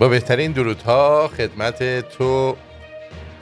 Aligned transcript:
با 0.00 0.08
بهترین 0.08 0.52
درودها 0.52 1.28
خدمت 1.28 2.08
تو 2.08 2.56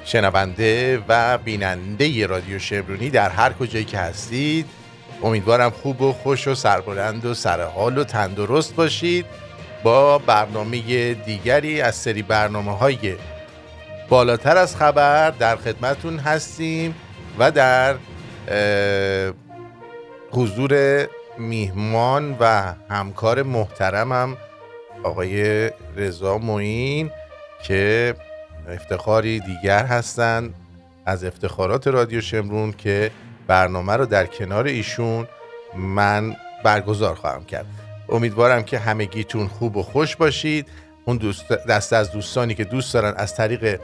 شنونده 0.04 1.02
و 1.08 1.38
بیننده 1.38 2.26
رادیو 2.26 2.58
شمرونی 2.58 3.10
در 3.10 3.28
هر 3.28 3.52
کجایی 3.52 3.84
که 3.84 3.98
هستید. 3.98 4.66
امیدوارم 5.22 5.70
خوب 5.70 6.02
و 6.02 6.12
خوش 6.12 6.48
و 6.48 6.54
سربلند 6.54 7.24
و 7.24 7.34
سرحال 7.34 7.98
و 7.98 8.04
تندرست 8.04 8.74
باشید. 8.74 9.26
با 9.82 10.18
برنامه 10.18 11.14
دیگری 11.14 11.80
از 11.80 11.94
سری 11.94 12.22
برنامه 12.22 12.76
های 12.76 13.16
بالاتر 14.08 14.56
از 14.56 14.76
خبر 14.76 15.30
در 15.30 15.56
خدمتون 15.56 16.18
هستیم 16.18 16.94
و 17.38 17.50
در 17.50 17.94
حضور 20.30 21.04
میهمان 21.38 22.36
و 22.40 22.74
همکار 22.90 23.42
محترمم 23.42 24.36
آقای 25.02 25.70
رضا 25.96 26.38
معین 26.38 27.10
که 27.62 28.14
افتخاری 28.68 29.40
دیگر 29.40 29.84
هستند 29.84 30.54
از 31.06 31.24
افتخارات 31.24 31.86
رادیو 31.86 32.20
شمرون 32.20 32.72
که 32.72 33.10
برنامه 33.46 33.92
رو 33.96 34.06
در 34.06 34.26
کنار 34.26 34.66
ایشون 34.66 35.28
من 35.76 36.36
برگزار 36.64 37.14
خواهم 37.14 37.44
کرد. 37.44 37.66
امیدوارم 38.08 38.62
که 38.62 38.78
همگیتون 38.78 39.48
خوب 39.48 39.76
و 39.76 39.82
خوش 39.82 40.16
باشید. 40.16 40.68
اون 41.04 41.16
دوست 41.16 41.52
دست 41.52 41.92
از 41.92 42.12
دوستانی 42.12 42.54
که 42.54 42.64
دوست 42.64 42.94
دارن 42.94 43.14
از 43.16 43.36
طریق 43.36 43.80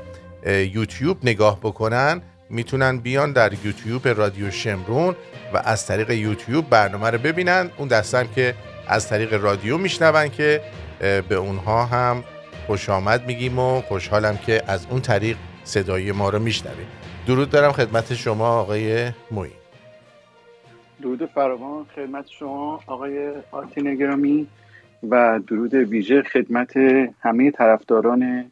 یوتیوب 0.47 1.19
نگاه 1.23 1.61
بکنن 1.61 2.23
می‌تونن 2.51 2.99
بیان 2.99 3.33
در 3.33 3.53
یوتیوب 3.65 4.09
رادیو 4.09 4.51
شمرون 4.51 5.17
و 5.55 5.63
از 5.65 5.87
طریق 5.87 6.11
یوتیوب 6.11 6.71
برنامه 6.71 7.11
رو 7.11 7.19
ببینن. 7.19 7.71
اون 7.77 7.89
دستم 7.89 8.27
که 8.35 8.55
از 8.87 9.09
طریق 9.09 9.35
رادیو 9.35 9.79
میشنون 9.79 10.29
که 10.29 10.61
به 11.29 11.35
اونها 11.35 11.85
هم 11.85 12.25
خوش 12.67 12.91
آمد 12.91 13.27
میگیم 13.27 13.59
و 13.59 13.81
خوشحالم 13.81 14.37
که 14.37 14.63
از 14.67 14.87
اون 14.91 15.01
طریق 15.01 15.37
صدای 15.65 16.13
ما 16.13 16.29
رو 16.29 16.39
میشنویم. 16.39 16.87
درود 17.27 17.51
دارم 17.51 17.73
خدمت 17.73 18.15
شما 18.15 18.49
آقای 18.49 19.11
موی 19.31 19.51
درود 21.03 21.27
فراوان 21.27 21.87
خدمت 21.97 22.29
شما 22.29 22.81
آقای 22.87 23.33
آرتین 23.51 23.95
گرامی 23.95 24.47
و 25.11 25.41
درود 25.47 25.75
ویژه 25.75 26.23
خدمت 26.23 26.77
همه 27.21 27.51
طرفداران 27.51 28.51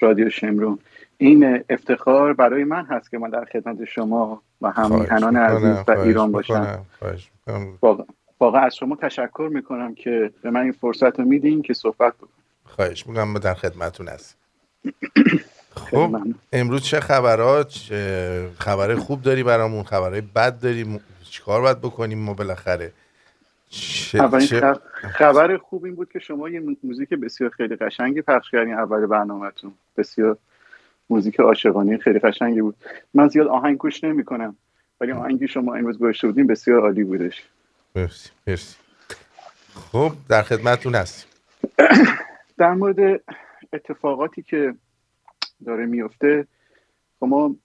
رادیو 0.00 0.30
شمرون. 0.30 0.78
این 1.18 1.64
افتخار 1.70 2.32
برای 2.32 2.64
من 2.64 2.86
هست 2.86 3.10
که 3.10 3.18
من 3.18 3.30
در 3.30 3.44
خدمت 3.44 3.84
شما 3.84 4.42
و 4.62 4.70
همیهنان 4.70 5.36
عزیز 5.36 5.76
و 5.88 5.90
ایران 5.90 6.32
باشم. 6.32 6.84
واقعا. 7.82 8.06
از 8.42 8.76
شما 8.76 8.96
تشکر 8.96 9.48
می‌کنم 9.52 9.94
که 9.94 10.30
به 10.42 10.50
من 10.50 10.60
این 10.60 10.72
فرصت 10.72 11.18
رو 11.18 11.24
میدین 11.24 11.62
که 11.62 11.74
صحبت 11.74 12.14
بکنم. 12.14 12.28
خواهش 12.64 13.06
می‌کنم 13.06 13.38
در 13.38 13.54
خدمتون 13.54 14.08
هست 14.08 14.36
خب 15.90 16.16
امروز 16.52 16.82
چه 16.82 17.00
خبرات 17.00 17.74
خبر 18.58 18.94
خوب 18.94 19.22
داری 19.22 19.42
برامون 19.42 19.82
خبرهای 19.82 20.20
بد 20.20 20.60
داری؟ 20.60 21.00
چیکار 21.30 21.60
باید 21.60 21.78
بکنیم؟ 21.78 22.18
ما 22.18 22.34
بالاخره 22.34 22.92
چه... 23.68 24.18
خبر 25.00 25.56
خوب 25.56 25.84
این 25.84 25.94
بود 25.94 26.12
که 26.12 26.18
شما 26.18 26.48
یه 26.48 26.62
موزیک 26.82 27.08
بسیار 27.08 27.50
خیلی 27.50 27.76
قشنگی 27.76 28.22
پخش 28.22 28.50
کردین 28.50 28.74
اول 28.74 29.06
برنامهتون. 29.06 29.72
بسیار 29.96 30.36
موزیک 31.10 31.40
عاشقانه 31.40 31.98
خیلی 31.98 32.18
قشنگی 32.18 32.62
بود. 32.62 32.76
من 33.14 33.28
زیاد 33.28 33.46
آهنگ 33.46 33.78
گوش 33.78 34.04
نمی 34.04 34.24
کنم 34.24 34.56
ولی 35.00 35.12
آهنگی 35.12 35.48
شما 35.48 35.74
امروز 35.74 35.98
گوشته 35.98 36.26
بودین 36.26 36.46
بسیار 36.46 36.80
عالی 36.80 37.04
بودش. 37.04 37.42
مرسی 37.96 38.30
مرسی. 38.46 38.76
خب 39.74 40.12
در 40.28 40.42
خدمتتون 40.42 40.94
هستیم. 40.94 41.30
در 42.58 42.74
مورد 42.74 43.20
اتفاقاتی 43.72 44.42
که 44.42 44.74
داره 45.64 45.86
میفته 45.86 46.46
خب 47.20 47.26
ما 47.26 47.56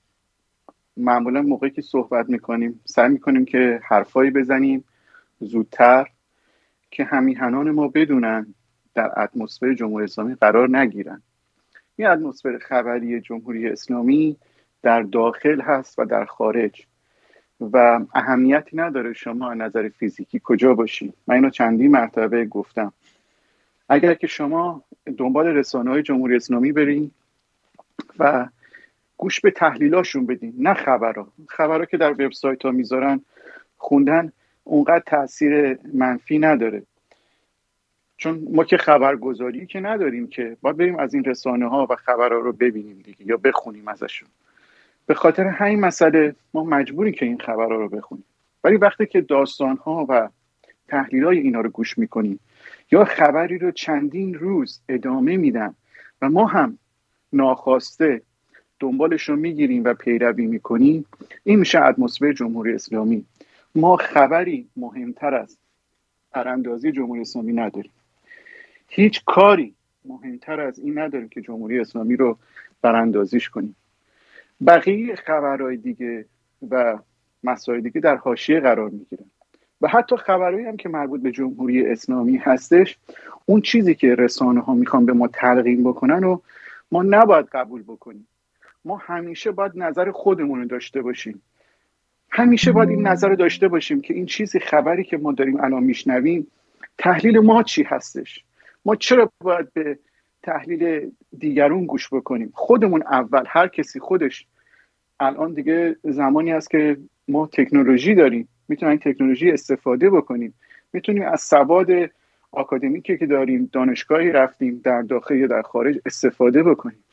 معمولا 0.98 1.42
موقعی 1.42 1.70
که 1.70 1.82
صحبت 1.82 2.30
می‌کنیم 2.30 2.82
سعی 2.86 3.10
می‌کنیم 3.10 3.46
که 3.46 3.80
حرفایی 3.84 4.32
بزنیم 4.32 4.84
زودتر 5.40 6.08
که 6.92 7.04
همیهنان 7.04 7.72
ما 7.72 7.88
بدونن 7.88 8.56
در 8.96 9.20
اتمسفر 9.20 9.74
جمهوری 9.74 10.04
اسلامی 10.04 10.36
قرار 10.36 10.78
نگیرن. 10.78 11.22
این 11.96 12.08
اتمسفر 12.08 12.58
خبری 12.58 13.22
جمهوری 13.22 13.70
اسلامی 13.70 14.38
در 14.82 15.02
داخل 15.02 15.62
هست 15.62 16.00
و 16.00 16.06
در 16.06 16.26
خارج. 16.26 16.88
و 17.62 18.00
اهمیتی 18.14 18.78
نداره 18.78 19.14
شما 19.14 19.54
نظر 19.54 19.90
فیزیکی 19.90 20.42
کجا 20.44 20.74
باشید 20.74 21.14
من 21.28 21.36
اینو 21.36 21.50
چندی 21.50 21.88
مرتبه 21.88 22.46
گفتم. 22.46 22.94
اگر 23.90 24.14
که 24.14 24.28
شما 24.28 24.84
دنبال 25.18 25.48
رسانه 25.48 25.90
های 25.90 26.04
جمهوری 26.04 26.36
اسلامی 26.36 26.72
برین 26.72 27.12
و 28.20 28.48
گوش 29.18 29.42
به 29.42 29.52
تحلیلاشون 29.52 30.26
بدین 30.26 30.54
نه 30.58 30.74
خبرها. 30.74 31.28
خبرها 31.48 31.86
که 31.86 31.98
در 31.98 32.12
وبسایت 32.12 32.66
ها 32.66 32.72
می‌ذارن 32.72 33.22
خوندن 33.78 34.32
اونقدر 34.64 35.04
تاثیر 35.06 35.80
منفی 35.94 36.40
نداره. 36.40 36.84
چون 38.18 38.48
ما 38.52 38.64
که 38.64 38.78
خبرگزاری 38.78 39.66
که 39.66 39.80
نداریم 39.80 40.28
که 40.28 40.58
باید 40.62 40.78
بریم 40.78 41.00
از 41.00 41.14
این 41.14 41.24
رسانه 41.24 41.70
ها 41.70 41.88
و 41.90 41.96
خبرها 41.96 42.40
رو 42.40 42.54
ببینیم 42.54 43.02
دیگه 43.04 43.28
یا 43.28 43.38
بخونیم 43.38 43.88
ازشون. 43.88 44.30
به 45.06 45.14
خاطر 45.14 45.48
همین 45.48 45.80
مسئله 45.80 46.36
ما 46.54 46.64
مجبوریم 46.64 47.14
که 47.14 47.26
این 47.26 47.38
خبرها 47.38 47.76
رو 47.76 47.90
بخونیم. 47.90 48.26
ولی 48.64 48.78
وقتی 48.78 49.06
که 49.06 49.22
داستان 49.22 49.78
ها 49.78 50.06
و 50.10 50.30
تحلیل 50.88 51.26
های 51.26 51.40
اینا 51.40 51.62
رو 51.62 51.70
گوش 51.70 51.98
می‌کنیم 51.98 52.40
یا 52.92 53.06
خبری 53.06 53.58
رو 53.58 53.72
چندین 53.72 54.34
روز 54.34 54.80
ادامه 54.90 55.38
میدن 55.38 55.74
و 56.22 56.30
ما 56.30 56.46
هم 56.46 56.78
ناخواسته 57.34 58.22
دنبالش 58.80 59.30
رو 59.30 59.36
می‌گیریم 59.36 59.84
و 59.84 59.94
پیروی 59.94 60.46
می‌کنیم 60.46 61.06
این 61.44 61.60
میشه 61.60 61.82
اتمسفر 61.82 62.34
جمهوری 62.34 62.74
اسلامی. 62.74 63.26
ما 63.76 63.98
خبری 63.98 64.68
مهمتر 64.76 65.36
از 65.36 65.58
براندازی 66.32 66.92
جمهوری 66.92 67.22
اسلامی 67.22 67.54
نداریم. 67.54 67.92
هیچ 68.88 69.26
کاری 69.26 69.74
مهمتر 70.06 70.60
از 70.60 70.80
این 70.80 71.00
نداریم 71.00 71.30
که 71.30 71.42
جمهوری 71.42 71.80
اسلامی 71.80 72.16
رو 72.16 72.38
براندازیش 72.82 73.50
کنیم. 73.50 73.76
بقیه 74.68 75.16
خبرهای 75.16 75.78
دیگه 75.78 76.26
و 76.70 77.00
مسائل 77.44 77.82
دیگه 77.82 78.02
در 78.02 78.16
حاشیه 78.16 78.60
قرار 78.60 78.90
می‌گیرن. 78.90 79.26
و 79.82 79.88
حتی 79.88 80.18
خبرهایی 80.18 80.66
هم 80.66 80.78
که 80.78 80.90
مربوط 80.90 81.22
به 81.22 81.32
جمهوری 81.32 81.86
اسلامی 81.86 82.38
هستش 82.38 82.98
اون 83.46 83.62
چیزی 83.62 83.96
که 83.96 84.16
رسانه 84.16 84.62
ها 84.62 84.74
می‌خوان 84.74 85.06
به 85.06 85.14
ما 85.14 85.28
تلقین 85.28 85.84
بکنن 85.84 86.24
و 86.24 86.40
ما 86.92 87.04
نباید 87.04 87.46
قبول 87.46 87.84
بکنیم. 87.84 88.28
ما 88.86 88.98
همیشه 88.98 89.52
باید 89.52 89.72
نظر 89.76 90.12
خودمون 90.12 90.60
رو 90.60 90.66
داشته 90.68 91.02
باشیم. 91.02 91.42
همیشه 92.32 92.72
باید 92.72 92.90
این 92.90 93.08
نظر 93.08 93.30
رو 93.30 93.36
داشته 93.36 93.68
باشیم 93.68 94.02
که 94.02 94.14
این 94.14 94.26
چیزی 94.26 94.60
خبری 94.60 95.04
که 95.04 95.18
ما 95.18 95.32
داریم 95.32 95.60
الان 95.62 95.84
میشنویم 95.84 96.48
تحلیل 96.98 97.40
ما 97.40 97.64
چی 97.64 97.84
هستش؟ 97.84 98.44
ما 98.86 98.96
چرا 98.96 99.32
باید 99.42 99.74
به 99.74 100.00
تحلیل 100.46 101.12
دیگرون 101.38 101.86
گوش 101.86 102.14
بکنیم. 102.14 102.52
خودمون 102.54 103.02
اول 103.02 103.44
هر 103.48 103.68
کسی 103.68 104.00
خودش. 104.00 104.48
الان 105.20 105.54
دیگه 105.54 105.96
زمانی 106.04 106.52
است 106.52 106.70
که 106.70 106.98
ما 107.28 107.48
تکنولوژی 107.48 108.16
داریم. 108.16 108.48
می‌تونیم 108.68 108.98
تکنولوژی 108.98 109.52
استفاده 109.52 110.10
بکنیم. 110.10 110.54
می‌تونیم 110.94 111.24
از 111.24 111.42
سواد 111.42 111.90
آکادمیکی 112.52 113.18
که 113.18 113.26
داریم 113.26 113.70
دانشگاهی 113.72 114.32
رفتیم 114.32 114.82
در 114.84 115.02
داخل 115.02 115.36
یا 115.36 115.48
در 115.48 115.62
خارج 115.62 116.00
استفاده 116.06 116.64
بکنیم. 116.64 117.04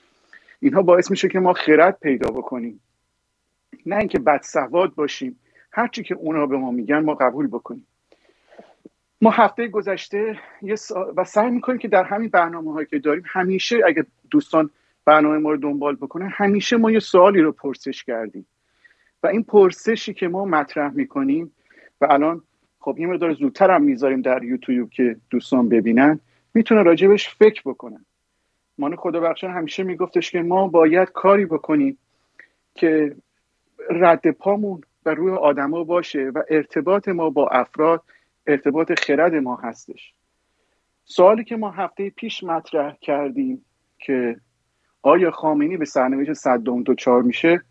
اینها 0.61 0.83
باعث 0.83 1.11
میشه 1.11 1.29
که 1.29 1.41
ما 1.41 1.53
خرد 1.53 1.99
پیدا 2.01 2.31
بکنیم. 2.31 2.81
نه 3.87 3.97
اینکه 3.97 4.19
بد 4.19 4.41
سواد 4.43 4.95
باشیم. 4.95 5.39
هرچی 5.73 6.03
که 6.03 6.15
اونا 6.15 6.47
به 6.47 6.57
ما 6.57 6.71
میگن 6.71 6.99
ما 6.99 7.15
قبول 7.15 7.47
بکنیم. 7.47 7.87
ما 9.23 9.31
هفته 9.31 9.69
گذشته 9.69 10.39
یه 10.63 10.75
و 11.17 11.25
سعی 11.25 11.51
می‌کنیم 11.51 11.79
که 11.79 11.89
در 11.89 12.05
همین 12.05 12.29
برنامه 12.29 12.73
هایی 12.73 12.87
که 12.87 12.99
داریم 12.99 13.23
همیشه 13.27 13.81
اگه 13.87 14.07
دوستان 14.31 14.71
برنامه 15.05 15.39
ما 15.39 15.51
رو 15.51 15.57
دنبال 15.57 15.97
بکنن 15.97 16.29
همیشه 16.29 16.77
ما 16.77 16.91
یه 16.91 16.99
سوالی 16.99 17.41
رو 17.41 17.53
پرسش 17.53 18.05
کردیم. 18.05 18.47
و 19.23 19.27
این 19.27 19.43
پرسشی 19.43 20.15
که 20.15 20.29
ما 20.29 20.45
مطرح 20.45 20.93
می‌کنیم 20.93 21.53
و 22.01 22.07
الان 22.11 22.43
خب 22.81 22.97
یه 22.99 23.07
مقدار 23.07 23.33
زودتر 23.33 23.71
هم 23.71 23.83
می‌ذاریم 23.83 24.23
در 24.23 24.43
یوتیوب 24.43 24.91
که 24.91 25.17
دوستان 25.31 25.69
ببینن 25.69 26.21
می‌تونه 26.55 26.83
راجبش 26.83 27.29
فکر 27.29 27.63
بکنن. 27.65 28.05
مان 28.79 28.97
خدا 28.97 29.21
بخشن 29.21 29.51
همیشه 29.51 29.83
میگفتش 29.83 30.31
که 30.31 30.43
ما 30.43 30.69
باید 30.69 31.11
کاری 31.11 31.47
بکنیم 31.47 31.99
که 32.75 33.17
رد 33.91 34.31
پامون 34.31 34.81
و 35.07 35.15
روی 35.15 35.33
آدما 35.33 35.85
باشه 35.85 36.31
و 36.35 36.43
ارتباط 36.51 37.09
ما 37.09 37.31
با 37.31 37.49
افراد 37.49 38.03
ارتباط 38.47 39.01
خرد 39.01 39.35
ما 39.35 39.57
هستش. 39.57 40.15
سوالی 41.05 41.45
که 41.45 41.57
ما 41.57 41.71
هفته 41.71 42.11
پیش 42.11 42.45
مطرح 42.45 42.97
کردیم 43.01 43.65
که 43.99 44.37
آیا 45.03 45.31
خامنی 45.31 45.77
به 45.77 45.85
سرنوشت 45.85 46.33
صدام 46.33 46.83
دوچار 46.83 47.23
میشه؟ 47.23 47.63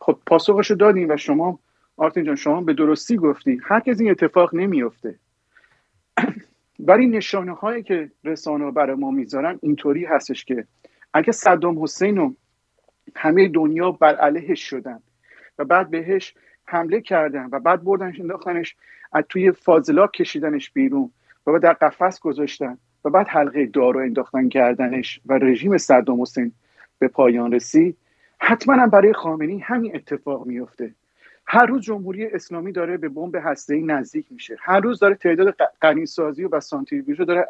خب 0.00 0.18
پاسخش 0.26 0.70
رو 0.70 0.76
دادیم 0.76 1.08
و 1.10 1.16
شما 1.16 1.58
آرتین 1.96 2.24
جان 2.24 2.36
شما 2.36 2.60
به 2.60 2.74
درستی 2.74 3.16
گفتی. 3.16 3.60
هرگز 3.64 4.00
این 4.00 4.10
اتفاق 4.10 4.54
نمیفته 4.54 5.14
ولی 6.88 7.06
نشانه 7.06 7.52
هایی 7.54 7.82
که 7.82 8.10
رسانه 8.24 8.70
برای 8.70 8.96
ما 8.96 9.10
می‌ذارن 9.10 9.58
اینطوری 9.62 10.04
هستش 10.04 10.44
که 10.44 10.66
اگه 11.14 11.32
صدام 11.32 11.82
حسین 11.82 12.18
و 12.18 12.34
همه 13.14 13.48
دنیا 13.48 13.90
بر 13.90 14.16
علیهش 14.16 14.70
شدن 14.70 15.02
و 15.58 15.64
بعد 15.64 15.90
بهش 15.90 16.34
حمله 16.66 17.00
کردن 17.00 17.48
و 17.52 17.60
بعد 17.60 17.84
بردنش 17.84 18.20
انداختنش 18.20 18.76
از 19.12 19.24
توی 19.28 19.52
فاضلاب 19.52 20.12
کشیدنش 20.12 20.70
بیرون 20.70 21.10
و 21.46 21.52
بعد 21.52 21.62
در 21.62 21.72
قفس 21.72 22.20
گذاشتن 22.20 22.78
و 23.04 23.10
بعد 23.10 23.28
حلقه 23.28 23.66
دارو 23.66 24.00
انداختن 24.00 24.48
کردنش 24.48 25.20
و 25.26 25.34
رژیم 25.34 25.78
صدام 25.78 26.22
حسین 26.22 26.52
به 26.98 27.08
پایان 27.08 27.52
رسید. 27.52 27.96
حتما 28.38 28.74
هم 28.74 28.90
برای 28.90 29.12
خامنی 29.12 29.58
همین 29.58 29.96
اتفاق 29.96 30.46
میفته 30.46 30.94
هر 31.46 31.66
روز 31.66 31.82
جمهوری 31.82 32.26
اسلامی 32.26 32.72
داره 32.72 32.96
به 32.96 33.08
بمب 33.08 33.36
ای 33.68 33.82
نزدیک 33.82 34.26
میشه. 34.30 34.56
هر 34.60 34.80
روز 34.80 34.98
داره 34.98 35.14
تعداد 35.14 35.56
قنیسازی 35.80 36.44
و 36.44 36.60
سانتریفیوژ 36.60 37.20
داره 37.20 37.46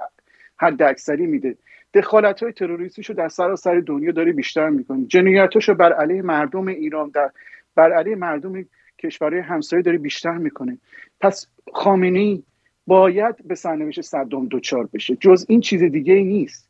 حد 0.56 0.82
اکثری 0.82 1.26
میده. 1.26 1.56
دخالت 1.94 2.42
های 2.42 2.52
تروریستیشو 2.52 3.12
در 3.12 3.28
سراسر 3.28 3.80
دنیا 3.80 4.12
داره 4.12 4.32
بیشتر 4.32 4.68
می‌کنه. 4.68 5.06
جنایتاشو 5.06 5.74
بر 5.74 5.92
علیه 5.92 6.22
مردم 6.22 6.68
ایران 6.68 7.10
در 7.14 7.30
بر 7.74 7.92
علیه 7.92 8.16
مردم 8.16 8.64
کشورهای 9.06 9.42
همسایه 9.42 9.82
داره 9.82 9.98
بیشتر 9.98 10.36
می‌کنه 10.36 10.78
پس 11.20 11.46
خامنه 11.72 12.42
باید 12.86 13.36
به 13.44 13.54
سرنوشت 13.54 14.00
صدام 14.00 14.46
دوچار 14.46 14.88
بشه. 14.92 15.16
جز 15.16 15.46
این 15.48 15.60
چیز 15.60 15.82
دیگه 15.82 16.14
ای 16.14 16.24
نیست. 16.24 16.68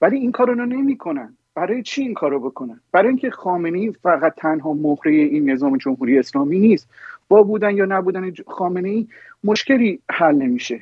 ولی 0.00 0.18
این 0.18 0.32
کارو 0.32 0.54
نمی‌کنن. 0.54 1.36
برای 1.54 1.82
چی 1.82 2.02
این 2.02 2.14
کارو 2.14 2.40
بکنن؟ 2.40 2.80
برای 2.92 3.08
اینکه 3.08 3.30
خامنه 3.30 3.90
فقط 3.90 4.34
تنها 4.34 4.72
مهره 4.72 5.12
این 5.12 5.50
نظام 5.50 5.76
جمهوری 5.76 6.18
اسلامی 6.18 6.58
نیست. 6.58 6.88
با 7.28 7.42
بودن 7.42 7.76
یا 7.76 7.84
نبودن 7.84 8.32
خامنه 8.46 8.88
ای 8.88 9.06
مشکلی 9.44 10.00
حل 10.10 10.34
نمیشه. 10.34 10.80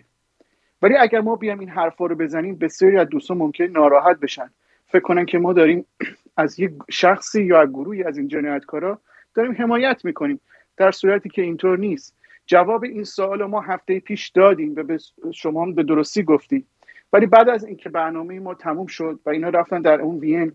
ولی 0.83 0.97
اگر 0.97 1.21
ما 1.21 1.37
بیام 1.37 1.59
این 1.59 1.69
حرفا 1.69 2.07
رو 2.07 2.17
بزنیم 2.17 2.57
بسیاری 2.57 2.99
از 2.99 3.09
دوستان 3.09 3.37
ممکن 3.37 3.65
ناراحت 3.65 4.21
بشن. 4.21 4.51
فکر 4.87 5.03
کنن 5.03 5.27
که 5.27 5.39
ما 5.39 5.53
داریم 5.53 5.85
از 6.37 6.61
یک 6.61 6.73
شخصی 6.91 7.45
یا 7.45 7.67
گروهی 7.67 8.03
از 8.03 8.19
این 8.19 8.29
جنایتکارا 8.29 8.99
داریم 9.35 9.53
حمایت 9.53 10.05
می‌کنیم. 10.05 10.41
در 10.77 10.91
صورتی 10.91 11.29
که 11.29 11.43
اینطور 11.43 11.79
نیست. 11.79 12.17
جواب 12.47 12.85
این 12.85 13.05
سوال 13.05 13.45
ما 13.45 13.61
هفته 13.61 14.01
پیش 14.01 14.29
دادیم 14.29 14.75
و 14.77 14.83
به 14.83 14.99
شما 15.35 15.67
به 15.67 15.83
درستی 15.83 16.23
گفتیم. 16.23 16.67
ولی 17.13 17.27
بعد 17.27 17.49
از 17.49 17.65
اینکه 17.65 17.89
برنامه 17.89 18.41
ما 18.41 18.55
تموم 18.55 18.87
شد 18.87 19.21
و 19.27 19.31
اینا 19.31 19.49
رفتن 19.49 19.83
در 19.83 20.01
اون 20.01 20.19
وین 20.19 20.53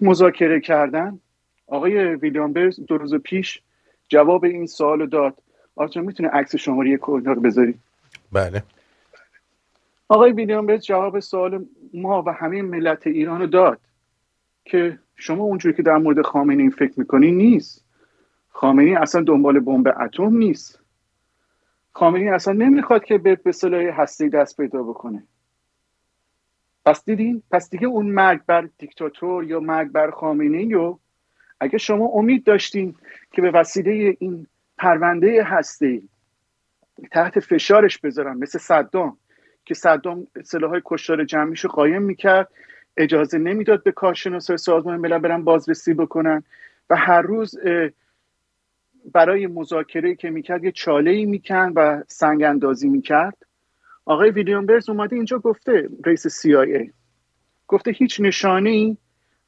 مذاکره 0.00 0.60
کردن 0.60 1.20
آقای 1.66 2.14
ویلیام 2.14 2.52
برز 2.52 2.80
دو 2.80 2.98
روز 2.98 3.14
پیش 3.14 3.62
جواب 4.08 4.44
این 4.44 4.66
سوال 4.66 5.06
داد. 5.06 5.34
آرچان 5.76 6.04
می‌تونه 6.04 6.28
عکس 6.28 6.56
شماره 6.56 6.96
کلنا 6.96 7.32
رو 7.32 7.40
بذاری؟ 7.40 7.74
بله. 8.32 8.62
آقای 10.08 10.32
ویلیام 10.32 10.66
برز 10.66 10.84
جواب 10.84 11.20
سوال 11.20 11.66
ما 11.94 12.22
و 12.22 12.32
همه 12.32 12.62
ملت 12.62 13.06
ایران 13.06 13.40
رو 13.40 13.46
داد 13.46 13.80
که 14.64 14.98
شما 15.16 15.44
اونجوری 15.44 15.74
که 15.74 15.82
در 15.82 15.96
مورد 15.96 16.22
خامنه 16.22 16.62
این 16.62 16.70
فکر 16.70 16.92
می‌کنی 16.96 17.32
نیست. 17.32 17.85
خامنی 18.56 18.96
اصلا 18.96 19.22
دنبال 19.22 19.60
بمب 19.60 19.88
اتم 20.00 20.36
نیست. 20.36 20.80
خامنی 21.92 22.28
اصلا 22.28 22.54
نمی‌خواد 22.54 23.04
که 23.04 23.18
به 23.18 23.36
به 23.36 23.52
هستی 23.96 24.28
دست 24.28 24.56
پیدا 24.56 24.82
بکنه. 24.82 25.22
پس 26.84 27.04
دیدین؟ 27.04 27.42
پس 27.50 27.70
دیگه 27.70 27.86
اون 27.86 28.06
مرگ 28.06 28.40
بر 28.46 28.68
دیکتاتور 28.78 29.44
یا 29.44 29.60
مرگ 29.60 29.88
بر 29.88 30.10
خامنه 30.10 30.74
رو 30.74 30.98
اگه 31.60 31.78
شما 31.78 32.06
امید 32.06 32.44
داشتین 32.44 32.94
که 33.32 33.42
به 33.42 33.50
وسیله 33.50 34.16
این 34.18 34.46
پرونده 34.78 35.42
هسته 35.44 36.02
تحت 37.12 37.40
فشارش 37.40 37.98
بذارن 37.98 38.38
مثل 38.38 38.58
صدام 38.58 39.18
که 39.64 39.74
صدام 39.74 40.26
سلاح 40.44 40.80
کشتار 40.84 41.24
جمعیش 41.24 41.60
رو 41.60 41.70
قایم 41.70 42.02
می‌کرد 42.02 42.48
اجازه 42.96 43.38
نمی‌داد 43.38 43.82
به 43.82 43.92
کارشناسای 43.92 44.56
سازمان 44.56 45.00
ملل 45.00 45.18
برن 45.18 45.44
بازرسی 45.44 45.94
بکنن 45.94 46.42
و 46.90 46.96
هر 46.96 47.22
روز 47.22 47.58
برای 49.12 49.46
مذاکره 49.46 50.14
که 50.14 50.30
می‌کرد 50.30 50.64
یه 50.64 50.72
چاله 50.72 51.10
ای 51.10 51.24
میکن 51.24 51.72
و 51.76 52.02
سنگ 52.08 52.42
اندازی 52.42 52.88
می‌کرد. 52.88 53.36
آقای 54.04 54.30
ویلیام 54.30 54.66
برز 54.66 54.88
اومده 54.88 55.16
اینجا 55.16 55.38
گفته 55.38 55.88
رئیس 56.04 56.46
CIA 56.46 56.90
گفته 57.66 57.90
هیچ 57.90 58.20
نشانه 58.20 58.70
ای 58.70 58.96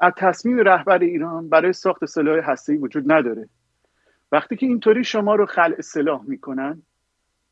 از 0.01 0.13
تصمیم 0.17 0.59
رهبر 0.59 0.99
ایران 0.99 1.49
برای 1.49 1.73
ساخت 1.73 2.05
سلاح 2.05 2.51
هسته‌ای 2.51 2.79
وجود 2.79 3.13
نداره. 3.13 3.49
وقتی 4.33 4.57
که 4.57 4.67
اینطوری 4.67 5.05
شما 5.05 5.35
رو 5.35 5.47
خلع 5.47 5.81
سلاح 5.81 6.23
می‌کنن 6.27 6.83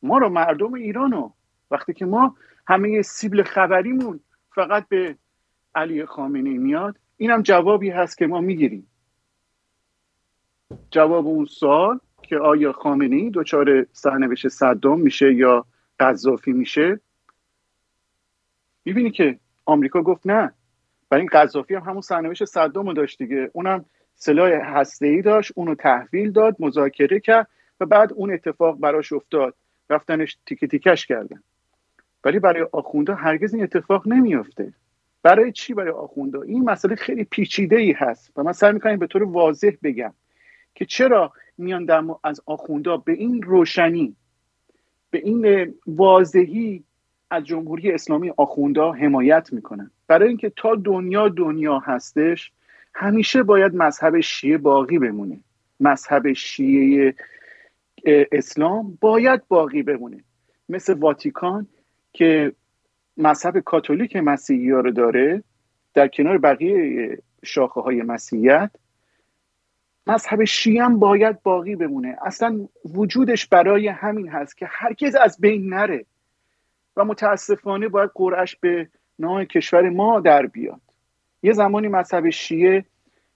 ما 0.03 0.17
رو 0.17 0.29
مردم 0.29 0.73
ایرانو 0.73 1.31
وقتی 1.71 1.93
که 1.93 2.05
ما 2.05 2.35
همه 2.67 3.01
سیبل 3.01 3.43
خبریمون 3.43 4.19
فقط 4.55 4.87
به 4.87 5.17
علی 5.75 6.05
خامنه 6.05 6.49
میاد 6.49 6.97
اینم 7.17 7.41
جوابی 7.41 7.89
هست 7.89 8.17
که 8.17 8.27
ما 8.27 8.41
می‌گیریم. 8.41 8.87
جواب 10.91 11.27
اون 11.27 11.45
سوال 11.45 11.99
که 12.21 12.37
آیا 12.37 12.71
خامنه 12.71 13.29
دچار 13.29 13.85
سرنوشت 13.91 14.47
صدام 14.47 15.01
میشه 15.01 15.33
یا 15.33 15.65
قذافی 15.99 16.51
میشه؟ 16.51 16.99
می‌بینی 18.85 19.11
که 19.11 19.39
آمریکا 19.65 20.01
گفت 20.01 20.27
نه. 20.27 20.53
برای 21.09 21.21
این 21.21 21.29
قذافی 21.33 21.75
هم 21.75 21.81
همون 21.81 22.01
سرنوشت 22.01 22.45
صدام 22.45 22.87
رو 22.87 22.93
داشت 22.93 23.17
دیگه. 23.17 23.49
اونم 23.53 23.85
سلاح 24.15 24.51
هسته 24.51 25.07
ای 25.07 25.21
داشت 25.21 25.51
اونو 25.55 25.75
تحویل 25.75 26.31
داد 26.31 26.55
مذاکره 26.59 27.19
کرد 27.19 27.47
و 27.79 27.85
بعد 27.85 28.13
اون 28.13 28.33
اتفاق 28.33 28.79
براش 28.79 29.13
افتاد. 29.13 29.55
رفتنش 29.89 30.37
تیکه 30.45 30.67
تیکش 30.67 31.05
کردن. 31.05 31.43
ولی 32.23 32.39
برای 32.39 32.67
آخونده 32.71 33.13
هرگز 33.13 33.53
این 33.53 33.63
اتفاق 33.63 34.07
نمیافته. 34.07 34.73
برای 35.23 35.51
چی 35.51 35.73
برای 35.73 35.91
آخونده؟ 35.91 36.39
این 36.41 36.63
مسئله 36.63 36.95
خیلی 36.95 37.23
پیچیده 37.23 37.75
ای 37.75 37.91
هست 37.91 38.31
و 38.35 38.43
من 38.43 38.53
سعی 38.53 38.73
می‌کنم 38.73 38.97
به 38.97 39.07
طور 39.07 39.23
واضح 39.23 39.71
بگم. 39.83 40.13
که 40.77 40.85
چرا 40.85 41.31
میان 41.57 41.85
در 41.85 42.03
از 42.23 42.41
آخوندا 42.45 42.97
به 42.97 43.11
این 43.11 43.41
روشنی 43.41 44.15
به 45.11 45.17
این 45.17 45.73
واضحی 45.87 46.83
از 47.29 47.43
جمهوری 47.43 47.91
اسلامی 47.91 48.33
آخوندا 48.37 48.91
حمایت 48.91 49.53
می‌کنن. 49.53 49.91
برای 50.07 50.27
اینکه 50.27 50.51
تا 50.55 50.75
دنیا 50.75 51.29
دنیا 51.29 51.79
هستش 51.79 52.51
همیشه 52.93 53.43
باید 53.43 53.75
مذهب 53.75 54.19
شیعه 54.19 54.57
باقی 54.57 54.99
بمونه. 54.99 55.39
مذهب 55.79 56.33
شیعه 56.33 57.15
اسلام 58.31 58.97
باید 59.01 59.47
باقی 59.47 59.83
بمونه. 59.83 60.23
مثل 60.69 60.93
واتیکان 60.93 61.67
که 62.13 62.51
مذهب 63.17 63.59
کاتولیک 63.59 64.15
مسیحی 64.15 64.71
ها 64.71 64.79
رو 64.79 64.91
داره 64.91 65.43
در 65.93 66.07
کنار 66.07 66.37
بقیه 66.37 67.17
شاخه 67.45 67.81
های 67.81 68.01
مسیحیت 68.01 68.71
مذهب 70.07 70.43
شیعه 70.43 70.83
هم 70.83 70.99
باید 70.99 71.43
باقی 71.43 71.75
بمونه. 71.75 72.17
اصلا 72.25 72.67
وجودش 72.95 73.47
برای 73.47 73.87
همین 73.87 74.29
هست 74.29 74.57
که 74.57 74.67
هرگز 74.69 75.15
از 75.15 75.37
بین 75.41 75.69
نره 75.69 76.05
و 76.97 77.05
متاسفانه 77.05 77.87
باید 77.87 78.11
قرعش 78.15 78.55
به 78.55 78.89
نام 79.19 79.43
کشور 79.43 79.89
ما 79.89 80.19
در 80.19 80.45
بیاد. 80.45 80.81
یه 81.43 81.53
زمانی 81.53 81.87
مذهب 81.87 82.29
شیعه 82.29 82.85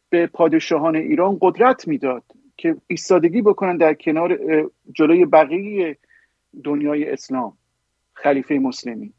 به 0.10 0.28
پادشاهان 0.28 0.96
ایران 0.96 1.38
قدرت 1.42 1.88
می‌داد 1.88 2.24
که 2.58 2.76
ایستادگی 2.88 3.42
بکنن 3.42 3.78
در 3.78 3.94
کنار 3.94 4.38
جلوی 4.94 5.26
بقیه 5.26 5.98
دنیای 6.64 7.10
اسلام 7.10 7.58
خلیفه 8.14 8.60
مسلمی 8.60 9.14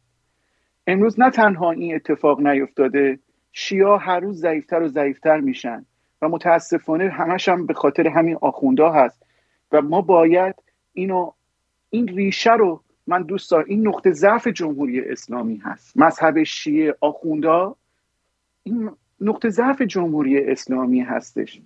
امروز 0.87 1.21
نه 1.21 1.30
تنها 1.30 1.71
این 1.71 1.94
اتفاق 1.94 2.40
نیفتاده 2.40 3.18
شیعه 3.52 3.97
هر 3.99 4.21
روز 4.21 4.40
ضعیفتر 4.40 4.82
و 4.82 4.88
ضعیفتر 4.88 5.40
میشن. 5.40 5.87
و 6.23 6.29
متاسفانه 6.29 7.09
همش 7.11 7.49
هم 7.49 7.67
به 7.67 7.75
خاطر 7.75 8.09
همین 8.09 8.38
آخوندا 8.41 8.93
هست. 8.93 9.23
و 9.73 9.83
ما 9.83 10.00
باید 10.00 10.55
اینو 10.93 11.33
این 11.91 12.09
ریشه 12.09 12.52
رو 12.52 12.83
من 13.07 13.23
دوست 13.23 13.50
دارم. 13.50 13.64
این 13.69 13.88
نقطه 13.88 14.12
ضعف 14.12 14.47
جمهوری 14.47 15.00
اسلامی 15.00 15.57
هست. 15.57 15.97
مذهب 15.97 16.43
شیعه 16.43 16.97
آخوندا 17.00 17.76
این 18.62 18.91
نقطه 19.21 19.50
ضعف 19.50 19.83
جمهوری 19.83 20.50
اسلامی 20.50 21.00
هستش. 21.00 21.61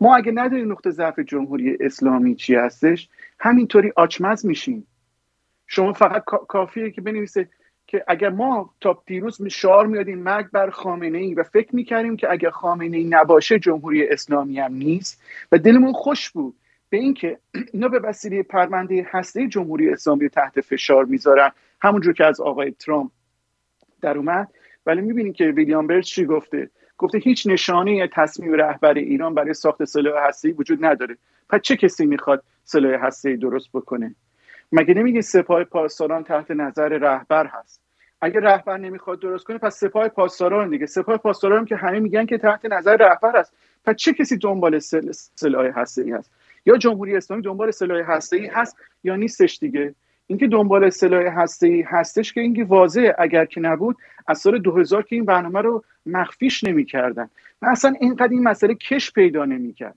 ما 0.00 0.16
اگه 0.16 0.32
نداریم 0.32 0.72
نقطه 0.72 0.90
ضعف 0.90 1.18
جمهوری 1.18 1.76
اسلامی 1.80 2.34
چی 2.34 2.54
هستش 2.54 3.08
همینطوری 3.38 3.92
آچمز 3.96 4.46
میشیم. 4.46 4.86
شما 5.66 5.92
فقط 5.92 6.24
کافیه 6.24 6.90
که 6.90 7.00
بنویسه 7.00 7.48
که 7.92 8.04
اگر 8.08 8.28
ما 8.28 8.70
تا 8.80 9.02
دیروز 9.06 9.46
شعار 9.48 9.86
میادیم 9.86 10.18
مرگ 10.18 10.50
بر 10.50 10.70
خامنه 10.70 11.18
ای 11.18 11.34
و 11.34 11.42
فکر 11.42 11.76
می‌کردیم 11.76 12.16
که 12.16 12.30
اگر 12.30 12.50
خامنه 12.50 12.96
ای 12.96 13.04
نباشه 13.04 13.58
جمهوری 13.58 14.08
اسلامی 14.08 14.60
هم 14.60 14.74
نیست 14.74 15.22
و 15.52 15.58
دلمون 15.58 15.92
خوش 15.92 16.30
بود 16.30 16.54
به 16.90 16.96
اینکه 16.96 17.38
اینا 17.72 17.88
به 17.88 17.98
وسیله 17.98 18.42
پرونده 18.42 19.06
هسته 19.10 19.48
جمهوری 19.48 19.90
اسلامی 19.90 20.28
تحت 20.28 20.60
فشار 20.60 21.04
می‌ذارن. 21.04 21.50
همونجور 21.82 22.12
که 22.12 22.24
از 22.24 22.40
آقای 22.40 22.70
ترامپ 22.70 23.10
در 24.02 24.18
اومد. 24.18 24.48
ولی 24.86 25.00
می‌بینیم 25.00 25.32
که 25.32 25.44
ویلیام 25.44 25.86
برد 25.86 26.02
چی 26.02 26.24
گفته؟ 26.24 26.70
گفته 26.98 27.18
هیچ 27.18 27.46
نشانه 27.46 28.08
تصمیم 28.12 28.52
رهبر 28.52 28.94
ایران 28.94 29.34
برای 29.34 29.54
ساخت 29.54 29.84
سلاح 29.84 30.28
هسته 30.28 30.52
وجود 30.52 30.84
نداره. 30.84 31.16
پس 31.48 31.60
چه 31.60 31.76
کسی 31.76 32.06
می‌خواد 32.06 32.42
سلاح 32.64 33.06
هسته 33.06 33.36
درست 33.36 33.68
بکنه؟ 33.72 34.14
مگه 34.72 34.94
نمیگه 34.94 35.20
سپاه 35.20 35.64
پاسداران 35.64 36.24
تحت 36.24 36.50
نظر 36.50 36.88
رهبر 36.88 37.46
هست؟ 37.46 37.81
اگه 38.22 38.40
رهبر 38.40 38.78
نمی‌خواد 38.78 39.20
درست 39.20 39.44
کنه 39.44 39.58
پس 39.58 39.76
سپاه 39.76 40.08
پاسداران 40.08 40.70
دیگه. 40.70 40.86
سپاه 40.86 41.16
پاسداران 41.16 41.64
که 41.64 41.76
همه 41.76 42.00
میگن 42.00 42.26
که 42.26 42.38
تحت 42.38 42.64
نظر 42.64 42.96
رهبر 42.96 43.40
هست 43.40 43.52
پس 43.84 43.96
چه 43.96 44.12
کسی 44.12 44.36
دنبال 44.36 44.78
سلاح 44.78 45.66
هسته 45.66 46.02
ای 46.02 46.10
هست؟ 46.10 46.30
یا 46.66 46.76
جمهوری 46.76 47.16
اسلامی 47.16 47.42
دنبال 47.42 47.70
سلاح 47.70 48.10
هسته 48.10 48.36
ای 48.36 48.46
هست 48.46 48.76
یا 49.04 49.16
نیستش 49.16 49.58
دیگه؟ 49.58 49.94
اینکه 50.26 50.46
دنبال 50.46 50.90
سلاح 50.90 51.22
هسته 51.22 51.66
ای 51.66 51.80
هستش 51.80 52.32
که 52.32 52.40
اینکه 52.40 52.64
واضحه. 52.64 53.14
اگر 53.18 53.44
که 53.44 53.60
نبود 53.60 53.96
از 54.26 54.38
سال 54.38 54.58
2000 54.58 55.02
که 55.02 55.16
این 55.16 55.24
برنامه 55.24 55.60
رو 55.60 55.84
مخفیش 56.06 56.64
نمی‌کردن. 56.64 57.30
و 57.62 57.66
اصلا 57.70 57.94
اینقدر 58.00 58.32
این 58.32 58.42
مسئله 58.42 58.74
کش 58.74 59.12
پیدا 59.12 59.44
نمی‌کرد. 59.44 59.94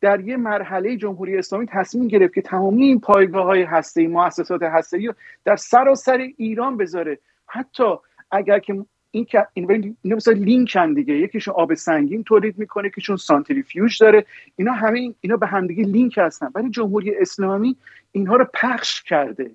در 0.00 0.20
یه 0.20 0.36
مرحله 0.36 0.96
جمهوری 0.96 1.38
اسلامی 1.38 1.66
تصمیم 1.66 2.08
گرفت 2.08 2.34
که 2.34 2.42
تمامی 2.42 2.84
این 2.84 3.00
پایگاه 3.00 3.44
های 3.44 3.62
هسته 3.62 4.00
ای 4.00 4.06
مؤسسات 4.06 4.62
هسته 4.62 4.98
ای 4.98 5.12
در 5.44 5.56
سراسر 5.56 6.28
ایران 6.36 6.76
بذاره. 6.76 7.18
حتی 7.50 7.94
اگر 8.30 8.58
که 8.58 8.84
این 9.10 9.24
که 9.24 9.46
این 9.54 9.96
مثلا 10.04 10.34
لینکن 10.34 10.94
دیگه. 10.94 11.14
یکیشون 11.14 11.54
آب 11.54 11.74
سنگین 11.74 12.24
تولید 12.24 12.58
می‌کنه 12.58 12.88
یکیشون 12.88 13.16
سانتریفیوژ 13.16 13.98
داره. 14.00 14.26
اینا 14.56 14.72
همه 14.72 15.14
اینا 15.20 15.36
به 15.36 15.46
همدیگه 15.46 15.84
لینک 15.84 16.18
هستن. 16.18 16.50
ولی 16.54 16.70
جمهوری 16.70 17.14
اسلامی 17.14 17.76
اینها 18.12 18.36
رو 18.36 18.46
پخش 18.54 19.02
کرده. 19.02 19.50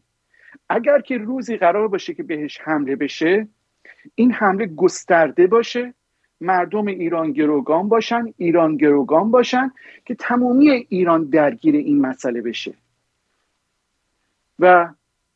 اگر 0.70 1.02
که 1.02 1.18
روزی 1.18 1.58
قرار 1.58 1.88
باشه 1.88 2.14
که 2.14 2.24
بهش 2.24 2.62
حمله 2.64 2.96
بشه 2.96 3.48
این 4.16 4.32
حمله 4.32 4.66
گسترده 4.66 5.48
باشه. 5.48 5.94
مردم 6.42 6.86
ایران 6.86 7.32
گروگان 7.32 7.90
باشن 7.90 8.34
ایران 8.38 8.78
گروگان 8.78 9.32
باشن 9.32 9.72
که 10.06 10.16
تمامی 10.16 10.70
ایران 10.70 11.24
درگیر 11.24 11.76
این 11.76 12.02
مسئله 12.02 12.42
بشه. 12.42 12.74
و 14.60 14.90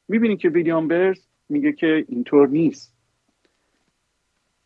می‌بینید 0.08 0.40
که 0.40 0.50
ویلیام 0.50 0.88
برز 0.88 1.29
میگه 1.50 1.72
که 1.72 2.06
اینطور 2.08 2.48
نیست. 2.48 2.94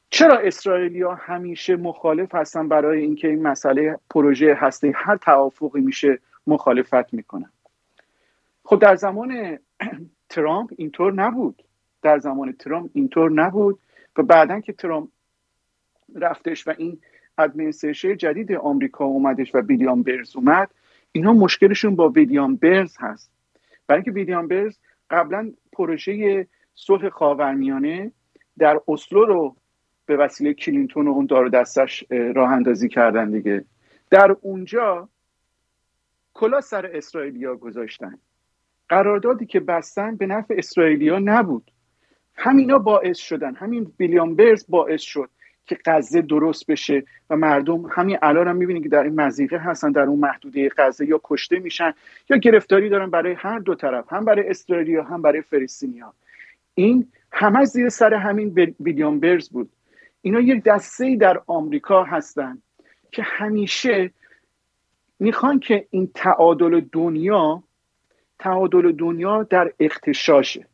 چرا 0.09 0.37
اسرائیلیا 0.37 1.13
همیشه 1.13 1.75
مخالف 1.75 2.35
هستن 2.35 2.67
برای 2.67 3.01
اینکه 3.01 3.27
این 3.27 3.41
مسئله 3.41 3.99
پروژه 4.09 4.53
هسته 4.53 4.91
هر 4.95 5.17
توافقی 5.17 5.81
میشه 5.81 6.19
مخالفت 6.47 7.13
می‌کنن؟ 7.13 7.51
خب 8.65 8.79
در 8.79 8.95
زمان 8.95 9.59
ترامپ 10.29 10.69
اینطور 10.77 11.13
نبود. 11.13 11.63
در 12.01 12.19
زمان 12.19 12.51
ترامپ 12.51 12.91
اینطور 12.93 13.31
نبود 13.31 13.79
و 14.17 14.23
بعدا 14.23 14.59
که 14.59 14.73
ترامپ 14.73 15.09
رفتش 16.15 16.67
و 16.67 16.73
این 16.77 16.99
administration 17.38 18.17
جدید 18.17 18.51
آمریکا 18.51 19.05
اومدش 19.05 19.55
و 19.55 19.57
ویلیام 19.57 20.03
برنز 20.03 20.36
اومد 20.35 20.71
اینا 21.11 21.33
مشکلشون 21.33 21.95
با 21.95 22.09
ویلیام 22.09 22.55
برنز 22.55 22.95
هست. 22.99 23.31
برای 23.87 23.99
اینکه 23.99 24.11
ویلیام 24.11 24.47
برنز 24.48 24.77
قبلا 25.09 25.51
پروژه 25.71 26.47
صلح 26.75 27.10
خاورمیانه 27.10 28.12
در 28.58 28.80
اسلو 28.88 29.25
رو 29.25 29.56
به 30.06 30.18
وسیله 30.18 30.53
کلینتون 30.53 31.08
و 31.08 31.12
اون 31.12 31.25
دار 31.25 31.41
و 31.41 31.50
دستش 31.50 32.03
راه 32.10 32.51
اندازی 32.51 32.89
کردن 32.89 33.32
دیگه. 33.32 33.65
در 34.10 34.36
اونجا 34.42 35.10
کلا 36.34 36.62
سر 36.62 36.86
اسرائیلیا 36.86 37.56
گذاشتن. 37.56 38.18
قراردادی 38.89 39.46
که 39.46 39.60
بستن 39.60 40.15
به 40.15 40.25
نفع 40.25 40.56
اسرائیلیا 40.58 41.20
نبود. 41.20 41.72
همینا 42.36 42.77
باعث 42.77 43.18
شدن. 43.18 43.56
همین 43.56 43.94
ویلیام 44.00 44.36
برز 44.36 44.65
باعث 44.70 45.01
شد 45.01 45.30
که 45.65 45.77
غزه 45.86 46.22
درست 46.22 46.68
بشه 46.68 47.03
و 47.30 47.36
مردم 47.36 47.86
همین 47.86 48.18
الان 48.22 48.48
هم 48.48 48.56
می‌بینید 48.56 48.84
که 48.84 48.89
در 48.89 49.03
این 49.03 49.22
مزیقه 49.22 49.58
هستن 49.58 49.92
در 49.92 50.01
اون 50.01 50.20
محدوده 50.20 50.70
غزه 50.77 51.06
یا 51.06 51.22
کشته 51.24 51.60
میشن 51.60 51.94
یا 52.30 52.38
گرفتاری 52.38 52.89
دارن 52.89 53.10
برای 53.10 53.34
هر 53.34 53.60
دو 53.60 53.75
طرف 53.75 54.13
هم 54.13 54.25
برای 54.25 54.50
اسرائیلیا 54.50 55.03
هم 55.03 55.22
برای 55.22 55.42
فلسطینیا 55.42 56.13
این 56.75 57.12
همه 57.32 57.65
زیر 57.65 57.89
سر 57.89 58.13
همین 58.13 58.74
ویلیام 58.80 59.20
برز 59.20 59.50
بود. 59.50 59.70
اینا 60.22 60.39
یک 60.39 60.63
دسته 60.63 61.15
در 61.15 61.42
آمریکا 61.48 62.03
هستن 62.03 62.62
که 63.12 63.22
همیشه 63.22 64.12
می‌خوان 65.20 65.60
که 65.60 65.88
این 65.89 66.12
تعادل 66.15 66.82
دنیا 66.92 67.63
تعادل 68.39 68.92
دنیا 68.92 69.44
در 69.44 69.74
اختشاشه. 69.80 70.68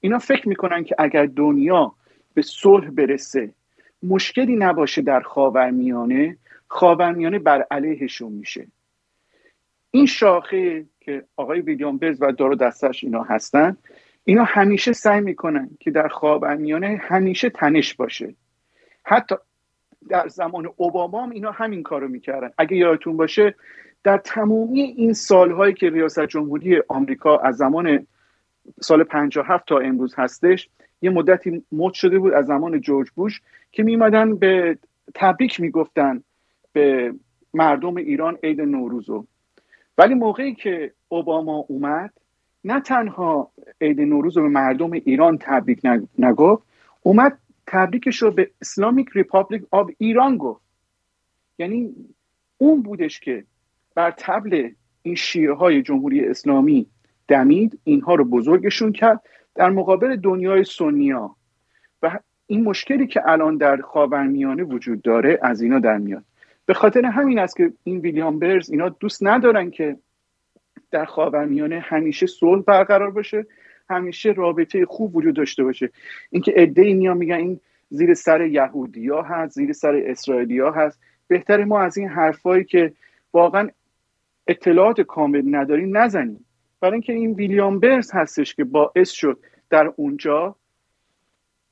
اینا 0.00 0.18
فکر 0.18 0.48
می‌کنن 0.48 0.84
که 0.84 0.94
اگر 0.98 1.26
دنیا 1.26 1.94
به 2.34 2.42
صلح 2.42 2.90
برسه 2.90 3.54
مشکلی 4.02 4.56
نباشه 4.56 5.02
در 5.02 5.20
خاورمیانه 5.20 6.36
خاورمیانه 6.68 7.38
بر 7.38 7.66
علیهشون 7.70 8.32
میشه. 8.32 8.66
این 9.90 10.06
شاخه 10.06 10.84
که 11.00 11.24
آقای 11.36 11.60
ویلیام 11.60 11.98
برز 11.98 12.22
و 12.22 12.32
دارو 12.32 12.54
دستش 12.54 13.04
اینا 13.04 13.22
هستن 13.22 13.76
اینا 14.24 14.44
همیشه 14.44 14.92
سعی 14.92 15.20
می‌کنن 15.20 15.70
که 15.80 15.90
در 15.90 16.08
خاورمیانه 16.08 17.00
همیشه 17.02 17.50
تنش 17.50 17.94
باشه. 17.94 18.34
حتی 19.04 19.34
در 20.08 20.28
زمان 20.28 20.68
اوباما 20.76 21.22
هم 21.22 21.30
اینا 21.30 21.50
همین 21.50 21.82
کارو 21.82 22.08
می‌کردن. 22.08 22.50
اگه 22.58 22.76
یادتون 22.76 23.16
باشه 23.16 23.54
در 24.04 24.18
تمامی 24.18 24.80
این 24.80 25.12
سالهایی 25.12 25.74
که 25.74 25.90
ریاست 25.90 26.26
جمهوری 26.26 26.82
آمریکا 26.88 27.36
از 27.36 27.56
زمان 27.56 28.06
سال 28.80 29.04
57 29.04 29.66
تا 29.66 29.78
امروز 29.78 30.14
هستش 30.18 30.68
یه 31.02 31.10
مدتی 31.10 31.64
مد 31.72 31.92
شده 31.92 32.18
بود 32.18 32.32
از 32.32 32.46
زمان 32.46 32.80
جورج 32.80 33.10
بوش 33.10 33.40
که 33.72 33.82
میمدن 33.82 34.36
به 34.36 34.78
تبریک 35.14 35.60
می‌گفتن 35.60 36.22
به 36.72 37.14
مردم 37.54 37.96
ایران 37.96 38.38
عید 38.42 38.60
نوروزو. 38.60 39.26
ولی 39.98 40.14
موقعی 40.14 40.54
که 40.54 40.92
اوباما 41.08 41.56
اومد 41.68 42.12
نه 42.64 42.80
تنها 42.80 43.50
عید 43.80 44.00
نوروز 44.00 44.36
رو 44.36 44.42
به 44.42 44.48
مردم 44.48 44.92
ایران 44.92 45.38
تبریک 45.38 45.80
نگفت 46.18 46.62
اومد 47.02 47.38
تبریکش 47.66 48.22
رو 48.22 48.30
به 48.30 48.50
اسلامیک 48.60 49.08
ریپابلیک 49.12 49.62
آب 49.70 49.90
ایران 49.98 50.36
گفت. 50.36 50.60
یعنی 51.58 51.94
اون 52.58 52.82
بودش 52.82 53.20
که 53.20 53.44
بر 53.94 54.10
تبل 54.10 54.70
این 55.02 55.14
شیعه 55.14 55.52
های 55.52 55.82
جمهوری 55.82 56.24
اسلامی 56.24 56.86
دمید 57.28 57.78
اینها 57.84 58.14
رو 58.14 58.24
بزرگشون 58.24 58.92
کرد. 58.92 59.20
در 59.54 59.70
مقابل 59.70 60.16
دنیای 60.16 60.64
سنیا 60.64 61.36
و 62.02 62.18
این 62.46 62.64
مشکلی 62.64 63.06
که 63.06 63.22
الان 63.24 63.56
در 63.56 63.76
خاورمیانه 63.76 64.62
وجود 64.62 65.02
داره 65.02 65.38
از 65.42 65.62
اینا 65.62 65.78
در 65.78 65.98
میاد. 65.98 66.24
به 66.66 66.74
خاطر 66.74 67.04
همین 67.04 67.38
است 67.38 67.56
که 67.56 67.72
این 67.84 67.98
ویلیام 67.98 68.38
برز 68.38 68.70
اینا 68.70 68.88
دوست 68.88 69.22
ندارن 69.22 69.70
که 69.70 69.96
در 70.92 71.04
خاورمیانه 71.04 71.78
همیشه 71.78 72.26
صلح 72.26 72.62
برقرار 72.62 73.10
باشه 73.10 73.46
همیشه 73.90 74.32
رابطه 74.32 74.86
خوب 74.86 75.16
وجود 75.16 75.36
داشته 75.36 75.64
باشه. 75.64 75.90
اینکه 76.30 76.52
عده 76.56 76.82
ای 76.82 76.94
میگن 76.94 77.34
این 77.34 77.60
زیر 77.90 78.14
سر 78.14 78.40
یهودیا 78.46 79.22
هست 79.22 79.54
زیر 79.54 79.72
سر 79.72 80.02
اسرائیلیا 80.06 80.70
هست. 80.70 81.00
بهتر 81.28 81.64
ما 81.64 81.80
از 81.80 81.98
این 81.98 82.08
حرفایی 82.08 82.64
که 82.64 82.92
واقعا 83.32 83.68
اطلاعات 84.46 85.00
کامل 85.00 85.42
نداریم 85.56 85.96
نزنیم. 85.96 86.44
برای 86.80 86.92
اینکه 86.92 87.12
این 87.12 87.32
ویلیام 87.32 87.78
برز 87.78 88.10
هستش 88.14 88.54
که 88.54 88.64
باعث 88.64 89.10
شد 89.10 89.38
در 89.70 89.92
اونجا 89.96 90.56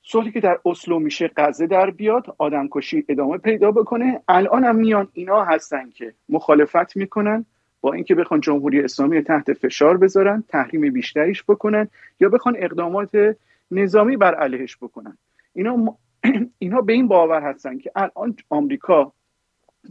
صلحی 0.03 0.33
که 0.33 0.41
در 0.41 0.59
اسلو 0.67 0.99
میشه 0.99 1.31
غزه 1.37 1.67
در 1.67 1.91
بیاد 1.91 2.35
آدمکشی 2.39 3.05
ادامه 3.09 3.39
پیدا 3.39 3.71
بکنه. 3.71 4.21
الان 4.29 4.65
هم 4.65 4.77
میان 4.77 5.09
اینا 5.12 5.45
هستن 5.45 5.91
که 5.91 6.15
مخالفت 6.29 6.97
می‌کنن. 6.97 7.47
با 7.81 7.93
اینکه 7.93 8.15
بخوان 8.15 8.41
جمهوری 8.41 8.81
اسلامی 8.81 9.23
تحت 9.23 9.53
فشار 9.53 9.97
بذارن 9.97 10.45
تحریم 10.49 10.93
بیشتریش 10.93 11.45
بکنن 11.45 11.89
یا 12.21 12.29
بخوان 12.29 12.57
اقدامات 12.59 13.37
نظامی 13.71 14.17
بر 14.17 14.35
علیهش 14.35 14.77
بکنن. 14.77 15.19
اینا 15.55 15.97
اینا 16.59 16.81
به 16.81 16.93
این 16.93 17.09
باور 17.09 17.43
هستن 17.43 17.79
که 17.79 17.93
الان 17.97 18.37
آمریکا 18.51 19.13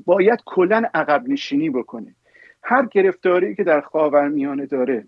باید 0.06 0.40
کلا 0.46 0.84
عقب 0.94 1.24
نشینی 1.28 1.70
بکنه. 1.70 2.16
هر 2.64 2.86
گرفتاری 2.86 3.56
که 3.56 3.64
در 3.64 3.82
خاورمیانه 3.82 4.66
داره 4.66 5.08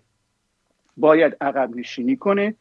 باید 0.96 1.36
عقب 1.40 1.76
نشینی 1.76 2.16
کنه. 2.16 2.54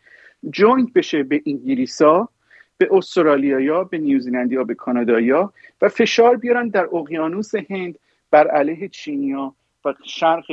joint 0.50 0.94
بشه 0.94 1.24
به 1.24 1.42
انگلیسا 1.46 2.30
به 2.78 2.90
استرالیا 2.92 3.84
به 3.84 3.98
نیوزیلندیا 3.98 4.64
به 4.64 4.76
کانادایا 4.76 5.54
و 5.82 5.90
فشار 5.90 6.36
بیارن 6.38 6.68
در 6.68 6.88
اقیانوس 6.96 7.56
هند 7.56 8.00
بر 8.32 8.48
علیه 8.48 8.88
چینیا. 8.88 9.56
و 9.86 9.94
شرق 10.04 10.46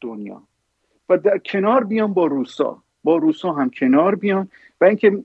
دنیا. 0.00 0.42
و 1.08 1.18
در 1.18 1.38
کنار 1.38 1.84
بیان 1.84 2.14
با 2.14 2.26
روسا. 2.26 2.82
با 3.04 3.16
روسا 3.16 3.52
هم 3.52 3.70
کنار 3.70 4.14
بیان. 4.14 4.48
و 4.80 4.84
اینکه 4.84 5.24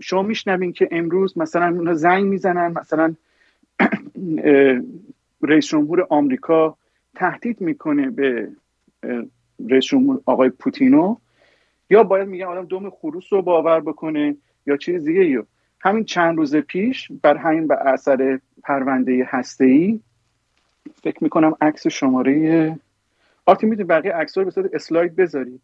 شما 0.00 0.22
میشنوین 0.22 0.72
که 0.72 0.88
امروز 0.90 1.38
مثلا 1.38 1.66
اونا 1.66 1.94
زنگ 1.94 2.24
می‌زنن 2.24 2.72
مثلا 2.80 3.14
رئیس 5.42 5.66
جمهور 5.66 6.06
آمریکا 6.10 6.76
تهدید 7.14 7.60
می‌کنه 7.60 8.10
به 8.10 8.48
رئیس 9.70 9.84
جمهور 9.84 10.20
آقای 10.26 10.50
پوتینو. 10.50 11.16
یا 11.90 12.02
باید 12.02 12.28
میگن 12.28 12.44
آدم 12.44 12.64
دوم 12.64 12.90
خروس 12.90 13.32
رو 13.32 13.42
باور 13.42 13.80
بکنه 13.80 14.36
یا 14.66 14.76
چیز 14.76 15.04
دیگه 15.04 15.24
یا 15.24 15.46
همین 15.80 16.04
چند 16.04 16.36
روز 16.36 16.56
پیش 16.56 17.12
بر 17.22 17.36
همین 17.36 17.66
به 17.66 17.76
اثر 17.86 18.40
پرونده 18.62 19.28
هسته 19.30 19.64
ای 19.64 20.00
فکر 21.02 21.24
می‌کنم 21.24 21.56
عکس 21.60 21.86
شماره 21.86 22.78
آرتی 23.46 23.66
می‌دونی 23.66 23.88
بقیه 23.88 24.12
عکس 24.12 24.38
رو 24.38 24.44
به 24.44 24.70
اسلاید 24.72 25.16
بذاری 25.16 25.60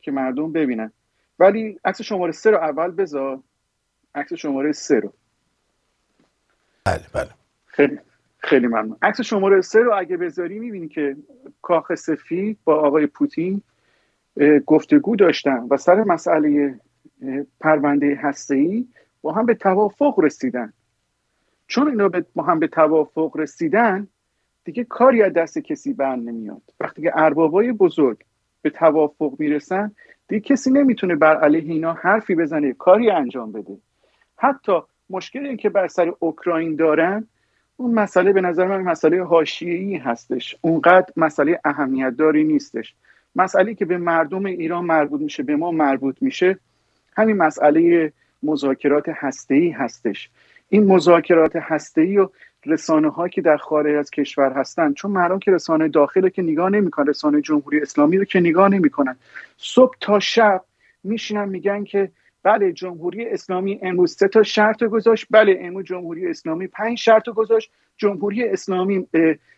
که 0.00 0.10
مردم 0.10 0.52
ببینن. 0.52 0.92
ولی 1.38 1.78
عکس 1.84 2.02
شماره 2.02 2.32
سه 2.32 2.50
رو 2.50 2.56
اول 2.56 2.90
بذار. 2.90 3.38
عکس 4.14 4.32
شماره 4.32 4.72
سه 4.72 5.00
رو. 5.00 5.12
بله 6.84 7.02
بله. 7.14 7.30
خیلی 7.66 7.98
خیلی 8.38 8.66
ممنون. 8.66 8.96
عکس 9.02 9.20
شماره 9.20 9.60
سه 9.60 9.78
رو 9.78 9.94
اگه 9.94 10.16
بذاری 10.16 10.58
می‌بینی 10.58 10.88
که 10.88 11.16
کاخ 11.62 11.94
سفید 11.94 12.58
با 12.64 12.80
آقای 12.80 13.06
پوتین 13.06 13.62
گفتگو 14.66 15.16
داشتن 15.16 15.66
و 15.70 15.76
سر 15.76 16.04
مسئله 16.04 16.80
پرونده 17.60 18.34
ای 18.50 18.86
با 19.22 19.32
هم 19.32 19.46
به 19.46 19.54
توافق 19.54 20.20
رسیدن. 20.20 20.72
چون 21.66 21.88
اینا 21.88 22.10
با 22.34 22.42
هم 22.42 22.58
به 22.58 22.66
توافق 22.66 23.36
رسیدن 23.36 24.08
دیگه 24.68 24.84
کاری 24.84 25.22
از 25.22 25.32
دست 25.32 25.58
کسی 25.58 25.92
بر 25.92 26.16
نمیاد. 26.16 26.62
وقتی 26.80 27.02
که 27.02 27.12
اربابای 27.14 27.72
بزرگ 27.72 28.18
به 28.62 28.70
توافق 28.70 29.34
می‌رسن 29.38 29.92
دیگه 30.28 30.40
کسی 30.40 30.70
نمی‌تونه 30.70 31.16
بر 31.16 31.36
علیه 31.36 31.72
اینا 31.72 31.92
حرفی 31.92 32.34
بزنه 32.34 32.72
کاری 32.72 33.10
انجام 33.10 33.52
بده. 33.52 33.76
حتی 34.36 34.72
مشکلی 35.10 35.56
که 35.56 35.68
بر 35.68 35.88
سر 35.88 36.12
اوکراین 36.18 36.76
دارن 36.76 37.26
اون 37.76 37.94
مسئله 37.94 38.32
به 38.32 38.40
نظر 38.40 38.66
من 38.66 38.82
مسئله 38.82 39.24
حاشیه‌ای 39.24 39.96
هستش. 39.96 40.56
اونقدر 40.60 41.12
مسئله 41.16 41.60
اهمیت 41.64 42.10
داری 42.10 42.44
نیستش. 42.44 42.94
مسئله 43.36 43.74
که 43.74 43.84
به 43.84 43.98
مردم 43.98 44.44
ایران 44.44 44.84
مربوط 44.84 45.20
میشه 45.20 45.42
به 45.42 45.56
ما 45.56 45.70
مربوط 45.70 46.16
میشه 46.20 46.58
همین 47.16 47.36
مسئله 47.36 48.12
مذاکرات 48.42 49.08
هسته‌ای 49.08 49.70
هستش. 49.70 50.30
این 50.68 50.86
مذاکرات 50.86 51.56
هسته‌ای 51.56 52.18
و 52.18 52.28
رسانه 52.66 53.10
ها 53.10 53.28
که 53.28 53.40
در 53.42 53.56
خارج 53.56 53.94
از 53.94 54.10
کشور 54.10 54.52
هستن 54.52 54.92
چون 54.92 55.10
مردم 55.10 55.38
که 55.38 55.50
رسانه 55.50 55.88
داخل 55.88 56.28
که 56.28 56.42
نگاه 56.42 56.70
نمی‌کنن 56.70 57.06
رسانه 57.06 57.40
جمهوری 57.40 57.80
اسلامی 57.80 58.18
رو 58.18 58.24
که 58.24 58.40
نگاه 58.40 58.68
نمی‌کنن. 58.68 59.16
صبح 59.56 59.94
تا 60.00 60.20
شب 60.20 60.64
میشینن 61.04 61.48
میگن 61.48 61.84
که 61.84 62.10
بله 62.42 62.72
جمهوری 62.72 63.28
اسلامی 63.28 63.78
امروز 63.82 64.12
سه 64.12 64.28
تا 64.28 64.42
شرط 64.42 64.84
گذاشت. 64.84 65.26
بله 65.30 65.58
امروز 65.60 65.84
جمهوری 65.84 66.26
اسلامی 66.26 66.66
پنج 66.66 66.98
شرط 66.98 67.28
گذاشت. 67.28 67.70
جمهوری 67.96 68.44
اسلامی 68.44 69.06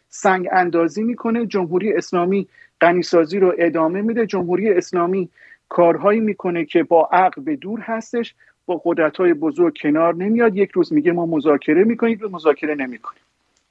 سنگ 0.09 0.49
اندازی 0.52 1.02
می‌کنه. 1.02 1.47
جمهوری 1.47 1.92
اسلامی 1.92 2.49
غنیسازی 2.80 3.38
رو 3.38 3.54
ادامه 3.59 4.02
میده. 4.02 4.26
جمهوری 4.26 4.73
اسلامی 4.73 5.28
کارهایی 5.69 6.21
می‌کنه 6.21 6.64
که 6.64 6.83
با 6.83 7.09
عقل 7.12 7.42
به 7.42 7.57
دور 7.57 7.80
هستش. 7.80 8.35
با 8.67 8.83
قدرت 8.85 9.17
های 9.17 9.35
بزرگ 9.35 9.76
کنار 9.83 10.14
نمیاد. 10.14 10.57
یک 10.57 10.71
روز 10.71 10.93
میگه 10.93 11.12
ما 11.12 11.26
مذاکره 11.26 11.85
می‌کنیم 11.85 12.12
یک 12.12 12.21
روز 12.21 12.31
مذاکره 12.33 12.75
نمی‌کنیم. 12.75 13.23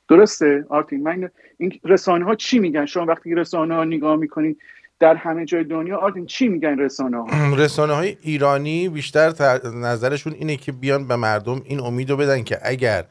درسته؟ 0.10 0.66
آرتین 0.70 1.04
من 1.04 1.30
این 1.58 1.80
رسانه 1.84 2.26
ها 2.26 2.36
چی 2.36 2.60
میگن؟ 2.60 2.86
شما 2.86 3.06
وقتی 3.06 3.36
رسانه 3.36 3.76
ها 3.76 3.84
نگاه 3.84 4.16
می‌کنید 4.16 4.58
در 5.00 5.16
همه 5.16 5.46
جای 5.46 5.64
دنیا 5.64 5.98
آرتین 5.98 6.26
چی 6.26 6.48
میگن 6.48 6.80
رسانه 6.80 7.18
ها 7.18 7.56
رسانه 7.64 7.94
های 7.94 8.18
ایرانی 8.22 8.90
بیشتر 8.90 9.34
نظرشون 9.76 10.34
اینه 10.34 10.56
که 10.56 10.72
بیان 10.72 11.08
به 11.08 11.16
مردم 11.16 11.62
این 11.66 11.80
امید 11.80 12.10
رو 12.10 12.18
بدن 12.18 12.44
که 12.44 12.58
اگر 12.64 13.06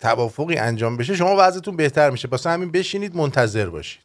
توافقی 0.00 0.56
انجام 0.56 0.96
بشه 0.96 1.14
شما 1.14 1.36
وضعتون 1.38 1.76
بهتر 1.76 2.10
میشه. 2.10 2.28
واسه 2.28 2.50
همین 2.50 2.70
بشینید 2.70 3.16
منتظر 3.16 3.66
باشید. 3.66 4.02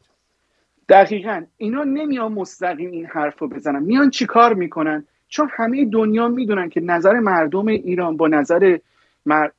دقیقا. 0.90 1.44
اینا 1.58 1.84
نمیان 1.84 2.32
مستقیم 2.34 2.92
این 2.92 3.06
حرف 3.06 3.40
رو 3.40 3.48
بزنن. 3.48 3.84
میان 3.84 4.10
چیکار 4.10 4.54
می‌کنن؟ 4.54 5.06
چون 5.36 5.50
همه 5.56 5.86
دنیا 5.86 6.28
می‌دونن 6.28 6.70
که 6.70 6.82
نظر 6.82 7.20
مردم 7.20 7.68
ایران 7.68 8.18
با 8.18 8.28
نظر 8.28 8.78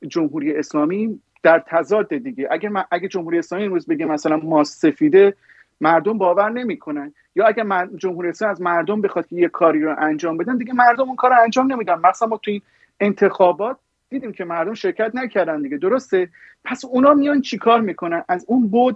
جمهوری 0.07 0.55
اسلامی 0.55 1.19
در 1.43 1.63
تضاد 1.67 2.17
دیگه. 2.17 2.47
اگر 2.51 2.69
اگه 2.91 3.07
جمهوری 3.07 3.39
اسلامی 3.39 3.65
امروز 3.65 3.87
بگه 3.87 4.05
مثلا 4.05 4.37
ماست 4.37 4.81
سفیده 4.81 5.33
مردم 5.81 6.17
باور 6.17 6.49
نمی‌کنن. 6.49 7.13
یا 7.35 7.45
اگر 7.45 7.87
جمهوری 7.97 8.29
اسلامی 8.29 8.51
از 8.51 8.61
مردم 8.61 9.01
بخواد 9.01 9.27
که 9.27 9.35
یه 9.35 9.47
کاری 9.47 9.81
رو 9.81 9.95
انجام 9.99 10.37
بدن 10.37 10.57
دیگه 10.57 10.73
مردم 10.73 11.03
اون 11.03 11.15
کار 11.15 11.31
رو 11.31 11.37
انجام 11.43 11.71
نمیدن. 11.71 11.95
مثلا 12.09 12.27
ما 12.27 12.37
تو 12.37 12.51
این 12.51 12.61
انتخابات 12.99 13.77
دیدیم 14.09 14.31
که 14.31 14.45
مردم 14.45 14.73
شرکت 14.73 15.11
نکردن 15.13 15.61
دیگه. 15.61 15.77
درسته؟ 15.77 16.29
پس 16.65 16.85
اونا 16.85 17.13
میان 17.13 17.41
چیکار 17.41 17.81
می‌کنن؟ 17.81 18.23
از 18.29 18.45
اون 18.47 18.67
بود 18.67 18.95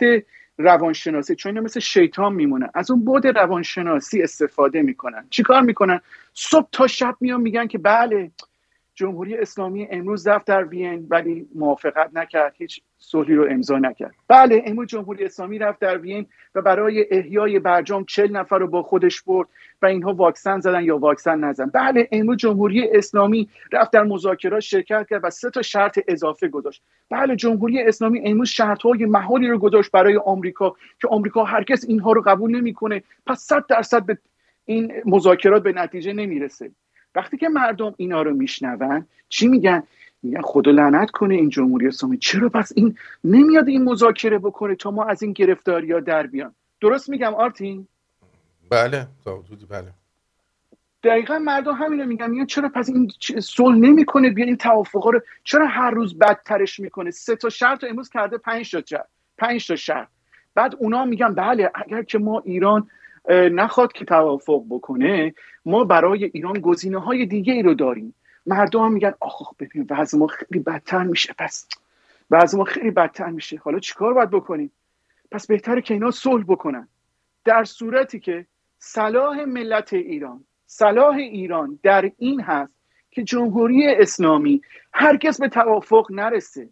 روانشناسی 0.63 1.35
چون 1.35 1.49
اینا 1.49 1.61
مثل 1.61 1.79
شیطان 1.79 2.33
میمونن 2.33 2.69
از 2.73 2.91
اون 2.91 3.05
بود 3.05 3.27
روانشناسی 3.27 4.23
استفاده 4.23 4.81
می‌کنن. 4.81 5.27
چیکار 5.29 5.61
می‌کنن؟ 5.61 6.01
صبح 6.33 6.69
تا 6.71 6.87
شب 6.87 7.15
میان 7.19 7.41
میگن 7.41 7.67
که 7.67 7.77
بله 7.77 8.31
جمهوری 8.95 9.37
اسلامی 9.37 9.87
امروز 9.91 10.27
رفت 10.27 10.47
در 10.47 10.63
وین 10.63 11.07
ولی 11.09 11.47
موافقت 11.55 12.09
نکرد 12.13 12.53
هیچ 12.57 12.81
صلحی 12.97 13.35
رو 13.35 13.47
امضا 13.49 13.77
نکرد. 13.77 14.15
بله 14.27 14.63
امروز 14.65 14.87
جمهوری 14.87 15.25
اسلامی 15.25 15.59
رفت 15.59 15.79
در 15.79 15.97
وین 15.97 16.25
و 16.55 16.61
برای 16.61 17.05
احیای 17.11 17.59
برجام 17.59 18.05
چل 18.05 18.31
نفر 18.31 18.57
رو 18.57 18.67
با 18.67 18.83
خودش 18.83 19.21
برد 19.21 19.47
و 19.81 19.85
اینها 19.85 20.13
واکسن 20.13 20.59
زدن 20.59 20.83
یا 20.83 20.97
واکسن 20.97 21.39
نزدن. 21.39 21.65
بله 21.65 22.09
امروز 22.11 22.37
جمهوری 22.37 22.89
اسلامی 22.89 23.49
رفت 23.71 23.91
در 23.91 24.03
مذاکرات 24.03 24.59
شرکت 24.59 25.07
کرد 25.09 25.21
و 25.23 25.29
سه 25.29 25.49
تا 25.49 25.61
شرط 25.61 25.99
اضافه 26.07 26.47
گذاشت. 26.47 26.83
بله 27.09 27.35
جمهوری 27.35 27.81
اسلامی 27.81 28.21
امروز 28.23 28.49
شرطهای 28.49 29.05
محالی 29.05 29.47
رو 29.47 29.57
گذاشت 29.57 29.91
برای 29.91 30.17
آمریکا 30.17 30.75
که 31.01 31.07
آمریکا 31.07 31.43
هرگز 31.43 31.85
اینها 31.85 32.11
رو 32.11 32.21
قبول 32.21 32.55
نمی‌کنه. 32.55 33.03
پس 33.27 33.39
100 33.39 33.65
درصد 33.69 34.05
به 34.05 34.17
این 34.65 34.93
مذاکرات 35.05 35.63
به 35.63 35.73
نتیجه 35.73 36.13
نمی‌رسه. 36.13 36.71
وقتی 37.15 37.37
که 37.37 37.49
مردم 37.49 37.93
اینا 37.97 38.21
رو 38.21 38.33
میشنون 38.33 39.05
چی 39.29 39.47
میگن؟ 39.47 39.83
میگن 40.23 40.41
خدا 40.41 40.71
لعنت 40.71 41.11
کنه 41.11 41.35
این 41.35 41.49
جمهوری 41.49 41.87
اسلامی. 41.87 42.17
چرا 42.17 42.49
پس 42.49 42.71
این 42.75 42.97
نمیاد 43.23 43.67
این 43.67 43.83
مذاکره 43.83 44.37
بکنه 44.39 44.75
تا 44.75 44.91
ما 44.91 45.05
از 45.05 45.23
این 45.23 45.33
گرفتاری 45.33 45.91
ها 45.91 45.99
در 45.99 46.27
بیان؟ 46.27 46.55
درست 46.81 47.09
میگم 47.09 47.33
آرتین؟ 47.33 47.87
بله 48.69 49.07
بله. 49.69 49.93
دقیقا 51.03 51.39
مردم 51.39 51.73
همین 51.73 51.99
رو 51.99 52.05
میگن. 52.05 52.29
میگن 52.29 52.45
چرا 52.45 52.69
پس 52.69 52.89
این 52.89 53.11
صلح 53.39 53.77
نمی‌کنه 53.77 54.29
بیا 54.29 54.45
این 54.45 54.57
توافقا 54.57 55.09
رو؟ 55.09 55.21
چرا 55.43 55.67
هر 55.67 55.91
روز 55.91 56.17
بدترش 56.17 56.79
می‌کنه؟ 56.79 57.11
سه 57.11 57.35
تا 57.35 57.49
شرط 57.49 57.83
امروز 57.83 58.09
کرده 58.09 58.37
پنج 58.37 58.71
تا 58.71 58.81
شرط 58.85 59.05
پنج 59.37 59.67
تا 59.67 59.75
شرط 59.75 60.07
بعد 60.55 60.75
اونا 60.79 61.05
میگن 61.05 61.33
بله 61.33 61.71
اگر 61.75 62.03
که 62.03 62.19
ما 62.19 62.39
ایران 62.45 62.87
نخواد 63.29 63.91
که 63.91 64.05
توافق 64.05 64.63
بکنه 64.69 65.33
ما 65.65 65.83
برای 65.83 66.25
ایران 66.33 66.59
گزینه 66.59 66.99
های 66.99 67.25
دیگه 67.25 67.53
ای 67.53 67.61
رو 67.61 67.73
داریم. 67.73 68.15
مردم 68.45 68.79
هم 68.79 68.91
میگن 68.93 69.13
آخ 69.19 69.53
ببین 69.59 69.87
وضع 69.89 70.17
ما 70.17 70.27
خیلی 70.27 70.59
بدتر 70.59 71.03
میشه. 71.03 71.33
پس 71.37 71.67
وضع 72.31 72.57
ما 72.57 72.63
خیلی 72.63 72.91
بدتر 72.91 73.29
میشه. 73.29 73.57
حالا 73.57 73.79
چیکار 73.79 74.13
باید 74.13 74.29
بکنیم؟ 74.29 74.71
پس 75.31 75.47
بهتره 75.47 75.81
که 75.81 75.93
اینا 75.93 76.11
صلح 76.11 76.43
بکنن. 76.43 76.87
در 77.45 77.63
صورتی 77.63 78.19
که 78.19 78.45
صلاح 78.79 79.45
ملت 79.45 79.93
ایران 79.93 80.43
صلاح 80.65 81.15
ایران 81.15 81.79
در 81.83 82.11
این 82.17 82.41
هست 82.41 82.73
که 83.11 83.23
جمهوری 83.23 83.87
اسلامی 83.87 84.61
هرگز 84.93 85.39
به 85.39 85.49
توافق 85.49 86.07
نرسه. 86.09 86.69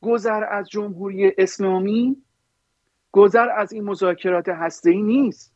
گذر 0.00 0.44
از 0.50 0.68
جمهوری 0.68 1.32
اسلامی 1.38 2.16
گذر 3.12 3.48
از 3.48 3.72
این 3.72 3.84
مذاکرات 3.84 4.48
ای 4.84 5.02
نیست. 5.02 5.54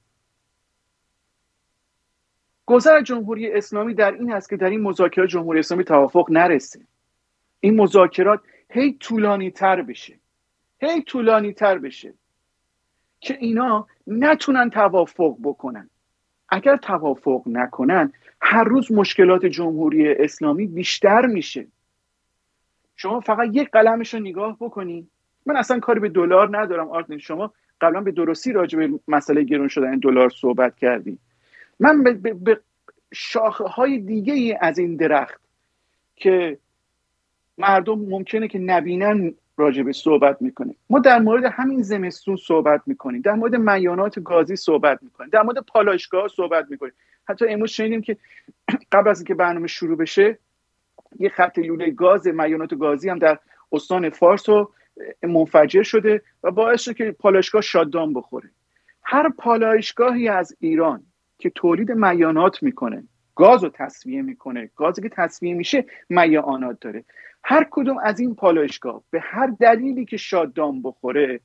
گذر 2.67 3.03
جمهوری 3.03 3.53
اسلامی 3.53 3.95
در 3.95 4.13
این 4.13 4.33
هست 4.33 4.51
که 4.51 4.57
در 4.57 4.71
این 4.71 4.81
مذاکرات 4.81 5.29
جمهوری 5.29 5.59
اسلامی 5.59 5.85
توافق 5.85 6.27
نرسه. 6.31 6.81
این 7.61 7.81
مذاکرات 7.81 8.41
هی 8.71 8.93
طولانی 8.93 9.51
تر 9.51 9.83
بشه. 9.83 10.19
هی 10.81 11.03
طولانی 11.03 11.53
تر 11.53 11.79
بشه 11.79 12.15
که 13.21 13.37
اینا 13.41 13.87
نتونن 14.07 14.71
توافق 14.71 15.37
بکنن. 15.43 15.91
اگر 16.49 16.77
توافق 16.77 17.43
نکنن 17.47 18.13
هر 18.41 18.65
روز 18.65 18.93
مشکلات 18.93 19.47
جمهوری 19.47 20.13
اسلامی 20.13 20.67
بیشتر 20.67 21.27
میشه. 21.27 21.67
شما 22.97 23.21
فقط 23.21 23.49
یک 23.53 23.71
قلمش 23.71 24.15
رو 24.15 24.21
نگاه 24.21 24.57
بکنید 24.61 25.11
من 25.51 25.57
اصلا 25.57 25.79
کاری 25.79 26.01
به 26.01 26.09
دلار 26.09 26.59
ندارم 26.59 26.89
آرتین. 26.89 27.19
شما 27.19 27.53
قبلا 27.81 28.01
به 28.01 28.13
درستی 28.13 28.53
راجع 28.53 28.79
به 28.79 28.91
مسئله 29.09 29.43
گرون 29.43 29.69
شدن 29.69 29.99
دلار 29.99 30.31
صحبت 30.31 30.77
کردیم 30.77 31.19
من 31.81 32.03
به, 32.03 32.13
به 32.35 32.61
شاخه 33.15 33.65
های 33.65 33.99
دیگه 33.99 34.33
ای 34.33 34.57
از 34.61 34.79
این 34.79 34.97
درخت 34.97 35.41
که 36.17 36.59
مردم 37.59 37.99
ممکنه 37.99 38.49
که 38.49 38.59
نبینن 38.59 39.35
راجع 39.57 39.83
به 39.83 39.93
صحبت 39.93 40.43
می‌کنیم 40.43 40.77
ما 40.91 40.99
در 40.99 41.19
مورد 41.19 41.45
همین 41.45 41.83
زمستون 41.83 42.37
صحبت 42.37 42.81
می‌کنیم. 42.87 43.21
در 43.21 43.35
مورد 43.35 43.57
میانات 43.57 44.23
گازی 44.23 44.57
صحبت 44.57 45.03
می‌کنیم. 45.03 45.31
در 45.31 45.43
مورد 45.43 45.59
پالایشگاه 45.59 46.29
صحبت 46.29 46.67
می‌کنیم. 46.71 46.93
حتی 47.25 47.49
امروز 47.49 47.71
شنیدیم 47.71 48.03
که 48.03 48.17
قبل 48.93 49.11
از 49.11 49.19
اینکه 49.19 49.35
برنامه 49.35 49.67
شروع 49.67 49.97
بشه 49.97 50.39
یه 51.19 51.29
خط 51.29 51.59
لوله 51.59 51.91
گاز 51.91 52.27
میانات 52.27 52.75
گازی 52.75 53.09
هم 53.09 53.19
در 53.19 53.39
استان 53.73 54.11
فارس 54.11 54.49
رو 54.49 54.73
منفجر 55.23 55.83
شده 55.83 56.23
و 56.43 56.51
باعث 56.51 56.81
شده 56.81 56.95
که 56.95 57.13
پالایشگاه 57.13 57.63
شادان 57.63 58.13
بخوره. 58.13 58.51
هر 59.03 59.29
پالایشگاهی 59.29 60.29
از 60.29 60.57
ایران 60.61 61.03
که 61.39 61.51
تولید 61.51 61.93
میانات 61.93 62.63
می‌کنه 62.63 63.05
گاز 63.35 63.65
رو 63.65 63.71
تصویه 63.75 64.23
می‌کنه 64.23 64.71
گازی 64.77 65.03
که 65.03 65.09
تصویه 65.09 65.55
میشه 65.55 65.85
میانات 66.09 66.81
داره. 66.81 67.05
هر 67.45 67.67
کدوم 67.71 67.99
از 67.99 68.21
این 68.21 68.35
پالایشگاه 68.35 69.03
به 69.11 69.21
هر 69.21 69.47
دلیلی 69.47 70.05
که 70.05 70.17
شادان 70.17 70.83
بخوره 70.83 71.41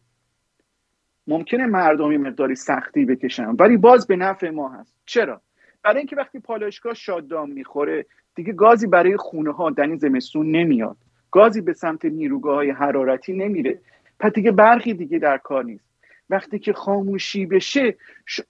ممکنه 1.28 1.66
مردمی 1.66 2.18
مقداری 2.18 2.56
سختی 2.56 3.06
بکشن. 3.06 3.56
ولی 3.60 3.78
باز 3.78 4.08
به 4.08 4.16
نفع 4.16 4.50
ما 4.50 4.70
هست. 4.70 4.96
چرا؟ 5.06 5.42
برای 5.84 5.98
اینکه 5.98 6.16
وقتی 6.16 6.40
پالایشگاه 6.40 6.94
شادام 6.94 7.52
می‌خوره 7.52 8.06
دیگه 8.36 8.54
گازی 8.54 8.88
برای 8.88 9.18
خونه 9.18 9.52
ها 9.52 9.70
در 9.70 9.84
این 9.84 9.98
زمستون 9.98 10.52
نمیاد. 10.52 10.98
گازی 11.36 11.62
به 11.62 11.74
سمت 11.74 12.06
نیروگاه 12.06 12.56
های 12.56 12.72
حرارتی 12.72 13.34
نمیره. 13.34 13.80
پس 14.20 14.32
دیگه 14.32 14.52
برخی 14.52 14.94
دیگه 14.94 15.20
در 15.20 15.38
کار 15.38 15.64
نیست. 15.64 15.86
وقتی 16.30 16.60
که 16.60 16.74
خاموشی 16.74 17.46
بشه 17.46 17.96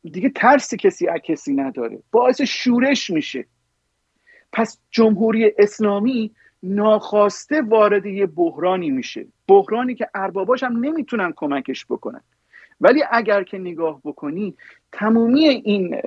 دیگه 0.04 0.30
ترس 0.30 0.74
کسی 0.74 1.08
از 1.08 1.20
کسی 1.24 1.54
نداره. 1.54 2.00
باعث 2.12 2.42
شورش 2.42 3.10
میشه. 3.10 3.46
پس 4.54 4.80
جمهوری 4.92 5.52
اسلامی 5.58 6.32
ناخواسته 6.64 7.62
وارد 7.62 8.06
یه 8.06 8.26
بحرانی 8.26 8.90
میشه. 8.90 9.26
بحرانی 9.48 9.96
که 9.96 10.08
ارباباش 10.16 10.64
هم 10.64 10.86
نمی‌تونن 10.86 11.34
کمکش 11.36 11.86
بکنن. 11.86 12.22
ولی 12.82 13.04
اگر 13.12 13.44
که 13.44 13.58
نگاه 13.58 14.02
بکنی 14.04 14.56
تمامی 14.92 15.48
این 15.48 16.02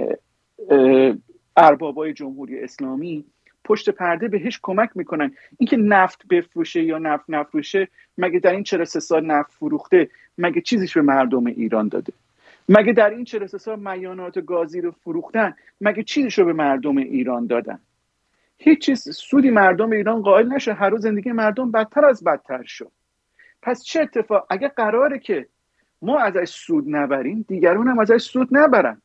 اربابای 1.57 2.13
جمهوری 2.13 2.61
اسلامی 2.61 3.25
پشت 3.65 3.91
پرده 3.91 4.29
بهش 4.29 4.59
کمک 4.63 4.91
می‌کنن. 4.95 5.33
اینکه 5.59 5.77
نفت 5.77 6.27
بفروشه 6.31 6.83
یا 6.83 6.99
نفت 6.99 7.25
نفروشه 7.29 7.89
مگه 8.19 8.39
در 8.39 8.53
این 8.53 8.63
43 8.63 9.01
سال 9.01 9.27
نفت 9.27 9.53
فروخته 9.53 10.11
مگه 10.39 10.61
چیزیش 10.61 10.95
به 10.95 11.03
مردم 11.03 11.47
ایران 11.47 11.89
داده؟ 11.89 12.13
مگه 12.69 12.93
در 12.93 13.11
این 13.11 13.25
43 13.25 13.59
سال 13.59 13.79
میانات 13.79 14.39
گازی 14.39 14.81
رو 14.81 14.91
فروختن 14.91 15.55
مگه 15.81 16.03
چیزیش 16.03 16.39
رو 16.39 16.45
به 16.45 16.53
مردم 16.53 16.97
ایران 16.97 17.47
دادن؟ 17.47 17.79
هیچ 18.59 18.79
چیز 18.81 19.17
سودی 19.17 19.51
مردم 19.51 19.91
ایران 19.91 20.23
قائل 20.23 20.53
نشه 20.53 20.73
هر 20.73 20.89
روز 20.89 21.03
زندگی 21.03 21.33
مردم 21.33 21.71
بدتر 21.71 22.05
از 22.05 22.25
بدتر 22.25 22.63
شد. 22.63 22.93
پس 23.63 23.85
چه 23.85 24.01
اتفاق؟ 24.01 24.47
اگه 24.51 24.69
قراره 24.69 25.19
که 25.19 25.49
ما 26.03 26.19
ازش 26.19 26.49
سود 26.49 26.85
نبریم 26.87 27.45
دیگرون 27.49 27.89
هم 27.89 27.99
ازش 27.99 28.23
سود 28.23 28.49
نبرن. 28.51 29.03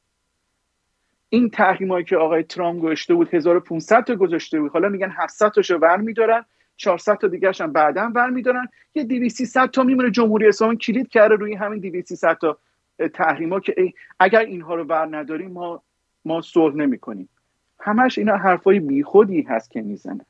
این 1.34 1.50
تحریمایی 1.50 2.06
که 2.06 2.18
آقای 2.18 2.44
ترامپ 2.44 2.82
گذاشته 2.82 3.14
بود 3.14 3.34
1500 3.34 4.04
تا 4.04 4.16
گذاشته 4.16 4.60
بود. 4.60 4.72
حالا 4.72 4.90
میگن 4.90 5.12
700 5.12 5.50
تاشو 5.50 5.78
ور 5.78 5.98
میدارن 5.98 6.46
400 6.78 7.16
تا 7.16 7.28
دیگرش 7.28 7.62
هم 7.62 7.72
بعدا 7.72 8.12
ور 8.16 8.30
میدارن. 8.30 8.68
یه 8.96 9.04
200 9.04 9.68
تا 9.68 9.84
میمونه 9.84 10.12
جمهوری 10.12 10.48
اسلامی 10.48 10.78
کلید 10.78 11.08
کرده 11.08 11.36
روی 11.36 11.54
همین 11.54 11.80
200 11.80 12.34
تا 12.34 12.58
تحریما 13.14 13.60
که 13.60 13.94
اگر 14.20 14.40
اینها 14.40 14.76
رو 14.76 14.84
ور 14.84 15.18
نداریم 15.18 15.52
ما 15.52 15.82
ما 16.26 16.42
صلح 16.42 16.76
نمی‌کنیم. 16.76 17.30
همش 17.80 18.18
اینا 18.18 18.38
حرفای 18.38 18.80
بیخودی 18.80 19.42
هست 19.42 19.72
که 19.72 19.82
می‌زنه 19.82 20.26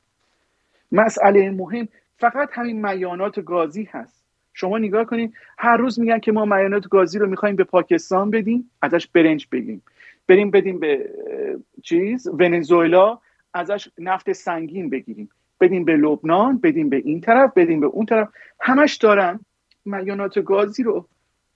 مسئله 0.91 1.51
مهم 1.51 1.87
فقط 2.17 2.49
همین 2.53 2.85
میانات 2.85 3.39
گازی 3.39 3.89
هست. 3.91 4.23
شما 4.53 4.77
نگاه 4.77 5.05
کنید 5.05 5.33
هر 5.57 5.77
روز 5.77 5.99
میگن 5.99 6.19
که 6.19 6.31
ما 6.31 6.45
میانات 6.45 6.87
گازی 6.87 7.19
رو 7.19 7.27
می‌خوایم 7.27 7.55
به 7.55 7.63
پاکستان 7.63 8.31
بدیم 8.31 8.71
ازش 8.81 9.07
برنج 9.07 9.47
بگیم 9.51 9.81
بریم 10.27 10.51
بدیم 10.51 10.79
به 10.79 11.09
چیز 11.81 12.27
ونزوئلا 12.27 13.19
ازش 13.53 13.89
نفت 13.97 14.31
سنگین 14.31 14.89
بگیریم. 14.89 15.29
بدیم 15.61 15.85
به 15.85 15.95
لبنان 15.95 16.57
بدیم 16.57 16.89
به 16.89 16.95
این 16.95 17.21
طرف 17.21 17.53
بدیم 17.55 17.79
به 17.79 17.85
اون 17.85 18.05
طرف. 18.05 18.29
همش 18.59 18.95
دارن 18.95 19.39
میانات 19.85 20.39
گازی 20.39 20.83
رو 20.83 21.07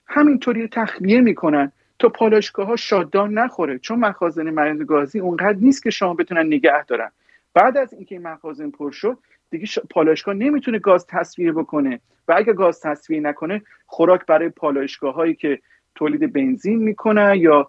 همینطوری 0.06 0.68
تخلیه 0.68 1.20
می‌کنن 1.20 1.72
تا 1.98 2.08
پالاشگاه 2.08 2.66
ها 2.66 2.76
شادان 2.76 3.38
نخوره. 3.38 3.78
چون 3.78 3.98
مخازن 3.98 4.50
میانات 4.50 4.86
گازی 4.86 5.20
اونقدر 5.20 5.58
نیست 5.58 5.82
که 5.82 5.90
شما 5.90 6.14
بتونن 6.14 6.46
نگه 6.46 6.84
دارن. 6.84 7.10
بعد 7.54 7.76
از 7.76 7.92
اینکه 7.92 8.14
این 8.14 8.26
مخازن 8.26 8.70
پر 8.70 8.90
شد 8.90 9.18
دیگه 9.50 9.66
پالایشگاه 9.90 10.34
نمی‌تونه 10.34 10.78
گاز 10.78 11.06
تصویه 11.06 11.52
بکنه. 11.52 12.00
و 12.28 12.34
اگه 12.36 12.52
گاز 12.52 12.80
تصویه 12.80 13.20
نکنه 13.20 13.62
خوراک 13.86 14.26
برای 14.26 14.48
پالایشگاه 14.48 15.14
هایی 15.14 15.34
که 15.34 15.58
تولید 15.94 16.32
بنزین 16.32 16.78
می‌کنن 16.78 17.34
یا 17.36 17.68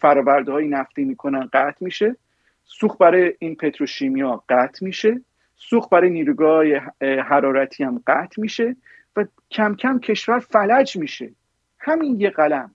فراورده 0.00 0.52
های 0.52 0.68
نفتی 0.68 1.04
می‌کنن 1.04 1.48
قطع 1.52 1.84
میشه. 1.84 2.16
سوخت 2.64 2.98
برای 2.98 3.34
این 3.38 3.54
پتروشیمیا 3.54 4.42
قطع 4.48 4.84
میشه. 4.84 5.20
سوخت 5.56 5.90
برای 5.90 6.10
نیروگاه 6.10 6.64
حرارتی 7.00 7.84
هم 7.84 8.02
قطع 8.06 8.40
میشه 8.42 8.76
و 9.16 9.24
کم 9.50 9.74
کم 9.74 9.98
کشور 9.98 10.38
فلج 10.38 10.96
میشه. 10.96 11.30
همین 11.78 12.20
یه 12.20 12.30
قلم. 12.30 12.70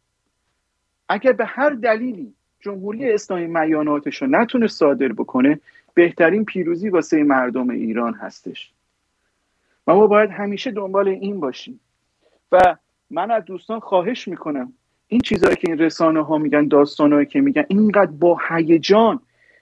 اگر 1.09 1.31
به 1.31 1.45
هر 1.45 1.69
دلیلی 1.69 2.33
جمهوری 2.59 3.13
اسلامی 3.13 3.47
میاناتش 3.47 4.21
رو 4.21 4.27
نتونه 4.27 4.67
صادر 4.67 5.07
بکنه 5.07 5.59
بهترین 5.93 6.45
پیروزی 6.45 6.89
واسه 6.89 7.23
مردم 7.23 7.69
ایران 7.69 8.13
هستش. 8.13 8.71
و 9.87 9.95
ما 9.95 10.07
باید 10.07 10.29
همیشه 10.29 10.71
دنبال 10.71 11.07
این 11.07 11.39
باشیم. 11.39 11.79
و 12.51 12.75
من 13.09 13.31
از 13.31 13.45
دوستان 13.45 13.79
خواهش 13.79 14.27
می‌کنم 14.27 14.73
این 15.11 15.21
چیزهایی 15.21 15.55
که 15.55 15.67
این 15.69 15.77
رسانه 15.77 16.25
ها 16.25 16.37
میگن 16.37 16.67
داستانهایی 16.67 17.25
که 17.25 17.41
میگن 17.41 17.65
اینقدر 17.67 18.11
با 18.11 18.39
هیجان 18.49 19.19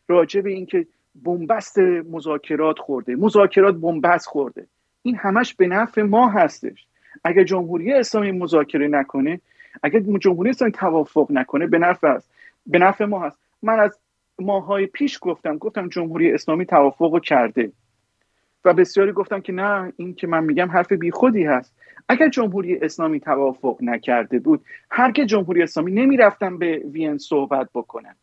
راجع 0.07 0.41
به 0.41 0.49
اینکه 0.49 0.87
بنبست 1.15 1.79
مذاکرات 2.11 2.79
خورده 2.79 3.15
مذاکرات 3.15 3.75
بنبست 3.75 4.27
خورده. 4.27 4.67
این 5.01 5.15
همش 5.15 5.53
به 5.53 5.67
نفع 5.67 6.01
ما 6.01 6.29
هستش. 6.29 6.87
اگر 7.23 7.43
جمهوری 7.43 7.93
اسلامی 7.93 8.31
مذاکره 8.31 8.87
نکنه 8.87 9.41
اگر 9.83 9.99
جمهوری 9.99 10.49
اسلامی 10.49 10.71
توافق 10.71 11.27
نکنه 11.29 11.67
به 11.67 11.77
نفع 11.77 12.07
است. 12.07 12.29
به 12.65 12.79
نفع 12.79 13.05
ما 13.05 13.19
هست. 13.19 13.37
من 13.63 13.79
از 13.79 13.99
ماهای 14.39 14.85
پیش 14.85 15.17
گفتم 15.21 15.57
گفتم 15.57 15.89
جمهوری 15.89 16.31
اسلامی 16.31 16.65
توافق 16.65 17.21
کرده. 17.21 17.71
و 18.67 18.73
بسیاری 18.73 19.11
گفتم 19.11 19.41
که 19.41 19.53
نه 19.53 19.93
این 19.97 20.15
که 20.15 20.27
من 20.27 20.43
میگم 20.43 20.71
حرف 20.71 20.91
بیخودی 20.91 21.43
هست. 21.43 21.75
اگر 22.09 22.29
جمهوری 22.29 22.79
اسلامی 22.79 23.19
توافق 23.19 23.77
نکرده 23.81 24.39
بود 24.39 24.65
هر 24.91 25.11
که 25.11 25.25
جمهوری 25.25 25.63
اسلامی 25.63 25.91
نمی‌رفتن 25.91 26.57
به 26.57 26.77
وین 26.77 27.17
صحبت 27.17 27.69
بکنن. 27.73 28.15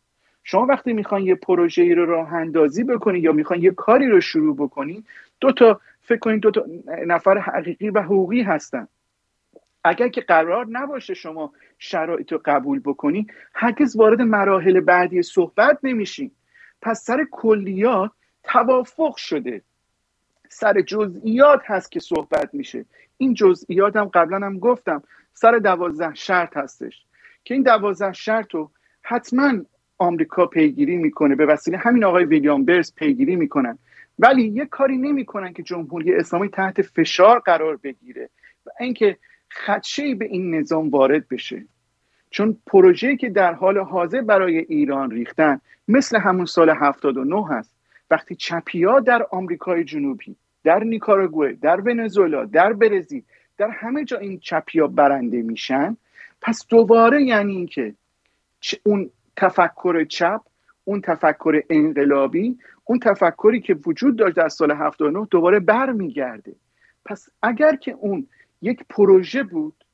شما 0.43 0.67
وقتی 0.67 0.93
می‌خوان 0.93 1.23
یه 1.23 1.35
پروژه 1.35 1.83
ای 1.83 1.95
رو 1.95 2.07
راه 2.07 2.33
اندازی 2.33 2.85
بکنی 2.85 3.19
یا 3.19 3.33
می‌خوان 3.33 3.63
یه 3.63 3.71
کاری 3.71 4.09
رو 4.09 4.21
شروع 4.21 4.57
بکنی 4.57 5.05
دو 5.41 5.53
تا 5.53 5.81
فکر 6.03 6.19
کنید 6.19 6.41
دو 6.41 6.51
تا 6.51 6.65
نفر 7.07 7.39
حقیقی 7.39 7.91
و 7.91 8.03
حقوقی 8.03 8.43
هستن. 8.43 8.89
اگر 9.85 10.09
که 10.09 10.21
قرار 10.21 10.67
نباشه 10.71 11.15
شما 11.15 11.53
شرایط 11.79 12.33
رو 12.33 12.41
قبول 12.45 12.81
بکنی 12.85 13.27
هرگز 13.55 13.97
وارد 13.97 14.23
مراحل 14.23 14.81
بعدی 14.81 15.23
صحبت 15.23 15.79
نمیشین. 15.83 16.31
پس 16.83 17.05
سر 17.05 17.27
کلیات 17.31 18.11
توافق 18.45 19.17
شده. 19.17 19.63
سر 20.55 20.81
جزئیات 20.81 21.61
هست 21.65 21.93
که 21.93 22.01
صحبت 22.01 22.55
میشه. 22.55 22.85
این 23.17 23.35
جزئیات 23.35 23.97
هم 23.97 24.05
قبلا 24.05 24.47
هم 24.47 24.59
گفتم 24.59 25.03
سر 25.33 25.59
دوازده 25.59 26.15
شرط 26.15 26.57
هستش. 26.57 27.05
که 27.45 27.55
این 27.55 27.63
دوازده 27.63 28.13
شرط 28.13 28.55
رو 28.55 28.71
حتما 29.03 29.53
آمریکا 29.99 30.47
پیگیری 30.47 30.97
می‌کنه 30.97 31.35
به 31.35 31.47
وسیله 31.47 31.79
همین 31.79 32.05
آقای 32.05 32.25
ویلیام 32.25 32.65
برز 32.65 32.95
پیگیری 32.95 33.37
می‌کنن. 33.37 33.79
ولی 34.19 34.43
یه 34.43 34.67
کاری 34.67 34.97
نمی‌کنن 34.97 35.53
که 35.53 35.63
جمهوری 35.63 36.15
اسلامی 36.15 36.49
تحت 36.49 36.83
فشار 36.83 37.39
قرار 37.39 37.77
بگیره 37.77 38.31
و 38.67 38.71
اینکه 38.81 39.17
خدشه 39.51 40.15
به 40.15 40.25
این 40.25 40.55
نظام 40.55 40.89
وارد 40.89 41.29
بشه. 41.29 41.65
چون 42.31 42.57
پروژه‌ای 42.67 43.17
که 43.17 43.29
در 43.29 43.53
حال 43.55 43.79
حاضر 43.79 44.21
برای 44.21 44.59
ایران 44.59 45.11
ریختن 45.11 45.61
مثل 45.89 46.19
همون 46.19 46.47
سال 46.47 46.71
79 46.71 47.47
هست. 47.49 47.75
وقتی 48.11 48.35
چپیا 48.35 49.01
در 49.01 49.27
آمریکای 49.31 49.85
جنوبی 49.85 50.37
در 50.65 50.85
نیکاراگوئه 50.85 51.53
در 51.53 51.81
ونزوئلا 51.81 52.45
در 52.45 52.73
برزیل 52.73 53.23
در 53.59 53.71
همه 53.71 54.05
جا 54.05 54.19
این 54.19 54.39
چپیا 54.39 54.87
برنده 54.87 55.43
میشن. 55.43 55.97
پس 56.41 56.67
دوباره 56.69 57.23
یعنی 57.23 57.53
اینکه 57.53 57.95
اون 58.83 59.11
تفکر 59.37 60.05
چپ 60.05 60.41
اون 60.85 61.01
تفکر 61.01 61.63
انقلابی 61.71 62.59
اون 62.85 62.99
تفکری 62.99 63.61
که 63.61 63.77
وجود 63.87 64.17
داشت 64.17 64.37
در 64.37 64.49
سال 64.49 64.71
79 64.71 65.27
دوباره 65.31 65.61
برمیگرده. 65.61 66.53
پس 67.05 67.29
اگر 67.43 67.77
که 67.77 67.93
اون 67.93 68.27
یک 68.63 68.85
پروژه 68.91 69.43
بود 69.43 69.85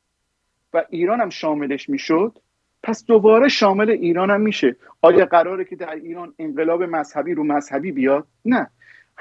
و 0.74 0.84
ایران 0.90 1.20
هم 1.20 1.30
شاملش 1.30 1.88
می‌شد 1.88 2.38
پس 2.82 3.04
دوباره 3.04 3.48
شامل 3.48 3.90
ایران 3.90 4.30
هم 4.30 4.40
میشه. 4.40 4.76
آیا 5.02 5.24
قراره 5.24 5.64
که 5.64 5.76
در 5.76 5.94
ایران 5.94 6.34
انقلاب 6.38 6.82
مذهبی 6.82 7.34
رو 7.34 7.44
مذهبی 7.44 7.92
بیاد؟ 7.92 8.26
نه. 8.44 8.70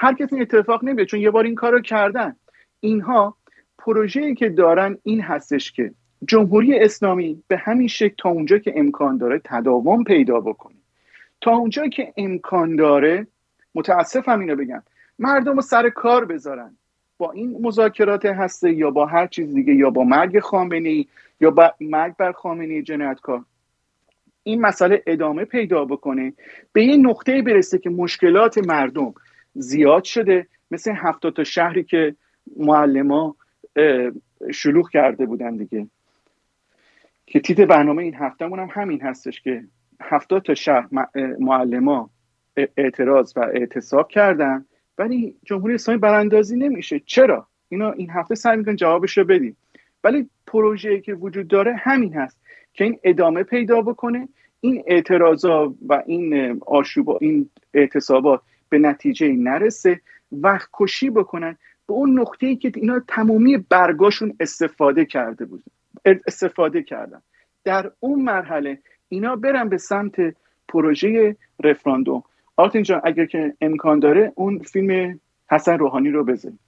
هر 0.01 0.13
کسی 0.13 0.35
این 0.35 0.41
اتفاق 0.41 0.83
نمیاد 0.83 1.07
چون 1.07 1.19
یه 1.19 1.31
بار 1.31 1.43
این 1.43 1.55
کار 1.55 1.71
رو 1.71 1.81
کردن. 1.81 2.35
اینها 2.79 3.37
پروژه‌ای 3.77 4.35
که 4.35 4.49
دارن 4.49 4.97
این 5.03 5.21
هستش 5.21 5.71
که 5.71 5.91
جمهوری 6.27 6.79
اسلامی 6.79 7.43
به 7.47 7.57
همین 7.57 7.87
شکل 7.87 8.15
تا 8.17 8.29
اونجا 8.29 8.57
که 8.57 8.73
امکان 8.75 9.17
داره 9.17 9.41
تداوم 9.43 10.03
پیدا 10.03 10.39
بکنه. 10.39 10.75
تا 11.41 11.51
اونجا 11.51 11.87
که 11.87 12.13
امکان 12.17 12.75
داره 12.75 13.27
متاسفم 13.75 14.39
اینو 14.39 14.55
بگم 14.55 14.83
مردم 15.19 15.55
رو 15.55 15.61
سر 15.61 15.89
کار 15.89 16.25
بذارن. 16.25 16.77
با 17.17 17.31
این 17.31 17.57
مذاکرات 17.61 18.25
هسته 18.25 18.73
یا 18.73 18.91
با 18.91 19.05
هر 19.05 19.27
چیز 19.27 19.53
دیگه 19.53 19.73
یا 19.73 19.89
با 19.89 20.03
مرگ 20.03 20.39
خامنه 20.39 21.05
یا 21.41 21.51
با 21.51 21.73
مرگ 21.81 22.15
بر 22.15 22.31
خامنه 22.31 22.81
جنایتکار. 22.81 23.45
این 24.43 24.61
مسئله 24.61 25.03
ادامه 25.07 25.45
پیدا 25.45 25.85
بکنه 25.85 26.33
به 26.73 26.83
یه 26.83 26.97
نقطه 26.97 27.41
برسه 27.41 27.77
که 27.77 27.89
مشکلات 27.89 28.57
مردم 28.57 29.13
زیاد 29.59 30.03
شده. 30.03 30.47
مثل 30.71 30.91
هفتاد 30.95 31.33
تا 31.33 31.43
شهری 31.43 31.83
که 31.83 32.15
معلما 32.57 33.35
شلوغ 34.53 34.89
کرده 34.89 35.25
بودن 35.25 35.55
دیگه. 35.55 35.87
که 37.25 37.39
تیتر 37.39 37.65
برنامه 37.65 38.03
این 38.03 38.15
هفتهمون 38.15 38.59
هم 38.59 38.69
همین 38.71 39.01
هستش 39.01 39.41
که 39.41 39.63
هفتاد 40.01 40.41
تا 40.41 40.53
شهر 40.53 40.87
معلما 41.39 42.09
اعتراض 42.77 43.33
و 43.35 43.39
اعتصاب 43.39 44.07
کردن. 44.07 44.65
ولی 44.97 45.35
جمهوری 45.45 45.73
اسلامی 45.73 45.99
براندازی 45.99 46.57
نمیشه. 46.57 46.99
چرا؟ 47.05 47.47
اینا 47.69 47.91
این 47.91 48.09
هفته 48.09 48.35
سعی 48.35 48.57
می‌کنن 48.57 48.75
جوابش 48.75 49.17
رو 49.17 49.23
بدیم. 49.23 49.57
ولی 50.03 50.29
پروژه‌ای 50.47 51.01
که 51.01 51.13
وجود 51.13 51.47
داره 51.47 51.75
همین 51.75 52.13
هست 52.13 52.39
که 52.73 52.83
این 52.83 52.99
ادامه 53.03 53.43
پیدا 53.43 53.81
بکنه. 53.81 54.27
این 54.61 54.83
اعتراضا 54.87 55.73
و 55.87 56.03
این 56.05 56.59
آشوبا 56.65 57.17
این 57.21 57.49
اعتصابات 57.73 58.41
به 58.69 58.79
نتیجه 58.79 59.27
نرسه 59.27 60.01
وقت 60.31 60.69
کشی 60.73 61.09
بکنن. 61.09 61.57
به 61.87 61.93
اون 61.93 62.19
نقطه 62.19 62.47
ای 62.47 62.55
که 62.55 62.71
اینا 62.75 62.99
تمامی 63.07 63.57
برگاشون 63.57 64.35
استفاده 64.39 65.05
کرده 65.05 65.45
بود. 65.45 65.63
استفاده 66.27 66.83
کردن. 66.83 67.21
در 67.63 67.91
اون 67.99 68.21
مرحله 68.21 68.79
اینا 69.09 69.35
برن 69.35 69.69
به 69.69 69.77
سمت 69.77 70.35
پروژه 70.67 71.35
رفراندوم. 71.63 72.23
آرتین 72.55 72.83
جان 72.83 73.01
اگر 73.03 73.25
که 73.25 73.53
امکان 73.61 73.99
داره 73.99 74.31
اون 74.35 74.59
فیلم 74.59 75.19
حسن 75.51 75.77
روحانی 75.77 76.09
رو 76.09 76.23
بزن 76.23 76.59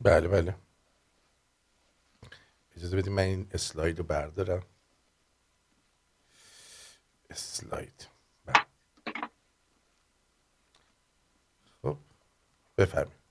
بله 0.00 0.28
بله. 0.28 0.54
اجازه 2.76 2.96
بدیم 2.96 3.12
من 3.12 3.22
این 3.22 3.46
اسلاید 3.54 3.98
رو 3.98 4.04
بردارم. 4.04 4.62
اسلاید 7.30 8.08
بله. 8.46 8.64
خب 11.82 11.96
بفرمایید. 12.78 13.22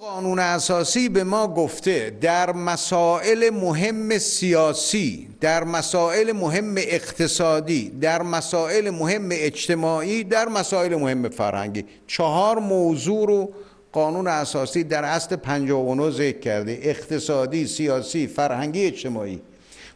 قانون 0.00 0.38
اساسی 0.38 1.08
به 1.08 1.24
ما 1.24 1.48
گفته 1.48 2.16
در 2.20 2.52
مسائل 2.52 3.50
مهم 3.50 4.18
سیاسی 4.18 5.28
در 5.40 5.64
مسائل 5.64 6.32
مهم 6.32 6.74
اقتصادی 6.76 7.88
در 7.88 8.22
مسائل 8.22 8.90
مهم 8.90 9.28
اجتماعی 9.32 10.24
در 10.24 10.48
مسائل 10.48 10.94
مهم 10.94 11.28
فرهنگی. 11.28 11.84
چهار 12.06 12.58
موضوع 12.58 13.26
رو 13.26 13.52
قانون 13.92 14.26
اساسی 14.26 14.84
در 14.84 15.04
اصل 15.04 15.36
59 15.36 16.10
ذکر 16.10 16.38
کرده. 16.38 16.78
اقتصادی 16.82 17.66
سیاسی 17.66 18.26
فرهنگی 18.26 18.86
اجتماعی. 18.86 19.42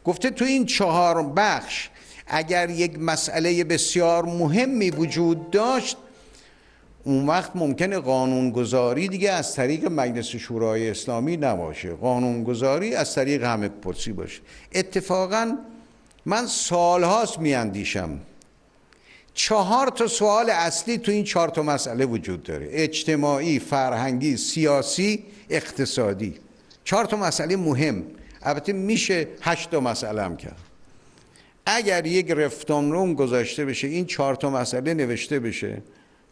گفته 0.05 0.31
تو 0.31 0.45
این 0.45 0.67
چهار 0.67 1.23
بخش 1.23 1.89
اگر 2.27 2.71
یک 2.71 2.99
مسئله 2.99 3.65
بسیار 3.65 4.25
مهمی 4.25 4.91
وجود 4.91 5.51
داشت 5.51 5.97
اون 7.05 7.27
وقت 7.27 7.51
ممکنه 7.55 7.99
قانونگذاری 7.99 9.09
دیگه 9.09 9.31
از 9.31 9.55
طریق 9.55 9.85
مجلس 9.85 10.27
شورای 10.27 10.91
اسلامی 10.91 11.37
نباشه. 11.37 11.91
قانونگذاری 11.91 12.95
از 12.95 13.15
طریق 13.15 13.45
همه 13.45 13.69
پرسی 13.69 14.13
باشه. 14.13 14.41
اتفاقا 14.75 15.59
من 16.27 16.47
سالهاست 16.47 17.39
میاندیشم 17.39 18.21
چهار 19.35 19.89
تا 19.89 20.07
سوال 20.07 20.51
اصلی 20.51 20.99
تو 20.99 21.13
این 21.13 21.25
چهار 21.25 21.49
تا 21.49 21.63
مسئله 21.63 22.07
وجود 22.07 22.43
داره. 22.43 22.69
اجتماعی، 22.71 23.59
فرهنگی، 23.59 24.37
سیاسی، 24.37 25.25
اقتصادی. 25.51 26.35
چهار 26.85 27.05
تا 27.05 27.17
مسئله 27.17 27.57
مهم. 27.57 28.03
البته 28.43 28.73
میشه 28.73 29.29
هشت 29.43 29.71
تا 29.71 29.81
مسئله 29.81 30.23
هم 30.23 30.37
کرد. 30.37 30.66
اگر 31.67 32.07
یک 32.07 32.31
رفتانروم 32.31 33.15
گذاشته 33.15 33.65
بشه 33.65 33.89
این 33.89 34.07
چهار 34.07 34.35
تا 34.35 34.51
مسئله 34.51 34.95
نوشته 34.95 35.41
بشه 35.41 35.83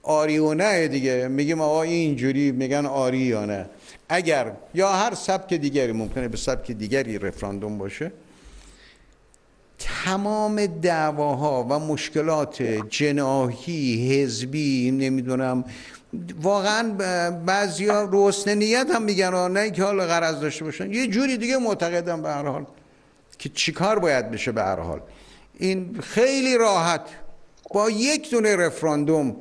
آری 0.02 0.38
و 0.38 0.54
نه 0.54 0.88
دیگه. 0.88 1.28
میگیم 1.28 1.60
آقا 1.60 1.82
اینجوری 1.82 2.52
میگن 2.52 2.86
آری 2.86 3.18
یا 3.18 3.44
نه. 3.44 3.66
اگر 4.08 4.52
یا 4.74 4.92
هر 4.92 5.14
سبک 5.14 5.54
دیگری 5.54 5.92
ممکنه 5.92 6.28
به 6.28 6.36
سبک 6.36 6.70
دیگری 6.70 7.18
رفراندوم 7.18 7.78
باشه. 7.78 8.12
تمام 9.78 10.66
دعواها 10.66 11.66
و 11.70 11.78
مشکلات 11.78 12.62
جناهی 12.88 14.08
حزبی 14.12 14.90
نمی‌دونم 14.90 15.64
واقعا 16.42 16.90
بعضیا 17.46 18.02
روسن 18.02 18.54
نیت 18.54 18.86
هم 18.94 19.02
میگن 19.02 19.50
نه 19.50 19.70
که 19.70 19.82
حال 19.82 20.06
غرض 20.06 20.40
داشته 20.40 20.64
باشن. 20.64 20.92
یه 20.92 21.06
جوری 21.06 21.36
دیگه 21.36 21.56
معتقدم 21.56 22.22
به 22.22 22.28
هر 22.28 22.46
حال 22.46 22.66
که 23.38 23.48
چیکار 23.48 23.98
باید 23.98 24.30
بشه 24.30 24.52
به 24.52 24.62
هر 24.62 24.80
حال. 24.80 25.00
این 25.58 26.00
خیلی 26.00 26.58
راحت. 26.58 27.00
با 27.74 27.90
یک 27.90 28.30
دونه 28.30 28.56
رفراندوم 28.56 29.36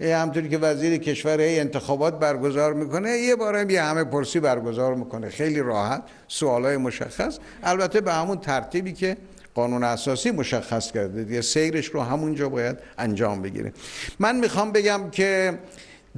همطوری 0.00 0.48
که 0.48 0.58
وزیر 0.58 0.96
کشور 0.96 1.38
ای 1.38 1.60
انتخابات 1.60 2.18
برگزار 2.18 2.74
می‌کنه 2.74 3.10
یه 3.10 3.36
بار 3.36 3.70
یه 3.70 3.82
همه 3.82 4.04
پرسی 4.04 4.40
برگزار 4.40 4.94
می‌کنه. 4.94 5.28
خیلی 5.28 5.60
راحت 5.60 6.02
سوالای 6.28 6.76
مشخص. 6.76 7.38
البته 7.62 8.00
به 8.00 8.12
همون 8.12 8.38
ترتیبی 8.38 8.92
که 8.92 9.16
قانون 9.54 9.84
اساسی 9.84 10.30
مشخص 10.30 10.92
کرده 10.92 11.24
دیگه 11.24 11.40
سیرش 11.40 11.86
رو 11.86 12.02
همونجا 12.02 12.48
باید 12.48 12.78
انجام 12.98 13.42
بگیره. 13.42 13.72
من 14.18 14.36
می‌خوام 14.36 14.72
بگم 14.72 15.10
که 15.12 15.58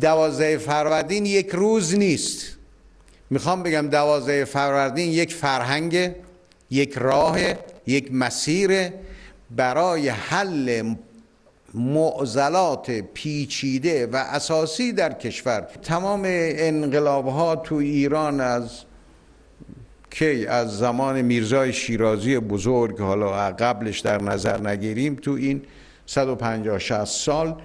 دوازده 0.00 0.58
فروردین 0.58 1.26
یک 1.26 1.50
روز 1.50 1.94
نیست. 1.94 2.56
می‌خوام 3.30 3.62
بگم 3.62 3.88
دوازده 3.88 4.44
فروردین 4.44 5.12
یک 5.12 5.34
فرهنگ 5.34 6.10
یک 6.70 6.94
راه 6.98 7.38
یک 7.86 8.14
مسیر 8.14 8.90
برای 9.56 10.08
حل 10.08 10.94
معضلات 11.74 12.90
پیچیده 12.90 14.06
و 14.06 14.16
اساسی 14.16 14.92
در 14.92 15.12
کشور. 15.12 15.60
تمام 15.82 16.22
انقلاب 16.26 17.28
ها 17.28 17.56
تو 17.56 17.74
ایران 17.74 18.40
از 18.40 18.84
کی؟ 20.10 20.46
از 20.46 20.78
زمان 20.78 21.22
میرزای 21.22 21.72
شیرازی 21.72 22.38
بزرگ 22.38 23.00
حالا 23.00 23.50
قبلش 23.50 24.00
در 24.00 24.22
نظر 24.22 24.68
نگیریم 24.68 25.14
تو 25.14 25.30
این 25.30 25.62
150 26.06 26.78
60 26.78 27.04
سال 27.04 27.62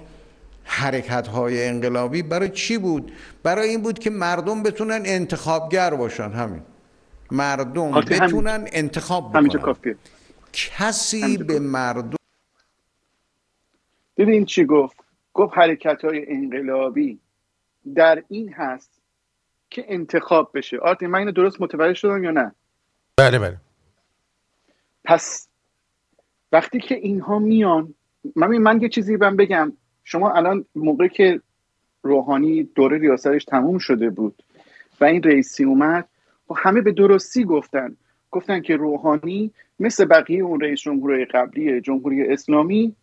حرکت 0.64 1.28
های 1.28 1.68
انقلابی 1.68 2.22
برای 2.22 2.50
چی 2.50 2.78
بود؟ 2.78 3.12
برای 3.44 3.70
این 3.70 3.82
بود 3.82 4.00
که 4.00 4.10
مردم 4.10 4.64
بتونن 4.64 5.02
انتخابگر 5.06 5.94
باشن 5.94 6.32
همین. 6.32 6.62
مردم 7.32 7.92
بتونن 7.92 8.68
انتخاب 8.72 9.30
بکنن. 9.30 9.96
کسی 10.56 11.38
به 11.38 11.60
مردم 11.60 12.18
ببین 14.18 14.46
چی 14.46 14.66
گفت؟ 14.66 14.98
گفت 15.34 15.58
حرکت 15.58 16.06
های 16.06 16.32
انقلابی 16.32 17.20
در 17.96 18.24
این 18.28 18.54
هست 18.54 19.02
که 19.70 19.86
انتخاب 19.88 20.52
بشه. 20.54 20.78
آرتین 20.78 21.10
من 21.10 21.20
اینو 21.20 21.32
درست 21.32 21.62
متوجه 21.62 21.94
شدم 21.94 22.24
یا 22.24 22.32
نه؟ 22.32 22.56
بله 23.18 23.40
بله. 23.40 23.58
پس 25.04 25.48
وقتی 26.52 26.80
که 26.80 26.96
اینها 26.96 27.40
میان 27.40 27.94
من 28.36 28.58
من 28.58 28.82
یه 28.82 28.90
چیزی 28.90 29.18
بهم 29.18 29.36
بگم. 29.36 29.74
شما 30.04 30.32
الان 30.32 30.66
موقعی 30.76 31.10
که 31.10 31.42
روحانی 32.02 32.64
دوره 32.64 32.98
ریاستش 32.98 33.46
تموم 33.46 33.78
شده 33.78 34.10
بود 34.10 34.44
و 35.02 35.06
این 35.06 35.24
رئیسی 35.24 35.64
اومد 35.64 36.08
و 36.50 36.54
همه 36.54 36.82
به 36.82 36.92
درستی 36.92 37.44
گفتن. 37.44 37.98
گفتن 38.32 38.62
که 38.62 38.76
روحانی 38.76 39.52
مثل 39.80 40.06
بقیه 40.06 40.44
اون 40.44 40.62
رئیس 40.62 40.80
جمهوری 40.82 41.26
قبلی 41.26 41.82
جمهوری 41.82 42.34
اسلامی 42.34 42.96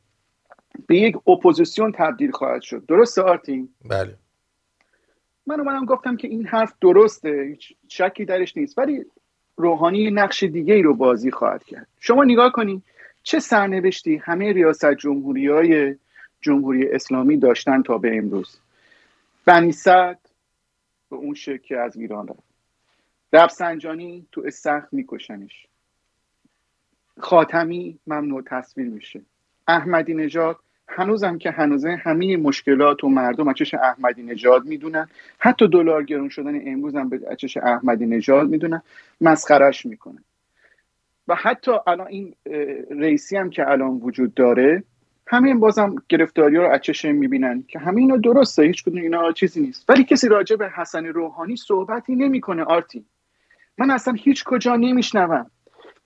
به 0.87 0.97
یک 0.97 1.29
اپوزیسیون 1.29 1.93
تبدیل 1.93 2.31
خواهد 2.31 2.63
شد. 2.63 2.87
درسته 2.87 3.23
آرتین؟ 3.23 3.69
بله. 3.85 4.17
من 5.47 5.61
اومدم 5.61 5.85
گفتم 5.85 6.17
که 6.17 6.29
این 6.29 6.47
حرف 6.47 6.75
درسته 6.81 7.47
هیچ 7.49 7.75
شکی 7.89 8.25
درش 8.25 8.57
نیست 8.57 8.79
ولی 8.79 9.05
روحانی 9.57 10.11
نقش 10.11 10.43
دیگه 10.43 10.75
ای 10.75 10.83
رو 10.83 10.95
بازی 10.95 11.31
خواهد 11.31 11.65
کرد. 11.65 11.87
شما 12.01 12.25
نگاه 12.25 12.53
کنید 12.53 12.83
چه 13.23 13.39
سرنوشتی 13.39 14.17
همه 14.17 14.53
ریاست 14.53 14.95
جمهوری 14.95 15.49
های 15.49 15.97
جمهوری 16.41 16.89
اسلامی 16.89 17.37
داشتن 17.37 17.83
تا 17.83 17.99
به 17.99 18.17
امروز. 18.17 18.59
بنی 19.45 19.73
صد 19.73 20.19
به 21.11 21.17
اون 21.17 21.35
شکل 21.35 21.75
از 21.75 21.97
ایران 21.97 22.29
رفت. 22.29 22.43
رفسنجانی 23.33 24.27
تو 24.33 24.43
استخ 24.47 24.85
میکشنش. 24.93 25.67
خاتمی 27.23 27.99
ممنوع 28.07 28.43
تصویر 28.43 28.89
میشه. 28.89 29.21
احمدی 29.69 30.15
نژاد 30.15 30.57
هنوزم 30.89 31.39
که 31.39 31.51
هنوزه 31.51 31.97
همه 32.03 32.37
مشکلات 32.37 33.05
و 33.05 33.09
مردم 33.09 33.49
اچش 33.49 33.75
احمدی 33.75 34.23
نژاد 34.23 34.65
می‌دونن. 34.67 35.09
حتی 35.39 35.69
دلار 35.69 36.05
گرون 36.05 36.29
شدن 36.29 36.69
امروز 36.69 36.97
هم 36.97 37.09
به 37.09 37.21
اچش 37.31 37.57
احمدی 37.57 38.07
نژاد 38.07 38.49
می‌دونن. 38.49 38.83
مسخرش 39.21 39.87
می‌کنن. 39.87 40.25
و 41.29 41.35
حتی 41.35 41.73
الان 41.87 42.07
این 42.07 42.35
رئیسی 42.91 43.37
هم 43.37 43.51
که 43.51 43.71
الان 43.71 43.91
وجود 43.91 44.35
داره 44.35 44.85
همین 45.27 45.61
بازم 45.61 45.95
گرفتاری 46.09 46.57
رو 46.57 46.73
اچش 46.73 47.05
می‌بینن 47.05 47.65
که 47.69 47.79
همه 47.79 48.01
اینا 48.01 48.17
درسته 48.17 48.63
هیچ 48.63 48.85
کدوم 48.85 49.03
اینا 49.03 49.33
چیزی 49.33 49.61
نیست. 49.61 49.91
ولی 49.91 50.05
کسی 50.05 50.29
راجع 50.29 50.57
به 50.57 50.71
حسن 50.71 51.07
روحانی 51.07 51.57
صحبتی 51.57 52.15
نمی‌کنه 52.15 52.63
آرتی. 52.65 53.05
من 53.79 53.91
اصلا 53.91 54.15
هیچ 54.15 54.45
کجا 54.45 54.77
نمیشنوم. 54.77 55.51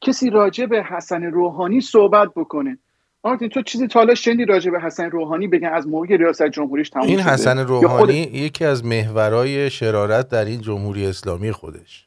کسی 0.00 0.30
راجع 0.30 0.66
به 0.66 0.82
حسن 0.82 1.22
روحانی 1.24 1.80
صحبت 1.80 2.28
بکنه. 2.37 2.78
آرتین 3.22 3.48
تو 3.48 3.62
چیزی 3.62 3.87
تا 3.88 4.00
حالا 4.00 4.14
شنیدی 4.14 4.44
راجع 4.44 4.70
به 4.70 4.80
حسن 4.80 5.11
روحانی؟ 5.11 5.48
بگن 5.48 5.68
از 5.68 5.88
موقع 5.88 6.16
ریاست 6.16 6.42
جمهوریش 6.48 6.90
تموم 6.90 7.06
این 7.06 7.18
شده؟ 7.20 7.30
حسن 7.30 7.59
روحانی 7.59 8.24
خود- 8.24 8.35
یکی 8.35 8.64
از 8.64 8.85
محورای 8.85 9.70
شرارت 9.70 10.28
در 10.28 10.44
این 10.44 10.61
جمهوری 10.61 11.06
اسلامی 11.06 11.52
خودش. 11.52 12.06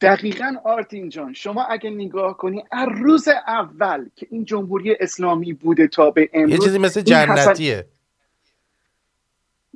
دقیقا 0.00 0.54
آرتین 0.64 1.08
جان 1.08 1.32
شما 1.32 1.64
اگه 1.64 1.90
نگاه 1.90 2.36
کنی 2.36 2.64
از 2.72 2.88
روز 2.96 3.28
اول 3.46 4.06
که 4.16 4.26
این 4.30 4.44
جمهوری 4.44 4.96
اسلامی 5.00 5.52
بوده 5.52 5.88
تا 5.88 6.10
به 6.10 6.22
یه 6.22 6.28
امروز 6.34 6.64
چیزی 6.64 6.78
مثل 6.78 7.02
این 7.06 7.16
حسن- 7.16 7.44
جنتیه. 7.46 7.86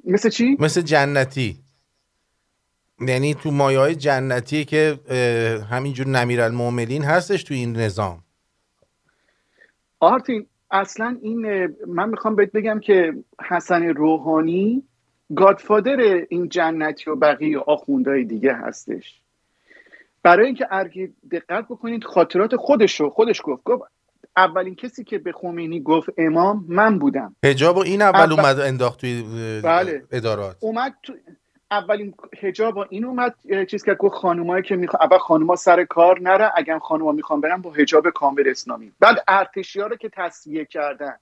مثل 0.04 0.28
چی؟ 0.28 0.56
مثل 0.60 0.80
جنتی. 0.80 1.56
یعنی 3.00 3.34
تو 3.34 3.50
مایه 3.50 3.78
های 3.78 3.94
جنتیه 3.94 4.64
که 4.64 4.98
همینجور 5.70 6.06
نمیر 6.06 6.40
الموملین 6.40 7.04
هستش 7.04 7.42
تو 7.42 7.54
این 7.54 7.76
نظام. 7.76 8.22
آرتین 10.00 10.46
اصلا 10.70 11.16
این 11.22 11.66
من 11.86 12.08
می‌خوام 12.08 12.36
بهت 12.36 12.52
بگم 12.52 12.80
که 12.80 13.12
حسن 13.48 13.82
روحانی 13.82 14.82
گادفادر 15.36 15.96
این 16.28 16.48
جنتی 16.48 17.10
و 17.10 17.16
بقیه 17.16 17.58
آخوندهای 17.58 18.24
دیگه 18.24 18.54
هستش. 18.54 19.20
برای 20.22 20.46
اینکه 20.46 20.66
ارگی 20.70 21.08
دقت 21.30 21.64
بکنید 21.64 22.04
خاطرات 22.04 22.56
خودش 22.56 23.00
رو 23.00 23.10
خودش 23.10 23.40
گفت. 23.44 23.64
گفت 23.64 23.82
اولین 24.36 24.74
کسی 24.74 25.04
که 25.04 25.18
به 25.18 25.32
خمینی 25.32 25.80
گفت 25.80 26.08
امام 26.18 26.64
من 26.68 26.98
بودم. 26.98 27.36
هجاب 27.44 27.76
و 27.76 27.80
این 27.80 28.02
اول 28.02 28.20
اول- 28.20 28.32
اومد 28.32 28.60
انداخت 28.60 29.00
توی 29.00 29.22
بله. 29.64 30.02
ادارات. 30.12 30.56
اومد 30.60 30.94
تو 31.02 31.12
اولین 31.70 32.14
هجاب 32.42 32.74
با 32.74 32.86
این 32.90 33.04
اومد 33.04 33.34
چیز 33.68 33.84
که 33.84 33.94
گفت 33.94 34.14
خانومایی 34.14 34.62
که 34.62 34.76
می‌خوان 34.76 35.02
اول 35.02 35.18
خانوما 35.18 35.56
سر 35.56 35.84
کار 35.84 36.20
نره 36.20 36.52
اگر 36.56 36.78
خانوما 36.78 37.12
می‌خوان 37.12 37.40
برن 37.40 37.62
با 37.62 37.70
هجاب 37.70 38.10
کامل 38.10 38.48
اسلامی. 38.48 38.92
بعد 39.00 39.24
ارتشی 39.28 39.80
ها 39.80 39.86
رو 39.86 39.96
که 39.96 40.10
تصویه 40.12 40.64
کردن 40.64 41.16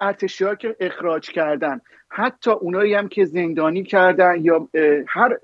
ارتشی 0.00 0.44
ها 0.44 0.54
که 0.54 0.76
اخراج 0.80 1.30
کردن 1.30 1.80
حتی 2.08 2.50
اونایی 2.50 2.94
هم 2.94 3.08
که 3.08 3.24
زندانی 3.24 3.82
کردن 3.82 4.34
یا 4.40 4.68
هر 5.06 5.38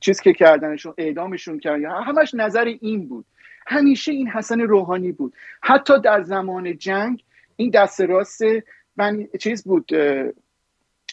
چیز 0.00 0.20
که 0.20 0.32
کردنشون 0.32 0.94
اعدامشون 0.98 1.58
کردن 1.58 1.90
همش 1.90 2.34
نظر 2.34 2.64
این 2.80 3.08
بود. 3.08 3.24
همیشه 3.66 4.12
این 4.12 4.28
حسن 4.28 4.60
روحانی 4.60 5.12
بود. 5.12 5.34
حتی 5.62 6.00
در 6.00 6.22
زمان 6.22 6.78
جنگ 6.78 7.22
این 7.56 7.70
دست 7.70 8.00
راست 8.00 8.42
من 8.96 9.28
چیز 9.38 9.64
بود 9.64 9.90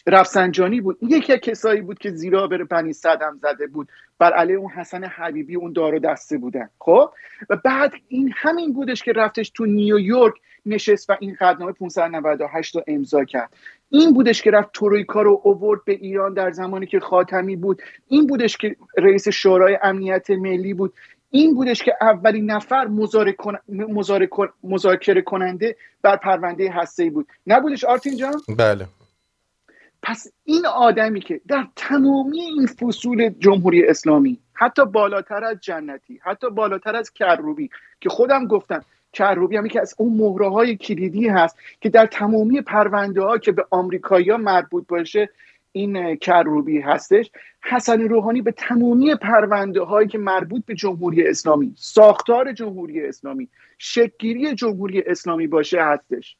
رفسنجانی 0.06 0.80
بود. 0.80 0.98
یکی 1.02 1.32
از 1.32 1.38
کسایی 1.38 1.80
بود 1.80 1.98
که 1.98 2.10
زیرا 2.10 2.46
بر 2.46 2.64
بنی 2.64 2.92
صدم 2.92 3.38
زده 3.42 3.66
بود. 3.66 3.88
بر 4.18 4.32
علیه 4.32 4.56
اون 4.56 4.70
حسن 4.70 5.04
حبیبی 5.04 5.56
اون 5.56 5.72
دار 5.72 5.94
و 5.94 5.98
دسته 5.98 6.38
بودن. 6.38 6.68
خب؟ 6.78 7.10
و 7.50 7.56
بعد 7.64 7.92
این 8.08 8.32
همین 8.36 8.72
بودش 8.72 9.02
که 9.02 9.12
رفتش 9.12 9.50
تو 9.50 9.66
نیویورک 9.66 10.34
نشست 10.66 11.10
و 11.10 11.16
این 11.20 11.36
قدنامه 11.40 11.72
598 11.72 12.76
رو 12.76 12.82
امضا 12.86 13.24
کرد. 13.24 13.54
این 13.90 14.12
بودش 14.14 14.42
که 14.42 14.50
رفت 14.50 14.68
ترویکا 14.72 15.22
رو 15.22 15.40
اوورد 15.44 15.84
به 15.84 15.92
ایران 15.92 16.34
در 16.34 16.50
زمانی 16.50 16.86
که 16.86 17.00
خاتمی 17.00 17.56
بود. 17.56 17.82
این 18.08 18.26
بودش 18.26 18.56
که 18.56 18.76
رئیس 18.98 19.28
شورای 19.28 19.78
امنیت 19.82 20.30
ملی 20.30 20.74
بود. 20.74 20.92
این 21.30 21.54
بودش 21.54 21.82
که 21.82 21.92
اولین 22.00 22.50
نفر 22.50 22.86
مذارک- 22.86 23.36
کن- 24.28 24.48
مذاکره 24.64 25.22
کننده 25.22 25.76
بر 26.02 26.16
پرونده 26.16 26.70
هسته‌ای 26.72 27.10
بود. 27.10 27.26
نبودش 27.46 27.84
آرتین 27.84 28.16
جان؟ 28.16 28.34
بله. 28.58 28.86
پس 30.02 30.26
این 30.44 30.66
آدمی 30.66 31.20
که 31.20 31.40
در 31.48 31.66
تمامی 31.76 32.40
این 32.40 32.66
فصول 32.66 33.28
جمهوری 33.38 33.86
اسلامی 33.86 34.38
حتی 34.52 34.84
بالاتر 34.84 35.44
از 35.44 35.60
جنتی 35.60 36.20
حتی 36.22 36.50
بالاتر 36.50 36.96
از 36.96 37.12
کروبی 37.12 37.70
که 38.00 38.08
خودم 38.08 38.46
گفتم 38.46 38.84
کروبی 39.12 39.56
هم 39.56 39.68
که 39.68 39.80
از 39.80 39.94
اون 39.98 40.16
مهره 40.16 40.50
های 40.50 40.76
کلیدی 40.76 41.28
هست 41.28 41.56
که 41.80 41.88
در 41.88 42.06
تمامی 42.06 42.60
پرونده 42.60 43.22
ها 43.22 43.38
که 43.38 43.52
به 43.52 43.66
آمریکایی 43.70 44.36
مربوط 44.36 44.86
باشه 44.86 45.28
این 45.72 46.16
کروبی 46.16 46.80
هستش. 46.80 47.30
حسن 47.62 48.00
روحانی 48.00 48.42
به 48.42 48.52
تمامی 48.52 49.14
پرونده 49.14 49.82
هایی 49.82 50.08
که 50.08 50.18
مربوط 50.18 50.64
به 50.66 50.74
جمهوری 50.74 51.28
اسلامی 51.28 51.74
ساختار 51.76 52.52
جمهوری 52.52 53.06
اسلامی 53.06 53.48
شکلگیری 53.78 54.54
جمهوری 54.54 55.02
اسلامی 55.06 55.46
باشه 55.46 55.82
هستش. 55.82 56.36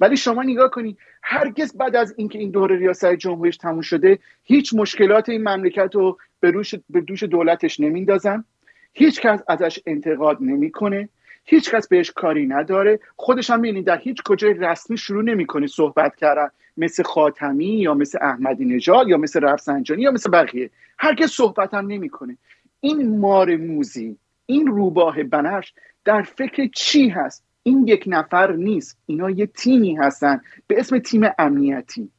ولی 0.00 0.16
شما 0.16 0.42
نگاه 0.42 0.70
کنید 0.70 0.98
هرگز 1.26 1.76
بعد 1.76 1.96
از 1.96 2.14
اینکه 2.16 2.38
این 2.38 2.50
دوره 2.50 2.76
ریاست 2.76 3.14
جمهوریش 3.14 3.56
تموم 3.56 3.80
شده 3.80 4.18
هیچ 4.42 4.74
مشکلات 4.74 5.28
این 5.28 5.48
مملکت 5.48 5.94
رو 5.94 6.18
به, 6.40 6.50
روش 6.50 6.74
به 6.90 7.00
دوش 7.00 7.22
دولتش 7.22 7.80
نمیندازن. 7.80 8.44
هیچ 8.92 9.20
کس 9.20 9.40
ازش 9.48 9.78
انتقاد 9.86 10.38
نمی‌کنه. 10.40 11.08
هیچ 11.44 11.70
کس 11.70 11.88
بهش 11.88 12.10
کاری 12.10 12.46
نداره. 12.46 13.00
خودش 13.16 13.50
هم 13.50 13.60
می‌بینید 13.60 13.86
در 13.86 13.98
هیچ 13.98 14.22
کجای 14.22 14.54
رسمی 14.54 14.98
شروع 14.98 15.22
نمی‌کنه 15.22 15.66
صحبت 15.66 16.16
کردن. 16.16 16.48
مثل 16.76 17.02
خاتمی 17.02 17.66
یا 17.66 17.94
مثل 17.94 18.18
احمدی 18.22 18.64
نژاد 18.64 19.08
یا 19.08 19.16
مثل 19.16 19.40
رفسنجانی 19.40 20.02
یا 20.02 20.10
مثل 20.10 20.30
بقیه. 20.30 20.70
هرگز 20.98 21.30
صحبت 21.30 21.74
هم 21.74 21.86
نمی‌کنه. 21.86 22.36
این 22.80 23.18
مار 23.18 23.56
موزی 23.56 24.16
این 24.46 24.66
روباه 24.66 25.22
بنفش 25.22 25.72
در 26.04 26.22
فکر 26.22 26.66
چی 26.74 27.08
هست؟ 27.08 27.44
این 27.66 27.88
یک 27.88 28.04
نفر 28.06 28.52
نیست. 28.52 28.98
اینا 29.06 29.30
یه 29.30 29.46
تیمی 29.46 29.94
هستن 29.94 30.40
به 30.66 30.78
اسم 30.78 30.98
تیم 30.98 31.22
امنیتی. 31.38 32.10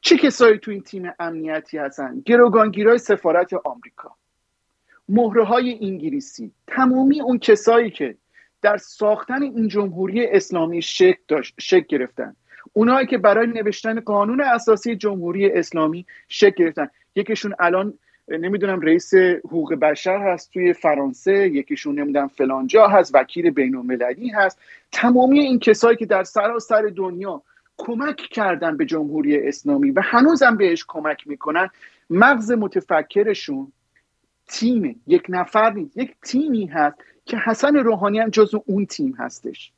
چه 0.00 0.16
کسایی 0.16 0.58
تو 0.58 0.70
این 0.70 0.82
تیم 0.82 1.12
امنیتی 1.18 1.78
هستن؟ 1.78 2.22
گروگانگیرای 2.26 2.98
سفارت 2.98 3.52
آمریکا. 3.64 4.16
مهره 5.08 5.44
های 5.44 5.78
انگلیسی. 5.82 6.52
تمامی 6.66 7.20
اون 7.20 7.38
کسایی 7.38 7.90
که 7.90 8.16
در 8.62 8.76
ساختن 8.76 9.42
این 9.42 9.68
جمهوری 9.68 10.26
اسلامی 10.26 10.82
شکل 10.82 11.22
داشت 11.28 11.54
شکل 11.60 11.86
گرفتن. 11.88 12.36
اونایی 12.72 13.06
که 13.06 13.18
برای 13.18 13.46
نوشتن 13.46 14.00
قانون 14.00 14.40
اساسی 14.40 14.96
جمهوری 14.96 15.52
اسلامی 15.52 16.06
شکل 16.28 16.64
گرفتن. 16.64 16.88
یکیشون 17.16 17.54
الان 17.58 17.98
نمی‌دونم 18.38 18.80
رئیس 18.80 19.14
حقوق 19.44 19.74
بشر 19.74 20.18
هست 20.18 20.52
توی 20.52 20.72
فرانسه 20.72 21.32
یکیشون 21.32 22.00
نمی‌دونم 22.00 22.28
فلانجا 22.28 22.86
هست 22.86 23.14
وکیل 23.14 23.50
بین 23.50 23.76
المللی 23.76 24.28
هست. 24.28 24.60
تمامی 24.92 25.40
این 25.40 25.58
کسایی 25.58 25.96
که 25.96 26.06
در 26.06 26.24
سراسر 26.24 26.92
دنیا 26.96 27.42
کمک 27.78 28.16
کردن 28.16 28.76
به 28.76 28.84
جمهوری 28.86 29.48
اسلامی 29.48 29.90
و 29.90 30.00
هنوزم 30.04 30.56
بهش 30.56 30.84
کمک 30.88 31.26
می‌کنن 31.26 31.68
مغز 32.10 32.52
متفکرشون 32.52 33.72
تیم 34.48 35.02
یک 35.06 35.22
نفر 35.28 35.72
نیست 35.72 35.96
یک 35.96 36.14
تیمی 36.24 36.66
هست 36.66 36.96
که 37.24 37.36
حسن 37.36 37.76
روحانی 37.76 38.18
هم 38.18 38.28
جزو 38.28 38.62
اون 38.66 38.86
تیم 38.86 39.14
هستش. 39.18 39.72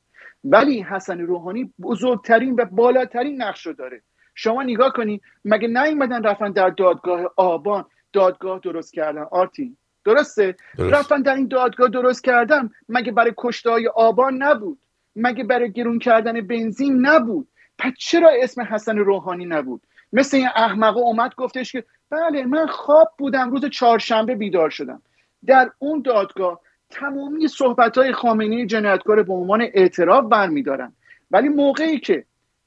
ولی 0.44 0.82
حسن 0.82 1.20
روحانی 1.20 1.72
بزرگترین 1.82 2.54
و 2.54 2.64
بالاترین 2.64 3.42
نقش 3.42 3.66
رو 3.66 3.72
داره. 3.72 4.02
شما 4.34 4.62
نگاه 4.62 4.92
کنید 4.92 5.22
مگه 5.44 5.68
نیومدن 5.68 6.22
رفتن 6.22 6.52
در 6.52 6.70
دادگاه 6.70 7.32
آبان؟ 7.36 7.84
دادگاه 8.12 8.58
درست 8.58 8.94
کردن. 8.94 9.26
آرتین 9.30 9.76
درسته؟ 10.04 10.56
درست. 10.78 10.94
رفتن 10.94 11.22
در 11.22 11.34
این 11.34 11.48
دادگاه 11.48 11.88
درست 11.88 12.24
کردن 12.24 12.70
مگه 12.88 13.12
برای 13.12 13.32
کشته 13.36 13.70
های 13.70 13.88
آبان 13.88 14.42
نبود؟ 14.42 14.78
مگه 15.16 15.44
برای 15.44 15.72
گرون 15.72 15.98
کردن 15.98 16.40
بنزین 16.40 17.06
نبود؟ 17.06 17.48
پس 17.78 17.92
چرا 17.98 18.30
اسم 18.42 18.62
حسن 18.62 18.98
روحانی 18.98 19.44
نبود؟ 19.44 19.82
مثل 20.12 20.36
این 20.36 20.48
احمقه 20.56 20.98
اومد 20.98 21.34
گفتش 21.34 21.72
که 21.72 21.84
بله 22.10 22.44
من 22.44 22.66
خواب 22.66 23.12
بودم 23.18 23.50
روز 23.50 23.64
چهارشنبه 23.64 24.34
بیدار 24.34 24.70
شدم. 24.70 25.02
در 25.46 25.70
اون 25.78 26.02
دادگاه 26.02 26.60
تمامی 26.90 27.48
صحبت 27.48 27.98
های 27.98 28.12
خامنه 28.12 28.66
جنایتکار 28.66 29.22
به 29.22 29.32
عنوان 29.32 29.62
اعتراف 29.74 30.24
برمیدارن. 30.24 30.92
ولی 31.30 31.48
موقعی 31.48 32.00
که 32.00 32.24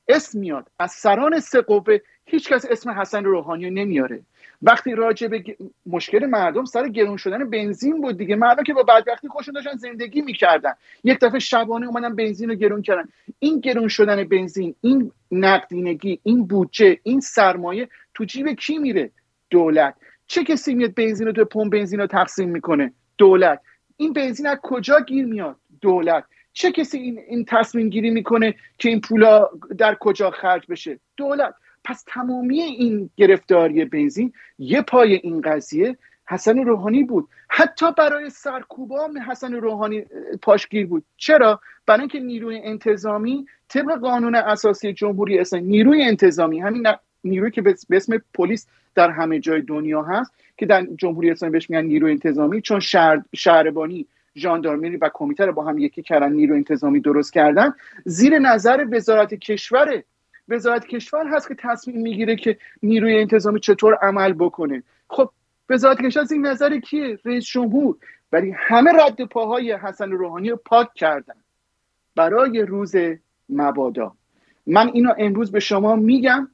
اسم 0.08 0.40
میاد 0.40 0.68
از 0.80 0.92
سران 0.92 1.40
سه 1.40 1.62
قوه 1.62 1.98
هیچکس 2.26 2.66
اسم 2.70 2.90
حسن 2.90 3.24
روحانی 3.24 3.66
رو 3.66 3.74
نمیاره. 3.74 4.24
وقتی 4.66 4.96
راجع 4.96 5.28
به 5.28 5.44
مشکل 5.86 6.26
مردم 6.26 6.66
سر 6.66 6.88
گرون 6.88 7.18
شدن 7.18 7.50
بنزین 7.50 8.02
بود 8.02 8.18
دیگه. 8.18 8.36
مردم 8.36 8.64
که 8.64 8.74
با 8.74 8.84
بدبختی 8.84 9.28
خوشون 9.28 9.54
داشتن 9.54 9.76
زندگی 9.78 10.22
می‌کردن. 10.22 10.74
یک 11.04 11.20
دفعه 11.20 11.40
شبانه 11.40 11.88
اومدن 11.88 12.16
بنزین 12.16 12.50
رو 12.50 12.56
گرون 12.56 12.82
کردن. 12.82 13.10
این 13.40 13.60
گرون 13.60 13.88
شدن 13.88 14.24
بنزین 14.24 14.76
این 14.82 15.12
نقدینگی 15.32 16.20
این 16.24 16.48
بودجه 16.48 17.00
این 17.04 17.20
سرمایه 17.20 17.90
تو 18.14 18.26
جیب 18.26 18.50
کی 18.50 18.78
میره؟ 18.78 19.12
دولت. 19.50 19.96
چه 20.28 20.44
کسی 20.44 20.74
میاد 20.76 20.94
بنزین 20.94 21.28
رو 21.28 21.34
تو 21.34 21.46
پمپ 21.46 21.72
بنزین 21.72 22.00
رو 22.00 22.08
تقسیم 22.08 22.50
می‌کنه؟ 22.50 22.94
دولت. 23.18 23.62
این 23.98 24.14
بنزین 24.14 24.48
از 24.48 24.58
کجا 24.64 25.00
گیر 25.00 25.26
میاد؟ 25.26 25.56
دولت. 25.82 26.24
چه 26.54 26.72
کسی 26.72 26.98
این, 26.98 27.20
این 27.28 27.46
تصمیم 27.46 27.90
گیری 27.90 28.10
می‌کنه 28.10 28.56
که 28.78 28.90
این 28.90 29.02
پولا 29.02 29.50
در 29.78 29.96
کجا 30.00 30.32
خرج 30.32 30.66
بشه؟ 30.70 31.00
دولت. 31.18 31.54
پس 31.86 32.04
تمامی 32.08 32.62
این 32.62 33.10
گرفتاری 33.18 33.86
بنزین 33.86 34.34
یه 34.60 34.82
پای 34.82 35.14
این 35.14 35.42
قضیه 35.42 35.98
حسن 36.28 36.58
روحانی 36.58 37.04
بود. 37.04 37.28
حتی 37.50 37.86
برای 37.98 38.30
سرکوبا 38.30 39.10
حسن 39.30 39.54
روحانی 39.54 40.06
پاشگیر 40.42 40.88
بود. 40.88 41.04
چرا؟ 41.18 41.60
برای 41.86 42.00
اینکه 42.00 42.20
نیروی 42.20 42.62
انتظامی 42.64 43.46
طبق 43.68 44.00
قانون 44.00 44.36
اساسی 44.36 44.94
جمهوری 44.94 45.40
اسلامی 45.40 45.68
نیروی 45.68 46.04
انتظامی 46.04 46.60
همین 46.60 46.88
نیروی 47.24 47.52
که 47.52 47.62
به 47.62 47.76
اسم 47.92 48.24
پلیس 48.34 48.68
در 48.96 49.10
همه 49.10 49.40
جای 49.40 49.62
دنیا 49.62 50.02
هست 50.04 50.34
که 50.58 50.66
در 50.66 50.86
جمهوری 50.98 51.32
اسلامی 51.32 51.52
بهش 51.52 51.70
میگن 51.70 51.86
نیروی 51.86 52.12
انتظامی 52.12 52.62
چون 52.62 52.80
شهر 52.80 53.22
شهربانی 53.36 54.08
ژاندارمری 54.38 54.98
و 54.98 55.10
کمیته 55.14 55.46
رو 55.46 55.54
با 55.54 55.64
هم 55.64 55.78
یکی 55.78 56.02
کردن 56.02 56.32
نیرو 56.32 56.56
انتظامی 56.56 57.00
درست 57.00 57.34
کردن 57.34 57.74
زیر 58.06 58.40
نظر 58.40 58.86
وزارت 58.92 59.34
کشوره 59.34 60.04
وزارت 60.50 60.88
کشور 60.88 61.28
هست 61.28 61.48
که 61.48 61.56
تصمیم 61.60 62.02
می‌گیره 62.02 62.36
که 62.36 62.58
نیروی 62.84 63.20
انتظامی 63.20 63.60
چطور 63.60 63.96
عمل 64.02 64.34
بکنه. 64.34 64.84
خب 65.08 65.32
وزارت 65.70 66.02
کشور 66.02 66.22
از 66.22 66.32
این 66.32 66.46
نظر 66.46 66.80
کیه؟ 66.80 67.20
رئیس 67.26 67.46
جمهور. 67.46 67.96
ولی 68.32 68.54
همه 68.58 68.92
رد 68.92 69.26
پاهای 69.26 69.74
حسن 69.74 70.12
روحانی 70.12 70.50
رو 70.50 70.56
پاک 70.66 70.94
کردن 70.94 71.36
برای 72.16 72.62
روز 72.62 72.96
مبادا. 73.50 74.16
من 74.68 74.88
اینو 74.94 75.14
امروز 75.18 75.52
به 75.52 75.60
شما 75.60 75.96
میگم 75.96 76.48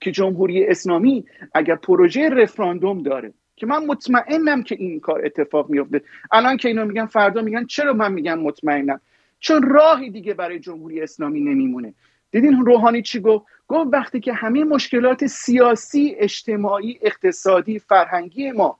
که 0.00 0.12
جمهوری 0.12 0.66
اسلامی 0.66 1.24
اگر 1.54 1.76
پروژه 1.76 2.28
رفراندوم 2.28 3.02
داره 3.02 3.32
که 3.56 3.66
من 3.66 3.86
مطمئنم 3.86 4.62
که 4.62 4.76
این 4.78 5.00
کار 5.00 5.24
اتفاق 5.24 5.70
میفته 5.70 6.02
الان 6.32 6.56
که 6.56 6.68
اینو 6.68 6.84
میگن 6.84 7.06
فردا 7.06 7.42
میگن 7.42 7.64
چرا 7.64 7.92
من 7.92 8.12
میگم 8.12 8.38
مطمئنم؟ 8.38 9.00
چون 9.38 9.62
راهی 9.62 10.10
دیگه 10.10 10.34
برای 10.34 10.58
جمهوری 10.58 11.02
اسلامی 11.02 11.40
نمیمونه. 11.40 11.94
دیدین 12.30 12.66
روحانی 12.66 13.02
چی 13.02 13.20
گفت؟ 13.20 13.46
گفت 13.68 13.88
وقتی 13.92 14.20
که 14.20 14.32
همه 14.32 14.64
مشکلات 14.64 15.26
سیاسی 15.26 16.14
اجتماعی 16.18 16.98
اقتصادی 17.02 17.78
فرهنگی 17.78 18.50
ما 18.50 18.78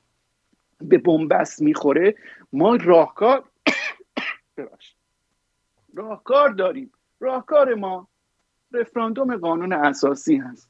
به 0.81 0.99
بنبست 0.99 1.63
می‌خوره 1.63 2.15
ما 2.53 2.77
راهکار 2.77 3.45
راهکار 5.95 6.49
داریم. 6.49 6.93
راهکار 7.21 7.75
ما 7.75 8.09
رفراندوم 8.73 9.37
قانون 9.37 9.73
اساسی 9.73 10.37
هست. 10.37 10.69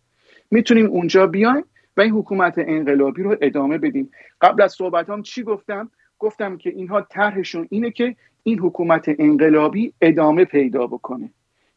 می‌تونیم 0.51 0.87
اونجا 0.87 1.27
بیایم 1.27 1.65
و 1.97 2.01
این 2.01 2.13
حکومت 2.13 2.55
انقلابی 2.59 3.23
رو 3.23 3.37
ادامه 3.41 3.79
بدیم. 3.79 4.11
قبل 4.41 4.63
از 4.63 4.73
صحبتام 4.73 5.23
چی 5.23 5.43
گفتم؟ 5.43 5.91
گفتم 6.19 6.57
که 6.57 6.71
اینها 6.71 7.01
طرحشون 7.01 7.69
اینه 7.71 7.91
که 7.91 8.17
این 8.43 8.59
حکومت 8.59 9.05
انقلابی 9.19 9.93
ادامه 10.01 10.45
پیدا 10.45 10.87
بکنه. 10.87 11.31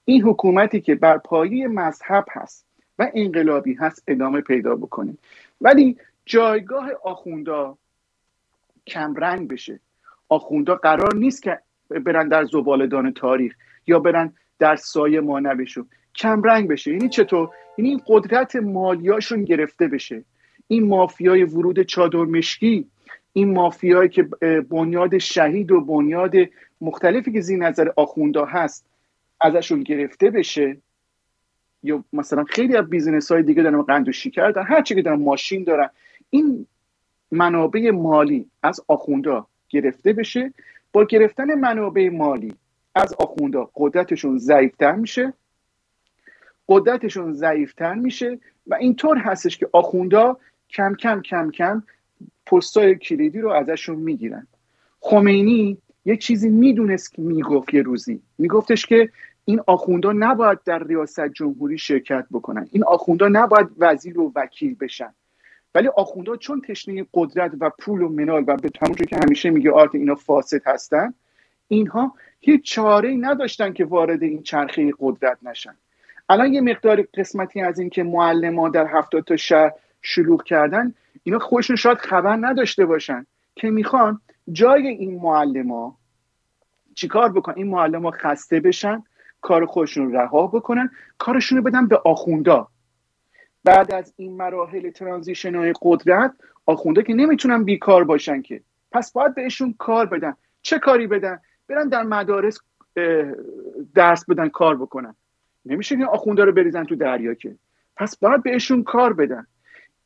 این 0.10 0.22
حکومتی 0.22 0.82
که 0.82 0.96
بر 0.96 1.18
پایه 1.18 1.68
مذهب 1.68 2.26
هست 2.32 2.66
و 3.00 3.12
انقلابی 3.14 3.74
هست 3.74 4.04
ادامه 4.08 4.42
پیدا 4.42 4.76
بکنه. 4.76 5.18
ولی 5.62 5.98
جایگاه 6.26 6.90
آخوندا 7.04 7.78
کمرنگ 8.88 9.48
بشه. 9.48 9.80
آخوندا 10.30 10.76
قرار 10.76 11.16
نیست 11.16 11.44
که 11.44 11.60
برن 11.90 12.28
در 12.28 12.46
زبالدان 12.46 13.14
تاریخ 13.14 13.56
یا 13.88 14.00
برن 14.00 14.34
در 14.60 14.76
سایه 14.76 15.22
ما 15.22 15.40
نبشون 15.40 15.88
کمرنگ 16.16 16.68
بشه. 16.68 16.92
یعنی 16.92 17.10
چطور؟ 17.10 17.50
یعنی 17.78 17.90
این 17.90 18.02
قدرت 18.08 18.56
مالیاشون 18.56 19.44
گرفته 19.44 19.88
بشه. 19.88 20.24
این 20.68 20.88
مافیای 20.88 21.44
ورود 21.44 21.82
چادر 21.82 22.18
مشکی 22.24 22.88
این 23.34 23.54
مافیایی 23.54 24.10
که 24.10 24.24
بنیاد 24.70 25.18
شهید 25.18 25.72
و 25.72 25.82
بنیاد 25.82 26.34
مختلفی 26.82 27.32
که 27.32 27.42
زیر 27.42 27.60
نظر 27.60 27.90
آخوندا 27.96 28.46
هست 28.46 28.89
ازشون 29.42 29.84
گرفته 29.84 30.30
بشه 30.30 30.78
یا 31.84 32.04
مثلا 32.14 32.44
خیلی 32.44 32.78
از 32.78 32.90
بیزینس 32.90 33.32
های 33.32 33.44
دیگه 33.44 33.64
دارن 33.64 33.82
قند 33.82 34.10
و 34.10 34.12
شکر 34.12 34.52
دارن 34.52 34.68
هر 34.68 34.82
که 34.82 35.02
دارن 35.02 35.20
ماشین 35.20 35.64
دارن 35.64 35.90
این 36.30 36.66
منابع 37.32 37.92
مالی 37.92 38.46
از 38.64 38.82
آخوندا 38.88 39.48
گرفته 39.70 40.14
بشه. 40.14 40.54
با 40.94 41.04
گرفتن 41.06 41.54
منابع 41.54 42.10
مالی 42.10 42.54
از 42.96 43.14
آخوندا 43.14 43.70
قدرتشون 43.76 44.38
ضعیفتر 44.38 44.96
میشه. 44.96 45.34
قدرتشون 46.68 47.34
ضعیفتر 47.34 47.94
میشه 47.94 48.40
و 48.68 48.76
اینطور 48.76 49.18
هستش 49.18 49.58
که 49.58 49.70
آخوندا 49.72 50.38
کم 50.70 50.96
کم 50.96 51.22
کم 51.22 51.52
کم 51.52 51.84
پستای 52.46 52.96
کلیدی 52.96 53.40
رو 53.42 53.50
ازشون 53.50 53.96
می‌گیرن. 53.96 54.48
خمینی 55.00 55.78
یه 56.06 56.18
چیزی 56.18 56.50
می‌دونست 56.50 57.14
که 57.14 57.22
می‌گفت 57.22 57.74
یه 57.74 57.82
روزی. 57.82 58.22
میگفتش 58.38 58.86
که 58.86 59.10
این 59.50 59.62
آخوندا 59.68 60.12
نباید 60.12 60.60
در 60.66 60.84
ریاست 60.84 61.28
جمهوری 61.28 61.78
شرکت 61.78 62.26
بکنن. 62.32 62.68
این 62.72 62.84
آخوندا 62.84 63.28
نباید 63.28 63.68
وزیر 63.78 64.20
و 64.20 64.32
وکیل 64.36 64.76
بشن. 64.76 65.14
ولی 65.76 65.88
آخوندا 65.88 66.36
چون 66.36 66.62
تشنه 66.62 67.06
قدرت 67.14 67.52
و 67.60 67.72
پول 67.80 68.02
و 68.02 68.10
منال 68.10 68.44
و 68.48 68.58
به 68.58 68.70
همونجور 68.82 69.08
که 69.08 69.18
همیشه 69.18 69.50
میگه 69.50 69.72
آرت 69.72 69.96
اینا 69.96 70.16
فاسد 70.16 70.62
هستن 70.66 71.14
اینها 71.68 72.14
هیچ 72.40 72.74
چاره 72.74 73.10
ای 73.10 73.18
نداشتن 73.18 73.74
که 73.74 73.86
وارد 73.86 74.24
این 74.24 74.44
چرخه 74.44 74.94
قدرت 75.00 75.38
نشن. 75.44 75.76
الان 76.30 76.54
یه 76.54 76.62
مقدار 76.62 77.02
قسمتی 77.02 77.62
از 77.62 77.80
این 77.80 77.90
که 77.90 78.04
معلم 78.04 78.70
در 78.70 78.88
هفتاد 78.88 79.24
تا 79.24 79.36
شهر 79.38 79.72
شلوغ 80.02 80.44
کردن 80.44 80.94
اینا 81.24 81.40
خودشون 81.40 81.76
شاید 81.76 81.98
خبر 81.98 82.38
نداشته 82.42 82.86
باشن 82.86 83.26
که 83.56 83.70
می‌خوان 83.70 84.22
جای 84.52 84.88
این 84.88 85.20
معلم 85.22 85.94
چیکار 86.96 87.32
بکن 87.32 87.54
این 87.56 87.68
معلم 87.68 88.12
خسته 88.12 88.60
بشن 88.60 89.04
کار 89.42 89.66
خودشون 89.66 90.14
رها 90.14 90.48
بکنن 90.48 90.90
کارشون 91.18 91.58
رو 91.58 91.64
بدن 91.64 91.88
به 91.88 92.02
آخوندا. 92.06 92.68
بعد 93.64 93.92
از 93.92 94.14
این 94.18 94.38
مراحل 94.38 94.90
ترانزیشن 94.90 95.56
های 95.56 95.74
قدرت 95.82 96.34
آخونده 96.66 97.04
که 97.04 97.14
نمی‌تونن 97.14 97.64
بیکار 97.64 98.04
باشن 98.04 98.42
که. 98.42 98.62
پس 98.92 99.12
باید 99.12 99.36
بهشون 99.36 99.76
کار 99.78 100.06
بدن. 100.06 100.34
چه 100.62 100.80
کاری 100.80 101.08
بدن؟ 101.08 101.40
برن 101.68 101.90
در 101.90 102.04
مدارس 102.04 102.60
درس 103.96 104.26
بدن 104.30 104.50
کار 104.50 104.76
بکنن. 104.76 105.16
نمیشه 105.66 105.98
که 105.98 106.06
آخونده 106.06 106.46
رو 106.46 106.52
بریزن 106.52 106.84
تو 106.84 106.96
دریا 106.96 107.34
که. 107.34 107.56
پس 107.96 108.18
باید 108.18 108.44
بهشون 108.44 108.84
کار 108.84 109.14
بدن. 109.14 109.48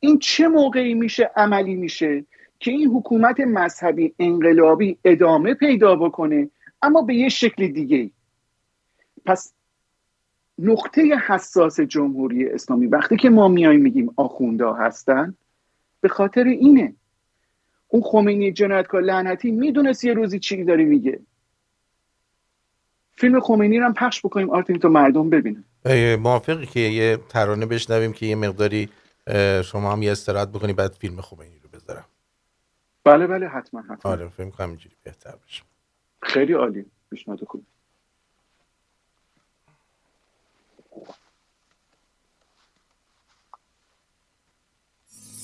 این 0.00 0.18
چه 0.18 0.48
موقعی 0.48 0.94
میشه؟ 0.94 1.30
عملی 1.36 1.74
میشه 1.74 2.24
که 2.58 2.70
این 2.70 2.90
حکومت 2.90 3.40
مذهبی 3.40 4.14
انقلابی 4.18 4.98
ادامه 5.04 5.54
پیدا 5.54 5.96
بکنه 5.96 6.50
اما 6.82 7.02
به 7.02 7.14
یه 7.14 7.28
شکل 7.28 7.68
دیگه 7.68 8.10
پس 9.24 9.52
نقطه 10.58 11.02
حساس 11.26 11.80
جمهوری 11.80 12.50
اسلامی 12.50 12.86
وقتی 12.86 13.16
که 13.16 13.30
ما 13.30 13.48
میایم 13.48 13.80
میگیم 13.80 14.10
آخوندا 14.16 14.72
هستن 14.72 15.34
به 16.00 16.08
خاطر 16.08 16.44
اینه. 16.44 16.94
اون 17.88 18.02
خمینی 18.02 18.52
جنایتکار 18.52 19.02
لعنتی 19.02 19.50
می‌دونست 19.50 20.04
یه 20.04 20.14
روزی 20.14 20.38
چی 20.38 20.64
داره 20.64 20.84
میگه. 20.84 21.20
فیلم 23.12 23.40
خمینی 23.40 23.78
رو 23.78 23.84
هم 23.84 23.94
پخش 23.94 24.20
بکنیم 24.20 24.50
آرتین 24.50 24.78
تو 24.78 24.88
مردم 24.88 25.30
ببینن. 25.30 25.64
موافقی 26.16 26.66
که 26.66 26.80
یه 26.80 27.18
ترانه 27.28 27.66
بشنویم 27.66 28.12
که 28.12 28.26
یه 28.26 28.34
مقداری 28.34 28.88
شما 29.64 29.92
هم 29.92 30.02
یه 30.02 30.12
استراحت 30.12 30.48
بکنی 30.48 30.72
بعد 30.72 30.92
فیلم 30.92 31.20
خمینی 31.20 31.58
رو 31.62 31.68
بذارم. 31.72 32.04
بله 33.04 33.26
بله 33.26 33.48
حتما 33.48 33.80
حتما. 33.80 34.12
آره 34.12 34.28
فیلم 34.28 34.50
کنم 34.50 34.68
اینجوری 34.68 34.96
بهتر 35.02 35.34
بشه 35.46 35.62
خیلی 36.22 36.52
عالی. 36.52 36.84
پیشنهاد 37.10 37.44
خوب 37.44 37.64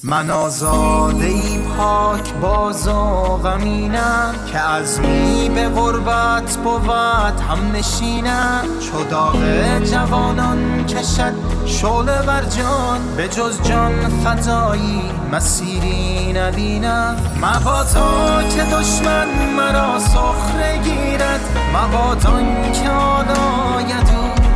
من 0.03 0.31
آزاده 0.31 1.25
ای 1.25 1.59
پاک 1.77 2.35
باز 2.35 2.89
و 2.89 2.93
غمینم 3.37 4.35
که 4.53 4.59
از 4.59 5.01
می 5.01 5.49
به 5.55 5.69
غربت 5.69 6.57
بود 6.57 7.41
هم 7.41 7.73
نشینم 7.75 8.65
چو 8.81 9.05
داغ 9.05 9.37
جوانان 9.85 10.87
کشد 10.87 11.35
شعله 11.67 12.23
بر 12.23 12.43
جان 12.43 13.17
به 13.17 13.29
جز 13.29 13.63
جان 13.63 14.09
فدایی 14.25 15.03
مسیری 15.33 16.33
نبینم 16.33 17.17
مبادا 17.37 18.43
که 18.43 18.63
دشمن 18.63 19.27
مرا 19.57 19.99
سخره 19.99 20.79
گیرد 20.85 21.41
مبادا 21.75 22.41
که 22.73 22.91
آلاید 22.91 24.11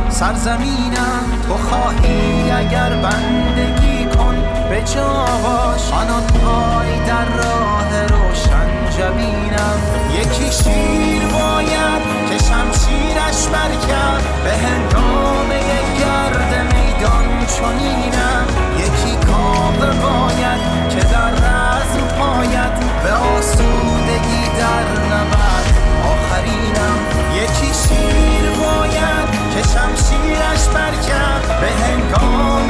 سرزمینم. 0.09 1.41
تو 1.47 1.53
خواهی 1.53 2.51
اگر 2.51 2.89
بندگی 2.89 3.94
به 4.69 4.81
جا 4.81 5.25
باش 5.43 5.91
پای 6.43 6.99
در 7.07 7.25
راه 7.25 8.07
روشن 8.07 8.69
جبینم. 8.97 9.79
یکی 10.13 10.51
شیر 10.51 11.21
باید 11.21 12.01
که 12.29 12.37
شمشیرش 12.37 13.47
برکرد 13.53 14.23
به 14.43 14.51
هنگام 14.51 15.49
گرد 15.99 16.73
میدان 16.73 17.45
چنینم. 17.45 18.47
یکی 18.77 19.15
کاوه 19.27 19.87
باید 19.87 20.61
که 20.89 21.07
در 21.07 21.31
رزم 21.31 22.07
پاید. 22.19 22.73
به 23.03 23.11
آسودگی 23.11 24.43
در 24.59 24.87
نبرد 25.11 25.67
آخرینم. 26.11 26.97
یکی 27.35 27.71
شیر 27.73 28.49
باید 28.49 29.27
که 29.53 29.61
شمشیرش 29.61 30.67
برکرد 30.73 31.61
به 31.61 31.67
هنگام 31.67 32.67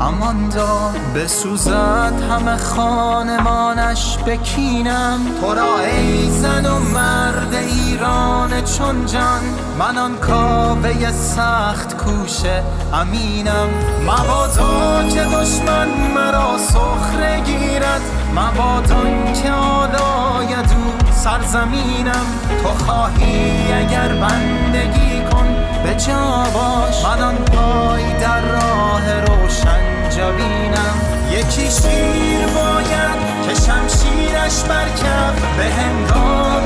امان 0.00 0.48
داد 0.48 0.96
بسوزد 1.14 2.12
همه 2.30 2.56
خانمانش 2.56 4.18
بکینم 4.26 5.20
تو 5.40 5.54
را 5.54 5.78
ای 5.78 6.30
زن 6.30 6.66
و 6.66 6.78
مرد 6.78 7.54
ایران 7.54 8.64
چون 8.64 9.06
جان 9.06 9.40
من 9.78 9.98
آن 9.98 10.16
کاوه 10.16 11.12
سخت 11.12 11.96
کوشه 11.96 12.62
امینم. 12.92 13.68
مبادا 14.02 15.08
که 15.08 15.20
دشمن 15.20 15.88
مرا 16.14 16.58
سخره 16.58 17.40
گیرد 17.40 18.00
مبادا 18.36 19.32
که 19.42 19.52
آلاید 19.52 20.72
او 20.76 21.12
سرزمینم. 21.12 22.26
تو 22.62 22.84
خواهی 22.84 23.72
اگر 23.72 24.08
بندگی 24.08 25.22
کن 25.32 25.56
به 25.84 25.94
جا 25.94 26.44
باش 26.54 27.04
من 27.04 27.22
آن 27.22 27.34
پای 27.34 28.12
در 28.20 28.40
راه 28.40 29.20
روشن 29.20 29.87
جبینم 30.18 30.96
یکی 31.30 31.70
شیر 31.70 32.46
باید 32.46 33.18
که 33.46 33.54
شمشیرش 33.54 34.62
برکب 34.68 35.34
به 35.56 35.64
هنگام 35.64 36.64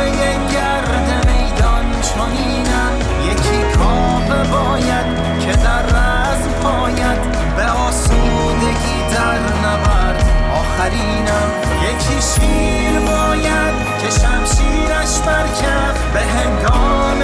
گرد 0.52 1.26
میدان 1.28 1.84
چنینم. 2.02 2.92
یکی 3.24 3.76
کاوه 3.78 4.42
باید 4.44 5.06
که 5.40 5.52
در 5.52 5.82
رزم 5.82 6.52
پاید 6.62 7.18
به 7.56 7.64
آسودگی 7.64 8.98
در 9.14 9.38
نبرد 9.64 10.24
آخرینم. 10.54 11.48
یکی 11.82 12.18
شیر 12.34 13.00
باید 13.00 13.74
که 14.00 14.10
شمشیرش 14.10 15.18
برکب 15.26 15.94
به 16.14 16.20
هنگام 16.20 17.18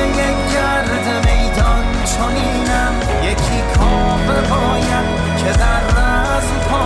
گرد 0.55 1.26
میدان 1.26 1.85
چنینم. 2.05 2.95
یکی 3.22 3.62
کاوه 3.79 4.41
باید 4.41 5.09
که 5.39 5.59
در 5.59 5.88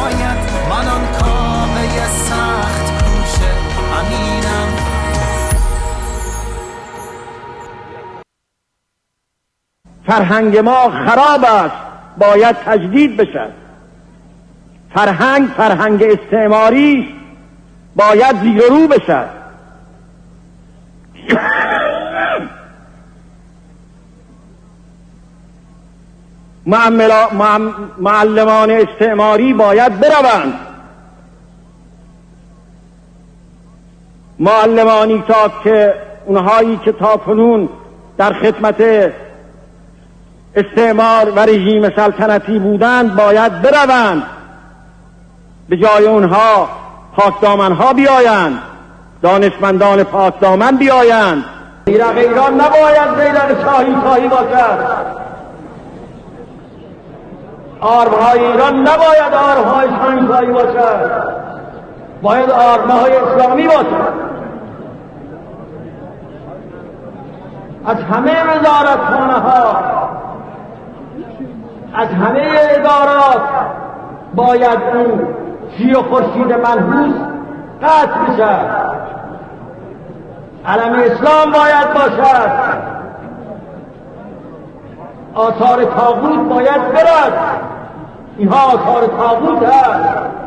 پاید 0.02 0.38
من 0.70 0.88
آن 0.88 1.06
کاوه 1.20 2.06
سخت 2.08 3.04
کوشه 3.04 3.50
امینم. 3.98 4.68
فرهنگ 10.06 10.58
ما 10.58 10.90
خراب 10.90 11.44
است. 11.44 11.76
باید 12.18 12.56
تجدید 12.56 13.16
بشد 13.16 13.52
فرهنگ 14.94 15.48
فرهنگ 15.56 16.02
استعماری 16.02 17.00
است. 17.00 17.12
باید 17.96 18.36
زیر 18.36 18.62
رو 18.62 18.88
بشد 18.88 19.28
معلمان 27.98 28.70
استعماری 28.70 29.52
باید 29.52 30.00
بروند. 30.00 30.54
معلمانی 34.38 35.24
تا 35.28 35.50
که 35.64 35.94
اونهایی 36.26 36.76
که 36.84 36.92
تا 36.92 37.16
کنون 37.16 37.68
در 38.18 38.32
خدمت 38.32 38.82
استعمار 40.54 41.30
و 41.30 41.38
رژیم 41.38 41.90
سلطنتی 41.96 42.58
بودند 42.58 43.16
باید 43.16 43.62
بروند. 43.62 44.22
به 45.68 45.76
جای 45.76 46.06
اونها 46.06 46.68
پاکدامن 47.16 47.72
ها 47.72 47.92
بیایند. 47.92 48.58
دانشمندان 49.22 50.04
پاکدامن 50.04 50.76
بیایند. 50.76 51.44
بیرق 51.84 52.16
ایران 52.16 52.54
نباید 52.54 53.14
بیرق 53.14 53.64
شاهی 53.64 53.94
شاهی 54.02 54.28
باشد. 54.28 54.78
آرمهای 57.82 58.44
ایران 58.44 58.80
نباید 58.80 59.34
آرمهای 59.34 59.88
شاهی 60.28 60.52
باشد. 60.52 61.10
باید 62.22 62.50
آرمهای 62.50 63.16
اسلامی 63.16 63.66
باشد. 63.66 64.32
از 67.86 67.96
همه 67.96 68.42
وزارتخانه 68.42 69.32
ها 69.32 69.76
از 71.94 72.08
همه 72.08 72.50
ادارات 72.70 73.42
باید 74.34 74.78
اون 74.94 75.28
شیر 75.78 75.98
و 75.98 76.02
خورشید 76.02 76.52
منحوس 76.52 77.14
قطع 77.82 78.32
بشد 78.32 78.92
علم 80.66 80.92
اسلام 80.92 81.52
باید 81.52 81.94
باشد. 81.94 82.52
آثار 85.34 85.84
تاغوت 85.84 86.48
باید 86.48 86.92
برد. 86.92 87.71
اینها 88.38 88.72
آثار 88.72 89.06
تاغوت 89.06 89.62
هست. 89.62 90.42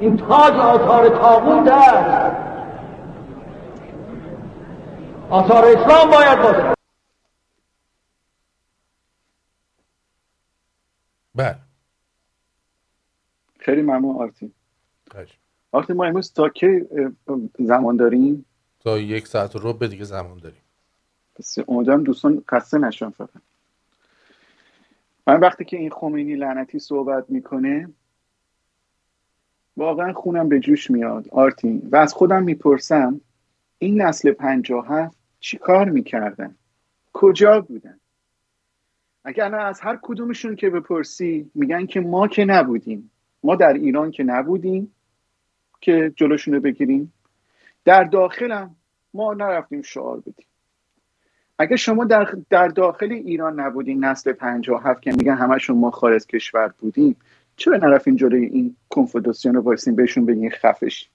این 0.00 0.16
تاج 0.16 0.54
آثار 0.54 1.08
تاغوت 1.08 1.72
هست. 1.72 2.36
آثار 5.30 5.64
اسلام 5.64 6.10
باید 6.10 6.38
باشد 6.38 6.74
بله. 11.34 11.58
خیلی 13.58 13.82
ممنون 13.82 14.16
آرتین. 14.16 14.52
آرتین 15.72 15.96
ما 15.96 16.04
امروز 16.04 16.32
تا 16.32 16.48
کی 16.48 16.68
زمان 17.58 17.96
داریم؟ 17.96 18.44
تا 18.80 18.98
یک 18.98 19.26
ساعت 19.26 19.56
و 19.56 19.58
ربع 19.62 19.86
دیگه 19.86 20.04
زمان 20.04 20.38
داریم. 20.38 20.62
پس 21.36 21.58
امیدوارم 21.68 22.04
دوستان 22.04 22.44
خسته 22.50 22.78
نشن 22.78 23.10
فقط. 23.10 23.42
من 25.28 25.40
وقتی 25.40 25.64
که 25.64 25.76
این 25.76 25.90
خمینی 25.90 26.34
لعنتی 26.34 26.78
صحبت 26.78 27.30
می‌کنه 27.30 27.88
واقعا 29.76 30.12
خونم 30.12 30.48
به 30.48 30.60
جوش 30.60 30.90
میاد. 30.90 31.28
آرتین 31.28 31.88
و 31.92 31.96
از 31.96 32.14
خودم 32.14 32.42
می‌پرسم 32.42 33.20
این 33.78 34.02
نسل 34.02 34.32
پنجاه 34.32 34.86
هفت 34.88 35.18
چی 35.40 35.58
کار 35.58 35.90
می‌کردن؟ 35.90 36.56
کجا 37.12 37.60
بودن؟ 37.60 38.00
اگر 39.24 39.54
از 39.54 39.80
هر 39.80 39.98
کدومشون 40.02 40.56
که 40.56 40.70
بپرسی 40.70 41.50
میگن 41.54 41.86
که 41.86 42.00
ما 42.00 42.28
که 42.28 42.44
نبودیم. 42.44 43.10
ما 43.42 43.56
در 43.56 43.72
ایران 43.72 44.10
که 44.10 44.22
نبودیم 44.22 44.94
که 45.80 46.12
جلوشون 46.16 46.54
رو 46.54 46.60
بگیریم. 46.60 47.12
در 47.84 48.04
داخلم 48.04 48.76
ما 49.14 49.34
نرفتیم 49.34 49.82
شعار 49.82 50.20
بدیم. 50.20 50.47
اگه 51.58 51.76
شما 51.76 52.04
در, 52.04 52.34
در 52.50 52.68
داخل 52.68 53.12
ایران 53.12 53.60
نبودین 53.60 54.04
نسل 54.04 54.32
57 54.32 55.02
که 55.02 55.12
میگن 55.12 55.34
همشون 55.34 55.78
ما 55.78 55.90
خارج 55.90 56.26
کشور 56.26 56.74
بودیم 56.78 57.16
چرا 57.56 57.76
نرفتین 57.76 58.16
جلوی 58.16 58.46
این 58.46 58.76
کنفدراسیون 58.88 59.54
رو 59.54 59.60
وایسین 59.60 59.96
بهشون 59.96 60.26
بگین 60.26 60.50
خفش 60.50 61.08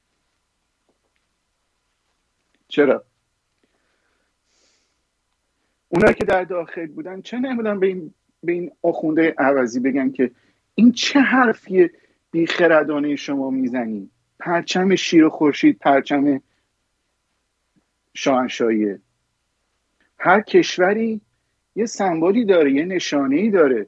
چرا؟ 2.67 3.03
اونا 5.89 6.11
که 6.11 6.25
در 6.25 6.43
داخل 6.43 6.87
بودن 6.87 7.21
چه 7.21 7.39
نمی‌دونم 7.39 7.79
به 7.79 7.87
این 7.87 8.13
به 8.43 8.51
این 8.51 8.71
آخونده 8.81 9.35
عوضی 9.37 9.79
بگن 9.79 10.11
که 10.11 10.31
این 10.75 10.91
چه 10.91 11.19
حرفی 11.19 11.89
بیخردانه 12.31 13.15
شما 13.15 13.49
می‌زنی 13.49 14.09
پرچم 14.39 14.95
شیر 14.95 15.25
و 15.25 15.29
خورشید 15.29 15.77
پرچم 15.79 16.41
شاهنشاهیه 18.13 18.99
هر 20.25 20.41
کشوری 20.41 21.21
یه 21.75 21.85
سمبولی 21.85 22.45
داره 22.45 22.71
یه 22.71 22.85
نشانه 22.85 23.51
داره 23.51 23.87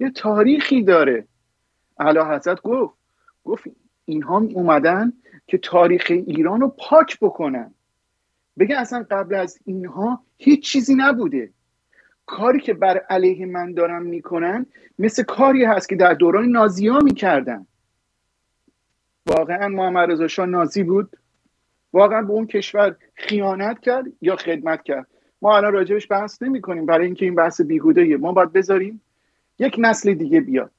یه 0.00 0.10
تاریخی 0.10 0.82
داره. 0.82 1.26
اعلی 1.98 2.18
حضرت 2.18 2.62
گفت 2.62 2.94
گفت 3.44 3.64
اینها 4.04 4.38
اومدن 4.38 5.12
که 5.46 5.58
تاریخ 5.58 6.06
ایران 6.08 6.60
رو 6.60 6.68
پاک 6.68 7.18
بکنن. 7.20 7.74
بگه 8.58 8.80
اصلا 8.80 9.06
قبل 9.10 9.34
از 9.34 9.58
اینها 9.64 10.24
هیچ 10.38 10.64
چیزی 10.72 10.94
نبوده. 10.94 11.50
کاری 12.26 12.60
که 12.60 12.74
بر 12.74 12.98
علیه 12.98 13.46
من 13.46 13.72
دارن 13.72 14.02
می‌کنن 14.02 14.66
مثل 14.98 15.22
کاری 15.22 15.64
هست 15.64 15.88
که 15.88 15.96
در 15.96 16.14
دوران 16.14 16.48
نازی 16.48 16.88
ها 16.88 16.98
می‌کردن. 16.98 17.66
واقعا 19.26 19.68
محمد 19.68 20.10
رضا 20.10 20.28
شاه 20.28 20.46
نازی 20.46 20.82
بود؟ 20.82 21.16
واقعا 21.92 22.22
به 22.22 22.32
اون 22.32 22.46
کشور 22.46 22.96
خیانت 23.14 23.80
کرد 23.80 24.06
یا 24.20 24.36
خدمت 24.36 24.82
کرد؟ 24.82 25.06
ما 25.42 25.56
الان 25.56 25.72
راجبش 25.72 26.06
بحث 26.10 26.42
نمی 26.42 26.60
کنیم 26.60 26.86
برای 26.86 27.06
اینکه 27.06 27.24
این 27.24 27.34
بحث 27.34 27.60
بیهوده 27.60 28.16
ما 28.16 28.32
باید 28.32 28.52
بذاریم 28.52 29.00
یک 29.58 29.76
نسل 29.78 30.14
دیگه 30.14 30.40
بیاد. 30.40 30.70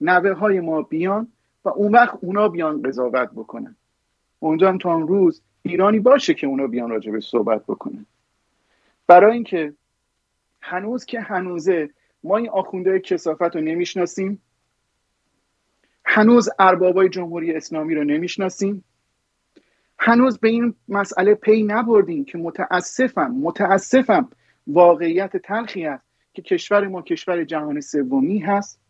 نوه 0.00 0.32
های 0.32 0.60
ما 0.60 0.82
بیان 0.82 1.28
و 1.64 1.68
اون 1.68 1.92
وقت 1.92 2.18
اونا 2.20 2.48
بیان 2.48 2.82
قضاوت 2.82 3.30
بکنن. 3.30 3.76
اونجا 4.38 4.68
هم 4.68 4.78
تا 4.78 4.94
اون 4.94 5.08
روز 5.08 5.42
ایرانی 5.62 5.98
باشه 5.98 6.34
که 6.34 6.46
اونا 6.46 6.66
بیان 6.66 6.90
راجبش 6.90 7.28
صحبت 7.28 7.62
بکنن. 7.62 8.06
برای 9.06 9.32
اینکه 9.32 9.72
هنوز 10.60 11.04
که 11.04 11.20
هنوزه 11.20 11.90
ما 12.24 12.36
این 12.36 12.48
آخونده 12.48 13.00
کسافت 13.00 13.56
رو 13.56 13.60
نمی‌شناسیم. 13.60 14.42
هنوز 16.04 16.48
اربابای 16.58 17.08
جمهوری 17.08 17.54
اسلامی 17.54 17.94
رو 17.94 18.04
نمی‌شناسیم. 18.04 18.84
هنوز 19.98 20.38
به 20.38 20.48
این 20.48 20.74
مسئله 20.88 21.34
پی 21.34 21.62
نبردیم 21.62 22.24
که 22.24 22.38
متاسفم 22.38 23.30
متاسفم 23.30 24.28
واقعیت 24.66 25.36
تلخی 25.36 25.86
است 25.86 26.04
که 26.32 26.42
کشور 26.42 26.88
ما 26.88 27.02
کشور 27.02 27.44
جهان 27.44 27.80
سومی 27.80 28.38
هست. 28.38 28.80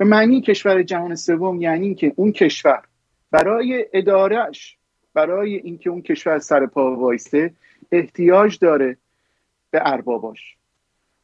و 0.00 0.04
معنی 0.04 0.40
کشور 0.40 0.82
جهان 0.82 1.14
سوم 1.14 1.60
یعنی 1.60 1.94
که 1.94 2.12
اون 2.16 2.32
کشور 2.32 2.82
برای 3.30 3.86
ادارهش 3.92 4.76
برای 5.14 5.54
اینکه 5.54 5.90
اون 5.90 6.02
کشور 6.02 6.38
سر 6.38 6.66
پا 6.66 6.96
وایسته 6.96 7.54
احتیاج 7.92 8.58
داره 8.58 8.96
به 9.70 9.80
ارباباش. 9.84 10.56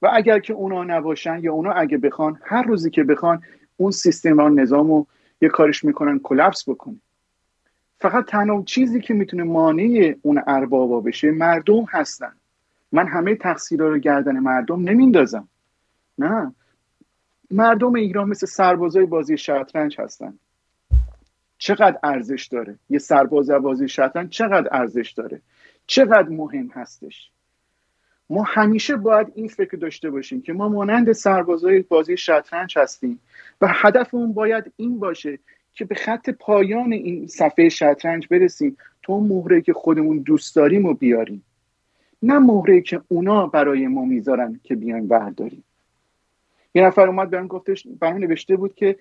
و 0.02 0.10
اگر 0.12 0.38
که 0.38 0.52
اونا 0.52 0.84
نباشن 0.84 1.38
یا 1.42 1.52
اونا 1.52 1.72
اگه 1.72 1.98
بخوان 1.98 2.40
هر 2.44 2.62
روزی 2.62 2.90
که 2.90 3.04
بخوان 3.04 3.42
اون 3.76 3.90
سیستم 3.90 4.38
و 4.38 4.48
نظام 4.48 4.88
رو 4.88 5.06
یه 5.40 5.48
کارش 5.48 5.84
می‌کنن 5.84 6.18
کلپس 6.18 6.68
بکنه. 6.68 6.96
فقط 8.00 8.24
تنها 8.24 8.62
چیزی 8.62 9.00
که 9.00 9.14
می‌تونه 9.14 9.42
مانع 9.42 10.14
اون 10.22 10.42
اربابا 10.46 11.00
بشه 11.00 11.30
مردم 11.30 11.84
هستن. 11.90 12.32
من 12.92 13.06
همه 13.06 13.34
تقصیرها 13.34 13.88
رو 13.88 13.98
گردن 13.98 14.38
مردم 14.38 14.88
نمیندازم 14.88 15.48
نه. 16.18 16.54
مردم 17.50 17.94
ایران 17.94 18.28
مثل 18.28 18.46
سربازای 18.46 19.06
بازی 19.06 19.36
شطرنج 19.36 20.00
هستن. 20.00 20.38
چقدر 21.58 21.98
ارزش 22.02 22.46
داره؟ 22.46 22.78
یه 22.90 22.98
سرباز 22.98 23.50
بازی 23.50 23.88
شطرنج 23.88 24.30
چقدر 24.30 24.68
ارزش 24.72 25.10
داره؟ 25.10 25.40
چقدر 25.86 26.28
مهم 26.28 26.70
هستش؟ 26.74 27.30
ما 28.30 28.42
همیشه 28.42 28.96
باید 28.96 29.32
این 29.34 29.48
فکر 29.48 29.76
داشته 29.76 30.10
باشیم 30.10 30.42
که 30.42 30.52
ما 30.52 30.68
مانند 30.68 31.12
سربازای 31.12 31.80
بازی 31.80 32.16
شطرنج 32.16 32.78
هستیم 32.78 33.20
و 33.60 33.68
هدفمون 33.70 34.32
باید 34.32 34.72
این 34.76 34.98
باشه 34.98 35.38
که 35.78 35.84
به 35.84 35.94
خط 35.94 36.30
پایان 36.30 36.92
این 36.92 37.26
صفحه 37.26 37.68
شطرنج 37.68 38.26
برسیم 38.30 38.76
اون 39.08 39.28
مهره 39.28 39.60
که 39.60 39.72
خودمون 39.72 40.18
دوست 40.18 40.56
داریم 40.56 40.86
و 40.86 40.94
بیاریم. 40.94 41.44
نه 42.22 42.38
مهره 42.38 42.80
که 42.80 43.00
اونا 43.08 43.46
برای 43.46 43.86
ما 43.86 44.04
می‌ذارن 44.04 44.60
که 44.64 44.74
بیایم 44.74 45.08
برداریم. 45.08 45.64
یه 46.74 46.82
نفر 46.82 47.06
اومد 47.06 47.30
برام 47.30 47.46
گفتش 47.46 47.86
برام 48.00 48.16
نوشته 48.18 48.56
بود 48.56 48.74
که 48.74 48.96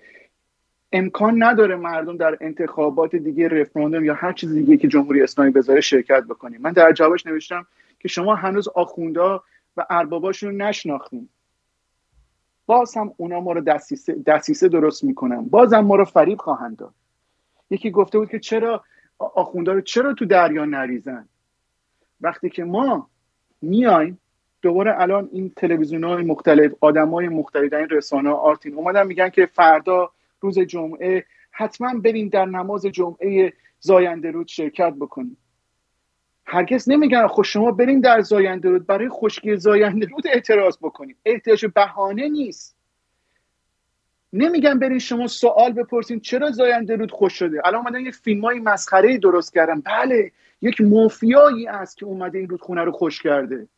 امکان 0.92 1.42
نداره 1.42 1.76
مردم 1.76 2.16
در 2.16 2.38
انتخابات 2.40 3.16
دیگه 3.16 3.48
رفراندوم 3.48 4.04
یا 4.04 4.14
هر 4.14 4.32
چیز 4.32 4.54
دیگه 4.54 4.76
که 4.76 4.88
جمهوری 4.88 5.22
اسلامی 5.22 5.50
بذاره 5.50 5.80
شرکت 5.80 6.24
بکنیم. 6.24 6.60
من 6.60 6.72
در 6.72 6.92
جوابش 6.92 7.26
نوشتم 7.26 7.66
که 7.98 8.08
شما 8.08 8.34
هنوز 8.34 8.68
آخوندا 8.68 9.42
و 9.76 9.86
ارباباشون 9.90 10.50
رو 10.50 10.56
نشناختیم 10.56 11.28
باز 12.68 12.96
هم 12.96 13.14
اونا 13.16 13.40
ما 13.40 13.52
رو 13.52 13.60
دستیسه, 13.60 14.14
دستیسه 14.26 14.68
درست 14.68 15.04
می‌کنن. 15.04 15.44
باز 15.44 15.72
هم 15.72 15.86
ما 15.86 15.96
رو 15.96 16.04
فریب 16.04 16.38
خواهند 16.38 16.76
داد. 16.76 16.94
یکی 17.70 17.90
گفته 17.90 18.18
بود 18.18 18.30
که 18.30 18.38
چرا 18.38 18.84
آخوندا 19.18 19.72
رو 19.72 19.80
چرا 19.80 20.14
تو 20.14 20.24
دریا 20.24 20.64
نریزن؟ 20.64 21.28
وقتی 22.20 22.50
که 22.50 22.64
ما 22.64 23.10
میایم 23.62 24.18
دوباره 24.62 25.00
الان 25.00 25.28
این 25.32 25.52
تلویزیون 25.56 26.04
های 26.04 26.24
مختلف 26.24 26.72
آدم 26.80 27.08
های 27.08 27.28
مختلف 27.28 27.70
در 27.70 27.78
این 27.78 27.88
رسانه 27.88 28.30
آرتین 28.30 28.74
اومدن 28.74 29.06
میگن 29.06 29.28
که 29.28 29.46
فردا 29.46 30.10
روز 30.40 30.58
جمعه 30.58 31.24
حتما 31.50 32.00
بریم 32.00 32.28
در 32.28 32.44
نماز 32.44 32.86
جمعه 32.86 33.52
زاینده 33.80 34.30
رود 34.30 34.48
شرکت 34.48 34.92
بکنیم. 34.94 35.36
هرگز 36.50 36.88
نمیگن 36.90 37.26
خب 37.26 37.42
شما 37.42 37.70
بریم 37.70 38.00
در 38.00 38.20
زاینده 38.20 38.68
رود 38.70 38.86
برای 38.86 39.08
خشکی 39.08 39.56
زاینده 39.56 40.06
رود 40.06 40.26
اعتراض 40.26 40.78
بکنیم 40.82 41.16
احتیاج 41.24 41.66
بهانه 41.66 42.28
نیست. 42.28 42.76
نمیگن 44.32 44.78
برین 44.78 44.98
شما 44.98 45.26
سوال 45.26 45.72
بپرسین 45.72 46.20
چرا 46.20 46.50
زاینده 46.50 46.96
رود 46.96 47.10
خوش 47.10 47.32
شده. 47.32 47.60
الان 47.64 47.80
اومدن 47.80 48.00
یه 48.00 48.10
فیلم 48.10 48.44
های 48.44 48.60
مسخره 48.60 49.18
درست 49.18 49.54
کردن. 49.54 49.80
بله 49.80 50.32
یک 50.62 50.80
مافیایی 50.80 51.66
است 51.66 51.96
که 51.96 52.06
اومده 52.06 52.38
این 52.38 52.48
رودخونه 52.48 52.82
رو 52.84 52.92
خوش 52.92 53.22
کرده. 53.22 53.68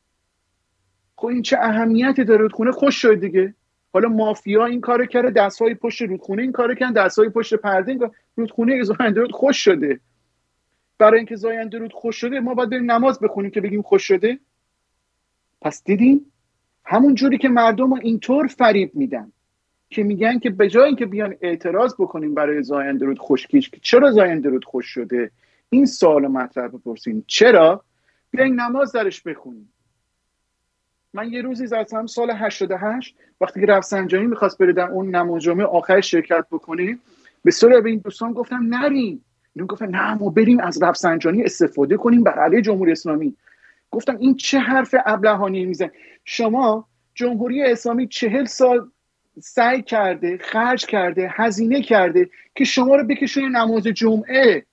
خب 1.17 1.27
این 1.27 1.43
چه 1.43 1.59
اهمیتی 1.61 2.25
داره 2.25 2.41
رودخونه 2.41 2.73
خوش 2.73 2.95
شده 2.95 3.15
دیگه؟ 3.15 3.55
حالا 3.93 4.09
مافیا 4.09 4.65
این 4.65 4.81
کارو 4.81 5.07
کرده 5.07 5.31
دستهای 5.31 5.75
پشت 5.75 6.03
رودخونه 6.03 6.43
این 6.43 6.53
کارو 6.53 6.75
کردن 6.75 6.93
دستهای 6.93 7.29
پشت 7.29 7.55
پرده 7.55 7.99
رودخونه 8.37 8.83
زاینده 8.83 9.21
رود 9.21 9.33
خوش 9.33 9.65
شده. 9.65 10.01
برای 11.01 11.19
اینکه 11.19 11.37
زاینده 11.37 11.79
رود 11.79 11.93
خوش 11.93 12.17
شده 12.17 12.41
ما 12.41 12.55
باید 12.55 12.71
بریم 12.71 12.91
نماز 12.91 13.21
بخونیم 13.21 13.51
که 13.51 13.61
بگیم 13.61 13.83
خوش 13.83 14.03
شده. 14.03 14.39
پس 15.61 15.85
دیدیم 15.85 16.33
همون 16.85 17.15
جوری 17.15 17.39
که 17.39 17.49
مردم 17.49 17.95
رو 17.95 18.01
اینطور 18.03 18.47
فریب 18.47 18.91
میدن 18.95 19.33
که 19.91 20.03
میگن 20.03 20.39
که 20.39 20.51
به 20.51 20.69
جای 20.69 20.87
اینکه 20.87 21.07
بیان 21.07 21.35
اعتراض 21.41 21.95
بکنیم 21.95 22.35
برای 22.35 22.63
زاینده 22.63 23.07
رود 23.07 23.19
خوشکیش 23.19 23.71
که 23.71 23.79
چرا 23.83 24.11
زاینده 24.11 24.49
رود 24.49 24.65
خوش 24.65 24.87
شده؟ 24.87 25.31
این 25.71 25.87
سوال 25.87 26.27
مطرح 26.27 26.69
بپرسیم 26.69 27.25
چرا؟ 27.27 27.85
بیاین 28.31 28.61
نماز 28.61 28.93
درش 28.93 29.23
بخونیم. 29.23 29.73
من 31.15 31.33
یه 31.33 31.43
روزی 31.43 31.67
زدم 31.67 32.07
سال 32.07 32.31
88 32.31 33.17
وقتی 33.41 33.61
که 33.61 33.67
رفسنجانی 33.67 34.27
می‌خواست 34.27 34.59
بره 34.59 34.73
در 34.73 34.89
اون 34.91 35.17
نماز 35.17 35.43
جمعه 35.43 35.65
آخر 35.65 36.01
شرکت 36.01 36.47
بکنیم 36.51 37.01
به 37.45 37.51
سر 37.51 37.81
به 37.81 37.91
این 37.91 37.99
دوستان 37.99 38.33
گفتم 38.33 38.75
نریم 38.75 39.25
اینو 39.55 39.67
گفتن 39.67 39.89
نه 39.89 40.15
ما 40.15 40.31
بریم 40.31 40.61
از 40.61 40.83
رفسنجانی 40.83 41.43
استفاده 41.43 41.97
کنیم 41.97 42.23
بر 42.23 42.39
علیه 42.39 42.63
جمهوری 42.63 42.93
اسلامی. 42.93 43.37
گفتم 43.91 44.17
این 44.17 44.37
چه 44.37 44.59
حرف 44.59 44.95
ابلهانی 45.07 45.65
میزن 45.65 45.91
شما 46.25 46.89
جمهوری 47.15 47.63
اسلامی 47.63 48.09
چهل 48.09 48.45
سال 48.45 48.91
سعی 49.41 49.83
کرده 49.83 50.39
خرج 50.39 50.87
کرده 50.87 51.31
هزینه 51.33 51.83
کرده 51.83 52.31
که 52.55 52.65
شما 52.65 52.97
رو 52.97 53.05
بکشونه 53.07 53.49
نماز 53.49 53.83
جمعه. 53.83 54.65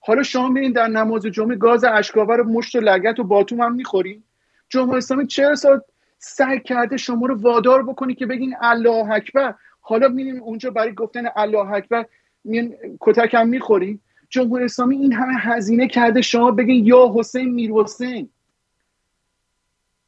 حالا 0.00 0.22
شما 0.22 0.48
میرین 0.48 0.72
در 0.72 0.88
نماز 0.88 1.26
جمعه 1.26 1.56
گاز 1.56 1.84
اشکاور 1.84 2.42
مشت 2.42 2.76
و 2.76 2.80
لگت 2.80 3.20
و 3.20 3.24
باتوم 3.24 3.60
هم 3.60 3.74
می‌خورین 3.74 4.22
جمهوری 4.68 4.98
اسلامی 4.98 5.26
چهل 5.26 5.54
سال 5.54 5.80
سعی 6.18 6.60
کرده 6.60 6.96
شما 6.96 7.26
رو 7.26 7.40
وادار 7.40 7.82
بکنی 7.82 8.14
که 8.14 8.26
بگین 8.26 8.54
الله 8.60 9.10
اکبر. 9.10 9.54
حالا 9.80 10.08
میریم 10.08 10.42
اونجا 10.42 10.70
برای 10.70 10.94
گفتن 10.94 11.24
الله 11.36 11.72
اکبر 11.72 12.06
میان 12.44 12.74
کتک 13.00 13.34
هم 13.34 13.48
می‌خوریم 13.48 14.02
جمهوری 14.36 14.64
اسلامی 14.64 14.96
این 14.96 15.12
همه 15.12 15.34
هزینه 15.34 15.88
کرده 15.88 16.22
شما 16.22 16.50
بگین 16.50 16.86
یا 16.86 17.12
حسین 17.16 17.54
میر 17.54 17.72
حسین. 17.72 18.28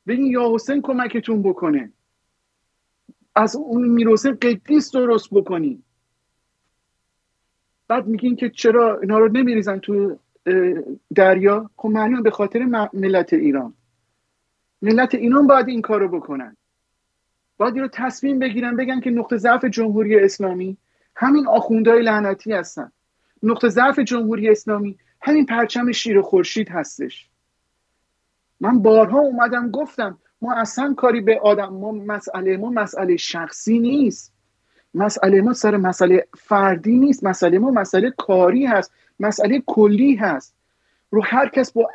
بگین 0.07 0.27
یا 0.27 0.55
حسین 0.55 0.83
کمکتون 0.83 1.43
بکنه. 1.43 1.93
از 3.35 3.57
اون 3.57 3.89
میر 3.89 4.09
حسین 4.09 4.35
قدیس 4.43 4.91
درست 4.91 5.29
بکنی. 5.31 5.83
بعد 7.89 8.07
میگین 8.07 8.37
که 8.37 8.51
چرا 8.51 8.99
اینا 9.01 9.19
رو 9.19 9.29
نمیریزن 9.29 9.79
تو 9.79 10.19
دریا؟ 11.15 11.71
خب 11.77 11.89
معنی 11.89 12.23
به 12.23 12.31
خاطر 12.31 12.65
ملت 12.93 13.33
ایران. 13.33 13.75
ملت 14.83 15.15
ایران 15.15 15.47
باید 15.47 15.69
این 15.69 15.83
کارو 15.83 16.09
بکنن. 16.09 16.57
باید 17.57 17.79
رو 17.79 17.89
تصمیم 17.89 18.39
بگیرن 18.39 18.77
بگن 18.77 19.01
که 19.01 19.11
نقطه 19.11 19.37
ضعف 19.37 19.65
جمهوری 19.65 20.19
اسلامی 20.19 20.77
همین 21.17 21.47
آخوندهای 21.47 22.03
لعنتی 22.03 22.53
هستن. 22.53 22.93
نقطه 23.43 23.69
ضعف 23.69 23.99
جمهوری 23.99 24.51
اسلامی 24.51 24.99
همین 25.21 25.47
پرچم 25.47 25.93
شیر 25.93 26.21
خورشید 26.21 26.69
هستش. 26.69 27.29
من 28.61 28.83
بارها 28.83 29.19
اومدم 29.19 29.71
گفتم 29.71 30.19
ما 30.43 30.55
اصلا 30.55 30.95
کاری 30.95 31.21
به 31.21 31.41
آدم 31.41 31.69
ما 31.69 31.93
مسئله 31.93 32.57
ما 32.57 32.71
مسئله 32.71 33.17
شخصی 33.17 33.79
نیست. 33.79 34.33
مسئله 34.95 35.41
ما 35.41 35.53
سر 35.53 35.77
مسئله 35.77 36.27
فردی 36.37 36.97
نیست. 36.97 37.25
مسئله 37.25 37.59
ما 37.59 37.71
مسئله 37.71 38.11
کاری 38.11 38.67
هست. 38.67 38.93
مسئله 39.21 39.63
کلی 39.67 40.15
هست. 40.15 40.55
رو 41.11 41.23
هر 41.25 41.49
کس 41.49 41.73
با 41.73 41.91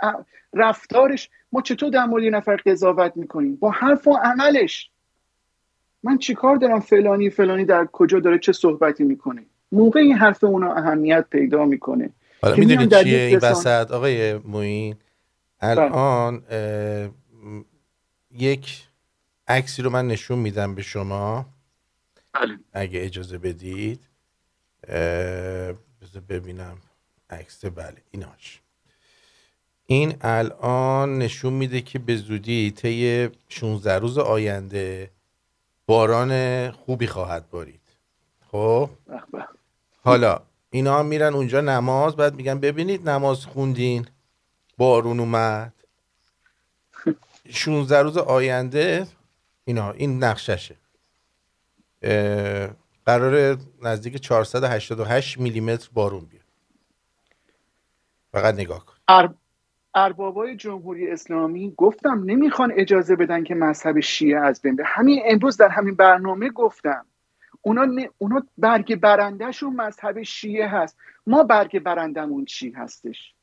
رفتارش 0.53 1.29
ما 1.51 1.61
چطور 1.61 1.89
در 1.89 2.05
مورد 2.05 2.23
نفر 2.23 2.55
قضاوت 2.55 3.17
می‌کنیم؟ 3.17 3.55
با 3.55 3.71
حرف 3.71 4.07
و 4.07 4.13
عملش. 4.13 4.89
من 6.03 6.17
چیکار 6.17 6.55
دارم 6.55 6.79
فلانی 6.79 7.29
فلانی 7.29 7.65
در 7.65 7.85
کجا 7.85 8.19
داره 8.19 8.39
چه 8.39 8.51
صحبتی 8.51 9.03
می‌کنه؟ 9.03 9.45
موقع 9.73 9.99
این 9.99 10.13
حرف 10.13 10.43
اونا 10.43 10.73
اهمیت 10.73 11.25
پیدا 11.29 11.65
می‌کنه. 11.65 12.09
حالا 12.41 12.55
می‌دونید 12.55 13.03
چیه 13.03 13.19
این 13.19 13.37
وسط؟ 13.37 13.91
آقای 13.91 14.33
موین 14.33 14.95
الان 15.61 16.43
یک 18.31 18.83
عکسی 19.47 19.81
رو 19.81 19.89
من 19.89 20.07
نشون 20.07 20.39
میدم 20.39 20.75
به 20.75 20.81
شما. 20.81 21.45
بله. 22.33 22.59
اگه 22.73 23.05
اجازه 23.05 23.37
بدید. 23.37 23.99
بذار 26.01 26.23
ببینم 26.29 26.77
عکس. 27.29 27.65
بله 27.65 27.97
ایناش. 28.11 28.59
این 29.85 30.13
الان 30.21 31.17
نشون 31.17 31.53
میده 31.53 31.81
که 31.81 31.99
به 31.99 32.15
زودی 32.15 32.71
طی 32.71 33.29
16 33.49 33.99
روز 33.99 34.17
آینده 34.17 35.09
باران 35.85 36.71
خوبی 36.71 37.07
خواهد 37.07 37.49
بارید. 37.49 37.81
خب؟ 38.51 38.89
حالا 40.03 40.39
اینا 40.69 41.03
میرن 41.03 41.33
اونجا 41.33 41.61
نماز 41.61 42.15
بعد 42.15 42.35
میگن 42.35 42.59
ببینید 42.59 43.09
نماز 43.09 43.45
خوندین 43.45 44.07
بارون 44.77 45.19
اومد. 45.19 45.73
16 47.49 48.01
روز 48.01 48.17
آینده 48.17 49.07
اینا 49.65 49.91
این 49.91 50.23
نقششه. 50.23 50.75
قرار 53.05 53.57
نزدیک 53.81 54.17
488 54.17 55.39
میلیمتر 55.39 55.89
بارون 55.93 56.25
بیاد. 56.25 56.43
فقط 58.31 58.53
نگاه 58.55 58.85
کن. 58.85 58.93
اربابای 59.95 60.55
جمهوری 60.55 61.11
اسلامی 61.11 61.73
گفتم 61.77 62.23
نمی‌خوان 62.25 62.73
اجازه 62.75 63.15
بدن 63.15 63.43
که 63.43 63.55
مذهب 63.55 63.99
شیعه 63.99 64.39
از 64.39 64.61
بین 64.61 64.75
بره. 64.75 64.85
همین 64.85 65.21
امروز 65.25 65.57
در 65.57 65.69
همین 65.69 65.95
برنامه 65.95 66.49
گفتم. 66.49 67.05
اونا, 67.65 67.85
ن... 67.85 68.07
اونا 68.17 68.43
برگ 68.57 68.95
برندهشون 68.95 69.73
مذهب 69.73 70.23
شیعه 70.23 70.67
هست. 70.67 70.97
ما 71.27 71.43
برگ 71.43 71.79
برندمون 71.79 72.45
چی 72.45 72.71
هستش؟ 72.71 73.33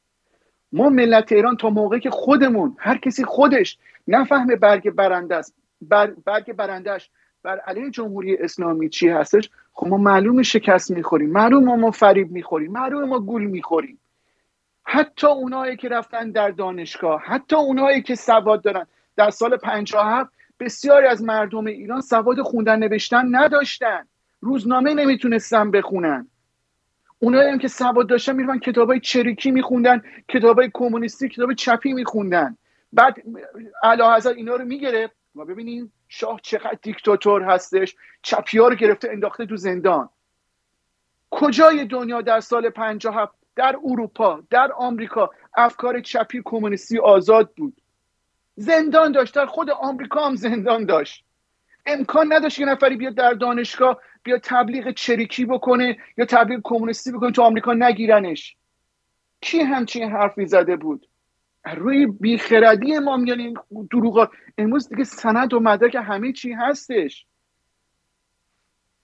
ما 0.73 0.89
ملت 0.89 1.33
ایران 1.33 1.57
تا 1.57 1.71
موقعی 1.71 2.01
که 2.01 2.11
خودمون 2.11 2.77
هر 2.79 2.99
کسی 2.99 3.25
خودش 3.25 3.79
نفهمه 4.09 4.57
برگ 4.57 4.91
برنده 4.91 5.37
است. 5.37 5.55
بر... 5.83 6.12
برگ 6.25 6.53
برندهش 6.53 7.11
بر 7.43 7.59
علیه 7.59 7.91
جمهوری 7.91 8.37
اسلامی 8.37 8.89
چی 8.89 9.09
هستش؟ 9.09 9.51
خب 9.73 9.87
ما 9.87 9.97
معلوم 9.97 10.43
شکست 10.43 10.91
می‌خوریم. 10.91 11.31
معلوم 11.31 11.81
ما 11.81 11.91
فریب 11.91 12.31
می‌خوریم. 12.31 12.73
معلوم 12.73 13.09
ما 13.09 13.18
گول 13.18 13.45
می‌خوریم. 13.45 13.99
حتی 14.85 15.27
اونایی 15.27 15.77
که 15.77 15.89
رفتن 15.89 16.31
در 16.31 16.51
دانشگاه 16.51 17.23
حتی 17.23 17.57
اونایی 17.57 18.03
که 18.03 18.14
سواد 18.14 18.62
دارن. 18.62 18.87
در 19.16 19.31
سال 19.31 19.57
57 19.57 20.31
بسیاری 20.61 21.07
از 21.07 21.23
مردم 21.23 21.67
ایران 21.67 22.01
سواد 22.01 22.43
خوندن 22.43 22.79
نوشتن 22.79 23.37
نداشتن. 23.37 24.09
روزنامه 24.41 24.95
نمی‌تونستن 24.95 25.71
بخونن. 25.71 26.29
اونایی 27.19 27.51
هم 27.51 27.59
که 27.59 27.69
سواد 27.69 28.07
داشتن 28.07 28.37
میرن 28.37 28.59
کتابای 28.59 29.01
چریکی 29.01 29.51
میخوندن 29.51 30.03
کتابای 30.29 30.71
کمونیستی 30.75 31.29
کتاب 31.29 31.55
چپی 31.55 31.93
میخوندن. 31.93 32.57
بعد 32.93 33.17
اعلی 33.83 34.03
حضرت 34.03 34.37
اینا 34.37 34.57
رو 34.57 34.65
می‌گرفت. 34.65 35.17
ما 35.35 35.45
ببینیم 35.45 35.93
شاه 36.09 36.41
چقدر 36.43 36.79
دیکتاتور 36.83 37.43
هستش. 37.43 37.97
چپی 38.23 38.59
ها 38.59 38.69
رو 38.69 38.75
گرفته 38.75 39.11
انداخته 39.11 39.47
تو 39.47 39.57
زندان. 39.57 40.09
کجای 41.31 41.85
دنیا 41.85 42.21
در 42.23 42.41
سال 42.41 42.71
57 42.71 43.35
در 43.57 43.77
اروپا 43.85 44.43
در 44.51 44.73
آمریکا. 44.73 45.31
افکار 45.57 46.01
چپی 46.01 46.43
کمونیستی 46.45 46.99
آزاد 46.99 47.53
بود. 47.57 47.80
زندان 48.57 49.13
داشت 49.13 49.35
در 49.35 49.47
خود 49.47 49.71
آمریکا 49.71 50.27
هم 50.27 50.37
زندان 50.37 50.85
داشت. 50.85 51.25
امکان 51.87 52.33
نداشت 52.33 52.59
یه 52.59 52.67
نفری 52.67 52.97
بیاد 52.97 53.15
در 53.15 53.33
دانشگاه 53.33 54.01
بیا 54.23 54.39
تبلیغ 54.43 54.91
چریکی 54.91 55.45
بکنه 55.45 55.99
یا 56.17 56.25
تبلیغ 56.25 56.61
کمونیستی 56.65 57.13
بکنه 57.13 57.33
تو 57.33 57.43
آمریکا 57.43 57.73
نگیرنش. 57.73 58.57
کی 59.41 59.61
همچین 59.61 60.11
حرفی 60.11 60.47
زده 60.47 60.77
بود؟ 60.77 61.07
روی 61.75 62.07
بیخردی 62.07 62.99
ما 62.99 63.17
میان 63.17 63.41
این 63.41 63.59
دروغا. 63.91 64.31
امروز 64.59 64.89
دیگه 64.89 65.05
سند 65.05 65.55
و 65.55 65.61
مدرک 65.61 65.95
همه 65.95 66.33
چی 66.33 66.53
هستش. 66.53 67.27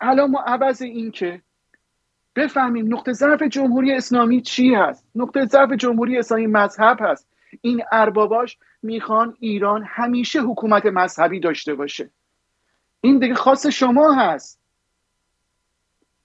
الان 0.00 0.30
ما 0.30 0.40
عوض 0.40 0.82
این 0.82 1.10
که 1.10 1.42
بفهمیم 2.36 2.94
نقطه 2.94 3.12
ضعف 3.12 3.42
جمهوری 3.42 3.92
اسلامی 3.92 4.40
چی 4.40 4.74
هست؟ 4.74 5.06
نقطه 5.14 5.44
ضعف 5.44 5.72
جمهوری 5.72 6.18
اسلامی 6.18 6.46
مذهب 6.46 6.98
هست. 7.00 7.28
این 7.60 7.82
ارباباش 7.92 8.58
می‌خوان 8.86 9.36
ایران 9.40 9.84
همیشه 9.86 10.40
حکومت 10.40 10.86
مذهبی 10.86 11.40
داشته 11.40 11.74
باشه. 11.74 12.10
این 13.00 13.18
دیگه 13.18 13.34
خاص 13.34 13.66
شما 13.66 14.12
هست. 14.12 14.60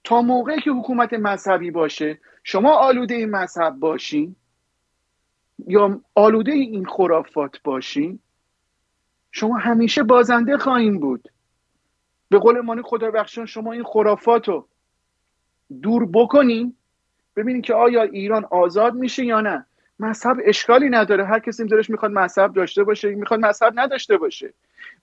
تا 0.04 0.22
موقعی 0.22 0.60
که 0.60 0.70
حکومت 0.70 1.12
مذهبی 1.12 1.70
باشه 1.70 2.20
شما 2.44 2.72
آلوده 2.72 3.14
این 3.14 3.30
مذهب 3.30 3.74
باشین 3.74 4.36
یا 5.66 6.00
آلوده 6.14 6.52
این 6.52 6.84
خرافات 6.86 7.62
باشین 7.62 8.18
شما 9.30 9.56
همیشه 9.56 10.02
بازنده 10.02 10.58
خواهیم 10.58 10.98
بود. 10.98 11.28
به 12.28 12.38
قول 12.38 12.60
مانی 12.60 12.82
خدا 12.82 13.10
بخشان 13.10 13.46
شما 13.46 13.72
این 13.72 13.84
خرافات 13.84 14.48
رو 14.48 14.68
دور 15.82 16.06
بکنین 16.06 16.76
ببینین 17.36 17.62
که 17.62 17.74
آیا 17.74 18.02
ایران 18.02 18.44
آزاد 18.44 18.94
میشه 18.94 19.24
یا 19.24 19.40
نه. 19.40 19.66
مذهب 20.02 20.36
اشکالی 20.44 20.88
نداره. 20.88 21.24
هر 21.24 21.38
کسی 21.38 21.64
دلش 21.64 21.90
می‌خواد 21.90 22.10
مذهب 22.10 22.52
داشته 22.52 22.84
باشه 22.84 23.14
می‌خواد 23.14 23.40
مذهب 23.40 23.72
نداشته 23.76 24.16
باشه. 24.16 24.52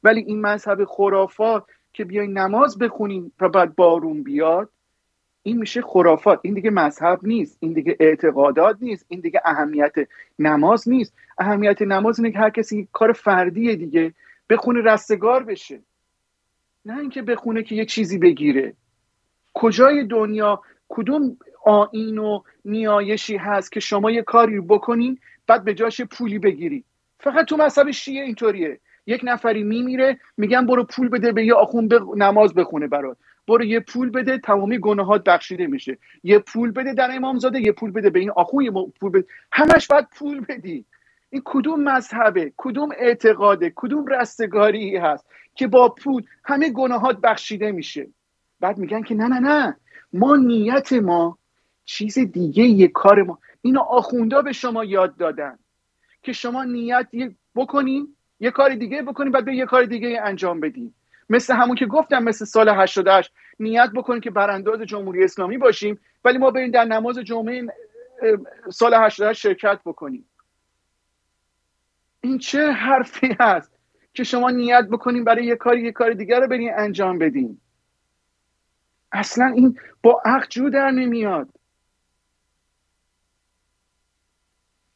ولی 0.04 0.22
این 0.22 0.42
مذهب 0.42 0.86
خرافات 0.86 1.64
که 1.94 2.06
بیاین 2.06 2.38
نماز 2.38 2.78
بخونین 2.78 3.32
و 3.40 3.50
بعد 3.50 3.76
بارون 3.76 4.24
بیاد 4.24 4.70
این 5.44 5.58
میشه 5.58 5.82
خرافات. 5.82 6.40
این 6.44 6.54
دیگه 6.54 6.70
مذهب 6.70 7.20
نیست. 7.24 7.58
این 7.60 7.74
دیگه 7.74 7.98
اعتقادات 8.00 8.78
نیست. 8.82 9.06
این 9.08 9.20
دیگه 9.20 9.42
اهمیت 9.46 9.96
نماز 10.40 10.90
نیست. 10.90 11.14
اهمیت 11.38 11.82
نماز 11.82 12.20
اینه 12.20 12.32
که 12.32 12.40
هر 12.40 12.50
کسی 12.50 12.88
کار 12.92 13.12
فردیه 13.12 13.76
دیگه. 13.76 14.14
بخونه 14.50 14.82
رستگار 14.82 15.44
بشه. 15.44 15.80
نه 16.86 17.00
اینکه 17.00 17.22
بخونه 17.22 17.64
که 17.64 17.76
یه 17.76 17.86
چیزی 17.86 18.18
بگیره. 18.18 18.74
کجای 19.54 20.04
دنیا؟ 20.04 20.62
کدوم 20.90 21.38
آین 21.66 22.18
و 22.18 22.42
نیایشی 22.66 23.38
هست 23.38 23.72
که 23.72 23.80
شما 23.80 24.12
یه 24.12 24.22
کاری 24.22 24.60
بکنین 24.60 25.20
بعد 25.48 25.64
به 25.64 25.74
جاش 25.74 26.02
پولی 26.02 26.40
بگیری 26.40 26.84
فقط 27.20 27.46
تو 27.46 27.58
مذهب 27.58 27.92
شیعه 27.92 28.26
اینطوریه. 28.26 28.80
یک 29.06 29.22
نفری 29.24 29.64
میمیره 29.64 30.20
میگن 30.38 30.66
برو 30.66 30.84
پول 30.84 31.10
بده 31.10 31.32
به 31.32 31.46
یه 31.46 31.54
آخون 31.54 31.90
نماز 32.16 32.54
بخونه 32.54 32.88
برات. 32.88 33.18
برو 33.48 33.64
یه 33.64 33.80
پول 33.80 34.10
بده 34.10 34.38
تمامی 34.38 34.80
گناهات 34.80 35.24
بخشیده 35.24 35.68
میشه. 35.68 35.98
یه 36.24 36.40
پول 36.40 36.72
بده 36.72 36.94
در 36.94 37.10
امامزاده 37.16 37.62
یه 37.62 37.72
پول 37.72 37.92
بده 37.92 38.10
به 38.10 38.20
این 38.20 38.32
آخون 38.32 38.64
یه 38.64 38.72
پول 38.72 39.12
بده. 39.12 39.26
همش 39.52 39.88
باید 39.88 40.08
پول 40.18 40.46
بدی 40.50 40.86
این 41.30 41.42
کدوم 41.46 41.84
مذهبه؟ 41.84 42.54
کدوم 42.58 42.90
اعتقاده؟ 42.98 43.74
کدوم 43.76 44.06
رستگاری 44.08 44.98
هست 44.98 45.26
که 45.56 45.68
با 45.68 45.90
پول 45.90 46.24
همه 46.44 46.70
گناهات 46.70 47.18
بخشیده 47.18 47.72
میشه؟ 47.72 48.08
بعد 48.60 48.78
میگن 48.78 49.02
که 49.02 49.16
نه 49.16 49.28
نه 49.28 49.40
نه. 49.40 49.78
ما 50.14 50.36
نیت 50.36 50.94
ما 50.94 51.38
چیز 51.90 52.20
دیگه 52.20 52.64
یه 52.64 52.88
کار 52.88 53.24
ما. 53.24 53.40
اینو 53.62 53.80
آخوندا 53.80 54.42
به 54.42 54.52
شما 54.52 54.84
یاد 54.84 55.18
دادن 55.18 55.60
که 56.22 56.34
شما 56.34 56.64
نیت 56.64 57.08
بکنین 57.56 58.16
یه 58.40 58.52
کار 58.52 58.76
دیگه 58.76 59.02
بکنین 59.02 59.32
بعد 59.32 59.46
به 59.46 59.56
یه 59.56 59.66
کار 59.66 59.86
دیگه 59.86 60.22
انجام 60.24 60.60
بدین. 60.60 60.94
مثل 61.30 61.54
همون 61.54 61.76
که 61.76 61.86
گفتم 61.86 62.24
مثل 62.24 62.46
سال 62.46 62.70
88 62.70 63.34
نیت 63.60 63.90
بکنیم 63.96 64.22
که 64.22 64.32
برانداز 64.32 64.82
جمهوری 64.82 65.24
اسلامی 65.24 65.58
باشیم 65.58 66.00
ولی 66.26 66.38
ما 66.38 66.52
بریم 66.52 66.72
در 66.72 66.86
نماز 66.86 67.18
جمعه 67.18 67.68
سال 68.72 68.94
88 68.94 69.42
شرکت 69.42 69.80
بکنیم. 69.86 70.30
این 72.22 72.38
چه 72.38 72.72
حرفی 72.72 73.36
هست 73.40 73.72
که 74.14 74.24
شما 74.24 74.50
نیت 74.50 74.88
بکنیم 74.92 75.24
برای 75.24 75.46
یه 75.46 75.56
کاری 75.56 75.82
یه 75.82 75.92
کار 75.92 76.14
دیگر 76.14 76.40
رو 76.40 76.48
بریم 76.48 76.72
انجام 76.76 77.20
بدیم 77.20 77.62
اصلا 79.12 79.46
این 79.46 79.80
با 80.04 80.22
عقل 80.26 80.48
جو 80.50 80.70
در 80.70 80.92
نمیاد. 80.92 81.50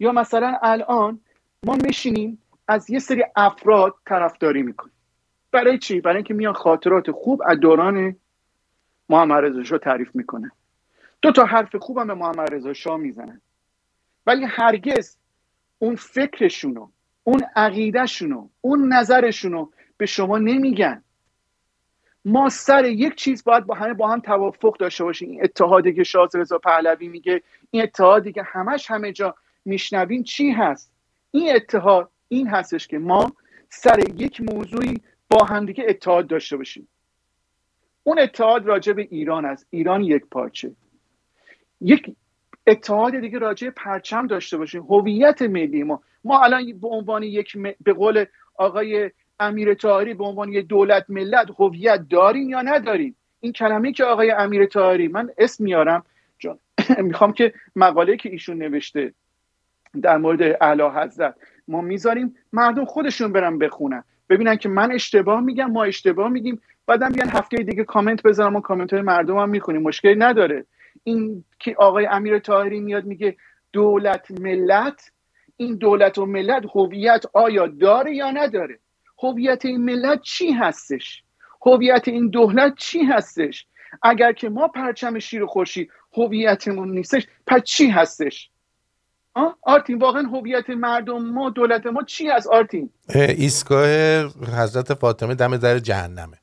یا 0.04 0.12
مثلا 0.12 0.58
الان 0.62 1.20
ما 1.66 1.76
میشینیم 1.76 2.42
از 2.68 2.90
یه 2.90 3.00
سری 3.00 3.24
افراد 3.36 3.96
طرفداری 4.06 4.64
می‌کنیم. 4.64 4.94
برای 5.52 5.78
چی؟ 5.78 6.02
برای 6.02 6.16
اینکه 6.16 6.34
میان 6.34 6.54
خاطرات 6.54 7.12
خوب 7.12 7.42
از 7.46 7.60
دوران 7.60 8.16
محمد 9.10 9.44
رضا 9.44 9.64
شاه 9.64 9.80
تعریف 9.80 10.16
می‌کنه 10.16 10.52
دو 11.22 11.32
تا 11.32 11.46
حرف 11.46 11.76
خوبم 11.76 12.08
به 12.08 12.14
محمد 12.14 12.54
رضا 12.54 12.74
شاه 12.74 12.98
می‌زنن. 12.98 13.42
ولی 14.26 14.46
هرگز 14.46 15.18
اون 15.80 15.96
فکرشونو 15.96 16.90
اون 17.24 17.42
عقیدهشونو 17.56 18.48
اون 18.62 18.94
نظرشونو 18.94 19.70
به 19.98 20.06
شما 20.06 20.38
نمیگن. 20.38 21.04
ما 22.26 22.50
سر 22.50 22.86
یک 22.86 23.16
چیز 23.16 23.44
باید 23.44 23.66
با 23.66 23.76
همه 23.76 23.94
با 23.94 24.08
هم 24.08 24.20
توافق 24.20 24.78
داشته 24.78 25.04
باشیم. 25.04 25.30
این 25.30 25.44
اتحادی 25.44 25.94
که 25.94 26.04
شاه 26.04 26.30
رضا 26.34 26.58
پهلوی 26.58 27.08
میگه 27.08 27.44
این 27.72 27.84
اتحادی 27.84 28.32
که 28.32 28.44
همش 28.44 28.92
همه 28.92 29.12
جا 29.12 29.36
میشنویم 29.66 30.24
چی 30.24 30.52
هست. 30.52 30.92
این 31.32 31.56
اتحاد 31.56 32.10
این 32.28 32.48
هستش 32.48 32.88
که 32.88 32.98
ما 32.98 33.34
سر 33.70 34.00
یک 34.16 34.42
موضوعی 34.42 35.02
با 35.30 35.44
همدیگه 35.46 35.86
اتحاد 35.88 36.28
داشته 36.28 36.58
باشیم. 36.58 36.88
اون 38.04 38.20
اتحاد 38.20 38.66
راجع 38.66 38.94
به 38.94 39.08
ایران 39.12 39.46
است. 39.46 39.68
ایران 39.70 40.04
یک 40.04 40.26
پارچه. 40.32 40.72
یک 41.82 42.16
اتحاد 42.68 43.20
دیگه 43.20 43.40
راجع 43.40 43.70
پرچم 43.70 44.28
داشته 44.28 44.58
باشیم. 44.58 44.84
هویت 44.84 45.42
ملی 45.42 45.84
ما. 45.84 46.02
ما 46.24 46.44
الان 46.44 46.80
به 46.80 46.88
عنوان 46.88 47.24
یک 47.24 47.58
به 47.82 47.94
قول 47.94 48.26
آقای 48.56 49.12
امیر 49.40 49.74
تاهری 49.74 50.14
به 50.14 50.24
عنوان 50.24 50.54
یک 50.54 50.68
دولت 50.68 51.06
ملت 51.10 51.48
هویت 51.60 52.06
داریم 52.10 52.50
یا 52.50 52.62
نداریم؟ 52.62 53.16
این 53.40 53.52
کلمه 53.52 53.92
که 53.92 54.04
آقای 54.04 54.32
امیر 54.32 54.66
تاهری 54.66 55.08
من 55.08 55.30
اسم 55.38 55.64
میارم. 55.64 56.06
می‌خوام 56.98 57.34
که 57.34 57.54
مقاله 57.76 58.18
که 58.18 58.30
ایشون 58.30 58.58
نوشته 58.58 59.14
در 60.02 60.18
مورد 60.18 60.58
اعلی 60.62 60.84
حضرت. 60.84 61.36
ما 61.68 61.82
می‌ذاریم 61.82 62.36
مردم 62.54 62.86
خودشون 62.86 63.32
برن 63.32 63.58
بخونن. 63.58 64.04
ببینن 64.30 64.56
که 64.56 64.70
من 64.70 64.92
اشتباه 64.92 65.42
میگم 65.42 65.72
ما 65.72 65.84
اشتباه 65.84 66.30
میگیم. 66.30 66.62
بعدم 66.88 67.10
بیان 67.10 67.30
هفته 67.30 67.58
دیگه 67.58 67.84
کامنت 67.84 68.24
بذارم 68.24 68.56
و 68.56 68.62
کامنت 68.62 68.94
های 68.94 69.02
مردم 69.02 69.38
هم 69.38 69.50
می‌خونیم. 69.50 69.82
مشکلی 69.82 70.16
نداره. 70.16 70.66
این 71.04 71.44
که 71.60 71.76
آقای 71.78 72.06
امیر 72.06 72.40
تاهری 72.40 72.80
میاد 72.80 73.06
میگه 73.06 73.36
دولت 73.74 74.42
ملت 74.42 75.12
این 75.58 75.76
دولت 75.76 76.18
و 76.18 76.26
ملت 76.26 76.64
هویت 76.76 77.26
آیا 77.34 77.68
داره 77.68 78.16
یا 78.16 78.32
نداره؟ 78.32 78.80
هویت 79.24 79.66
این 79.66 79.86
ملت 79.86 80.22
چی 80.22 80.52
هستش؟ 80.52 81.24
هویت 81.66 82.08
این 82.08 82.30
دولت 82.30 82.74
چی 82.78 83.04
هستش؟ 83.04 83.68
اگر 84.04 84.32
که 84.34 84.50
ما 84.50 84.68
پرچم 84.68 85.20
شیر 85.20 85.46
خورشید 85.46 85.92
هویتمون 86.18 86.92
نیستش 86.92 87.28
پس 87.48 87.64
چی 87.64 87.88
هستش؟ 87.88 88.50
آرتین 89.62 89.98
واقعا 89.98 90.22
هویت 90.22 90.70
مردم 90.70 91.26
ما 91.26 91.50
دولت 91.50 91.86
ما 91.86 92.04
چی 92.04 92.30
از 92.30 92.48
آرتین؟ 92.48 92.90
ایستگاه 93.16 93.88
حضرت 94.62 94.94
فاطمه 94.94 95.36
دم 95.36 95.58
در 95.58 95.80
جهنمه. 95.80 96.38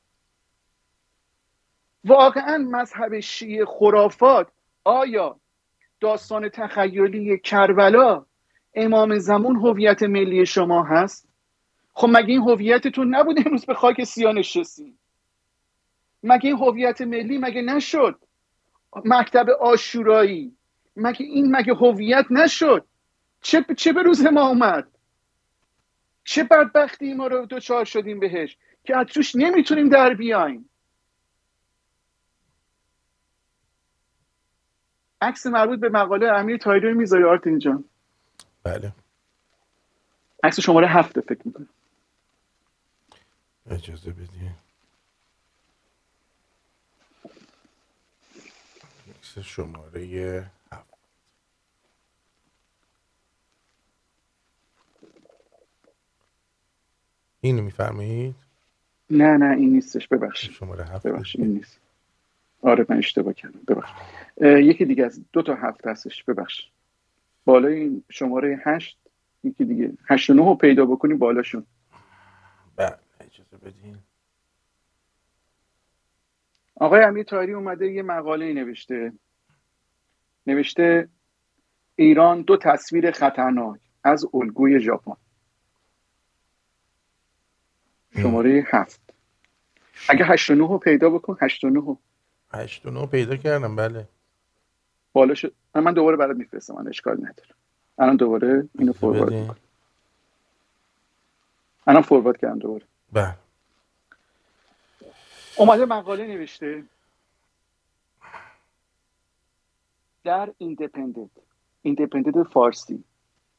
واقعا 2.03 2.57
مذهب 2.57 3.19
شیعه 3.19 3.65
خرافات. 3.65 4.47
آیا 4.83 5.39
داستان 5.99 6.49
تخیلی 6.49 7.37
کربلا 7.37 8.25
امام 8.75 9.17
زمان 9.17 9.55
هویت 9.55 10.03
ملی 10.03 10.45
شما 10.45 10.83
هست؟ 10.83 11.27
خب 11.93 12.07
مگه 12.11 12.27
این 12.27 12.41
هویتتون 12.41 13.15
نبود 13.15 13.39
امروز 13.45 13.65
به 13.65 13.73
خاک 13.73 14.03
سیاه 14.03 14.33
نشستیم 14.33 14.99
مگه 16.23 16.45
این 16.45 16.57
هویت 16.57 17.01
ملی 17.01 17.37
مگه 17.37 17.61
نشد؟ 17.61 18.19
مکتب 19.05 19.49
آشورایی 19.49 20.55
مگه 20.95 21.25
این 21.25 21.55
مگه 21.55 21.73
هویت 21.73 22.25
نشد؟ 22.29 22.85
چه 23.41 23.65
چه 23.77 23.93
به 23.93 24.03
روز 24.03 24.25
ما 24.25 24.47
اومد؟ 24.47 24.87
چه 26.23 26.43
بدبختی 26.43 27.13
ما 27.13 27.27
رو 27.27 27.45
دوچار 27.45 27.85
شدیم 27.85 28.19
بهش 28.19 28.57
که 28.83 28.97
از 28.97 29.05
توش 29.07 29.35
نمی‌تونیم 29.35 29.89
در 29.89 30.13
بیایم؟ 30.13 30.69
عکس 35.21 35.45
مربوط 35.45 35.79
به 35.79 35.89
مقاله 35.89 36.27
امیر 36.27 36.57
تایری 36.57 36.93
می‌ذاری 36.93 37.23
آرتین 37.23 37.59
جان. 37.59 37.83
بله. 38.63 38.93
عکس 40.43 40.59
شماره 40.59 40.87
هفته 40.87 41.21
فکر 41.21 41.41
می‌کنم. 41.45 41.69
اجازه 43.71 44.11
بدین. 44.11 44.51
عکس 49.09 49.39
شماره 49.39 50.51
اینو 57.41 57.61
میفرمایید؟ 57.61 58.35
نه 59.09 59.37
نه 59.37 59.57
این 59.57 59.73
نیستش 59.73 60.07
ببخشید. 60.07 60.51
شماره 60.51 60.85
هفت 60.85 61.07
ببخشید 61.07 61.41
این 61.41 61.53
نیست. 61.53 61.79
آره 62.61 62.85
من 62.89 62.97
اشتباه 62.97 63.33
کردم 63.33 63.59
ببخشید. 63.67 63.97
یکی 64.41 64.85
دیگه 64.85 65.05
از 65.05 65.21
دو 65.33 65.41
تا 65.41 65.55
هفت 65.55 65.87
هستش 65.87 66.23
ببخشید. 66.23 66.71
بالای 67.45 67.75
این 67.75 68.03
شماره 68.09 68.61
هشت 68.63 68.97
یکی 69.43 69.65
دیگه 69.65 69.93
هشت 70.09 70.29
و 70.29 70.33
نه 70.33 70.45
رو 70.45 70.55
پیدا 70.55 70.85
بکنی 70.85 71.13
بالاشون. 71.13 71.65
بله 72.75 72.95
اجازه 73.19 73.57
بدین. 73.57 73.97
آقای 76.75 77.03
امیر 77.03 77.23
تایری 77.23 77.53
اومده 77.53 77.91
یه 77.91 78.01
مقاله 78.01 78.53
نوشته. 78.53 79.13
نوشته 80.47 81.09
ایران 81.95 82.41
دو 82.41 82.57
تصویر 82.57 83.11
خطرناک 83.11 83.79
از 84.03 84.25
الگوی 84.33 84.79
ژاپن. 84.79 85.15
شماره 88.15 88.67
هفت. 88.67 89.01
اگه 90.09 90.25
هشت 90.25 90.49
و 90.49 90.55
نه 90.55 90.67
رو 90.67 90.77
پیدا 90.77 91.09
بکن 91.09 91.37
هشت 91.41 91.63
و 91.63 91.69
نه 91.69 91.79
رو 91.79 91.97
هشت 92.53 92.85
و 92.85 92.89
نه 92.89 93.05
پیدا 93.05 93.35
کردم 93.35 93.75
بله. 93.75 94.07
بالا 95.13 95.33
شد. 95.33 95.53
من 95.75 95.93
دوباره 95.93 96.17
برات 96.17 96.37
میفرستم 96.37 96.75
من 96.75 96.87
اشکال 96.87 97.17
نداره. 97.17 97.49
الان 97.99 98.15
دوباره 98.15 98.69
اینو 98.79 98.93
فوروارد. 98.93 99.33
می‌کنم. 99.33 99.55
الان 101.87 102.01
فوروارد 102.01 102.37
کردم 102.37 102.59
دوباره. 102.59 102.85
بله. 103.11 103.35
اومده 105.55 105.85
مقاله 105.85 106.27
نوشته. 106.27 106.83
در 110.23 110.53
ایندپندنت 110.57 111.29
ایندپندنت 111.81 112.47
فارسی. 112.47 113.03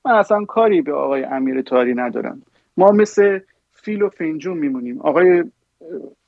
من 0.05 0.13
اصلا 0.13 0.45
کاری 0.45 0.83
به 0.83 0.93
آقای 0.93 1.25
امیر 1.25 1.63
تاری 1.63 1.95
ندارم. 1.95 2.43
ما 2.77 2.91
مثل 2.91 3.41
فیل 3.83 4.03
و 4.03 4.09
فنجون 4.09 4.59
میمونیم. 4.59 5.01
آقای 5.01 5.45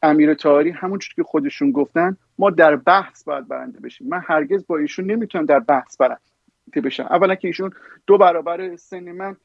امیر 0.03 0.35
تاری 0.35 0.71
همونجور 0.71 1.13
که 1.17 1.23
خودشون 1.23 1.71
گفتن 1.73 2.17
ما 2.39 2.51
در 2.51 2.77
بحث 2.77 3.25
باید 3.25 3.49
برنده 3.49 3.81
بشیم. 3.81 4.09
من 4.09 4.21
هرگز 4.27 4.67
با 4.67 4.79
ایشون 4.79 5.11
نمی‌تونم 5.11 5.45
در 5.47 5.61
بحث 5.61 5.97
برنده 5.97 6.81
بشم. 6.85 7.03
اولا 7.11 7.35
که 7.35 7.49
ایشون 7.49 7.71
دو 8.07 8.19
برابر 8.19 8.77
سن 8.77 9.13
من 9.13 9.37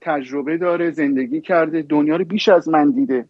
تجربه 0.00 0.56
داره 0.58 0.90
زندگی 0.90 1.40
کرده 1.40 1.82
دنیا 1.82 2.16
رو 2.16 2.24
بیش 2.24 2.48
از 2.48 2.68
من 2.68 2.90
دیده. 2.90 3.28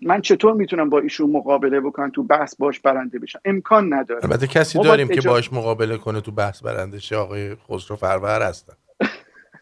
من 0.00 0.20
چطور 0.20 0.52
می‌تونم 0.54 0.90
با 0.90 0.98
ایشون 1.00 1.30
مقابله 1.30 1.80
بکنم 1.80 2.10
تو 2.10 2.22
بحث 2.22 2.56
باش 2.56 2.80
برنده 2.80 3.18
بشم؟ 3.18 3.40
امکان 3.44 3.94
نداره. 3.94 4.24
البته 4.24 4.46
کسی 4.46 4.78
داریم 4.82 5.08
که 5.08 5.14
اجا- 5.14 5.30
باش 5.30 5.52
مقابله 5.52 5.96
کنه 5.96 6.20
تو 6.20 6.30
بحث 6.30 6.62
برنده 6.62 6.98
شه. 6.98 7.16
آقای 7.16 7.54
خسرو 7.54 7.96
فرور 7.96 8.42
هستن. 8.42 8.72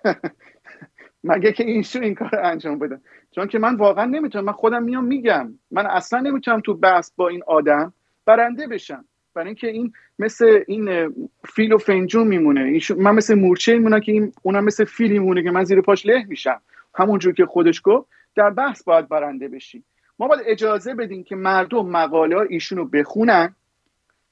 مگه 1.27 1.53
که 1.53 1.65
ایشون 1.65 2.03
این 2.03 2.15
کار 2.15 2.31
انجام 2.43 2.79
بدن 2.79 3.01
چون 3.31 3.47
که 3.47 3.59
من 3.59 3.77
واقعا 3.77 4.05
نمی‌تونم. 4.05 4.45
من 4.45 4.53
خودم 4.53 4.83
میام 4.83 5.05
میگم. 5.05 5.55
من 5.71 5.87
اصلا 5.87 6.21
نمی‌تونم 6.21 6.61
تو 6.61 6.75
بحث 6.75 7.11
با 7.17 7.29
این 7.29 7.43
آدم 7.47 7.93
برنده 8.27 8.67
بشم. 8.67 9.05
برای 9.35 9.47
اینکه 9.47 9.69
این 9.69 9.93
مثل 10.19 10.63
این 10.67 11.15
فیل 11.45 11.73
و 11.73 11.79
فنجون 11.79 12.27
میمونه. 12.27 12.81
من 12.97 13.15
مثل 13.15 13.35
مورچه 13.35 13.73
میمونم 13.73 14.01
که 14.01 14.13
این 14.13 14.33
اونم 14.43 14.65
مثل 14.65 14.85
فیل 14.85 15.13
میمونه 15.13 15.43
که 15.43 15.51
من 15.51 15.65
زیر 15.65 15.81
پاش 15.81 16.07
له 16.07 16.25
میشم. 16.29 16.61
همونجور 16.95 17.33
که 17.35 17.47
خودش 17.47 17.81
گفت 17.85 18.09
در 18.35 18.51
بحث 18.51 18.83
باید 18.85 19.09
برنده 19.09 19.49
بشیم 19.49 19.85
ما 20.19 20.29
باید 20.29 20.43
اجازه 20.47 20.95
بدیم 20.95 21.25
که 21.25 21.37
مردم 21.37 21.87
مقاله 21.87 22.37
ها 22.37 22.43
ایشون 22.43 22.79
رو 22.79 22.85
بخونن 22.85 23.55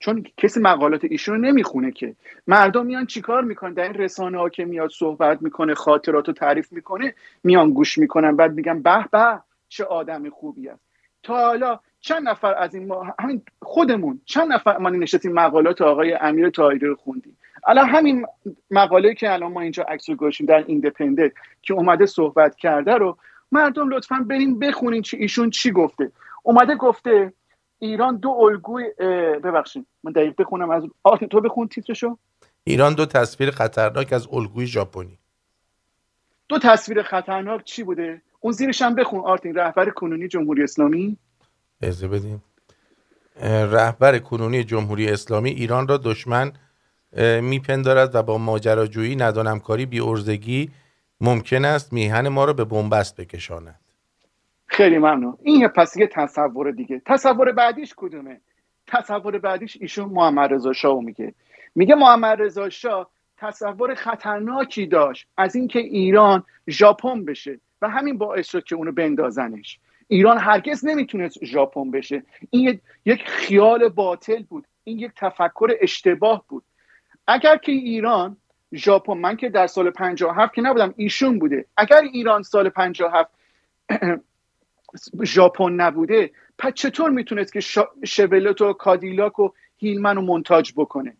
چون 0.05 0.25
کسی 0.37 0.61
مقالات 0.61 1.05
ایشون 1.05 1.35
رو 1.35 1.41
نمی‌خونه 1.41 1.91
که. 1.91 2.15
مردم 2.47 2.87
میان 2.87 3.07
چیکار 3.07 3.45
می‌کنن؟ 3.45 3.73
در 3.73 3.83
این 3.83 3.95
رسانه 3.95 4.39
ها 4.39 4.49
که 4.49 4.65
میاد 4.65 4.91
صحبت 4.91 5.43
می‌کنه 5.43 5.75
خاطرات 5.75 6.29
رو 6.29 6.35
تعریف 6.35 6.73
می‌کنه 6.73 7.15
میان 7.45 7.71
گوش 7.71 7.99
می‌کنن 7.99 8.37
بعد 8.37 8.55
میگن 8.55 8.83
به 8.83 9.09
به 9.13 9.41
چه 9.69 9.85
آدم 9.85 10.31
خوبی 10.31 10.69
است 10.69 10.81
تا 11.23 11.37
حالا 11.37 11.81
چند 12.01 12.29
نفر 12.29 12.55
از 12.55 12.75
این 12.75 12.87
ما 12.87 13.07
همین 13.21 13.43
خودمون 13.63 14.21
چند 14.25 14.53
نفر 14.53 14.79
ما 14.79 14.91
نشستیم 14.91 15.33
مقالات 15.33 15.83
آقای 15.83 16.13
امیر 16.13 16.51
طاهری 16.51 16.79
رو 16.79 16.95
خوندیم. 16.95 17.37
الان 17.67 17.89
همین 17.89 18.27
مقاله 18.71 19.15
که 19.15 19.33
الان 19.33 19.53
ما 19.53 19.61
اینجا 19.61 19.83
عکس 19.83 20.11
گذاشتیم 20.11 20.47
در 20.47 20.65
ایندپندنت 20.67 21.33
که 21.63 21.75
اومده 21.75 22.07
صحبت 22.07 22.57
کرده 22.57 22.95
رو 22.95 23.17
مردم 23.53 23.89
لطفا 23.89 24.27
بریم 24.29 24.59
بخونین 24.59 25.03
چی 25.03 25.17
ایشون 25.17 25.51
چی 25.51 25.71
گفته. 25.71 26.13
اومده 26.43 26.75
گفته 26.75 27.33
ایران 27.79 28.17
دو 28.17 28.31
الگوی 28.31 28.85
ببخشید 29.45 29.87
من 30.05 30.13
دقیق 30.13 30.35
بخونم 30.39 30.71
از 30.71 30.83
آرتین 31.05 31.29
تو 31.29 31.41
بخون 31.41 31.69
تیترشو. 31.69 32.19
ایران 32.65 32.95
دو 32.95 33.07
تصویر 33.07 33.51
خطرناک 33.51 34.13
از 34.13 34.29
الگوی 34.33 34.67
ژاپنی. 34.67 35.19
دو 36.49 36.59
تصویر 36.59 37.03
خطرناک 37.03 37.65
چی 37.65 37.83
بوده؟ 37.83 38.23
اون 38.41 38.53
زیرش 38.53 38.83
هم 38.83 38.95
بخون 38.95 39.21
آرتین 39.21 39.55
رهبر 39.55 39.91
کنونی 39.91 40.29
جمهوری 40.29 40.63
اسلامی. 40.63 41.17
اجازه 41.83 42.09
بدیم 42.09 42.43
رهبر 43.73 44.19
کنونی 44.19 44.65
جمهوری 44.65 45.09
اسلامی 45.09 45.51
ایران 45.51 45.89
را 45.89 45.97
دشمن 45.97 46.53
میپندارد 47.41 48.15
و 48.15 48.23
با 48.23 48.39
ماجراجویی 48.39 49.17
ندانمکاری 49.17 49.87
بی 49.87 50.01
ارزگی 50.01 50.71
ممکن 51.21 51.65
است 51.65 51.93
میهن 51.93 52.29
ما 52.29 52.45
را 52.45 52.53
به 52.53 52.65
بنبست 52.65 53.17
بکشاند. 53.17 53.81
خیلی 54.75 54.99
ممنون. 54.99 55.39
این 55.43 55.61
یه 55.61 55.69
پس 55.69 55.97
یه 55.97 56.07
تصور 56.07 56.71
دیگه. 56.71 57.03
تصور 57.07 57.53
بعدیش 57.53 57.95
کدومه؟ 57.97 58.41
تصور 58.87 59.39
بعدیش 59.39 59.77
ایشون 59.81 60.09
محمد 60.09 60.53
رضا 60.53 60.73
شاه 60.73 61.01
میگه. 61.01 61.35
میگه 61.75 61.95
محمد 61.95 62.43
رضا 62.43 62.69
شاه 62.71 63.11
تصور 63.37 63.95
خطرناکی 63.95 64.87
داشت 64.87 65.27
از 65.37 65.55
اینکه 65.57 65.79
ایران 65.79 66.45
ژاپن 66.71 67.25
بشه 67.25 67.61
و 67.83 67.89
همین 67.89 68.19
باعث 68.19 68.49
شد 68.51 68.65
که 68.65 68.75
اونو 68.75 68.93
بندازنش. 68.93 69.79
ایران 70.09 70.39
هرگز 70.39 70.85
نمی‌تونست 70.87 71.45
ژاپن 71.45 71.91
بشه. 71.91 72.23
این 72.51 72.81
یک- 73.05 73.29
خیال 73.29 73.89
باطل 73.89 74.43
بود. 74.43 74.67
این 74.85 74.99
یک 74.99 75.11
تفکر 75.17 75.69
اشتباه 75.81 76.45
بود. 76.49 76.63
اگر 77.27 77.57
که 77.57 77.73
ایران 77.73 78.37
ژاپن 78.75 79.13
من 79.13 79.37
که 79.37 79.49
در 79.49 79.67
سال 79.67 79.91
57 79.91 80.55
که 80.55 80.63
نبودم 80.63 80.95
ایشون 80.97 81.39
بوده. 81.39 81.65
اگر 81.77 82.01
ایران 82.13 82.43
سال 82.43 82.69
57 82.69 83.31
ژاپن 85.25 85.73
نبوده 85.73 86.31
پس 86.59 86.73
چطور 86.75 87.11
می‌تونست 87.11 87.53
که 87.53 87.61
شا... 87.61 87.85
شولت 88.05 88.61
و 88.61 88.73
کادیلاک 88.73 89.39
و 89.39 89.49
هیلمن 89.77 90.17
رو 90.17 90.23
منتاج 90.23 90.73
بکنه؟ 90.77 91.17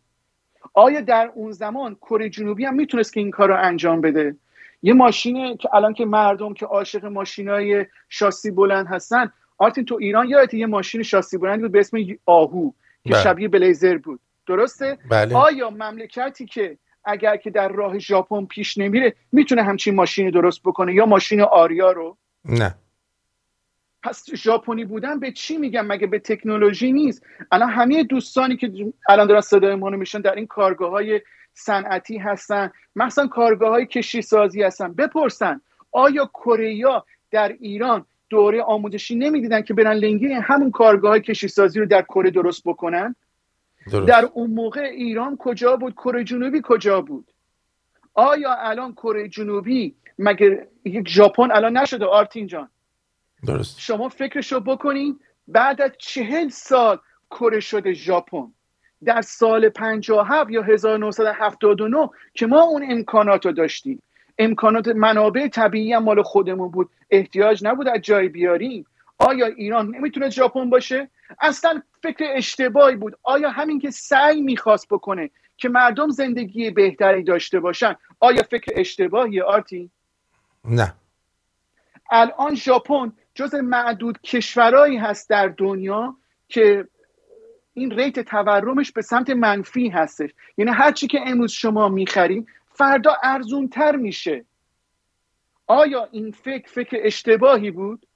آیا 0.75 1.01
در 1.01 1.31
اون 1.35 1.53
زمان 1.53 1.95
کره 1.95 2.29
جنوبی 2.29 2.65
هم 2.65 2.75
می‌تونست 2.75 3.13
که 3.13 3.21
این 3.21 3.31
کار 3.31 3.49
رو 3.49 3.57
انجام 3.59 4.01
بده؟ 4.01 4.37
یه 4.83 4.95
ماشینه 4.95 5.57
که 5.57 5.75
الان 5.75 5.95
که 5.95 6.05
مردم 6.05 6.55
که 6.55 6.67
عاشق 6.67 7.05
ماشینای 7.05 7.87
شاسی 8.09 8.51
بلند 8.51 8.87
هستن 8.87 9.33
آرتین 9.59 9.85
تو 9.85 9.99
ایران 10.01 10.29
یادت 10.29 10.55
یه 10.55 10.67
ماشین 10.67 11.03
شاسی 11.03 11.39
بلندی 11.39 11.63
بود 11.63 11.73
به 11.73 11.79
اسم 11.79 11.99
آهو 12.27 12.71
که 13.05 13.11
بله. 13.11 13.23
شبیه 13.23 13.49
بلیزر 13.49 13.97
بود. 13.99 14.21
درسته؟ 14.47 14.99
بله. 15.11 15.37
آیا 15.37 15.71
مملکتی 15.71 16.47
که 16.47 16.79
اگر 17.05 17.37
که 17.37 17.51
در 17.51 17.69
راه 17.69 17.99
ژاپن 17.99 18.47
پیش 18.47 18.79
نمیره 18.79 19.15
می‌تونه 19.33 19.63
همچین 19.63 19.95
ماشینی 19.95 20.31
درست 20.31 20.63
بکنه 20.63 20.95
یا 20.95 21.07
ماشین 21.07 21.41
آریا 21.41 21.93
رو؟ 21.93 22.17
نه. 22.45 22.75
پس 24.05 24.35
ژاپنی 24.35 24.85
بودن 24.85 25.21
به 25.21 25.33
چی 25.33 25.57
میگم 25.57 25.87
مگه 25.87 26.07
به 26.07 26.19
تکنولوژی 26.19 26.93
نیست؟ 26.93 27.27
الان 27.53 27.71
همه 27.71 28.05
دوستانی 28.05 28.57
که 28.57 28.93
الان 29.09 29.27
دارن 29.27 29.41
صدای 29.41 29.75
ما 29.75 29.89
رو 29.89 29.99
میشن 29.99 30.21
در 30.21 30.35
این 30.35 30.47
کارگاه 30.47 30.91
های 30.91 31.21
صنعتی 31.55 32.19
هستن. 32.19 32.71
مثلا 32.97 33.27
کارگاه 33.27 33.71
های 33.71 33.87
کشی 33.87 34.23
سازی 34.23 34.63
هستن. 34.63 34.93
بپرسن 34.93 35.61
آیا 35.93 36.31
کره 36.35 36.85
در 37.31 37.49
ایران 37.61 38.05
دوره 38.31 38.63
آموزشی 38.63 39.15
نمی‌دیدن 39.15 39.63
که 39.63 39.75
برن 39.75 39.93
لنگه 39.93 40.41
همون 40.41 40.71
کارگاه 40.71 41.11
های 41.11 41.21
کشی 41.21 41.49
سازی 41.49 41.81
رو 41.81 41.87
در 41.87 42.03
کره 42.03 42.31
درست 42.31 42.63
بکنن؟ 42.65 43.17
درست. 43.93 44.09
در 44.09 44.29
اون 44.35 44.51
موقع 44.51 44.81
ایران 44.81 45.37
کجا 45.37 45.77
بود؟ 45.77 45.95
کره 45.95 46.25
جنوبی 46.25 46.61
کجا 46.65 47.01
بود؟ 47.01 47.31
آیا 48.15 48.55
الان 48.55 48.93
کره 48.93 49.29
جنوبی 49.29 49.95
مگه 50.19 50.69
یک 50.85 51.09
ژاپن 51.09 51.51
الان 51.51 51.77
نشده؟ 51.77 52.05
آرتین 52.05 52.47
جان. 52.47 52.69
درست. 53.45 53.81
شما 53.81 54.09
فکرشو 54.09 54.61
بکنین 54.61 55.21
بعد 55.49 55.83
از 55.83 55.91
چهل 55.99 56.49
سال 56.49 56.99
کره 57.31 57.61
شده 57.61 57.93
ژاپن. 57.93 58.53
در 59.05 59.23
سال 59.23 59.69
57 59.69 60.51
یا 60.51 60.63
1979 60.63 62.09
که 62.35 62.47
ما 62.47 62.63
اون 62.63 62.87
امکانات 62.91 63.47
رو 63.47 63.53
داشتیم. 63.53 64.03
امکانات 64.39 64.89
منابع 64.89 65.49
طبیعی 65.49 65.93
هم 65.93 66.03
مال 66.05 66.23
خودمون 66.23 66.71
بود. 66.71 66.91
احتیاج 67.11 67.65
نبود 67.65 67.89
از 67.89 68.01
جای 68.01 68.29
بیاریم. 68.29 68.87
آیا 69.19 69.47
ایران 69.47 69.95
نمی‌تونه 69.95 70.31
ژاپن 70.31 70.71
باشه؟ 70.71 71.09
اصلا 71.41 71.83
فکر 72.03 72.25
اشتباهی 72.35 72.97
بود. 72.97 73.19
آیا 73.23 73.51
همین 73.51 73.81
که 73.81 73.91
سعی 73.91 74.41
می‌خواست 74.41 74.89
بکنه 74.89 75.31
که 75.57 75.69
مردم 75.69 76.11
زندگی 76.11 76.71
بهتری 76.71 77.23
داشته 77.23 77.61
باشن 77.61 77.97
آیا 78.21 78.43
فکر 78.51 78.73
اشتباهی 78.77 79.41
آرتی؟ 79.41 79.91
نه. 80.65 80.95
الان 82.11 82.55
ژاپن 82.55 83.13
جز 83.35 83.55
معدود 83.55 84.21
کشورهایی 84.21 84.97
هست 84.97 85.31
در 85.31 85.49
دنیا 85.49 86.17
که 86.49 86.89
این 87.75 87.91
ریت 87.91 88.21
تورمش 88.21 88.93
به 88.93 89.03
سمت 89.03 89.31
منفی 89.31 89.89
هستش. 89.89 90.31
یعنی 90.57 90.71
هرچی 90.71 91.07
که 91.07 91.21
امروز 91.27 91.53
شما 91.53 91.89
می‌خریم 91.89 92.47
فردا 92.69 93.17
ارزون 93.23 93.69
تر 93.69 93.97
میشه. 93.97 94.45
آیا 95.67 96.09
این 96.13 96.31
فکر 96.31 96.69
فکر 96.71 96.99
اشتباهی 97.01 97.71
بود؟ 97.71 98.07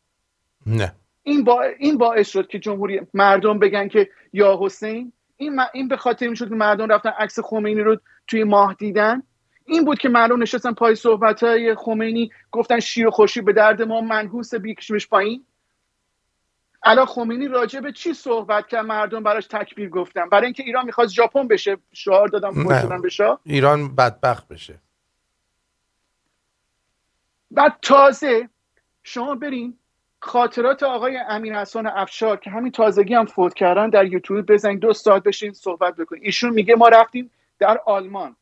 نه. 0.66 0.92
این, 1.22 1.44
با... 1.44 1.62
این 1.62 1.98
باعث 1.98 2.28
شد 2.28 2.48
که 2.48 2.58
جمهوری 2.58 3.00
مردم 3.14 3.58
بگن 3.58 3.88
که 3.88 4.10
یا 4.32 4.58
حسین 4.60 5.12
این, 5.36 5.60
این 5.72 5.88
به 5.88 5.96
خاطر 5.96 6.26
این 6.26 6.34
شد 6.34 6.48
که 6.48 6.54
مردم 6.54 6.88
رفتن 6.88 7.10
عکس 7.10 7.38
خمینی 7.40 7.80
رو 7.80 7.96
توی 8.26 8.44
ماه 8.44 8.74
دیدن. 8.74 9.22
این 9.68 9.84
بود 9.84 9.98
که 9.98 10.08
مردم 10.08 10.42
نشستن 10.42 10.72
پای 10.72 10.94
صحبت 10.94 11.42
های 11.42 11.74
خمینی 11.74 12.30
گفتن 12.52 12.80
شیر 12.80 13.06
و 13.06 13.10
خوشی 13.10 13.40
به 13.40 13.52
درد 13.52 13.82
ما 13.82 14.00
منحوس 14.00 14.54
بیکشمش 14.54 15.08
پایین. 15.08 15.44
الان 16.82 17.06
خمینی 17.06 17.48
راجع 17.48 17.80
به 17.80 17.92
چی 17.92 18.14
صحبت 18.14 18.66
کرد؟ 18.66 18.84
مردم 18.84 19.22
براش 19.22 19.46
تکبیر 19.46 19.88
گفتن. 19.88 20.28
برای 20.28 20.44
اینکه 20.44 20.62
ایران 20.62 20.84
می‌خواست 20.84 21.14
ژاپن 21.14 21.48
بشه. 21.48 21.76
شعار 21.92 22.28
دادم 22.28 22.64
بشه 23.04 23.38
ایران 23.44 23.94
بدبخت 23.94 24.48
بشه. 24.48 24.78
بعد 27.50 27.78
تازه 27.82 28.48
شما 29.02 29.34
برین 29.34 29.78
خاطرات 30.20 30.82
آقای 30.82 31.18
امین 31.28 31.54
حسن 31.54 31.86
افشار 31.86 32.36
که 32.36 32.50
همین 32.50 32.72
تازگی 32.72 33.14
هم 33.14 33.26
فوت 33.26 33.54
کردن 33.54 33.90
در 33.90 34.06
یوتیوب 34.06 34.52
بزنید 34.52 34.80
دو 34.80 34.92
ساعت 34.92 35.22
بشین 35.22 35.52
صحبت 35.52 35.96
بکنید 35.96 36.22
ایشون 36.24 36.50
میگه 36.50 36.76
ما 36.76 36.88
رفتیم 36.88 37.30
در 37.58 37.80
آلمان. 37.86 38.36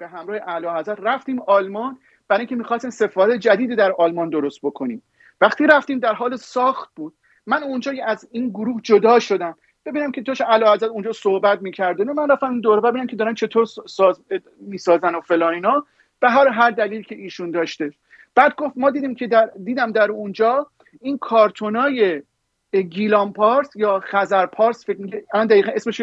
به 0.00 0.08
همراه 0.08 0.40
اعلی 0.46 0.66
حضرت 0.66 0.98
رفتیم 1.02 1.42
آلمان 1.46 1.98
برای 2.28 2.40
اینکه 2.40 2.56
می‌خواستیم 2.56 2.90
سفارت 2.90 3.38
جدید 3.38 3.74
در 3.74 3.92
آلمان 3.92 4.30
درست 4.30 4.60
بکنیم. 4.62 5.02
وقتی 5.40 5.66
رفتیم 5.66 5.98
در 5.98 6.14
حال 6.14 6.36
ساخت 6.36 6.90
بود 6.96 7.14
من 7.46 7.62
اونجا 7.62 7.92
از 8.04 8.28
این 8.32 8.48
گروه 8.48 8.80
جدا 8.82 9.18
شدم. 9.18 9.54
ببینم 9.86 10.12
که 10.12 10.22
توش 10.22 10.40
علا 10.40 10.72
حضرت 10.72 10.90
اونجا 10.90 11.12
صحبت 11.12 11.62
می‌کردن 11.62 12.08
و 12.08 12.14
من 12.14 12.30
رفتم 12.30 12.50
این 12.50 12.60
دوره 12.60 12.80
ببینم 12.80 13.06
که 13.06 13.16
دارن 13.16 13.34
چطور 13.34 13.64
ساز 13.86 14.20
می‌سازن 14.60 15.14
و 15.14 15.20
فلان 15.20 15.54
اینا. 15.54 15.86
به 16.20 16.30
هر 16.30 16.48
هر 16.48 16.70
دلیل 16.70 17.02
که 17.02 17.14
ایشون 17.14 17.50
داشته. 17.50 17.92
بعد 18.34 18.54
گفت 18.54 18.74
ما 18.76 18.90
دیدیم 18.90 19.14
که 19.14 19.26
در 19.26 19.50
دیدم 19.64 19.92
در 19.92 20.10
اونجا 20.10 20.66
این 21.00 21.18
کارتونای 21.18 22.22
گیلان 22.72 23.32
پارس 23.32 23.76
یا 23.76 24.00
خزر 24.00 24.46
پارس 24.46 24.86
فکر 24.86 25.00
میگه 25.00 25.24
الان 25.34 25.46
دقیقا 25.46 25.72
اسمش 25.72 26.02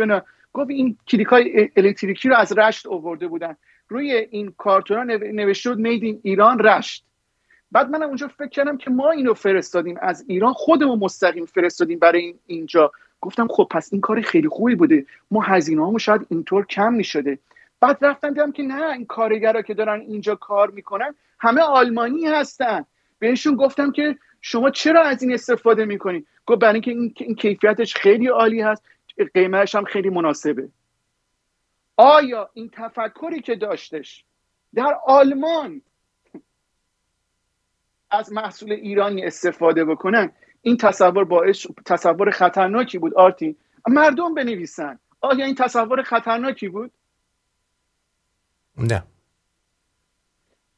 گفت 0.53 0.69
این 0.69 0.97
کلیکای 1.07 1.69
الکتریکی 1.75 2.29
رو 2.29 2.35
از 2.35 2.57
رشت 2.57 2.87
آورده 2.87 3.27
بودن. 3.27 3.55
روی 3.89 4.11
این 4.11 4.53
کارتونا 4.57 5.03
نوشته 5.13 5.69
بود 5.69 5.79
مید 5.79 6.19
ایران 6.23 6.59
رشت. 6.59 7.03
بعد 7.71 7.89
من 7.89 8.03
اونجا 8.03 8.27
فکر 8.27 8.47
کردم 8.47 8.77
که 8.77 8.89
ما 8.89 9.11
اینو 9.11 9.33
فرستادیم 9.33 9.97
از 10.01 10.25
ایران 10.27 10.53
خودمون 10.53 10.99
مستقیم 10.99 11.45
فرستادیم 11.45 11.99
برای 11.99 12.21
این 12.21 12.39
اینجا. 12.47 12.91
گفتم 13.21 13.47
خب 13.47 13.67
پس 13.71 13.89
این 13.91 14.01
کار 14.01 14.21
خیلی 14.21 14.47
خوبی 14.47 14.75
بوده. 14.75 15.05
ما 15.31 15.41
هزینه 15.41 15.97
شاید 15.97 16.27
اینطور 16.29 16.65
کم 16.65 16.93
می‌شده. 16.93 17.39
بعد 17.79 17.97
رفتم 18.01 18.29
دیدم 18.29 18.51
که 18.51 18.63
نه 18.63 18.91
این 18.91 19.05
کارگرا 19.05 19.61
که 19.61 19.73
دارن 19.73 20.01
اینجا 20.01 20.35
کار 20.35 20.71
می‌کنن 20.71 21.15
همه 21.39 21.61
آلمانی 21.61 22.25
هستن. 22.25 22.85
بهشون 23.19 23.55
گفتم 23.55 23.91
که 23.91 24.15
شما 24.41 24.69
چرا 24.69 25.03
از 25.03 25.23
این 25.23 25.33
استفاده 25.33 25.85
می‌کنید 25.85 26.27
گفت 26.45 26.59
برای 26.59 26.73
اینکه 26.73 26.91
این, 26.91 27.13
این 27.17 27.35
کیفیتش 27.35 27.95
خیلی 27.95 28.27
عالی 28.27 28.61
هست 28.61 28.83
قیمتش 29.33 29.75
هم 29.75 29.83
خیلی 29.83 30.09
مناسبه. 30.09 30.69
آیا 31.97 32.49
این 32.53 32.69
تفکری 32.73 33.41
که 33.41 33.55
داشتش 33.55 34.25
در 34.73 34.99
آلمان 35.05 35.81
از 38.11 38.31
محصول 38.31 38.71
ایرانی 38.71 39.25
استفاده 39.25 39.85
بکنن 39.85 40.31
این 40.61 40.77
تصور 40.77 41.23
باعث 41.23 41.65
تصور 41.85 42.31
خطرناکی 42.31 42.97
بود 42.97 43.13
آرتی؟ 43.13 43.55
مردم 43.87 44.33
بنویسن. 44.33 44.99
آیا 45.21 45.45
این 45.45 45.55
تصور 45.55 46.03
خطرناکی 46.03 46.67
بود؟ 46.67 46.91
نه. 48.77 49.03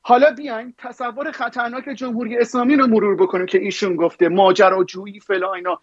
حالا 0.01 0.32
بیاین 0.32 0.74
تصور 0.78 1.32
خطرناک 1.32 1.89
جمهوری 1.89 2.38
اسلامی 2.38 2.76
رو 2.76 2.88
مرور 2.88 3.15
بکنیم 3.15 3.45
که 3.45 3.57
ایشون 3.57 3.95
گفته 3.95 4.30
ماجراجویی 4.30 5.20
فلا 5.20 5.53
اینا. 5.53 5.82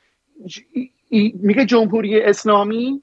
میگه 1.35 1.67
جمهوری 1.67 2.21
اسلامی 2.21 3.03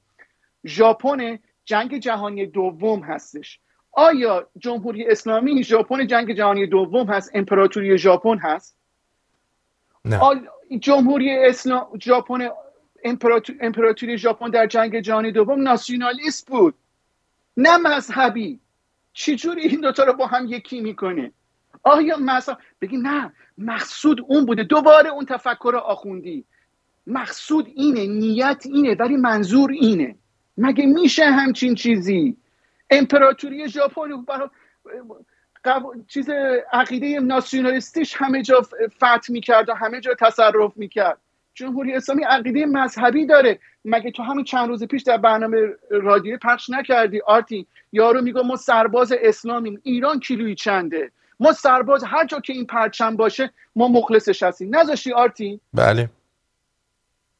ژاپن 0.66 1.38
جنگ 1.64 1.98
جهانی 1.98 2.46
دوم 2.46 3.00
هستش. 3.00 3.60
آیا 3.92 4.48
جمهوری 4.58 5.06
اسلامی 5.06 5.62
ژاپن 5.64 6.06
جنگ 6.06 6.32
جهانی 6.32 6.66
دوم 6.66 7.06
هست؟ 7.06 7.30
امپراتوری 7.34 7.98
ژاپن 7.98 8.38
هست؟ 8.38 8.76
نه. 10.04 10.20
جمهوری 10.78 11.38
اسلام 11.38 11.98
ژاپن 12.02 12.48
امپراتوری 13.60 14.18
ژاپن 14.18 14.50
در 14.50 14.66
جنگ 14.66 15.00
جهانی 15.00 15.32
دوم 15.32 15.62
ناسیونالیست 15.62 16.48
بود. 16.48 16.74
نه 17.56 17.76
مذهبی. 17.76 18.60
چجوری 19.12 19.62
این 19.62 19.80
دوتا 19.80 20.04
رو 20.04 20.12
با 20.12 20.26
هم 20.26 20.46
یکی 20.46 20.80
می‌کنه؟ 20.80 21.32
آیا 21.82 22.16
مثلا 22.16 22.56
بگی 22.80 22.96
نه 22.96 23.32
مقصود 23.58 24.20
اون 24.28 24.46
بوده. 24.46 24.62
دوباره 24.62 25.10
اون 25.10 25.26
تفکر 25.26 25.76
آخوندی. 25.76 26.44
مقصود 27.06 27.72
اینه 27.74 28.06
نیت 28.06 28.62
اینه 28.66 28.94
ولی 28.94 29.16
منظور 29.16 29.70
اینه. 29.70 30.16
مگه 30.58 30.86
میشه 30.86 31.24
همچین 31.24 31.74
چیزی؟ 31.74 32.36
امپراتوری 32.90 33.68
ژاپن 33.68 34.08
چیز 36.08 36.30
عقیده 36.72 37.20
ناسیونالیستیش 37.20 38.14
همه 38.16 38.42
جا 38.42 38.62
فتح 38.96 39.20
می‌کرد 39.28 39.68
و 39.68 39.74
همه 39.74 40.00
جا 40.00 40.14
تصرف 40.20 40.72
می‌کرد. 40.76 41.18
جمهوری 41.54 41.94
اسلامی 41.94 42.22
عقیده 42.22 42.66
مذهبی 42.66 43.26
داره. 43.26 43.58
مگه 43.84 44.10
تو 44.10 44.22
همین 44.22 44.44
چند 44.44 44.68
روز 44.68 44.84
پیش 44.84 45.02
در 45.02 45.16
برنامه 45.16 45.58
رادیو 45.90 46.38
پخش 46.42 46.70
نکردی؟ 46.70 47.20
آرتی 47.26 47.66
یارو 47.92 48.20
میگه 48.20 48.42
ما 48.42 48.56
سرباز 48.56 49.12
اسلامیم. 49.22 49.80
ایران 49.82 50.20
کیلویی 50.20 50.54
چنده؟ 50.54 51.10
ما 51.40 51.52
سرباز 51.52 52.04
هر 52.04 52.26
جا 52.26 52.40
که 52.40 52.52
این 52.52 52.66
پرچم 52.66 53.16
باشه 53.16 53.50
ما 53.76 53.88
مخلصش 53.88 54.42
هستیم. 54.42 54.76
نذاشتی 54.76 55.12
آرتی 55.12 55.60
بله. 55.74 56.10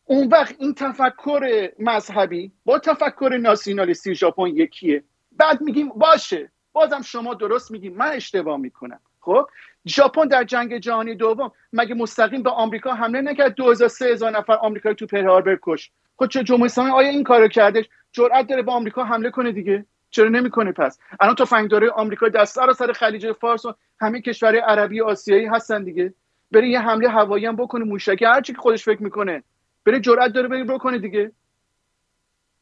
اون 0.04 0.28
وقت 0.28 0.54
این 0.58 0.74
تفکر 0.74 1.70
مذهبی 1.78 2.52
با 2.64 2.78
تفکر 2.78 3.38
ناسیونالیستی 3.42 4.14
ژاپن 4.14 4.46
یکیه. 4.46 5.04
بعد 5.32 5.60
میگیم 5.60 5.88
باشه 5.88 6.50
بازم 6.72 7.02
شما 7.02 7.34
درست 7.34 7.70
میگیم 7.70 7.94
من 7.94 8.12
اشتباه 8.12 8.56
می‌کنم. 8.56 9.00
خب؟ 9.20 9.46
ژاپن 9.88 10.28
در 10.28 10.44
جنگ 10.44 10.78
جهانی 10.78 11.14
دوم 11.14 11.52
مگه 11.72 11.94
مستقیم 11.94 12.42
به 12.42 12.50
آمریکا 12.50 12.92
حمله 12.92 13.20
نکرد؟ 13.20 13.54
2003 13.54 14.04
هزار 14.04 14.30
نفر 14.30 14.52
آمریکایی 14.52 14.94
تو 14.94 15.06
پرل 15.06 15.26
هاربر 15.26 15.58
کش 15.62 15.90
خب 16.16 16.26
چه 16.26 16.44
جمهوری 16.44 16.66
اسلامی 16.66 16.90
آیا 16.90 17.08
این 17.08 17.24
کارو 17.24 17.48
کردش؟ 17.48 17.84
جرأت 18.12 18.46
داره 18.46 18.62
به 18.62 18.72
آمریکا 18.72 19.04
حمله 19.04 19.30
کنه 19.30 19.52
دیگه. 19.52 19.86
چرا 20.10 20.28
نمی‌کنه 20.28 20.72
پس؟ 20.72 20.98
الان 21.20 21.68
داره 21.68 21.90
آمریکا 21.90 22.28
دست 22.28 22.72
سر 22.72 22.92
خلیج 22.92 23.32
فارس 23.32 23.64
و 23.64 23.74
همه 24.00 24.20
کشورهای 24.20 24.60
عربی 24.60 25.00
آسیایی 25.00 25.46
هستن 25.46 25.84
دیگه. 25.84 26.14
بره 26.50 26.68
یه 26.68 26.80
حمله 26.80 27.08
هوایی 27.08 27.46
هم 27.46 27.56
بکنه 27.56 27.84
موشکی 27.84 28.24
هر 28.24 28.40
چی 28.40 28.52
که 28.52 28.58
خودش 28.58 28.84
فکر 28.84 29.02
می‌کنه. 29.02 29.42
بره 29.84 30.00
جرأت 30.00 30.32
داره 30.32 30.48
بره 30.48 30.64
بکنه 30.64 30.98
دیگه. 30.98 31.32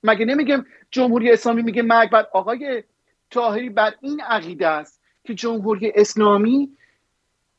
مگه 0.03 0.25
نمیگم 0.25 0.67
جمهوری 0.91 1.33
اسلامی 1.33 1.63
میگه 1.63 1.83
مرگ 1.83 2.11
بعد 2.11 2.29
آقای 2.33 2.83
طاهری 3.31 3.71
بر 3.71 3.95
این 4.01 4.21
عقیده 4.21 4.69
است 4.69 5.01
که 5.25 5.35
جمهوری 5.35 5.93
اسلامی 5.95 6.71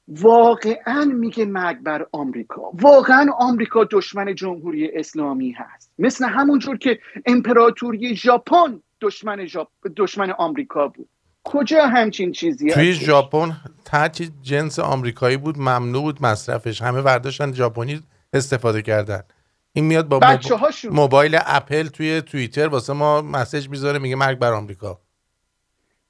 واقعا 0.07 1.05
میگه 1.05 1.45
مرگ 1.45 1.79
بر 1.79 2.05
آمریکا. 2.11 2.61
واقعا 2.73 3.31
آمریکا 3.39 3.83
دشمن 3.91 4.35
جمهوری 4.35 4.91
اسلامی 4.93 5.51
هست. 5.51 5.91
مثل 5.99 6.25
همونجور 6.25 6.77
که 6.77 6.99
امپراتوری 7.25 8.15
ژاپن 8.15 8.81
دشمن 9.01 9.45
ژاپ 9.45 9.67
دشمن 9.97 10.31
آمریکا 10.31 10.87
بود. 10.87 11.09
کجا 11.43 11.87
همچین 11.87 12.31
چیزی 12.31 12.71
توی 12.71 12.93
ژاپن 12.93 13.57
هر 13.91 14.09
جنس 14.41 14.79
آمریکایی 14.79 15.37
بود 15.37 15.57
ممنوع 15.57 16.01
بود 16.01 16.17
مصرفش. 16.21 16.81
همه 16.81 17.01
ورداشتن 17.01 17.53
ژاپنی 17.53 18.03
استفاده 18.33 18.81
کردن. 18.81 19.23
این 19.73 19.85
میاد 19.85 20.07
با 20.07 20.19
بچه 20.19 20.57
موبایل 20.89 21.39
اپل 21.45 21.87
توی 21.87 22.21
توییتر 22.21 22.67
واسه 22.67 22.93
ما 22.93 23.21
مسیج 23.21 23.69
می‌ذاره 23.69 23.99
میگه 23.99 24.15
مرگ 24.15 24.39
بر 24.39 24.53
آمریکا. 24.53 24.99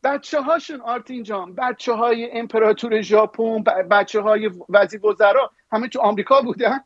بچه 0.03 0.41
هاشون 0.41 0.81
آرتین 0.81 1.23
جان 1.23 1.55
بچه 1.55 1.93
های 1.93 2.31
امپراتور 2.31 3.01
ژاپن 3.01 3.63
بچه 3.63 4.21
های 4.21 4.51
وزیر 4.69 5.05
وزرا 5.05 5.51
همه 5.71 5.87
تو 5.87 5.99
آمریکا 5.99 6.41
بودن؟ 6.41 6.79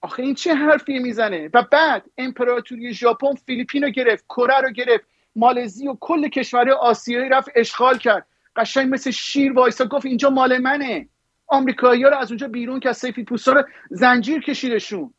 آخه 0.00 0.22
این 0.22 0.34
چه 0.34 0.54
حرفی 0.54 0.98
می‌زنه؟ 0.98 1.50
و 1.54 1.62
بعد 1.62 2.04
امپراتوری 2.18 2.94
ژاپن 2.94 3.34
فیلیپین 3.34 3.82
رو 3.82 3.90
گرفت 3.90 4.24
کره 4.28 4.60
رو 4.60 4.70
گرفت 4.70 5.04
مالزی 5.36 5.88
و 5.88 5.96
کل 6.00 6.28
کشور 6.28 6.70
آسیایی 6.70 7.28
رفت 7.28 7.48
اشغال 7.54 7.98
کرد. 7.98 8.26
قشنگ 8.56 8.94
مثل 8.94 9.10
شیر 9.10 9.52
وایسا 9.52 9.84
گفت 9.84 10.06
اینجا 10.06 10.30
مال 10.30 10.58
منه. 10.58 11.08
آمریکایی‌ها 11.52 12.10
رو 12.10 12.16
از 12.16 12.30
اونجا 12.30 12.48
بیرون 12.48 12.80
که 12.80 12.92
سفید 12.92 13.26
پوستا 13.26 13.52
رو 13.52 13.62
زنجیر 13.90 14.42
کشیدشون. 14.42 15.14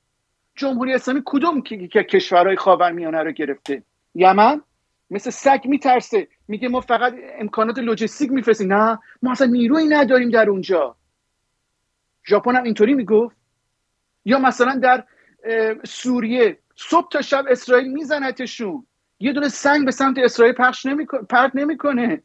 جمهوری 0.55 0.93
اسلامی 0.93 1.21
کدوم 1.25 1.61
که 1.61 2.03
کشورهای 2.03 2.55
خاورمیانه 2.55 3.23
رو 3.23 3.31
گرفته؟ 3.31 3.83
یمن؟ 4.15 4.61
مثل 5.09 5.29
سگ 5.29 5.61
میترسه. 5.65 6.27
میگه 6.47 6.69
ما 6.69 6.81
فقط 6.81 7.15
امکانات 7.39 7.77
لوجستیک 7.77 8.31
میفرستیم. 8.31 8.73
نه 8.73 8.99
ما 9.21 9.31
اصلا 9.31 9.47
نیروی 9.47 9.85
نداریم 9.85 10.29
در 10.29 10.49
اونجا. 10.49 10.95
ژاپن 12.27 12.55
هم 12.55 12.63
اینطوری 12.63 12.93
می‌گفت. 12.93 13.35
یا 14.25 14.39
مثلا 14.39 14.75
در 14.75 15.03
سوریه 15.85 16.59
صبح 16.75 17.09
تا 17.09 17.21
شب 17.21 17.45
اسرائیل 17.49 17.91
میزنتشون. 17.91 18.87
یه 19.19 19.33
دونه 19.33 19.49
سنگ 19.49 19.85
به 19.85 19.91
سمت 19.91 20.17
اسرائیل 20.17 20.55
پخش 20.55 20.87
پرت 21.29 21.51
نمی‌کنه. 21.55 22.23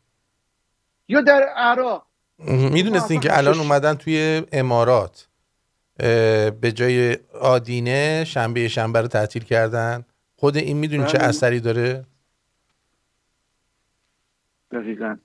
یا 1.09 1.21
در 1.21 1.43
عراق 1.43 2.08
می‌دونستین 2.47 3.21
که 3.21 3.39
الان 3.39 3.59
اومدن 3.59 3.95
توی 3.95 4.43
امارات 4.53 5.29
به 6.61 6.73
جای 6.75 7.19
آدینه 7.41 8.25
شنبه 8.25 8.69
شنبه 8.69 9.01
رو 9.01 9.07
تعطیل 9.07 9.45
کردن. 9.45 10.05
خود 10.37 10.57
این 10.57 10.77
می‌دونی 10.77 11.07
چه 11.07 11.19
بله. 11.19 11.29
اثری 11.29 11.61
داره؟ 11.61 12.05
دقیقا. 14.71 15.17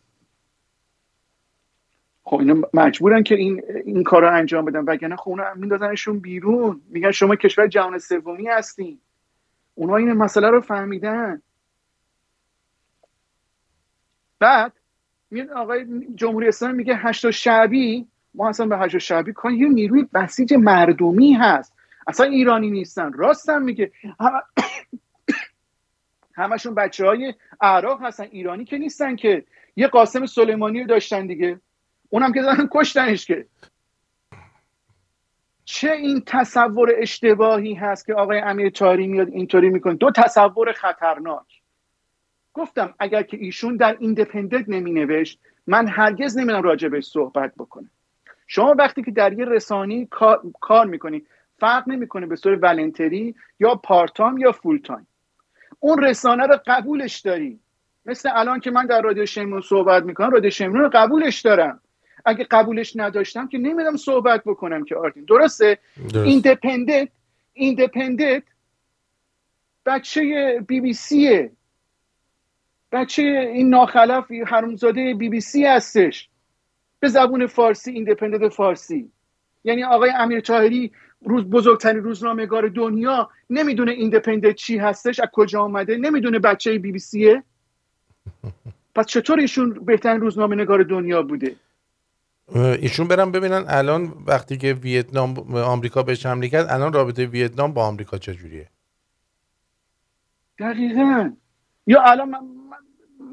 خب 2.23 2.39
اینا 2.39 2.69
مجبورن 2.73 3.23
که 3.23 3.35
این 3.35 3.63
این 3.85 4.03
کار 4.03 4.21
رو 4.21 4.33
انجام 4.33 4.65
بدن 4.65 4.79
وگرنه 4.79 5.15
خب 5.15 5.29
اونا 5.29 5.53
میندازنشون 5.53 6.19
بیرون. 6.19 6.81
میگن 6.89 7.11
شما 7.11 7.35
کشور 7.35 7.67
جهان 7.67 7.99
سومی 7.99 8.47
هستین. 8.47 8.99
اونا 9.75 9.95
این 9.95 10.13
مسئله 10.13 10.49
رو 10.49 10.61
فهمیدن. 10.61 11.41
بعد 14.39 14.73
میاد 15.33 15.49
آقای 15.49 15.85
جمهوری 16.15 16.47
اسلامی 16.47 16.77
میگه 16.77 16.95
هشت 16.95 17.31
شعبی 17.31 18.07
ما 18.33 18.49
اصلا 18.49 18.65
به 18.65 18.77
هشت 18.77 18.97
شعبی 18.97 19.33
کار 19.33 19.51
یه 19.51 19.69
نیروی 19.69 20.07
بسیج 20.13 20.53
مردمی 20.53 21.33
هست. 21.33 21.73
اصلا 22.07 22.25
ایرانی 22.25 22.71
نیستن. 22.71 23.13
راستم 23.13 23.61
میگه. 23.61 23.91
همشون 26.35 26.75
بچه 26.75 27.05
های 27.05 27.33
عراق 27.61 28.03
هستن. 28.03 28.23
ایرانی 28.31 28.65
که 28.65 28.77
نیستن 28.77 29.15
که. 29.15 29.43
یه 29.75 29.87
قاسم 29.87 30.25
سلیمانی 30.25 30.81
رو 30.81 30.87
داشتن 30.87 31.27
دیگه. 31.27 31.59
اونم 32.09 32.33
که 32.33 32.41
دارن 32.41 32.69
کشتنش 32.71 33.25
که. 33.25 33.45
چه 35.65 35.91
این 35.91 36.23
تصور 36.25 36.93
اشتباهی 36.97 37.73
هست 37.73 38.05
که 38.05 38.13
آقای 38.13 38.39
امیر 38.39 38.69
طاهری 38.69 39.07
میاد 39.07 39.27
اینطوری 39.27 39.69
می‌کنه؟ 39.69 39.93
دو 39.93 40.11
تصور 40.11 40.71
خطرناک. 40.71 41.62
گفتم 42.53 42.93
اگر 42.99 43.23
که 43.23 43.37
ایشون 43.37 43.75
در 43.75 43.97
ایندپندنت 43.99 44.69
نمی 44.69 44.91
نوشت 44.91 45.39
من 45.67 45.87
هرگز 45.87 46.37
نمیومدم 46.37 46.61
راجع 46.61 46.87
بهش 46.87 47.05
صحبت 47.05 47.53
بکنم. 47.57 47.89
شما 48.47 48.75
وقتی 48.77 49.03
که 49.03 49.11
در 49.11 49.33
یه 49.33 49.45
رسانه‌ای 49.45 50.05
کار, 50.05 50.41
کار 50.61 50.85
می‌کنی 50.85 51.23
فرق 51.59 51.89
نمی‌کنه 51.89 52.25
به 52.25 52.35
صورت 52.35 52.59
voluntary 52.61 53.35
یا 53.59 53.75
part-time 53.75 54.37
یا 54.37 54.51
full-time 54.51 55.07
اون 55.79 56.03
رسانه 56.03 56.47
رو 56.47 56.59
قبولش 56.67 57.19
داری. 57.19 57.59
مثل 58.05 58.29
الان 58.33 58.59
که 58.59 58.71
من 58.71 58.85
در 58.85 59.01
رادیو 59.01 59.25
شمرون 59.25 59.61
صحبت 59.61 60.03
می‌کنم 60.03 60.29
رادیو 60.29 60.49
شمرون 60.49 60.81
رو 60.81 60.89
قبولش 60.93 61.41
دارم. 61.41 61.79
اگه 62.25 62.47
قبولش 62.51 62.93
نداشتم 62.95 63.47
که 63.47 63.57
نمیومدم 63.57 63.95
صحبت 63.95 64.43
بکنم 64.43 64.85
که 64.85 64.95
آرتین. 64.95 65.25
درسته؟ 65.25 65.77
ایندپندنت 66.13 67.09
ایندپندنت 67.53 68.43
بچه 69.85 70.63
بی 70.67 70.81
بی 70.81 70.93
سیه. 70.93 71.51
بچه 72.93 73.21
این 73.53 73.69
ناخلف 73.69 74.31
حرومزاده 74.47 75.13
بی 75.13 75.29
بی 75.29 75.41
سی 75.41 75.65
هستش. 75.65 76.29
به 76.99 77.07
زبون 77.07 77.47
فارسی 77.47 77.91
ایندپندنت 77.91 78.53
فارسی. 78.53 79.11
یعنی 79.63 79.83
آقای 79.83 80.09
امیر 80.09 80.39
طاهری 80.39 80.91
روز 81.21 81.43
بزرگترین 81.43 82.03
روزنامهگار 82.03 82.67
دنیا 82.67 83.29
نمی‌دونه 83.49 83.91
ایندپندنت 83.91 84.55
چی 84.55 84.77
هستش 84.77 85.19
از 85.19 85.27
کجا 85.33 85.61
آمده 85.61 85.97
نمی‌دونه 85.97 86.39
بچه 86.39 86.77
بی 86.77 86.91
بی 86.91 86.99
سیه 86.99 87.43
پس 88.95 89.05
چطور 89.05 89.39
ایشون 89.39 89.73
بهترین 89.73 90.21
روزنامه 90.21 90.55
نگار 90.55 90.83
دنیا 90.83 91.21
بوده؟ 91.21 91.55
ایشون 92.55 93.07
برم 93.07 93.31
ببینن 93.31 93.65
الان 93.67 94.13
وقتی 94.27 94.57
که 94.57 94.73
ویتنام 94.73 95.55
آمریکا 95.55 96.03
بهش 96.03 96.25
حمله 96.25 96.49
کرد 96.49 96.67
الان 96.69 96.93
رابطه 96.93 97.25
ویتنام 97.25 97.73
با 97.73 97.85
آمریکا 97.85 98.17
چجوریه؟ 98.17 98.69
دقیقا. 100.59 101.31
یا 101.87 102.01
الان 102.03 102.35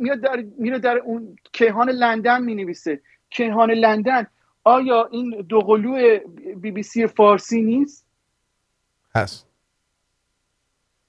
میاد 0.01 0.21
در 0.21 0.45
میره 0.59 0.79
در 0.79 0.97
اون 0.97 1.37
کیهان 1.53 1.91
لندن 1.91 2.43
می 2.43 2.55
نویسه 2.55 3.01
کیهان 3.31 3.71
لندن. 3.71 4.27
آیا 4.65 5.09
این 5.13 5.31
دوقلو 5.49 6.19
بی 6.57 6.71
بی 6.71 6.83
سی 6.83 7.07
فارسی 7.07 7.63
نیست؟ 7.63 8.07
هست. 9.15 9.47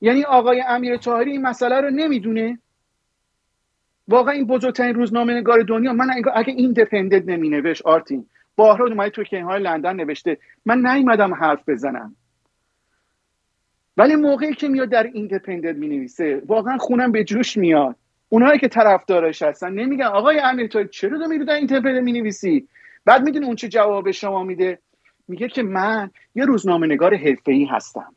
یعنی 0.02 0.24
آقای 0.24 0.64
امیر 0.68 0.98
طاهری 0.98 1.32
این 1.32 1.42
مسئله 1.42 1.82
رو 1.82 1.90
نمی‌دونه؟ 1.90 2.60
واقعا 4.08 4.34
این 4.34 4.48
بزرگترین 4.48 4.96
روزنامه 4.96 5.34
نگار 5.34 5.62
دنیا 5.62 5.94
من 5.94 6.10
اگه 6.34 6.54
ایندپندنت 6.54 7.24
نمی 7.26 7.50
نوشت 7.50 7.82
آرتین. 7.86 8.26
بارها 8.56 8.86
اومده 8.86 9.10
تو 9.10 9.24
کیهان 9.24 9.62
لندن 9.62 9.96
نوشته. 9.96 10.38
من 10.66 10.88
نیومدم 10.88 11.34
حرف 11.34 11.70
بزنم. 11.70 12.16
ولی 13.98 14.16
موقعی 14.16 14.54
که 14.54 14.68
میاد 14.68 14.90
در 14.90 15.04
ایندپندنت 15.04 15.76
می 15.76 15.88
نویسه 15.88 16.42
واقعا 16.46 16.78
خونم 16.78 17.12
به 17.12 17.24
جوش 17.24 17.58
میاد. 17.58 17.96
اونایی 18.34 18.60
که 18.60 18.68
طرفدارش 18.68 19.42
هستن 19.42 19.74
نمیگن 19.74 20.06
آقای 20.06 20.40
امیر 20.40 20.68
تو 20.68 20.84
چرا 20.84 21.20
تو 21.20 21.28
میرو 21.28 21.46
در 21.46 21.54
اینترپل 21.54 22.00
می 22.00 22.12
نویسی 22.12 22.68
بعد 23.06 23.24
می‌دونی 23.24 23.46
اون 23.46 23.56
چه 23.56 23.68
جواب 23.68 24.12
شما 24.12 24.44
میده؟ 24.44 24.80
میگه 25.28 25.48
که 25.48 25.64
من 25.64 26.12
یه 26.36 26.46
روزنامه 26.46 26.88
نگار 26.88 27.16
حرفه‌ای 27.16 27.66
هستم. 27.66 28.16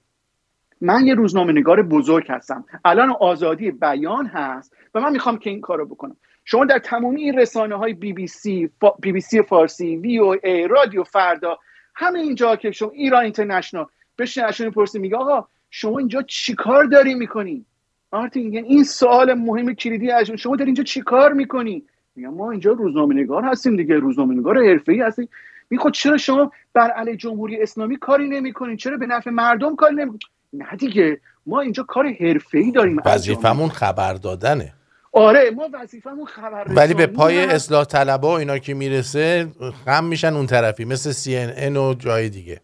من 0.80 1.06
یه 1.06 1.14
روزنامه 1.14 1.52
نگار 1.52 1.82
بزرگ 1.82 2.26
هستم. 2.28 2.64
الان 2.84 3.10
آزادی 3.20 3.70
بیان 3.70 4.26
هست 4.26 4.76
و 4.94 5.00
من 5.00 5.12
می‌خوام 5.12 5.38
که 5.38 5.50
این 5.50 5.60
کارو 5.60 5.86
بکنم. 5.86 6.16
شما 6.44 6.64
در 6.64 6.78
تمامی 6.78 7.22
این 7.22 7.38
رسانه 7.38 7.76
های 7.76 7.92
بی 7.92 8.12
بی 8.12 8.26
سی, 8.26 8.70
بی 9.00 9.12
بی 9.12 9.20
سی 9.20 9.42
فارسی 9.42 9.96
وی 9.96 10.18
او 10.18 10.36
ای 10.44 10.68
رادیو 10.68 11.04
فردا 11.04 11.58
همه 11.94 12.18
اینجا 12.18 12.56
که 12.56 12.70
شما 12.70 12.90
ایران 12.90 13.22
اینترنشنال 13.22 13.86
بهش 14.16 14.38
نشون 14.38 14.70
پرسی 14.70 14.98
میگه 14.98 15.16
آقا 15.16 15.48
شما 15.70 15.98
اینجا 15.98 16.22
چیکار 16.22 16.84
داری 16.84 17.14
می‌کنی؟ 17.14 17.66
آرتین 18.14 18.52
یعنی 18.52 18.68
این 18.68 18.84
سوال 18.84 19.34
مهم 19.34 19.74
کلیدی 19.74 20.10
از 20.10 20.30
شما 20.30 20.56
در 20.56 20.64
اینجا 20.64 20.84
چیکار 20.84 21.32
می‌کنی؟ 21.32 21.82
میگم 22.16 22.34
ما 22.34 22.50
اینجا 22.50 22.72
روزنامه 22.72 23.14
نگار 23.14 23.44
هستیم 23.44 23.76
دیگه 23.76 23.94
روزنامه 23.94 24.34
نگار 24.34 24.58
ای 24.58 25.00
هستیم. 25.00 25.28
می 25.70 25.78
خود 25.78 25.92
چرا 25.92 26.16
شما 26.16 26.52
بر 26.72 26.90
علیه 26.90 27.16
جمهوری 27.16 27.62
اسلامی 27.62 27.96
کاری 27.96 28.28
نمی‌کنین؟ 28.28 28.76
چرا 28.76 28.96
به 28.96 29.06
نفع 29.06 29.30
مردم 29.30 29.76
کاری 29.76 29.94
نمی‌کنین 29.94 30.20
نه 30.52 30.76
دیگه 30.78 31.20
ما 31.46 31.60
اینجا 31.60 31.82
کار 31.82 32.06
ای 32.52 32.70
داریم 32.70 32.96
وظیفمون 33.04 33.68
خبر 33.68 34.14
دادنه. 34.14 34.72
آره 35.12 35.50
ما 35.50 35.68
وظیفمون 35.72 36.26
خبر 36.26 36.64
ولی 36.68 36.94
به 36.94 37.06
پای 37.06 37.44
اصلاح 37.44 37.84
طلبا 37.84 38.28
و 38.28 38.38
اینا 38.38 38.58
که 38.58 38.74
می‌رسه 38.74 39.46
غم 39.86 40.04
میشن 40.04 40.34
اون 40.34 40.46
طرفی 40.46 40.84
مثل 40.84 41.10
سی 41.10 41.36
ان 41.36 41.76
و 41.76 41.94
جای 41.94 42.28
دیگه. 42.28 42.60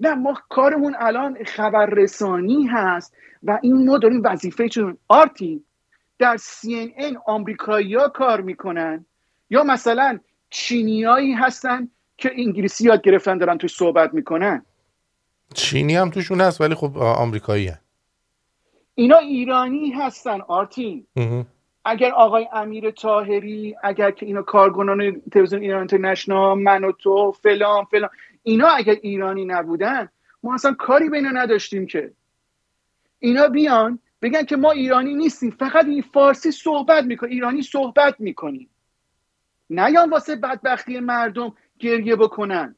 نه 0.00 0.14
ما 0.14 0.34
کارمون 0.48 0.96
الان 0.98 1.44
خبررسانی 1.44 2.66
هست 2.66 3.14
و 3.42 3.58
این 3.62 3.86
ما 3.86 3.98
داریم 3.98 4.22
وظیفه 4.24 4.68
چون 4.68 4.98
آرتی 5.08 5.64
در 6.18 6.36
CNN 6.36 7.16
آمریکایی 7.26 7.94
ها 7.94 8.08
کار 8.08 8.40
می‌کنن. 8.40 9.06
یا 9.50 9.64
مثلا 9.64 10.18
چینیایی 10.50 11.32
هستن 11.32 11.88
که 12.16 12.30
انگلیسی 12.36 12.84
یاد 12.84 13.02
گرفتن 13.02 13.38
دارن 13.38 13.58
توی 13.58 13.68
صحبت 13.68 14.14
می‌کنن. 14.14 14.64
چینی 15.54 15.96
هم 15.96 16.10
توشون 16.10 16.40
هست 16.40 16.60
ولی 16.60 16.74
خب 16.74 16.98
آمریکایی 16.98 17.68
هست 17.68 17.80
اینا 18.94 19.16
ایرانی 19.16 19.90
هستن 19.90 20.40
آرتین 20.40 21.06
اگر 21.84 22.12
آقای 22.12 22.48
امیر 22.52 22.90
تاهری 22.90 23.76
اگر 23.82 24.10
که 24.10 24.26
اینا 24.26 24.42
کارگنان 24.42 25.22
تلویزیون 25.32 25.62
ایران 25.62 25.78
اینترنشنال 25.78 26.58
من 26.58 26.84
و 26.84 26.92
تو 26.92 27.32
فلان 27.32 27.84
فلان. 27.84 28.10
اینا 28.42 28.68
اگر 28.68 28.96
ایرانی 29.02 29.44
نبودن 29.44 30.08
ما 30.42 30.54
اصلا 30.54 30.72
کاری 30.74 31.08
به 31.08 31.16
اینا 31.16 31.30
نداشتیم 31.30 31.86
که. 31.86 32.12
اینا 33.18 33.48
بیان 33.48 33.98
بگن 34.22 34.42
که 34.42 34.56
ما 34.56 34.70
ایرانی 34.70 35.14
نیستیم 35.14 35.50
فقط 35.50 35.84
این 35.84 36.02
فارسی 36.02 36.50
صحبت 36.50 37.04
می‌کنیم 37.04 37.32
ایرانی 37.32 37.62
صحبت 37.62 38.14
می‌کنیم. 38.18 38.70
نیان 39.70 40.10
واسه 40.10 40.36
بدبختی 40.36 41.00
مردم 41.00 41.54
گریه 41.78 42.16
بکنن. 42.16 42.74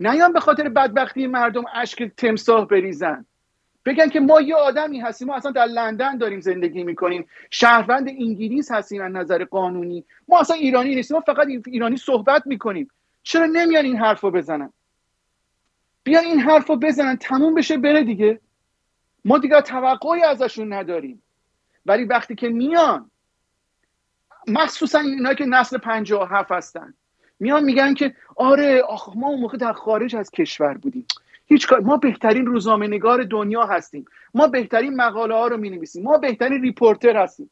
نیان 0.00 0.32
به 0.32 0.40
خاطر 0.40 0.68
بدبختی 0.68 1.26
مردم 1.26 1.64
اشک 1.74 2.02
تمساه 2.02 2.68
بریزن. 2.68 3.26
بگن 3.84 4.08
که 4.08 4.20
ما 4.20 4.40
یه 4.40 4.54
آدمی 4.54 5.00
هستیم 5.00 5.28
ما 5.28 5.36
اصلا 5.36 5.50
در 5.50 5.64
لندن 5.64 6.18
داریم 6.18 6.40
زندگی 6.40 6.84
می‌کنیم. 6.84 7.26
شهروند 7.50 8.08
انگلیس 8.08 8.72
هستیم 8.72 9.02
از 9.02 9.12
نظر 9.12 9.44
قانونی. 9.44 10.04
ما 10.28 10.40
اصلا 10.40 10.56
ایرانی 10.56 10.94
نیستیم 10.94 11.16
ما 11.16 11.20
فقط 11.20 11.48
ایرانی 11.66 11.96
صحبت 11.96 12.42
می‌کنیم. 12.46 12.88
چرا 13.22 13.46
نمیان 13.46 13.84
این 13.84 13.96
حرف 13.96 14.20
رو 14.20 14.30
بزنن؟ 14.30 14.72
بیان 16.04 16.24
این 16.24 16.40
حرف 16.40 16.66
رو 16.66 16.76
بزنن 16.76 17.16
تموم 17.16 17.54
بشه 17.54 17.76
بره 17.76 18.04
دیگه. 18.04 18.40
ما 19.24 19.38
دیگه 19.38 19.60
توقعی 19.60 20.22
ازشون 20.22 20.72
نداریم. 20.72 21.22
ولی 21.86 22.04
وقتی 22.04 22.34
که 22.34 22.48
میان 22.48 23.10
مخصوصا 24.48 24.98
اینا 24.98 25.34
که 25.34 25.44
نسل 25.44 25.78
57 25.78 26.52
هستن. 26.52 26.94
میان 27.40 27.64
میگن 27.64 27.94
که 27.94 28.14
آره 28.36 28.82
آخ 28.82 29.16
ما 29.16 29.28
اون 29.28 29.40
موقع 29.40 29.58
در 29.58 29.72
خارج 29.72 30.16
از 30.16 30.30
کشور 30.30 30.74
بودیم. 30.74 31.06
هیچ 31.46 31.66
کار 31.66 31.80
ما 31.80 31.96
بهترین 31.96 32.46
روزنامه 32.46 32.86
نگار 32.86 33.22
دنیا 33.22 33.66
هستیم. 33.66 34.04
ما 34.34 34.46
بهترین 34.46 34.96
مقاله 34.96 35.34
ها 35.34 35.46
رو 35.46 35.56
می 35.56 35.70
نویسیم 35.70 36.02
ما 36.02 36.18
بهترین 36.18 36.62
ریپورتر 36.62 37.16
هستیم. 37.16 37.50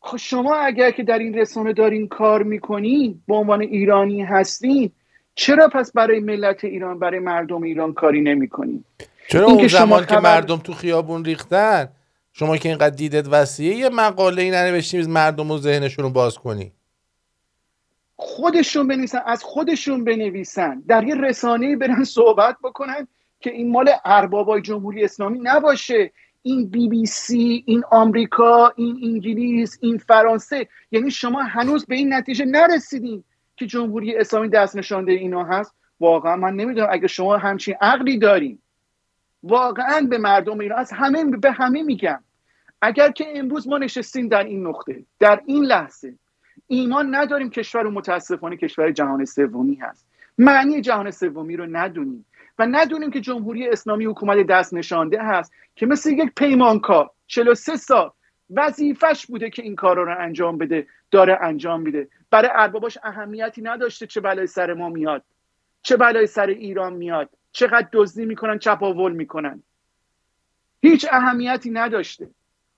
خب 0.00 0.16
شما 0.16 0.54
اگر 0.54 0.90
که 0.90 1.02
در 1.02 1.18
این 1.18 1.34
رسانه 1.34 1.72
دارین 1.72 2.08
کار 2.08 2.42
می‌کنین 2.42 3.22
به 3.28 3.34
عنوان 3.34 3.60
ایرانی 3.60 4.22
هستین 4.22 4.92
چرا 5.38 5.68
پس 5.68 5.92
برای 5.92 6.20
ملت 6.20 6.64
ایران 6.64 6.98
برای 6.98 7.18
مردم 7.18 7.62
ایران 7.62 7.92
کاری 7.92 8.20
نمی‌کنین 8.20 8.84
چرا 9.28 9.46
اون 9.46 9.68
زمان 9.68 10.06
که 10.06 10.16
مردم 10.16 10.56
تو 10.56 10.72
خیابون 10.72 11.24
ریختن 11.24 11.88
شما 12.32 12.56
که 12.56 12.68
اینقدر 12.68 12.96
دیدت 12.96 13.28
وسیعه 13.28 13.76
یه 13.76 13.88
مقاله 13.88 14.42
ای 14.42 14.50
ننوشتیم 14.50 15.10
مردم 15.10 15.50
و 15.50 15.58
ذهنشون 15.58 16.04
رو 16.04 16.10
باز 16.10 16.38
کنی. 16.38 16.72
خودشون 18.16 18.88
بنویسن 18.88 19.20
از 19.26 19.42
خودشون 19.44 20.04
بنویسن. 20.04 20.82
در 20.88 21.04
یه 21.04 21.14
رسانه 21.14 21.76
برن 21.76 22.04
صحبت 22.04 22.56
بکنن 22.64 23.08
که 23.40 23.50
این 23.50 23.72
مال 23.72 23.90
اربابای 24.04 24.62
جمهوری 24.62 25.04
اسلامی 25.04 25.38
نباشه. 25.42 26.12
این 26.42 26.68
بی 26.68 26.88
بی 26.88 27.06
سی 27.06 27.64
این 27.66 27.82
آمریکا 27.90 28.72
این 28.76 29.00
انگلیس 29.02 29.78
این 29.80 29.98
فرانسه. 29.98 30.68
یعنی 30.92 31.10
شما 31.10 31.42
هنوز 31.42 31.86
به 31.86 31.94
این 31.94 32.14
نتیجه 32.14 32.44
نرسیدین. 32.44 33.24
که 33.58 33.66
جمهوری 33.66 34.16
اسلامی 34.16 34.48
دست 34.48 34.76
نشانده 34.76 35.12
اینا 35.12 35.44
هست. 35.44 35.74
واقعا 36.00 36.36
من 36.36 36.54
نمی‌دونم 36.54 36.88
اگه 36.90 37.06
شما 37.06 37.36
همچین 37.36 37.74
عقلی 37.80 38.18
دارین 38.18 38.58
واقعا 39.42 40.06
به 40.10 40.18
مردم 40.18 40.58
ایران 40.58 40.78
از 40.78 40.92
همه 40.92 41.24
به 41.24 41.50
همه 41.50 41.82
میگم. 41.82 42.22
اگر 42.82 43.10
که 43.10 43.24
امروز 43.34 43.68
ما 43.68 43.78
نشستیم 43.78 44.28
در 44.28 44.44
این 44.44 44.66
نقطه 44.66 45.04
در 45.18 45.40
این 45.46 45.64
لحظه 45.64 46.14
ایمان 46.66 47.14
نداریم 47.14 47.50
کشور 47.50 47.82
رو 47.82 47.90
متاسفانه 47.90 48.56
کشور 48.56 48.90
جهان 48.90 49.24
سومی 49.24 49.74
هست. 49.74 50.06
معنی 50.38 50.80
جهان 50.80 51.10
سومی 51.10 51.56
رو 51.56 51.66
ندونیم 51.70 52.24
و 52.58 52.66
ندونیم 52.66 53.10
که 53.10 53.20
جمهوری 53.20 53.68
اسلامی 53.68 54.04
حکومت 54.04 54.46
دست 54.46 54.74
نشانده 54.74 55.22
هست 55.22 55.52
که 55.76 55.86
مثل 55.86 56.10
یک 56.10 56.32
پیمانکار 56.36 57.10
43 57.26 57.76
سال 57.76 58.10
وظیفش 58.50 59.26
بوده 59.26 59.50
که 59.50 59.62
این 59.62 59.76
کارا 59.76 60.02
رو 60.02 60.14
انجام 60.18 60.58
بده 60.58 60.86
داره 61.10 61.38
انجام 61.42 61.80
میده. 61.80 62.08
برای 62.30 62.50
ارباباش 62.52 62.98
اهمیتی 63.02 63.62
نداشته 63.62 64.06
چه 64.06 64.20
بلای 64.20 64.46
سر 64.46 64.74
ما 64.74 64.88
میاد. 64.88 65.24
چه 65.82 65.96
بلای 65.96 66.26
سر 66.26 66.46
ایران 66.46 66.92
میاد. 66.92 67.30
چقدر 67.52 67.88
دزدی 67.92 68.26
می‌کنن 68.26 68.58
چپاول 68.58 69.12
می‌کنن. 69.12 69.62
هیچ 70.82 71.06
اهمیتی 71.10 71.70
نداشته. 71.70 72.30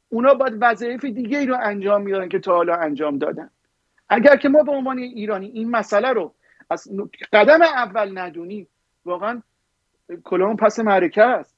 اونا 0.08 0.34
باید 0.34 0.54
وظایف 0.60 1.04
دیگه 1.04 1.38
ای 1.38 1.46
رو 1.46 1.58
انجام 1.62 2.02
می‌دادن 2.02 2.28
که 2.28 2.38
تا 2.38 2.54
حالا 2.54 2.74
انجام 2.76 3.18
دادن. 3.18 3.50
اگر 4.08 4.36
که 4.36 4.48
ما 4.48 4.62
به 4.62 4.72
عنوان 4.72 4.98
ایرانی 4.98 5.46
این 5.46 5.70
مسئله 5.70 6.08
رو 6.08 6.34
از 6.70 6.88
قدم 7.32 7.62
اول 7.62 8.18
ندونیم 8.18 8.68
واقعا 9.04 9.42
کلام 10.24 10.56
پس 10.56 10.78
معرکه 10.78 11.22
است. 11.22 11.56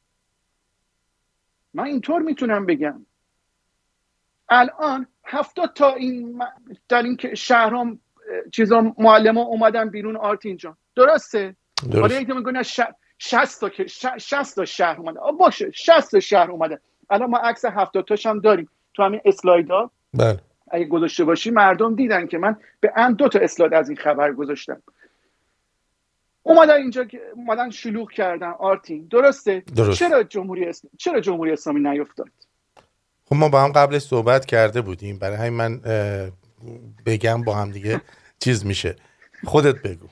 من 1.75 1.85
اینطور 1.85 2.23
می‌تونم 2.23 2.67
بگم. 2.67 3.07
الان 4.53 5.07
هفتاد 5.25 5.73
تا 5.75 5.95
این 5.95 6.43
در 6.89 7.03
این 7.03 7.35
شهرام 7.35 7.99
چیزا 8.53 8.95
معلم 8.99 9.39
ها 9.39 9.45
اومدن 9.45 9.91
بیرون 9.91 10.17
آرتین 10.17 10.57
جان. 10.57 10.77
درسته؟ 10.97 11.57
حالا 11.93 12.17
اینکه 12.17 12.35
میگن 12.35 12.63
60 13.19 13.61
تا 13.61 13.71
60 14.19 14.57
تا 14.57 14.65
شهر 14.65 14.99
اومده. 14.99 15.21
باشه 15.39 15.71
60 15.71 16.11
تا 16.11 16.21
شهر 16.21 16.51
اومده. 16.51 16.81
الان 17.11 17.31
ما 17.31 17.39
عکس 17.39 17.65
70 17.65 18.05
تاش 18.05 18.27
هم 18.27 18.41
داریم. 18.41 18.69
تو 18.95 19.03
همین 19.03 19.21
اسلایدا؟ 19.25 19.91
بله. 20.15 20.39
اگه 20.71 20.85
گذاشته 20.85 21.25
باشی 21.25 21.51
مردم 21.51 21.95
دیدن 21.95 22.27
که 22.27 22.39
من 22.39 22.57
به 22.81 22.93
ان 22.97 23.13
دو 23.13 23.29
تا 23.29 23.39
اسلاید 23.39 23.75
از 23.75 23.89
این 23.89 23.99
خبر 23.99 24.33
گذاشتم. 24.33 24.83
اومدن 26.43 26.75
اینجا 26.75 27.07
اومدن 27.35 27.71
شلوغ 27.71 28.11
کردن 28.11 28.51
آرتین. 28.59 29.07
درسته؟ 29.11 29.63
درست. 29.77 29.99
چرا 29.99 30.23
جمهوری 30.23 30.65
اسلام 30.65 30.91
چرا 30.99 31.21
جمهوری 31.21 31.53
اسلامی 31.53 31.81
نیفتاد؟ 31.81 32.29
خب 33.33 33.39
ما 33.39 33.49
با 33.49 33.65
هم 33.65 33.73
قبلش 33.73 34.03
صحبت 34.03 34.47
کرده 34.47 34.81
بودیم. 34.81 35.19
برای 35.19 35.37
همین 35.37 35.53
من 35.53 35.81
بگم 37.07 37.43
با 37.43 37.55
هم 37.55 37.71
دیگه 37.71 38.01
چیز 38.39 38.67
میشه. 38.67 38.97
خودت 39.45 39.83
بگو. 39.83 40.07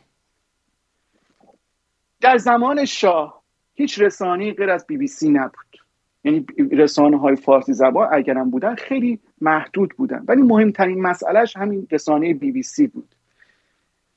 در 2.20 2.38
زمان 2.38 2.84
شاه 2.84 3.42
هیچ 3.74 4.00
رسانه‌ای 4.00 4.52
غیر 4.52 4.70
از 4.70 4.86
بی 4.86 4.96
بی 4.96 5.06
سی 5.06 5.28
نبود. 5.28 5.80
یعنی 6.24 6.46
رسانه 6.72 7.18
های 7.18 7.36
فارسی 7.36 7.72
زبان 7.72 8.08
اگرم 8.12 8.50
بودن 8.50 8.74
خیلی 8.74 9.20
محدود 9.40 9.94
بودن. 9.96 10.24
ولی 10.28 10.42
مهمترین 10.42 11.02
مسئلهش 11.02 11.56
همین 11.56 11.88
رسانه 11.90 12.34
بی 12.34 12.52
بی 12.52 12.62
سی 12.62 12.86
بود. 12.86 13.14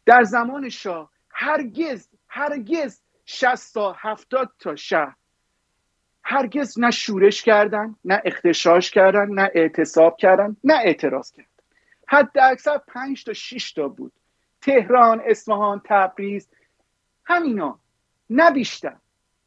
در 0.06 0.24
زمان 0.24 0.70
شاه 0.70 1.10
هرگز 1.30 2.08
هرگز 2.28 3.00
60 3.26 3.74
تا 3.74 3.96
70 4.00 4.52
تا 4.60 4.76
شهر 4.76 5.16
هرگز 6.24 6.80
نه 6.80 6.91
شورش 6.91 7.44
کردن 7.44 7.95
نه 8.06 8.22
اختشاش 8.26 8.91
کردن 8.91 9.30
نه 9.30 9.52
اعتصاب 9.56 10.18
کردن 10.18 10.58
نه 10.64 10.74
اعتراض 10.74 11.32
کردن. 11.32 11.48
حد 12.08 12.38
اکثر 12.38 12.78
5 12.78 13.24
تا 13.24 13.34
6 13.34 13.72
تا 13.72 13.88
بود. 13.88 14.12
تهران 14.62 15.22
اصفهان 15.26 15.82
تبریز 15.86 16.48
همینا. 17.26 17.80
نه 18.30 18.52
بیشتر. 18.52 18.95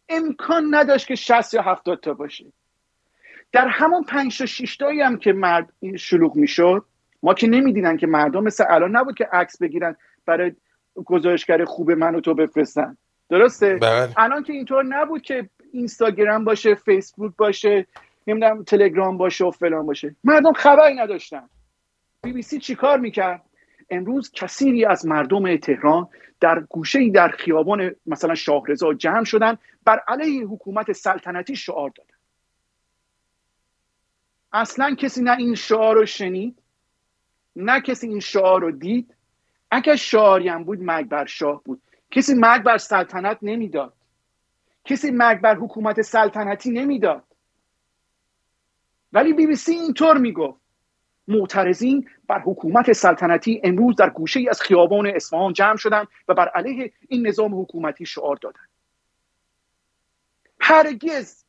امکان 0.08 0.74
نداشت 0.74 1.06
که 1.06 1.14
60 1.14 1.54
یا 1.54 1.62
70 1.62 2.00
تا 2.00 2.14
باشه. 2.14 2.44
در 3.52 3.68
همون 3.68 4.04
5 4.04 4.38
تا 4.38 4.46
6 4.46 4.76
تایی 4.76 5.00
هم 5.00 5.18
که 5.18 5.32
مرد 5.32 5.72
شلوغ 5.96 6.36
می‌شد 6.36 6.84
ما 7.22 7.34
که 7.34 7.46
نمی‌دیدن 7.46 7.96
که 7.96 8.06
مردم 8.06 8.44
مثل 8.44 8.64
الان 8.68 8.96
نبود 8.96 9.14
که 9.14 9.28
عکس 9.32 9.58
بگیرن 9.62 9.96
برای 10.26 10.52
گزارشگر 11.04 11.64
خوب 11.64 11.90
من 11.90 12.14
و 12.14 12.20
تو 12.20 12.34
بفرستن. 12.34 12.96
درسته؟ 13.28 13.74
بله. 13.74 14.12
الان 14.16 14.42
که 14.42 14.52
اینطور 14.52 14.84
نبود 14.84 15.22
که 15.22 15.48
اینستاگرام 15.76 16.44
باشه 16.44 16.74
فیسبوک 16.74 17.32
باشه 17.36 17.86
نمی‌دونم 18.26 18.64
تلگرام 18.64 19.16
باشه 19.16 19.44
و 19.44 19.50
فلان 19.50 19.86
باشه. 19.86 20.16
مردم 20.24 20.52
خبری 20.52 20.94
نداشتن 20.94 21.48
بی 22.22 22.32
بی 22.32 22.42
سی 22.42 22.58
چیکار 22.58 23.00
می‌کرد؟ 23.00 23.42
امروز 23.90 24.30
کثیری 24.32 24.84
از 24.84 25.06
مردم 25.06 25.56
تهران 25.56 26.08
در 26.40 26.60
گوشه 26.60 27.10
در 27.10 27.28
خیابان 27.28 27.94
مثلا 28.06 28.34
شاهرضا 28.34 28.94
جمع 28.94 29.24
شدن 29.24 29.58
بر 29.84 29.98
علیه 30.08 30.46
حکومت 30.46 30.92
سلطنتی 30.92 31.56
شعار 31.56 31.90
دادن. 31.96 32.16
اصلا 34.52 34.94
کسی 34.94 35.22
نه 35.22 35.36
این 35.36 35.54
شعار 35.54 35.94
رو 35.94 36.06
شنید 36.06 36.58
نه 37.56 37.80
کسی 37.80 38.08
این 38.08 38.20
شعار 38.20 38.60
رو 38.60 38.70
دید. 38.70 39.14
اگر 39.70 39.96
شعاری 39.96 40.48
هم 40.48 40.64
بود 40.64 40.80
مرگ 40.80 41.08
بر 41.08 41.26
شاه 41.26 41.62
بود. 41.64 41.82
کسی 42.10 42.34
مرگ 42.34 42.62
بر 42.62 42.78
سلطنت 42.78 43.38
نمی‌داد. 43.42 43.92
کسی 44.86 45.10
مرگ 45.10 45.40
بر 45.40 45.54
حکومت 45.54 46.02
سلطنتی 46.02 46.70
نمی‌داد. 46.70 47.24
ولی 49.12 49.32
بی 49.32 49.46
بی 49.46 49.56
سی 49.56 49.72
اینطور 49.72 50.18
می‌گفت. 50.18 50.60
معترضین 51.28 52.08
بر 52.28 52.40
حکومت 52.40 52.92
سلطنتی 52.92 53.60
امروز 53.64 53.96
در 53.96 54.10
گوشه 54.10 54.40
از 54.50 54.60
خیابان 54.62 55.06
اصفهان 55.06 55.52
جمع 55.52 55.76
شدند 55.76 56.08
و 56.28 56.34
بر 56.34 56.48
علیه 56.48 56.92
این 57.08 57.26
نظام 57.26 57.60
حکومتی 57.60 58.06
شعار 58.06 58.36
دادند 58.36 58.68
هرگز 60.60 61.44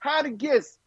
هرگز 0.00 0.78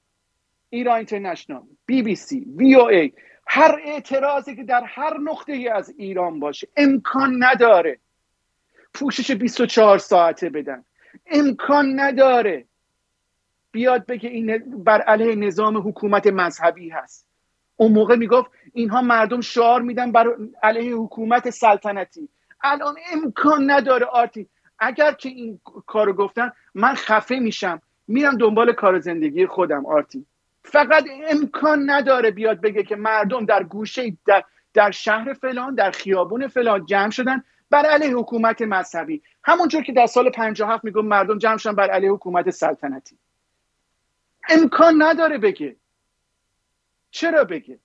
ایران 0.70 0.96
اینترنشنال 0.96 1.64
بی 1.86 2.02
بی 2.02 2.16
سی 2.16 2.40
وی 2.58 2.76
او 2.76 2.88
ای 2.88 3.12
هر 3.48 3.80
اعتراضی 3.86 4.56
که 4.56 4.64
در 4.64 4.84
هر 4.84 5.18
نقطه 5.18 5.54
ای 5.54 5.68
از 5.68 5.94
ایران 5.98 6.40
باشه 6.40 6.68
امکان 6.78 7.44
نداره 7.44 8.00
پوشش 8.94 9.32
24 9.32 9.98
ساعته 9.98 10.50
بدن. 10.50 10.86
امکان 11.26 12.00
نداره 12.00 12.66
بیاد 13.72 14.06
بگه 14.06 14.30
این 14.30 14.84
بر 14.84 15.02
علیه 15.02 15.36
نظام 15.36 15.78
حکومت 15.78 16.28
مذهبی 16.28 16.90
هست. 16.90 17.28
اون 17.76 17.92
موقع 17.92 18.16
می‌گفت 18.16 18.52
اینها 18.74 19.02
مردم 19.02 19.42
شعار 19.42 19.82
میدن 19.82 20.12
بر 20.12 20.28
علیه 20.64 20.96
حکومت 20.96 21.50
سلطنتی. 21.50 22.30
الان 22.64 22.96
امکان 23.14 23.72
نداره 23.72 24.06
آرتی. 24.06 24.48
اگر 24.80 25.12
که 25.12 25.30
این 25.30 25.60
کارو 25.86 26.14
گفتن 26.14 26.52
من 26.76 26.94
خفه 26.94 27.36
میشم. 27.36 27.82
میرم 28.08 28.38
دنبال 28.38 28.74
کار 28.74 29.00
زندگی 29.00 29.46
خودم 29.46 29.86
آرتی. 29.86 30.26
فقط 30.64 31.04
امکان 31.30 31.90
نداره 31.90 32.32
بیاد 32.32 32.62
بگه 32.62 32.84
که 32.84 32.96
مردم 32.96 33.46
در 33.46 33.64
گوشه 33.64 34.18
در, 34.26 34.44
در 34.74 34.92
شهر 34.92 35.34
فلان 35.34 35.76
در 35.76 35.92
خیابون 35.92 36.48
فلان 36.48 36.86
جمع 36.86 37.10
شدن. 37.10 37.44
بر 37.70 37.86
علیه 37.86 38.16
حکومت 38.16 38.62
مذهبی. 38.62 39.22
همونجور 39.44 39.84
که 39.84 39.94
در 39.94 40.06
سال 40.06 40.30
57 40.30 40.84
میگم 40.84 41.06
مردم 41.06 41.38
جمع 41.38 41.58
شدن 41.58 41.76
بر 41.76 41.90
علیه 41.90 42.12
حکومت 42.12 42.50
سلطنتی. 42.50 43.18
امکان 44.50 45.04
نداره 45.04 45.38
بگه. 45.38 45.76
چرا 47.12 47.44
بگه؟ 47.44 47.80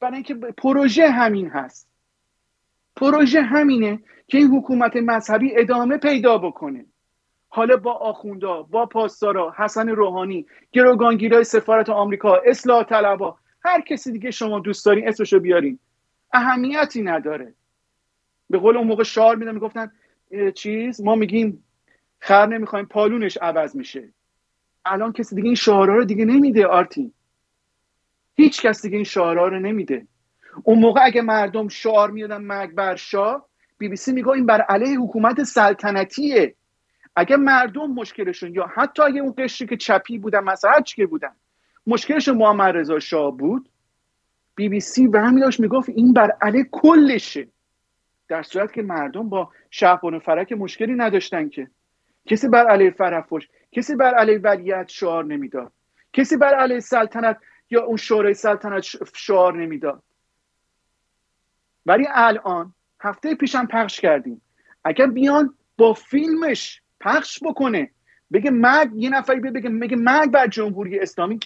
برای 0.00 0.14
اینکه 0.14 0.34
پروژه 0.34 1.10
همین 1.10 1.48
هست. 1.48 1.88
پروژه 2.96 3.42
همینه 3.42 4.02
که 4.26 4.38
این 4.38 4.48
حکومت 4.48 4.96
مذهبی 4.96 5.58
ادامه 5.58 5.98
پیدا 5.98 6.38
بکنه. 6.38 6.86
حالا 7.48 7.76
با 7.76 7.92
آخوندا 7.92 8.62
با 8.62 8.86
پاسدارا 8.86 9.54
حسن 9.58 9.88
روحانی 9.88 10.46
گروگانگیرای 10.72 11.44
سفارت 11.44 11.88
آمریکا 11.88 12.36
اصلاح 12.46 12.84
طلبا 12.84 13.38
هر 13.64 13.80
کسی 13.80 14.12
دیگه 14.12 14.30
شما 14.30 14.60
دوست 14.60 14.86
دارین 14.86 15.08
اسمشو 15.08 15.40
بیارین. 15.40 15.78
اهمیتی 16.32 17.02
نداره. 17.02 17.54
به 18.54 18.60
قول 18.60 18.76
اون 18.76 18.86
موقع 18.86 19.02
شعار 19.02 19.36
میدن 19.36 19.54
می‌گفتن 19.54 19.92
چیز؟ 20.54 21.00
ما 21.00 21.14
میگیم 21.14 21.64
خر 22.18 22.46
نمی‌خوایم 22.46 22.86
پالونش 22.86 23.36
عوض 23.36 23.76
میشه. 23.76 24.08
الان 24.84 25.12
کسی 25.12 25.34
دیگه 25.34 25.46
این 25.46 25.54
شعارها 25.54 25.96
رو 25.96 26.04
دیگه 26.04 26.24
نمیده 26.24 26.66
آرتین. 26.66 27.12
هیچ 28.34 28.62
کس 28.62 28.82
دیگه 28.82 28.96
این 28.96 29.04
شعارها 29.04 29.48
رو 29.48 29.60
نمیده. 29.60 30.06
اون 30.62 30.78
موقع 30.78 31.00
اگه 31.04 31.22
مردم 31.22 31.68
شعار 31.68 32.10
می‌دادن 32.10 32.42
مرگ 32.42 32.74
بر 32.74 32.96
شاه 32.96 33.48
بی 33.78 33.88
بی 33.88 33.96
سی 33.96 34.12
میگه 34.12 34.28
این 34.28 34.46
بر 34.46 34.60
علیه 34.60 35.00
حکومت 35.00 35.42
سلطنتیه. 35.42 36.54
اگه 37.16 37.36
مردم 37.36 37.90
مشکلشون 37.90 38.54
یا 38.54 38.66
حتی 38.74 39.02
اگه 39.02 39.20
اون 39.20 39.34
قشری 39.38 39.68
که 39.68 39.76
چپی 39.76 40.18
بودن 40.18 40.44
مثلا 40.44 40.80
چی 40.80 40.96
که 40.96 41.06
بودن 41.06 41.32
مشکلشون 41.86 42.36
محمد 42.36 42.76
رضا 42.76 42.98
شاه 42.98 43.36
بود 43.36 43.68
بی 44.54 44.68
بی 44.68 44.80
سی 44.80 45.06
و 45.06 45.18
همین 45.18 45.44
داشت 45.44 45.60
می‌گفت 45.60 45.88
این 45.88 46.12
بر 46.12 46.30
علیه 46.42 46.68
کلشه. 46.72 47.48
در 48.28 48.42
صورت 48.42 48.72
که 48.72 48.82
مردم 48.82 49.28
با 49.28 49.50
شهبان 49.70 50.18
فرک 50.18 50.52
مشکلی 50.52 50.94
نداشتن 50.94 51.48
که. 51.48 51.70
کسی 52.26 52.48
بر 52.48 52.66
علیه 52.66 52.90
فرفوش 52.90 53.48
کسی 53.72 53.96
بر 53.96 54.14
علیه 54.14 54.38
ولیت 54.38 54.88
شعار 54.88 55.24
نمی‌داد. 55.24 55.72
کسی 56.12 56.36
بر 56.36 56.54
علیه 56.54 56.80
سلطنت 56.80 57.38
یا 57.70 57.84
اون 57.84 57.96
شورای 57.96 58.34
سلطنت 58.34 58.82
شعار 59.14 59.56
نمی‌داد. 59.56 60.02
ولی 61.86 62.06
الان 62.10 62.74
هفته 63.00 63.34
پیشم 63.34 63.66
پخش 63.66 64.00
کردیم. 64.00 64.42
اگر 64.84 65.06
بیان 65.06 65.54
با 65.76 65.92
فیلمش 65.92 66.82
پخش 67.00 67.38
بکنه 67.42 67.90
بگه 68.32 68.50
مرگ 68.50 68.90
یه 68.94 69.10
نفری 69.10 69.40
بگه 69.40 69.70
بگه 69.70 69.96
مرگ 69.96 70.30
بر 70.30 70.46
جمهوری 70.46 70.98
اسلامی. 70.98 71.38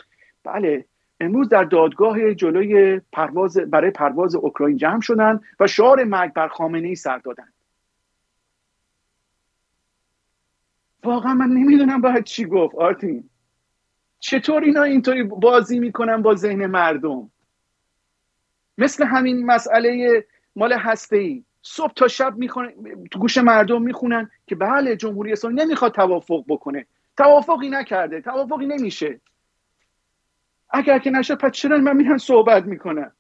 بله 0.45 0.85
امروز 1.21 1.49
در 1.49 1.65
دادگاه 1.65 2.35
جلوی 2.35 3.01
پرواز 3.13 3.57
برای 3.57 3.91
پرواز 3.91 4.35
اوکراین 4.35 4.77
جمع 4.77 5.01
شدن 5.01 5.41
و 5.61 5.67
شعار 5.67 6.05
مرگ 6.05 6.33
بر 6.33 6.49
خامنه 6.49 6.89
ای 6.89 6.95
سر 6.95 7.19
دادن. 7.19 7.49
واقعا 11.05 11.35
من 11.35 11.49
نمی‌دونم 11.49 12.01
باید 12.01 12.25
چی 12.25 12.45
گفت 12.45 12.75
آرتین. 12.75 13.31
چطور 14.21 14.63
اینا 14.63 14.83
اینطوری 14.83 15.23
بازی 15.23 15.79
می‌کنن 15.79 16.23
با 16.23 16.35
ذهن 16.35 16.67
مردم؟ 16.67 17.31
مثل 18.79 19.05
همین 19.05 19.47
مسئله 19.47 20.25
مال 20.57 20.73
هسته 20.73 21.17
ای 21.17 21.45
صبح 21.63 21.93
تا 21.93 22.09
شب 22.09 22.37
می‌خونن 22.37 22.73
تو 23.11 23.19
گوش 23.19 23.39
مردم 23.39 23.83
می‌خونن 23.83 24.31
که 24.47 24.55
بله 24.55 24.97
جمهوری 24.97 25.33
اسلامی 25.33 25.57
نمی‌خواد 25.57 25.95
توافق 25.95 26.45
بکنه. 26.49 26.87
توافقی 27.17 27.69
نکرده 27.69 28.21
توافقی 28.21 28.67
نمیشه. 28.67 29.21
اگر 30.71 30.99
که 30.99 31.11
نشه 31.11 31.35
پس 31.35 31.53
چرا 31.53 31.79
من 31.79 31.97
میرن 31.97 32.19
صحبت 32.19 32.65
می‌کنن؟ 32.65 33.13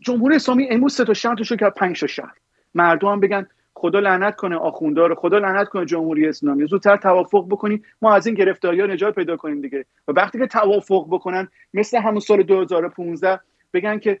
جمهوری 0.00 0.36
اسلامی 0.36 0.68
امروز 0.70 0.94
سه 0.94 1.04
تا 1.04 1.34
تو 1.34 1.56
کرد 1.56 1.74
پنج 1.74 2.00
تا 2.00 2.06
شهر. 2.06 2.34
مردم 2.74 3.20
بگن 3.20 3.46
خدا 3.74 4.00
لعنت 4.00 4.36
کنه 4.36 4.56
آخوندار 4.56 5.14
خدا 5.14 5.38
لعنت 5.38 5.68
کنه 5.68 5.86
جمهوری 5.86 6.28
اسلامی. 6.28 6.66
زودتر 6.66 6.96
توافق 6.96 7.46
بکنیم 7.50 7.84
ما 8.02 8.14
از 8.14 8.26
این 8.26 8.34
گرفتاری 8.34 8.80
ها 8.80 8.86
نجات 8.86 9.14
پیدا 9.14 9.36
کنیم 9.36 9.60
دیگه. 9.60 9.86
و 10.08 10.12
وقتی 10.12 10.38
که 10.38 10.46
توافق 10.46 11.06
بکنن 11.10 11.48
مثل 11.74 11.98
همون 11.98 12.20
سال 12.20 12.42
2015 12.42 13.40
بگن 13.72 13.98
که 13.98 14.20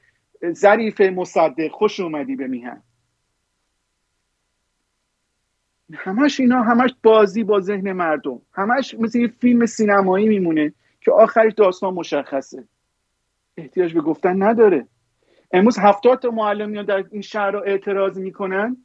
ظریف 0.52 1.00
مصدق 1.00 1.68
خوش 1.68 2.00
اومدی 2.00 2.36
به 2.36 2.46
میهن. 2.46 2.82
همش 5.94 6.40
اینا 6.40 6.62
همش 6.62 6.90
بازی 7.02 7.44
با 7.44 7.60
ذهن 7.60 7.92
مردم. 7.92 8.40
همش 8.52 8.94
مثل 8.98 9.18
یه 9.18 9.28
فیلم 9.28 9.66
سینمایی 9.66 10.28
میمونه. 10.28 10.72
که 11.00 11.12
آخرش 11.12 11.52
داستان 11.52 11.94
مشخصه. 11.94 12.64
احتیاج 13.56 13.94
به 13.94 14.00
گفتن 14.00 14.42
نداره. 14.42 14.86
امروز 15.52 15.78
هفتاد 15.78 16.18
تا 16.18 16.30
معلم 16.30 16.82
در 16.82 17.04
این 17.10 17.22
شهر 17.22 17.50
رو 17.50 17.62
اعتراض 17.66 18.18
می‌کنن. 18.18 18.76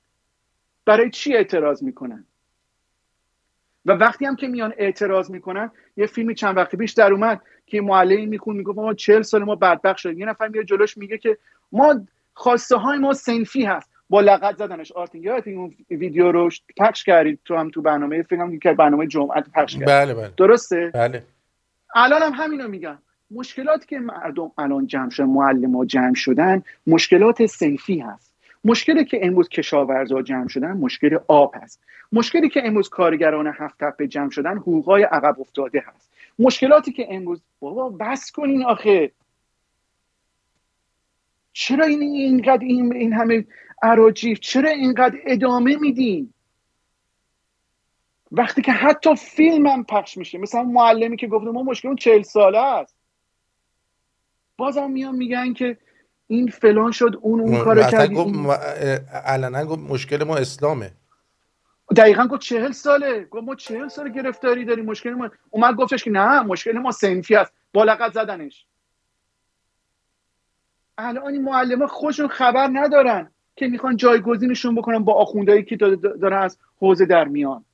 برای 0.86 1.10
چی 1.10 1.36
اعتراض 1.36 1.84
می‌کنن؟ 1.84 2.26
و 3.86 3.92
وقتی 3.92 4.26
هم 4.26 4.36
که 4.36 4.48
میان 4.48 4.74
اعتراض 4.78 5.32
می‌کنن 5.32 5.72
یه 5.98 6.06
فیلمی 6.06 6.36
چند 6.36 6.58
وقت 6.58 6.76
پیش 6.76 6.92
در 6.92 7.12
اومد 7.12 7.42
که 7.66 7.82
معلمی 7.82 8.26
میخون 8.26 8.56
می‌گفت 8.56 8.78
ما 8.78 8.94
چهل 8.94 9.22
سال 9.22 9.44
ما 9.44 9.56
بدبخت 9.56 9.98
شدیم. 9.98 10.20
یه 10.20 10.26
نفر 10.26 10.48
میاد 10.48 10.66
جلوش 10.66 10.98
میگه 10.98 11.18
که 11.18 11.38
ما 11.72 12.06
خواسته 12.34 12.76
های 12.76 12.98
ما 12.98 13.14
سنفی 13.14 13.66
هست. 13.66 13.90
با 14.10 14.22
لغت 14.22 14.58
زدنش. 14.58 14.92
آرتین 14.92 15.24
یادت 15.24 15.48
اون 15.48 15.76
ویدیو 15.90 16.32
رو 16.32 16.50
پخش 16.78 17.04
کردید 17.04 17.40
تو 17.46 17.56
هم 17.56 17.70
تو 17.70 17.82
برنامه؟ 17.82 18.24
فیلم 18.24 18.60
که 18.60 18.74
برنامه 18.74 19.08
جمعه 19.08 19.42
پخش 19.42 19.74
کردید 19.74 19.88
بله 19.88 20.14
بله. 20.14 20.32
درسته؟ 20.38 20.92
بله. 20.94 21.24
الان 21.96 22.22
هم 22.22 22.34
همینو 22.34 22.68
میگن 22.68 22.98
مشکلاتی 23.32 23.86
که 23.88 24.00
مردم 24.00 24.52
الان 24.58 24.88
جمع 24.88 25.10
شدن 25.10 25.26
معلم 25.26 25.76
ها 25.76 25.86
جمع 25.86 26.14
شدن 26.14 26.64
مشکلات 26.88 27.46
سنفی 27.46 28.00
هست. 28.00 28.34
مشکلی 28.64 29.06
که 29.06 29.20
امروز 29.24 29.50
کشاورزا 29.50 30.22
جمع 30.22 30.48
شدن 30.48 30.72
مشکل 30.72 31.18
آب 31.28 31.56
هست. 31.62 31.82
مشکلی 32.12 32.50
که 32.50 32.68
امروز 32.68 32.90
کارگران 32.90 33.48
هفت 33.48 33.76
تپه 33.80 34.08
جمع 34.08 34.30
شدن 34.30 34.58
حقوقای 34.58 35.04
عقب 35.04 35.40
افتاده 35.40 35.84
هست. 35.88 36.12
مشکلاتی 36.40 36.92
که 36.92 37.08
امروز 37.10 37.42
بابا 37.60 37.90
بس 37.90 38.32
کنین 38.32 38.66
آخه. 38.66 39.12
چرا 41.54 41.86
این 41.86 42.02
اینقدر 42.02 42.64
این, 42.64 42.96
این 42.96 43.14
همه 43.14 43.46
عراجیف 43.84 44.40
چرا 44.40 44.70
اینقدر 44.70 45.18
ادامه 45.26 45.76
میدین؟ 45.76 46.34
وقتی 48.32 48.62
که 48.62 48.72
حتی 48.72 49.16
فیلم 49.16 49.68
هم 49.68 49.84
پخش 49.84 50.18
میشه. 50.18 50.38
مثلا 50.38 50.64
معلمی 50.64 51.18
که 51.18 51.28
گفته 51.28 51.50
ما 51.50 51.64
مشکل 51.64 51.88
اون 51.88 51.98
چهل 51.98 52.22
ساله 52.22 52.60
است. 52.60 52.96
بازم 54.58 54.92
میان 54.92 55.16
میگن 55.16 55.54
که 55.54 55.78
این 56.28 56.48
فلان 56.48 56.92
شد 56.92 57.20
اون 57.22 57.40
اون 57.40 57.64
کارو 57.64 57.82
کرد 57.82 58.18
علنا 59.26 59.66
گفت 59.66 59.80
مشکل 59.80 60.24
ما 60.24 60.38
اسلامه. 60.38 60.92
دقیقا 61.98 62.28
گفت 62.28 62.42
چهل 62.42 62.72
ساله. 62.72 63.24
گفت 63.24 63.44
ما 63.44 63.56
چهل 63.56 63.88
سال 63.88 64.12
گرفتاری 64.12 64.66
داریم 64.66 64.86
مشکل 64.86 65.10
ما 65.10 65.30
اومد 65.50 65.76
گفتش 65.76 66.04
که 66.04 66.12
نه 66.12 66.42
مشکل 66.42 66.78
ما 66.78 66.92
سنفی 66.92 67.36
است. 67.36 67.54
با 67.74 68.10
زدنش. 68.14 68.66
الان 70.98 71.34
این 71.34 71.44
معلم 71.44 71.88
خودشون 71.88 72.28
خبر 72.28 72.70
ندارن 72.74 73.32
که 73.56 73.68
می‌خوان 73.68 73.98
جایگزینشون 73.98 74.76
بکنن 74.76 75.00
با 75.00 75.14
آخوندهایی 75.14 75.64
که 75.64 75.76
دارن 75.76 76.44
از 76.44 76.58
حوزه 76.80 77.06
در 77.06 77.28
میان. 77.28 77.65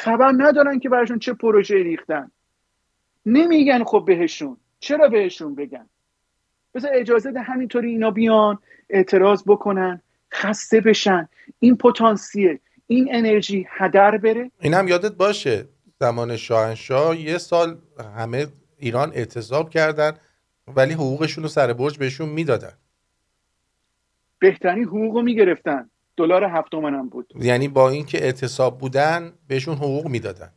خبر 0.00 0.32
ندارن 0.36 0.78
که 0.78 0.88
براشون 0.88 1.18
چه 1.18 1.32
پروژه 1.32 1.74
ریختن. 1.74 2.30
نمیگن 3.26 3.84
خب 3.84 4.04
بهشون. 4.06 4.56
چرا 4.80 5.08
بهشون 5.08 5.54
بگن؟ 5.54 5.86
بذار 6.74 6.90
اجازه 6.94 7.32
ده 7.32 7.40
همینطوری 7.40 7.90
اینا 7.90 8.10
بیان 8.10 8.58
اعتراض 8.90 9.42
بکنن 9.46 10.02
خسته 10.32 10.80
بشن. 10.80 11.28
این 11.58 11.76
پتانسیل 11.76 12.58
این 12.86 13.08
انرژی 13.14 13.66
هدر 13.70 14.16
بره. 14.16 14.50
این 14.60 14.74
هم 14.74 14.88
یادت 14.88 15.12
باشه 15.12 15.68
زمان 16.00 16.36
شاهنشاه 16.36 17.20
یه 17.20 17.38
سال 17.38 17.78
همه 18.16 18.46
ایران 18.78 19.12
اعتصاب 19.14 19.70
کردن 19.70 20.12
ولی 20.76 20.92
حقوقشون 20.92 21.44
رو 21.44 21.48
سر 21.48 21.72
برج 21.72 21.98
بهشون 21.98 22.28
می‌دادن. 22.28 22.72
بهترین 24.38 24.84
حقوق 24.84 25.14
رو 25.14 25.22
می‌گرفتن. 25.22 25.89
دلار 26.20 26.44
هفت 26.44 26.74
هم 26.74 27.08
بود. 27.08 27.32
یعنی 27.34 27.68
با 27.68 27.90
اینکه 27.90 28.24
اعتصاب 28.24 28.78
بودن 28.78 29.32
بهشون 29.48 29.76
حقوق 29.76 30.06
می‌دادن. 30.06 30.52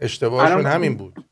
اشتباهشون 0.00 0.66
همین 0.66 0.96
بود. 0.96 1.24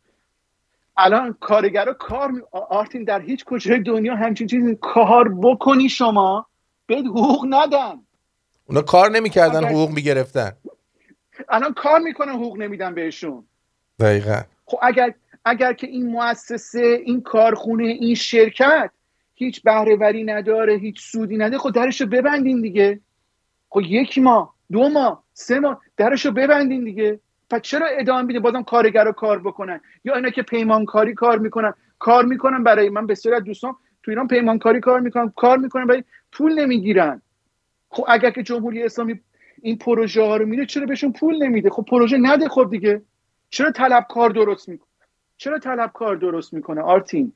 الان 0.96 1.36
کارگرا 1.40 1.92
کار 1.92 2.30
می... 2.30 2.40
آرتین 2.52 3.04
در 3.04 3.20
هیچ 3.20 3.44
کجای 3.44 3.80
دنیا 3.80 4.16
همچین 4.16 4.46
چیزی 4.46 4.78
کار 4.80 5.34
بکنی 5.42 5.88
شما؟ 5.88 6.46
بهت 6.86 7.04
حقوق 7.04 7.46
ندن. 7.48 7.94
اونا 8.66 8.82
کار 8.82 9.10
نمی‌کردن 9.10 9.58
اگر... 9.58 9.68
حقوق 9.68 9.90
می‌گرفتن. 9.90 10.52
الان 11.48 11.74
کار 11.74 12.00
می‌کنن 12.00 12.32
حقوق 12.32 12.56
نمیدن 12.58 12.94
بهشون. 12.94 13.44
دقیقا. 14.00 14.40
خب 14.66 14.78
اگر 14.82 15.14
اگر 15.44 15.72
که 15.72 15.86
این 15.86 16.06
مؤسسه 16.06 17.02
این 17.04 17.20
کارخونه 17.22 17.84
این 17.84 18.14
شرکت 18.14 18.90
هیچ 19.38 19.62
بهرهوری 19.62 20.24
نداره 20.24 20.74
هیچ 20.74 21.00
سودی 21.00 21.36
نداره. 21.36 21.58
خب 21.58 21.70
درشو 21.70 22.06
ببندین 22.06 22.60
دیگه. 22.60 23.00
خب 23.68 23.80
یک 23.80 24.18
ماه 24.18 24.54
دو 24.72 24.88
ماه 24.88 25.24
سه 25.32 25.60
ماه 25.60 25.80
درشو 25.96 26.30
ببندین 26.32 26.84
دیگه. 26.84 27.20
پس 27.50 27.60
چرا 27.60 27.86
ادامه 27.86 28.22
میده؟ 28.22 28.40
بازم 28.40 28.62
کارگر 28.62 29.04
رو 29.04 29.12
کار 29.12 29.38
بکنن. 29.38 29.80
یا 30.04 30.14
اینا 30.14 30.30
که 30.30 30.42
پیمانکاری 30.42 31.14
کار 31.14 31.38
می‌کنن. 31.38 31.74
کار 31.98 32.24
می‌کنن 32.24 32.62
برای 32.62 32.88
من 32.88 33.06
بسیار 33.06 33.34
از 33.34 33.44
دوستان 33.44 33.76
تو 34.02 34.10
ایران 34.10 34.28
پیمانکاری 34.28 34.80
کار 34.80 35.00
می‌کنن 35.00 35.32
کار 35.36 35.58
می‌کنن 35.58 35.86
برای 35.86 36.04
پول 36.32 36.60
نمی‌گیرن. 36.60 37.22
خب 37.88 38.04
اگر 38.08 38.30
که 38.30 38.42
جمهوری 38.42 38.82
اسلامی 38.82 39.20
این 39.62 39.78
پروژه 39.78 40.22
ها 40.22 40.36
رو 40.36 40.46
میده 40.46 40.66
چرا 40.66 40.86
بهشون 40.86 41.12
پول 41.12 41.42
نمیده؟ 41.42 41.70
خب 41.70 41.84
پروژه 41.88 42.18
نده 42.20 42.48
خب 42.48 42.68
دیگه. 42.70 43.02
چرا 43.50 43.70
طلبکار 43.70 44.30
درست 44.30 44.68
می‌کنه؟ 44.68 44.88
چرا 45.36 45.58
طلبکار 45.58 46.16
درست 46.16 46.54
می‌کنه 46.54 46.80
آرتین؟ 46.80 47.32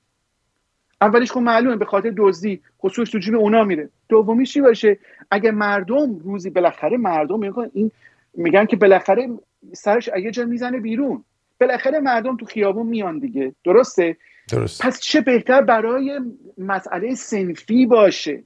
اولیش 1.02 1.32
خب 1.32 1.40
معلومه 1.40 1.76
به 1.76 1.84
خاطر 1.84 2.12
دزدی 2.16 2.60
خصوص 2.80 3.10
تو 3.10 3.18
جیب 3.18 3.34
اونا 3.34 3.64
میره. 3.64 3.88
دومی 4.08 4.46
چی 4.46 4.60
باشه؟ 4.60 4.98
اگه 5.30 5.50
مردم 5.50 6.18
روزی 6.18 6.50
بالاخره 6.50 6.96
مردم 6.96 7.38
میگن 7.38 7.70
این 7.74 7.90
میگن 8.34 8.66
که 8.66 8.76
بالاخره 8.76 9.28
سرش 9.72 10.10
یه 10.22 10.30
جا 10.30 10.44
می‌زنه 10.44 10.80
بیرون. 10.80 11.24
بالاخره 11.60 12.00
مردم 12.00 12.36
تو 12.36 12.46
خیابون 12.46 12.86
میان 12.86 13.18
دیگه. 13.18 13.54
درسته؟ 13.64 14.16
درست 14.52 14.82
پس 14.82 15.00
چه 15.00 15.20
بهتر 15.20 15.60
برای 15.60 16.20
مسئله 16.58 17.14
سنفی 17.14 17.86
باشه؟ 17.86 18.42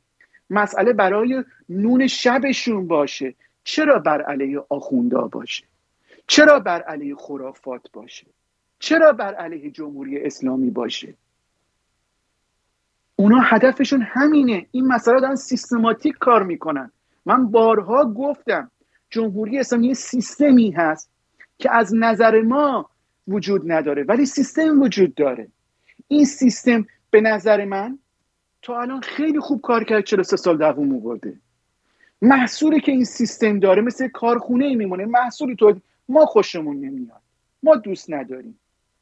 مسئله 0.50 0.92
برای 0.92 1.44
نون 1.68 2.06
شبشون 2.06 2.86
باشه. 2.86 3.34
چرا 3.64 3.98
بر 3.98 4.22
علیه 4.22 4.62
آخوندا 4.68 5.20
باشه؟ 5.20 5.64
چرا 6.26 6.60
بر 6.60 6.82
علیه 6.82 7.14
خرافات 7.14 7.88
باشه؟ 7.92 8.26
چرا 8.78 9.12
بر 9.12 9.34
علیه 9.34 9.70
جمهوری 9.70 10.20
اسلامی 10.20 10.70
باشه؟ 10.70 11.14
اونا 13.16 13.38
هدفشون 13.40 14.02
همینه. 14.02 14.66
این 14.70 14.86
مسئله 14.86 15.20
دارن 15.20 15.36
سیستماتیک 15.36 16.18
کار 16.18 16.42
می‌کنن. 16.42 16.90
من 17.26 17.50
بارها 17.50 18.04
گفتم 18.04 18.70
جمهوری 19.10 19.58
اسلامی 19.58 19.94
سیستمی 19.94 20.70
هست 20.70 21.10
که 21.58 21.74
از 21.74 21.94
نظر 21.94 22.42
ما 22.42 22.90
وجود 23.28 23.72
نداره 23.72 24.02
ولی 24.02 24.26
سیستم 24.26 24.82
وجود 24.82 25.14
داره. 25.14 25.48
این 26.08 26.24
سیستم 26.24 26.86
به 27.10 27.20
نظر 27.20 27.64
من 27.64 27.98
تا 28.62 28.80
الان 28.80 29.00
خیلی 29.00 29.40
خوب 29.40 29.60
کار 29.60 29.84
کرد 29.84 30.04
43 30.04 30.36
سال 30.36 30.56
دووم 30.56 30.94
آورده. 30.94 31.36
محصولی 32.22 32.80
که 32.80 32.92
این 32.92 33.04
سیستم 33.04 33.58
داره 33.58 33.82
مثل 33.82 34.08
کارخونه 34.08 34.64
ای 34.64 34.74
میمونه 34.74 35.04
محصولی 35.04 35.56
تو 35.56 35.74
ما 36.08 36.26
خوشمون 36.26 36.76
نمیاد. 36.76 37.20
ما 37.62 37.76
دوست 37.76 38.12
نداریم. 38.12 38.58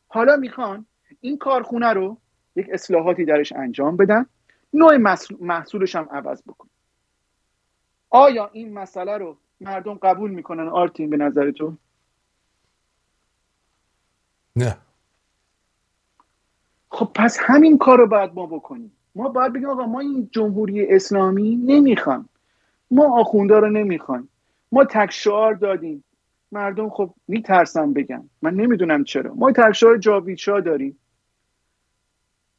حالا 0.09 0.36
می‌خوان 0.36 0.86
این 1.20 1.39
کارخونه 1.39 1.93
رو 1.93 2.16
یک 2.56 2.66
اصلاحاتی 2.72 3.24
درش 3.24 3.52
انجام 3.52 3.97
بدن. 3.97 4.26
نوع 4.72 4.97
محصولش 5.40 5.97
هم 5.97 6.09
عوض 6.10 6.43
بکن. 6.43 6.68
آیا 8.10 8.51
این 8.52 8.74
مسئله 8.74 9.16
رو 9.16 9.36
مردم 9.60 9.94
قبول 9.94 10.31
می‌کنن؟ 10.31 10.68
آرتین 10.68 11.10
به 11.10 11.16
نظر 11.16 11.51
تو؟ 11.51 11.74
نه. 14.56 14.76
خب 16.89 17.10
پس 17.14 17.39
همین 17.40 17.78
کار 17.78 17.98
رو 17.98 18.06
باید 18.06 18.35
ما 18.35 18.47
بکنیم. 18.47 18.93
ما 19.14 19.28
باید 19.28 19.52
بگیم 19.52 19.68
آقا 19.68 19.86
ما 19.86 20.01
این 20.01 20.28
جمهوری 20.32 20.86
اسلامی 20.94 21.56
نمی‌خوام 21.56 22.28
ما 22.90 23.20
آخونده 23.20 23.60
رو 23.60 23.70
نمی‌خوایم. 23.70 24.28
ما 24.72 24.85
تک 24.85 25.10
شعار 25.10 25.55
دادیم. 25.55 26.05
مردم 26.52 26.90
خب 26.90 27.14
میترسن 27.28 27.93
بگن. 27.93 28.31
من 28.43 28.55
نمی‌دونم 28.55 29.05
چرا. 29.05 29.35
ما 29.35 29.52
تک 29.52 29.72
شعار 29.72 29.97
جاویدشاه 29.98 30.60
داریم. 30.60 30.98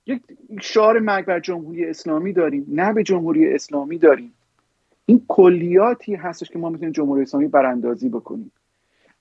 یک 0.05 0.21
شعار 0.61 0.99
مرگ 0.99 1.25
بر 1.25 1.39
جمهوری 1.39 1.85
اسلامی 1.85 2.33
داریم 2.33 2.65
نه 2.67 2.93
به 2.93 3.03
جمهوری 3.03 3.53
اسلامی 3.53 3.97
داریم. 3.97 4.33
این 5.05 5.25
کلیاتی 5.27 6.15
هستش 6.15 6.49
که 6.49 6.59
ما 6.59 6.69
می‌تونیم 6.69 6.91
جمهوری 6.91 7.21
اسلامی 7.21 7.47
براندازی 7.47 8.09
بکنیم. 8.09 8.51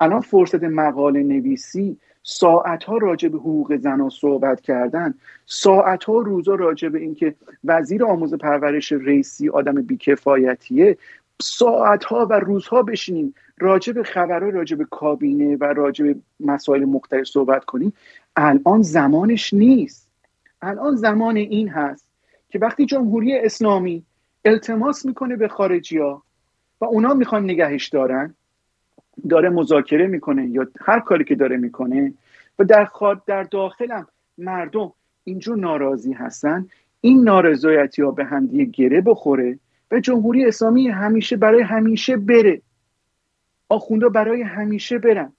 الان 0.01 0.20
فرصت 0.20 0.65
مقاله 0.65 1.23
نویسی 1.23 1.97
ساعت 2.23 2.85
ها 2.85 2.98
راجع 2.98 3.28
به 3.28 3.39
حقوق 3.39 3.77
زنان 3.77 4.09
صحبت 4.09 4.61
کردن 4.61 5.15
ساعت 5.47 6.05
ها 6.05 6.19
روزا 6.19 6.55
راجع 6.55 6.89
به 6.89 6.98
اینکه 6.98 7.35
وزیر 7.65 8.05
آموز 8.05 8.35
پرورش 8.35 8.93
ریسی 8.93 9.48
آدم 9.48 9.82
بیکفایتیه 9.82 10.98
ساعت 11.43 12.05
ها 12.05 12.27
و 12.31 12.32
روزها 12.32 12.82
بشینیم 12.82 13.35
راجع 13.59 13.93
به 13.93 14.02
خبرها 14.02 14.48
راجع 14.48 14.77
به 14.77 14.85
کابینه 14.85 15.56
و 15.56 15.65
راجع 15.65 16.05
به 16.05 16.16
مسائل 16.40 16.85
مختلف 16.85 17.27
صحبت 17.27 17.65
کنیم. 17.65 17.93
الان 18.36 18.82
زمانش 18.82 19.55
نیست. 19.55 20.03
الان 20.65 20.97
زمان 20.97 21.36
این 21.36 21.69
هست 21.69 22.07
که 22.49 22.59
وقتی 22.59 22.86
جمهوری 22.86 23.39
اسلامی 23.39 24.05
التماس 24.45 25.07
می‌کنه 25.07 25.36
به 25.36 25.49
خارجی 25.49 25.99
ها 25.99 26.23
و 26.81 26.85
اونا 26.85 27.15
می‌خوان 27.15 27.45
نگهش 27.45 27.89
دارن 27.89 28.35
داره 29.28 29.49
مذاکره 29.49 30.07
می‌کنه 30.07 30.47
یا 30.47 30.66
هر 30.81 31.01
کاری 31.01 31.24
که 31.24 31.35
داره 31.35 31.57
می‌کنه 31.57 32.15
و 32.59 32.65
در 32.65 32.89
در 33.27 33.43
داخلم 33.43 34.07
مردم 34.39 34.93
اینجور 35.24 35.57
ناراضی 35.57 36.12
هستن 36.12 36.69
این 37.01 37.24
نارضایتی 37.24 38.03
ها 38.03 38.11
به 38.11 38.24
همدیگه 38.24 38.65
گره 38.65 39.01
بخوره 39.01 39.59
و 39.91 40.01
جمهوری 40.01 40.45
اسلامی 40.45 40.89
همیشه 40.89 41.36
برای 41.36 41.62
همیشه 41.62 42.16
بره. 42.16 42.62
آخوندا 43.69 44.09
برای 44.09 44.43
همیشه 44.43 44.99
برن. 44.99 45.32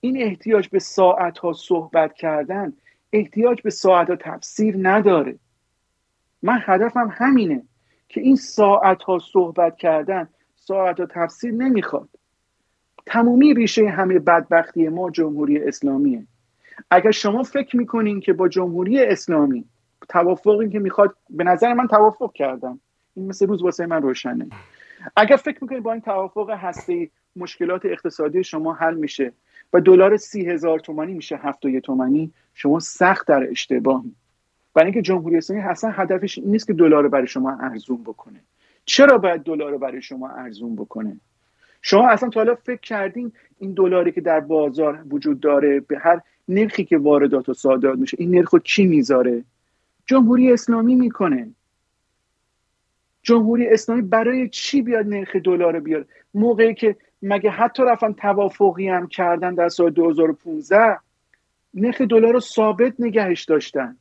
این 0.00 0.22
احتیاج 0.22 0.68
به 0.68 0.78
ساعت 0.78 1.38
ها 1.38 1.52
صحبت 1.52 2.14
کردن 2.14 2.72
احتیاج 3.12 3.62
به 3.62 3.70
ساعت 3.70 4.10
ها 4.10 4.16
تفسیر 4.16 4.76
نداره. 4.78 5.38
من 6.42 6.58
هدفم 6.62 7.10
همینه 7.12 7.62
که 8.08 8.20
این 8.20 8.36
ساعت 8.36 9.02
ها 9.02 9.18
صحبت 9.18 9.76
کردن 9.76 10.28
ساعت 10.56 11.00
ها 11.00 11.06
تفسیر 11.06 11.52
نمی‌خواد. 11.52 12.08
تمومی 13.06 13.54
ریشه 13.54 13.88
همه 13.88 14.18
بدبختی 14.18 14.88
ما 14.88 15.10
جمهوری 15.10 15.58
اسلامیه. 15.58 16.26
اگر 16.90 17.10
شما 17.10 17.42
فکر 17.42 17.76
می‌کنین 17.76 18.20
که 18.20 18.32
با 18.32 18.48
جمهوری 18.48 19.04
اسلامی 19.04 19.64
توافقی 20.08 20.68
که 20.68 20.78
می‌خواد 20.78 21.16
به 21.30 21.44
نظر 21.44 21.74
من 21.74 21.86
توافق 21.86 22.32
کردم. 22.32 22.80
این 23.14 23.26
مثل 23.26 23.46
روز 23.46 23.62
واسه 23.62 23.86
من 23.86 24.02
روشنه. 24.02 24.46
اگر 25.16 25.36
فکر 25.36 25.58
می‌کنید 25.62 25.82
با 25.82 25.92
این 25.92 26.00
توافق 26.00 26.50
هسته 26.50 27.10
مشکلات 27.36 27.84
اقتصادی 27.84 28.44
شما 28.44 28.72
حل 28.72 28.94
میشه. 28.94 29.32
و 29.72 29.80
دلار 29.80 30.16
سی 30.16 30.46
هزار 30.46 30.78
تومانی 30.78 31.14
میشه 31.14 31.36
هفت 31.36 31.64
و 31.64 31.80
تومانی 31.80 32.32
شما 32.54 32.80
سخت 32.80 33.26
در 33.26 33.50
اشتباهی 33.50 34.14
برای 34.74 34.86
اینکه 34.86 35.02
جمهوری 35.02 35.36
اسلامی 35.36 35.62
اصلا 35.62 35.90
هدفش 35.90 36.38
این 36.38 36.50
نیست 36.50 36.66
که 36.66 36.72
دلار 36.72 37.08
برای 37.08 37.26
شما 37.26 37.58
ارزون 37.60 38.02
بکنه. 38.02 38.40
چرا 38.84 39.18
باید 39.18 39.42
دلار 39.42 39.78
برای 39.78 40.02
شما 40.02 40.28
ارزون 40.28 40.76
بکنه؟ 40.76 41.16
شما 41.82 42.08
اصلا 42.08 42.28
تا 42.28 42.40
حالا 42.40 42.54
فکر 42.54 42.80
کردین 42.80 43.32
این 43.58 43.72
دلاری 43.72 44.12
که 44.12 44.20
در 44.20 44.40
بازار 44.40 45.04
وجود 45.10 45.40
داره 45.40 45.80
به 45.80 45.98
هر 45.98 46.20
نرخی 46.48 46.84
که 46.84 46.98
واردات 46.98 47.48
و 47.48 47.54
صادرات 47.54 47.98
میشه 47.98 48.16
این 48.20 48.34
نرخ 48.34 48.54
کی 48.64 48.86
می‌ذاره؟ 48.86 49.44
جمهوری 50.06 50.52
اسلامی 50.52 50.94
می‌کنه. 50.94 51.50
جمهوری 53.22 53.68
اسلامی 53.68 54.02
برای 54.02 54.48
چی 54.48 54.82
بیاد 54.82 55.06
نرخ 55.06 55.36
دلار 55.36 55.74
رو 55.74 55.80
بیاد 55.80 56.06
موقعی 56.34 56.74
که 56.74 56.96
مگه 57.22 57.50
حتی 57.50 57.82
رفتن 57.82 58.12
توافقی 58.12 58.88
هم 58.88 59.06
کردن 59.06 59.54
در 59.54 59.68
سال 59.68 59.90
2015 59.90 60.98
نرخ 61.74 62.00
دلار 62.00 62.32
رو 62.32 62.40
ثابت 62.40 62.94
نگهش 62.98 63.44
داشتن. 63.44 63.96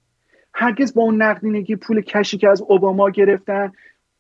هرگز 0.54 0.94
با 0.94 1.02
اون 1.02 1.22
نقدینگی 1.22 1.76
پول 1.76 2.02
کشی 2.02 2.38
که 2.38 2.50
از 2.50 2.62
اوباما 2.62 3.10
گرفتن 3.10 3.72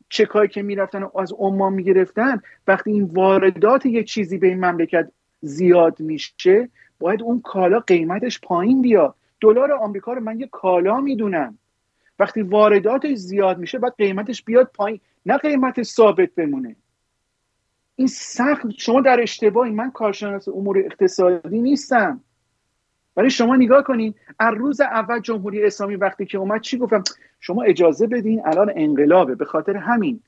چکایی 0.10 0.50
که 0.50 0.62
می‌رفتن 0.62 1.04
و 1.04 1.18
از 1.18 1.34
عمان 1.38 1.74
می‌گرفتن 1.74 2.42
وقتی 2.68 2.92
این 2.92 3.04
واردات 3.04 3.86
یه 3.86 4.04
چیزی 4.04 4.38
به 4.38 4.48
این 4.48 4.66
مملکت 4.66 5.12
زیاد 5.42 6.00
میشه 6.00 6.70
باید 7.00 7.22
اون 7.22 7.42
کالا 7.42 7.80
قیمتش 7.80 8.40
پایین 8.40 8.82
بیاد. 8.82 9.16
دلار 9.42 9.72
آمریکا 9.72 10.14
رو 10.14 10.22
من 10.22 10.40
یه 10.40 10.48
کالا 10.48 11.00
می‌دونم. 11.00 11.58
وقتی 12.20 12.42
وارداتش 12.42 13.18
زیاد 13.18 13.58
میشه 13.58 13.80
باید 13.80 13.94
قیمتش 13.98 14.44
بیاد 14.44 14.72
پایین. 14.74 15.00
نه 15.26 15.38
قیمت 15.38 15.84
ثابت 15.84 16.30
بمونه. 16.36 16.76
این 18.00 18.08
سخت 18.08 18.70
شما 18.78 19.02
در 19.02 19.22
اشتباهی. 19.22 19.72
من 19.72 19.92
کارشناس 19.92 20.48
امور 20.48 20.78
اقتصادی 20.80 21.62
نیستم. 21.62 22.22
ولی 23.18 23.30
شما 23.30 23.56
نگاه 23.56 23.84
کنین 23.84 24.14
از 24.40 24.54
روز 24.54 24.82
اول 24.82 25.20
جمهوری 25.20 25.66
اسلامی 25.66 25.96
وقتی 25.96 26.26
که 26.26 26.38
اومد 26.38 26.62
چی 26.62 26.78
گفتم؟ 26.78 27.04
شما 27.40 27.64
اجازه 27.64 28.08
بدین 28.08 28.42
الان 28.46 28.72
انقلابه. 28.76 29.36
به 29.36 29.46
خاطر 29.46 29.78
همین 29.78 30.20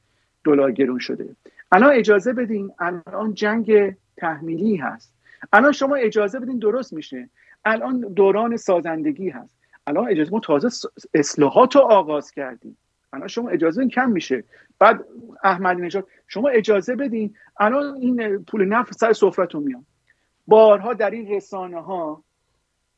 دلار 0.44 0.72
گرون 0.72 1.00
شده. 1.00 1.36
الان 1.72 1.94
اجازه 1.94 2.34
بدین 2.34 2.72
الان 2.80 3.34
جنگ 3.34 3.96
تحمیلی 4.18 4.76
هست. 4.76 5.14
الان 5.54 5.72
شما 5.72 5.96
اجازه 5.96 6.40
بدین 6.40 6.60
درست 6.60 6.94
میشه. 6.94 7.30
الان 7.66 8.00
دوران 8.00 8.58
سازندگی 8.58 9.30
هست. 9.30 9.58
الان 9.88 10.10
اجازه 10.10 10.32
ما 10.32 10.40
تازه 10.40 10.88
اصلاحات 11.14 11.76
رو 11.76 11.82
آغاز 11.82 12.32
کردیم. 12.32 12.78
الان 13.14 13.28
شما 13.28 13.50
اجازه 13.50 13.88
کم 13.88 14.10
میشه. 14.10 14.44
بعد 14.80 15.06
احمدی 15.44 15.82
نژاد 15.82 16.08
شما 16.28 16.50
اجازه 16.50 16.96
بدین 16.96 17.36
الان 17.60 17.96
این 17.96 18.46
پول 18.46 18.66
نفت 18.66 18.94
سر 18.94 19.14
سفرتون 19.14 19.64
میان 19.64 19.86
بارها 20.48 20.94
در 20.94 21.10
این 21.10 21.28
رسانه 21.28 21.82
ها 21.82 22.24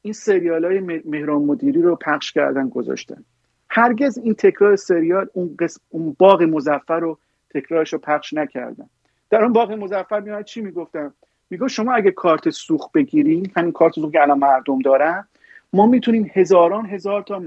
این 0.02 0.14
سریال 0.14 0.66
های 0.66 0.80
مهران 1.06 1.42
مدیری 1.42 1.82
رو 1.82 1.96
پخش 1.96 2.32
کردن 2.32 2.70
گذاشتن. 2.70 3.24
هرگز 3.70 4.18
این 4.18 4.34
تکرار 4.34 4.76
سریال 4.76 5.30
اون, 5.34 5.56
قسم، 5.60 5.82
اون 5.90 6.16
باغ 6.20 6.44
مزفر 6.44 7.00
رو 7.00 7.20
تکرارش 7.50 7.94
رو 7.94 8.00
پخش 8.00 8.34
نکردن. 8.34 8.90
در 9.30 9.44
اون 9.44 9.54
باغ 9.54 9.72
مزفر 9.72 10.20
میاد 10.20 10.46
چی 10.46 10.62
می‌گفتن؟ 10.62 11.14
میگه 11.50 11.68
شما 11.68 11.94
اگه 11.94 12.12
کارت 12.12 12.50
سوخت 12.50 12.92
بگیریم 12.92 13.52
همین 13.56 13.72
کارت 13.72 13.94
سوخت 13.94 14.14
که 14.14 14.22
الان 14.22 14.40
مردم 14.40 14.80
دارن 14.80 15.28
ما 15.74 15.86
می‌تونیم 15.86 16.32
هزاران 16.34 16.86
هزار 16.86 17.24
تا 17.24 17.44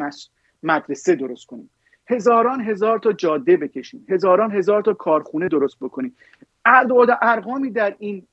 مدرسه 0.62 1.14
درست 1.14 1.46
کنیم. 1.46 1.70
هزاران 2.08 2.60
هزار 2.60 2.98
تا 2.98 3.12
جاده 3.12 3.56
بکشیم. 3.56 4.06
هزاران 4.08 4.50
هزار 4.52 4.82
تا 4.82 4.94
کارخونه 4.94 5.48
درست 5.48 5.76
بکنیم. 5.80 6.16
اعداد 6.64 7.08
ارقامی 7.22 7.70
در 7.70 7.96
این 7.98 8.26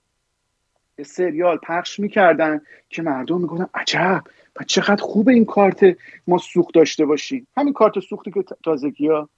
سریال 1.05 1.57
پخش 1.57 1.99
می‌کردن 1.99 2.61
که 2.89 3.01
مردم 3.01 3.41
می‌گفتن 3.41 3.67
عجب! 3.73 4.23
و 4.59 4.63
چقدر 4.63 5.03
خوب 5.03 5.29
این 5.29 5.45
کارت 5.45 5.97
ما 6.27 6.37
سوخت 6.37 6.73
داشته 6.73 7.05
باشیم. 7.05 7.47
همین 7.57 7.73
کارت 7.73 7.99
سوختی 7.99 8.31
که 8.31 8.43
تازگی 8.63 9.07
ها 9.07 9.29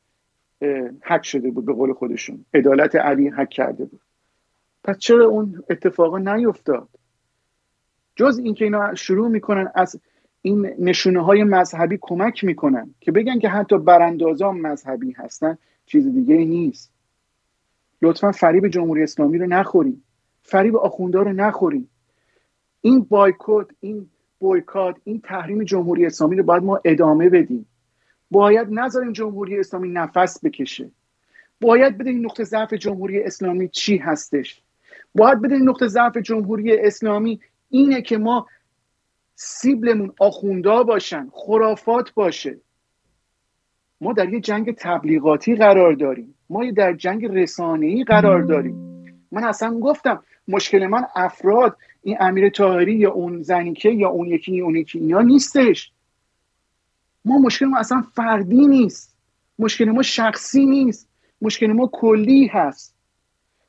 حک 1.02 1.26
شده 1.26 1.52
بود 1.52 1.66
به 1.66 1.74
قول 1.74 1.94
خودشون. 1.94 2.46
عدالت 2.54 2.96
علی 2.96 3.30
حک 3.30 3.50
کرده 3.50 3.86
بود. 3.86 4.02
پس 4.84 4.98
چرا 4.98 5.26
اون 5.26 5.64
اتفاقا 5.70 6.18
نیفتاد؟ 6.18 6.88
جز 8.16 8.38
اینکه 8.44 8.66
اینا 8.66 8.96
شروع 8.96 9.30
می‌کنن 9.30 9.72
از 9.76 10.00
این 10.46 10.74
نشونه 10.80 11.24
های 11.24 11.44
مذهبی 11.44 11.98
کمک 12.02 12.44
می‌کنن 12.44 12.96
که 13.00 13.12
بگن 13.12 13.40
که 13.40 13.50
حتی 13.50 13.78
براندازان 13.78 14.58
مذهبی 14.58 15.12
هستن 15.12 15.58
چیز 15.86 16.08
دیگه 16.14 16.36
نیست. 16.36 16.92
لطفا 18.02 18.32
فریب 18.32 18.68
جمهوری 18.68 19.04
اسلامی 19.04 19.38
رو 19.38 19.48
نخوریم. 19.48 20.04
فریب 20.44 20.76
آخونده 20.76 21.20
رو 21.20 21.34
نخوریم. 21.34 21.90
این 22.82 23.06
بایکوت 23.10 23.68
این 23.80 24.10
بویکات 24.40 24.96
این 25.04 25.22
تحریم 25.22 25.64
جمهوری 25.64 26.06
اسلامی 26.06 26.36
رو 26.36 26.44
باید 26.44 26.64
ما 26.64 26.82
ادامه 26.86 27.30
بدیم. 27.30 27.66
باید 28.32 28.68
نذاریم 28.72 29.12
جمهوری 29.12 29.60
اسلامی 29.60 29.90
نفس 29.90 30.46
بکشه. 30.46 30.92
باید 31.62 31.98
بدیم 31.98 32.26
نقطه 32.26 32.44
ضعف 32.44 32.74
جمهوری 32.74 33.24
اسلامی 33.24 33.68
چی 33.68 33.98
هستش. 33.98 34.62
باید 35.16 35.42
بدیم 35.42 35.70
نقطه 35.70 35.88
ضعف 35.88 36.18
جمهوری 36.18 36.78
اسلامی 36.78 37.40
اینه 37.70 38.02
که 38.02 38.18
ما 38.18 38.48
سیبلمون 39.36 40.14
آخوندا 40.20 40.84
باشن 40.84 41.30
خرافات 41.34 42.14
باشه. 42.14 42.58
ما 44.02 44.14
در 44.14 44.34
یه 44.34 44.40
جنگ 44.40 44.76
تبلیغاتی 44.76 45.56
قرار 45.56 45.94
داریم. 45.94 46.36
ما 46.50 46.72
در 46.72 46.94
جنگ 46.94 47.26
رسانه‌ای 47.26 48.04
قرار 48.04 48.42
داریم. 48.42 48.96
من 49.32 49.44
اصلا 49.44 49.80
گفتم 49.80 50.24
مشکل 50.48 50.88
من 50.88 51.06
افراد 51.16 51.78
این 52.04 52.18
امیر 52.20 52.50
تاهری 52.50 52.96
یا 52.96 53.12
اون 53.12 53.42
زنیکه 53.42 53.90
یا 53.90 54.10
اون 54.10 54.28
یکی 54.28 54.62
اون 54.62 54.76
یکی 54.76 55.00
اینا 55.00 55.22
نیستش. 55.22 55.92
ما 57.26 57.38
مشکل 57.38 57.66
ما 57.66 57.78
اصلا 57.78 58.02
فردی 58.02 58.68
نیست. 58.68 59.18
مشکل 59.60 59.86
ما 59.86 60.02
شخصی 60.02 60.66
نیست. 60.66 61.10
مشکل 61.42 61.68
ما 61.68 61.90
کلی 61.94 62.48
هست. 62.48 62.96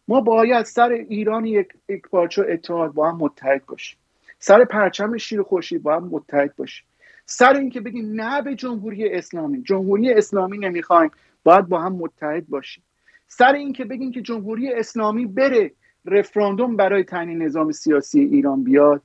ما 0.08 0.20
باید 0.20 0.64
سر 0.64 0.90
ایران 0.90 1.44
یک, 1.44 1.68
یک 1.88 2.02
پارچه 2.08 2.46
اتحاد 2.48 2.92
با 2.92 3.10
هم 3.10 3.16
متحد 3.16 3.66
باشیم. 3.66 3.98
سر 4.46 4.64
پرچم 4.64 5.16
شیر 5.16 5.42
خورشید 5.42 5.82
با 5.82 5.96
هم 5.96 6.04
متحد 6.04 6.56
باشیم. 6.56 6.86
سر 7.24 7.52
اینکه 7.56 7.80
بگیم 7.80 8.20
نه 8.20 8.42
به 8.42 8.54
جمهوری 8.54 9.08
اسلامی 9.08 9.62
جمهوری 9.62 10.12
اسلامی 10.12 10.58
نمی‌خوایم 10.58 11.10
باید 11.44 11.68
با 11.68 11.80
هم 11.80 11.92
متحد 11.92 12.48
باشیم. 12.48 12.84
سر 13.28 13.52
اینکه 13.52 13.84
بگیم 13.84 14.12
که 14.12 14.22
جمهوری 14.22 14.72
اسلامی 14.72 15.26
بره 15.26 15.70
رفراندوم 16.04 16.76
برای 16.76 17.04
تعیین 17.04 17.42
نظام 17.42 17.72
سیاسی 17.72 18.20
ایران 18.20 18.64
بیاد 18.64 19.02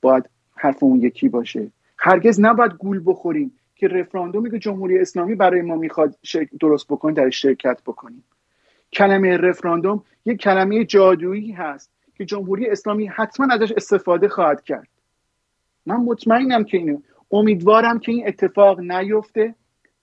باید 0.00 0.30
حرف 0.56 0.82
اون 0.82 1.00
یکی 1.00 1.28
باشه. 1.28 1.70
هرگز 1.98 2.40
نباید 2.40 2.72
گول 2.72 3.02
بخوریم 3.06 3.52
که 3.74 3.88
رفراندومی 3.88 4.50
که 4.50 4.58
جمهوری 4.58 4.98
اسلامی 4.98 5.34
برای 5.34 5.62
ما 5.62 5.76
می‌خواد 5.76 6.16
درست 6.60 6.86
بکنه 6.88 7.12
در 7.12 7.30
شرکت 7.30 7.82
بکنیم. 7.86 8.24
کلمه 8.92 9.36
رفراندوم 9.36 10.04
یک 10.24 10.40
کلمه 10.40 10.84
جادویی 10.84 11.52
هست. 11.52 11.99
که 12.20 12.26
جمهوری 12.26 12.68
اسلامی 12.68 13.06
حتما 13.06 13.54
ازش 13.54 13.72
استفاده 13.72 14.28
خواهد 14.28 14.64
کرد. 14.64 14.88
من 15.86 15.96
مطمئنم 15.96 16.64
که 16.64 16.76
اینو 16.76 17.00
امیدوارم 17.32 17.98
که 17.98 18.12
این 18.12 18.28
اتفاق 18.28 18.80
نیفته. 18.80 19.54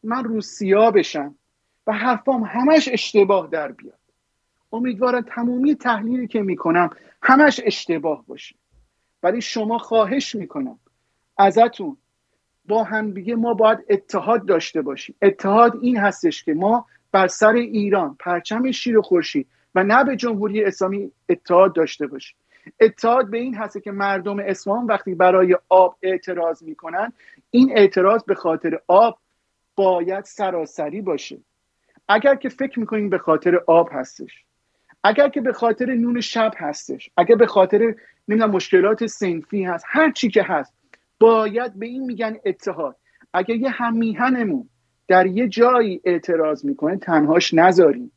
من 0.03 0.23
روسیا 0.23 0.91
بشم 0.91 1.35
و 1.87 1.93
حرفام 1.93 2.43
همش 2.43 2.89
اشتباه 2.91 3.47
در 3.47 3.71
بیاد. 3.71 3.99
امیدوارم 4.73 5.21
تمامی 5.21 5.75
تحلیلی 5.75 6.27
که 6.27 6.41
می‌کنم 6.41 6.89
همش 7.23 7.61
اشتباه 7.63 8.23
باشه. 8.27 8.55
ولی 9.23 9.41
شما 9.41 9.77
خواهش 9.77 10.35
می‌کنم 10.35 10.79
ازتون 11.37 11.97
با 12.65 12.83
هم 12.83 13.11
دیگه 13.11 13.35
ما 13.35 13.53
باید 13.53 13.79
اتحاد 13.89 14.45
داشته 14.45 14.81
باشیم. 14.81 15.15
اتحاد 15.21 15.77
این 15.81 15.97
هستش 15.97 16.43
که 16.43 16.53
ما 16.53 16.85
بر 17.11 17.27
سر 17.27 17.53
ایران 17.53 18.15
پرچم 18.19 18.71
شیر 18.71 18.97
و 18.97 19.01
خورشید 19.01 19.47
و 19.77 19.83
نه 19.83 20.03
به 20.03 20.15
جمهوری 20.15 20.63
اسلامی 20.63 21.11
اتحاد 21.29 21.73
داشته 21.73 22.07
باشیم 22.07 22.37
اتحاد 22.79 23.29
به 23.29 23.37
این 23.37 23.55
هست 23.55 23.83
که 23.83 23.91
مردم 23.91 24.39
اسلام 24.39 24.87
وقتی 24.87 25.15
برای 25.15 25.57
آب 25.69 25.97
اعتراض 26.01 26.63
می‌کنن 26.63 27.13
این 27.49 27.77
اعتراض 27.77 28.23
به 28.23 28.35
خاطر 28.35 28.79
آب 28.87 29.19
باید 29.75 30.23
سراسری 30.23 31.01
باشه. 31.01 31.37
اگر 32.07 32.35
که 32.35 32.49
فکر 32.49 32.79
می‌کنین 32.79 33.09
به 33.09 33.17
خاطر 33.17 33.55
آب 33.67 33.89
هستش 33.91 34.43
اگر 35.03 35.29
که 35.29 35.41
به 35.41 35.53
خاطر 35.53 35.85
نون 35.85 36.21
شب 36.21 36.51
هستش 36.57 37.09
اگر 37.17 37.35
به 37.35 37.47
خاطر 37.47 37.95
نمی‌دونم 38.27 38.51
مشکلات 38.51 39.05
سنفی 39.05 39.63
هست 39.63 39.85
هر 39.87 40.11
چی 40.11 40.29
که 40.29 40.43
هست 40.43 40.73
باید 41.19 41.73
به 41.73 41.85
این 41.85 42.03
میگن 42.05 42.37
اتحاد. 42.45 42.95
اگر 43.33 43.55
یه 43.55 43.69
همیهنمون 43.69 44.69
در 45.07 45.25
یه 45.25 45.47
جایی 45.47 46.01
اعتراض 46.03 46.65
می‌کنه 46.65 46.97
تنهاش 46.97 47.53
نذاریم. 47.53 48.11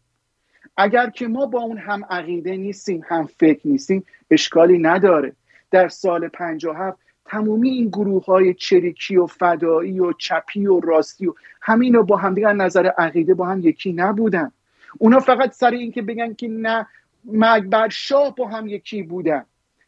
اگر 0.77 1.11
که 1.11 1.29
ما 1.29 1.47
با 1.47 1.61
اون 1.61 1.79
هم 1.79 2.05
عقیده 2.05 2.57
نیستیم 2.57 3.03
هم 3.09 3.27
فکر 3.27 3.61
نیستیم 3.65 4.05
اشکالی 4.31 4.79
نداره. 4.79 5.33
در 5.71 5.89
سال 5.89 6.29
57 6.29 6.99
تمامی 7.25 7.71
این 7.71 7.89
گروه 7.89 8.25
های 8.25 8.55
چریکی 8.55 9.17
و 9.17 9.27
فدایی 9.27 10.01
و 10.01 10.13
چپی 10.13 10.67
و 10.67 10.81
راستی 10.81 11.27
و 11.27 11.35
همین 11.63 11.95
رو 11.95 12.05
با 12.05 12.17
هم 12.17 12.35
دیگر 12.35 12.53
نظر 12.53 12.87
عقیده 12.87 13.35
با 13.35 13.47
هم 13.47 13.61
یکی 13.61 13.93
نبودن. 13.93 14.53
اونا 14.99 15.21
فقط 15.21 15.53
سر 15.53 15.71
اینکه 15.71 16.03
بگن 16.03 16.35
که 16.35 16.49
نه 16.49 16.87
مکبر 17.25 17.89
شاه 17.89 18.35
با 18.35 18.49
هم 18.49 18.67
یکی 18.67 19.03
بودن. 19.03 19.45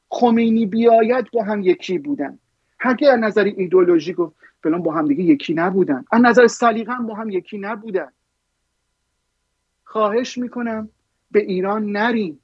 خمینی 0.09 0.67
بیاید 0.67 1.31
با 1.33 1.43
هم 1.43 1.63
یکی 1.63 1.99
بودن. 1.99 2.39
هرگه 2.79 3.13
از 3.13 3.19
نظر 3.19 3.45
ایدولوژی 3.57 4.13
گفت 4.13 4.37
فلان 4.63 4.83
با 4.83 4.93
هم 4.93 5.09
دیگه 5.09 5.25
یکی 5.25 5.55
نبودن. 5.55 6.05
از 6.13 6.21
نظر 6.21 6.47
سلیقه 6.47 6.93
با 7.09 7.15
هم 7.15 7.31
یکی 7.31 7.59
نبودن. 7.59 8.09
خواهش 9.93 10.39
می‌کنم 10.39 10.89
به 11.31 11.43
ایران 11.43 11.93
نریم 11.93 12.39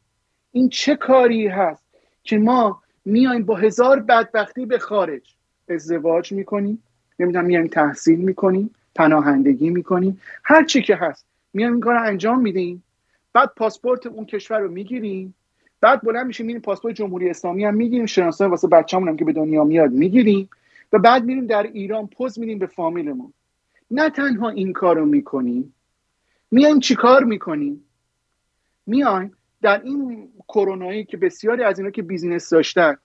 این 0.52 0.68
چه 0.68 0.96
کاری 0.96 1.46
هست 1.46 1.84
که 2.22 2.38
ما 2.38 2.82
میایم 3.04 3.44
با 3.44 3.56
هزار 3.56 4.00
بدبختی 4.00 4.66
به 4.66 4.78
خارج؟ 4.78 5.34
ازدواج 5.68 6.32
می‌کنیم 6.32 6.82
نمی‌دونم 7.18 7.44
میایم 7.44 7.66
تحصیل 7.66 8.18
می‌کنیم 8.18 8.70
پناهندگی 8.94 9.70
می‌کنیم. 9.70 10.20
هر 10.44 10.64
چی 10.64 10.82
که 10.82 10.96
هست 10.96 11.26
میایم 11.54 11.72
این 11.72 11.80
کار 11.80 11.94
انجام 11.94 12.40
میدیم. 12.40 12.82
بعد 13.32 13.50
پاسپورت 13.56 14.06
اون 14.06 14.24
کشور 14.24 14.58
رو 14.58 14.70
می‌گیریم. 14.70 15.34
بعد 15.80 16.02
بلند 16.02 16.26
میشیم 16.26 16.46
میریم 16.46 16.62
پاسپورت 16.62 16.94
جمهوری 16.94 17.30
اسلامی 17.30 17.64
هم 17.64 17.74
می‌گیریم. 17.74 18.06
شناسنامه 18.06 18.50
واسه 18.50 18.68
بچه‌مون 18.68 19.08
هم 19.08 19.16
که 19.16 19.24
به 19.24 19.32
دنیا 19.32 19.64
میاد 19.64 19.92
می‌گیریم. 19.92 20.48
و 20.92 20.98
بعد 20.98 21.24
میریم 21.24 21.46
در 21.46 21.62
ایران 21.62 22.06
پوز 22.06 22.38
میدیم 22.38 22.58
به 22.58 22.66
فامیلمون. 22.66 23.32
نه 23.90 24.10
تنها 24.10 24.48
این 24.48 24.72
کار 24.72 24.96
رو 24.96 25.06
می‌کنیم 25.06 25.74
میایم 26.50 26.80
چیکار 26.80 27.24
می‌کنیم؟ 27.24 27.84
میایم 28.86 29.32
در 29.62 29.82
این 29.82 30.28
کرونایی 30.48 31.04
که 31.04 31.16
بسیاری 31.16 31.62
از 31.62 31.78
اینا 31.78 31.90
که 31.90 32.02
بیزینس 32.02 32.50
داشتن 32.50 32.96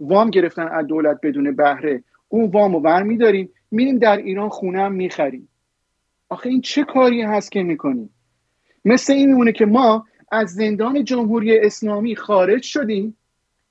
وام 0.00 0.30
گرفتن 0.30 0.68
از 0.68 0.86
دولت 0.86 1.18
بدون 1.22 1.56
بهره 1.56 2.04
اون 2.28 2.50
وام 2.50 2.74
رو 2.74 2.80
ور 2.80 3.02
میداریم 3.02 3.50
میریم 3.70 3.98
در 3.98 4.16
ایران 4.16 4.48
خونه 4.48 4.80
هم 4.82 4.92
می‌خریم. 4.92 5.48
آخه 6.28 6.48
این 6.48 6.60
چه 6.60 6.84
کاری 6.84 7.22
هست 7.22 7.52
که 7.52 7.62
می‌کنیم؟ 7.62 8.10
مثل 8.84 9.12
این 9.12 9.28
میمونه 9.28 9.52
که 9.52 9.66
ما 9.66 10.06
از 10.32 10.54
زندان 10.54 11.04
جمهوری 11.04 11.58
اسلامی 11.58 12.16
خارج 12.16 12.62
شدیم. 12.62 13.16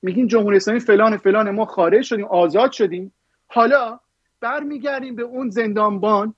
میگیم 0.02 0.26
جمهوری 0.26 0.56
اسلامی 0.56 0.80
فلان 0.80 1.16
فلان 1.16 1.50
ما 1.50 1.64
خارج 1.64 2.02
شدیم 2.02 2.24
آزاد 2.24 2.72
شدیم. 2.72 3.12
حالا 3.46 4.00
برمیگردیم 4.40 5.14
به 5.16 5.22
اون 5.22 5.50
زندانبان 5.50 6.34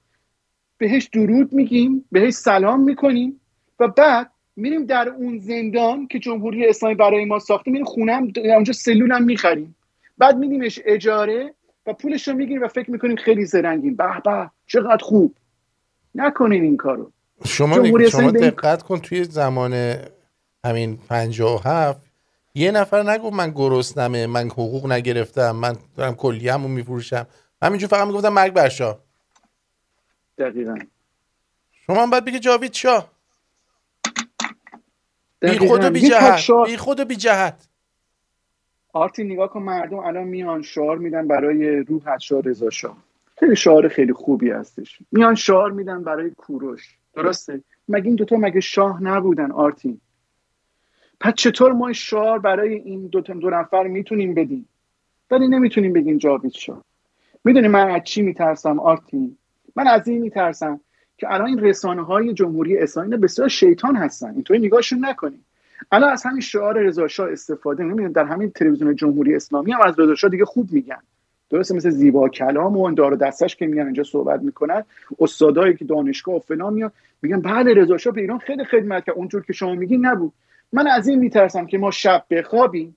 بهش 0.84 1.04
درود 1.04 1.52
میگیم 1.52 2.04
بهش 2.12 2.34
سلام 2.34 2.80
می‌کنیم 2.80 3.40
و 3.80 3.88
بعد 3.88 4.30
میریم 4.56 4.86
در 4.86 5.08
اون 5.08 5.38
زندان 5.38 6.06
که 6.06 6.18
جمهوری 6.18 6.66
اسلامی 6.66 6.94
برای 6.94 7.24
ما 7.24 7.38
ساخته 7.38 7.70
میریم 7.70 7.86
خونم 7.86 8.32
اونجا 8.36 8.72
سلول 8.72 9.12
هم 9.12 9.24
می‌خریم. 9.24 9.76
بعد 10.18 10.36
میدیمش 10.36 10.80
اجاره 10.84 11.54
و 11.86 11.92
پولش 11.92 12.28
رو 12.28 12.34
می‌گیریم 12.34 12.62
و 12.62 12.68
فکر 12.68 12.90
می‌کنیم 12.90 13.16
خیلی 13.16 13.44
زرنگیم. 13.44 13.96
به 13.96 14.04
به 14.24 14.50
چقدر 14.66 15.02
خوب. 15.02 15.34
نکنین 16.14 16.62
این 16.62 16.76
کارو. 16.76 17.10
شما, 17.44 18.08
شما 18.08 18.30
دقت 18.30 18.82
کن 18.82 18.98
توی 18.98 19.24
زمان 19.24 19.96
همین 20.64 20.98
هفت 21.64 22.00
یه 22.54 22.70
نفر 22.70 23.10
نگفت 23.10 23.34
من 23.34 23.50
گرسنمه 23.50 24.26
من 24.26 24.46
حقوق 24.46 24.92
نگرفتم 24.92 25.50
من 25.50 25.76
دارم 25.96 26.14
کلیه‌مو 26.14 26.68
میفروشم. 26.68 27.26
همینجور 27.62 27.88
فقط 27.88 28.06
می‌گفتم 28.06 28.28
مرگ 28.32 28.52
برشا 28.52 28.98
دقیقا. 30.38 30.78
شما 31.72 32.02
هم 32.02 32.10
باید 32.10 32.24
بگه 32.24 32.38
جاوید 32.38 32.72
شاه. 32.72 33.10
بی 35.40 35.58
خود 35.58 35.84
و 35.84 35.90
بی 35.90 36.00
جهت 36.00 36.50
بی 36.66 36.76
خود 36.76 37.00
و 37.00 37.04
بی 37.04 37.16
جهت. 37.16 37.68
آرتی 38.92 39.24
نگاه 39.24 39.50
کن 39.50 39.62
مردم 39.62 39.98
الان 39.98 40.24
میان 40.24 40.62
شعار 40.62 40.98
میدن 40.98 41.28
برای 41.28 41.76
روح 41.76 42.08
از 42.08 42.22
شاه 42.22 42.40
رضا 42.40 42.70
شاه. 42.70 42.96
خیلی 43.38 43.56
شعار 43.56 43.88
خیلی 43.88 44.12
خوبی 44.12 44.50
هستش. 44.50 44.98
میان 45.12 45.34
شعار 45.34 45.70
میدن 45.70 46.04
برای 46.04 46.30
کوروش. 46.30 46.98
درسته؟ 47.14 47.62
مگه 47.88 48.06
این 48.06 48.14
دوتا 48.14 48.36
مگه 48.36 48.60
شاه 48.60 49.02
نبودن 49.02 49.50
آرتین 49.50 50.00
پس 51.20 51.34
چطور 51.34 51.72
ما 51.72 51.92
شعار 51.92 52.38
برای 52.38 52.74
این 52.74 53.06
دو, 53.06 53.20
دو 53.20 53.50
نفر 53.50 53.82
می‌تونیم 53.82 54.34
بدیم؟ 54.34 54.68
ولی 55.30 55.48
نمی‌تونیم 55.48 55.92
بگیم 55.92 56.18
جاوید 56.18 56.52
شاه. 56.52 56.84
می‌دونی 57.44 57.68
من 57.68 57.90
از 57.90 58.02
چی 58.04 58.22
میترسم 58.22 58.80
آرتین 58.80 59.36
من 59.76 59.86
از 59.86 60.08
این 60.08 60.20
میترسم 60.20 60.80
که 61.18 61.32
الان 61.32 61.46
این 61.46 61.58
رسانه 61.58 62.04
های 62.04 62.32
جمهوری 62.32 62.78
اسلامی 62.78 63.16
بسیار 63.16 63.48
شیطان 63.48 63.96
هستن. 63.96 64.34
اینطوری 64.34 64.60
نگاهشون 64.60 65.04
نکنیم 65.04 65.44
الان 65.92 66.10
از 66.12 66.22
همین 66.22 66.40
شعار 66.40 66.78
رضا 66.78 67.04
استفاده 67.32 67.84
نمی‌دونم 67.84 68.12
در 68.12 68.24
همین 68.24 68.50
تلویزیون 68.50 68.96
جمهوری 68.96 69.36
اسلامی 69.36 69.72
هم 69.72 69.80
از 69.80 69.98
رضا 69.98 70.28
دیگه 70.28 70.44
خوب 70.44 70.72
میگن. 70.72 70.98
درسته 71.50 71.74
مثل 71.74 71.90
زیبا 71.90 72.28
کلام 72.28 72.76
و 72.76 72.78
اون 72.78 72.94
دار 72.94 73.14
دستش 73.14 73.56
که 73.56 73.66
میان 73.66 73.86
اینجا 73.86 74.02
صحبت 74.02 74.42
می‌کنن. 74.42 74.84
استادایی 75.20 75.76
که 75.76 75.84
دانشگاه 75.84 76.34
و 76.34 76.38
فلان 76.38 76.74
میان 76.74 76.90
میگن 77.22 77.40
بله 77.40 77.74
رضا 77.74 77.96
شاه 77.96 78.12
به 78.12 78.20
ایران 78.20 78.38
خیلی 78.38 78.64
خدمت 78.64 79.04
کرد. 79.04 79.16
اونجور 79.16 79.42
که 79.42 79.52
شما 79.52 79.74
میگی 79.74 79.96
نبود. 79.96 80.32
من 80.72 80.86
از 80.86 81.08
این 81.08 81.18
میترسم 81.18 81.66
که 81.66 81.78
ما 81.78 81.90
شب 81.90 82.24
بخوابیم 82.30 82.96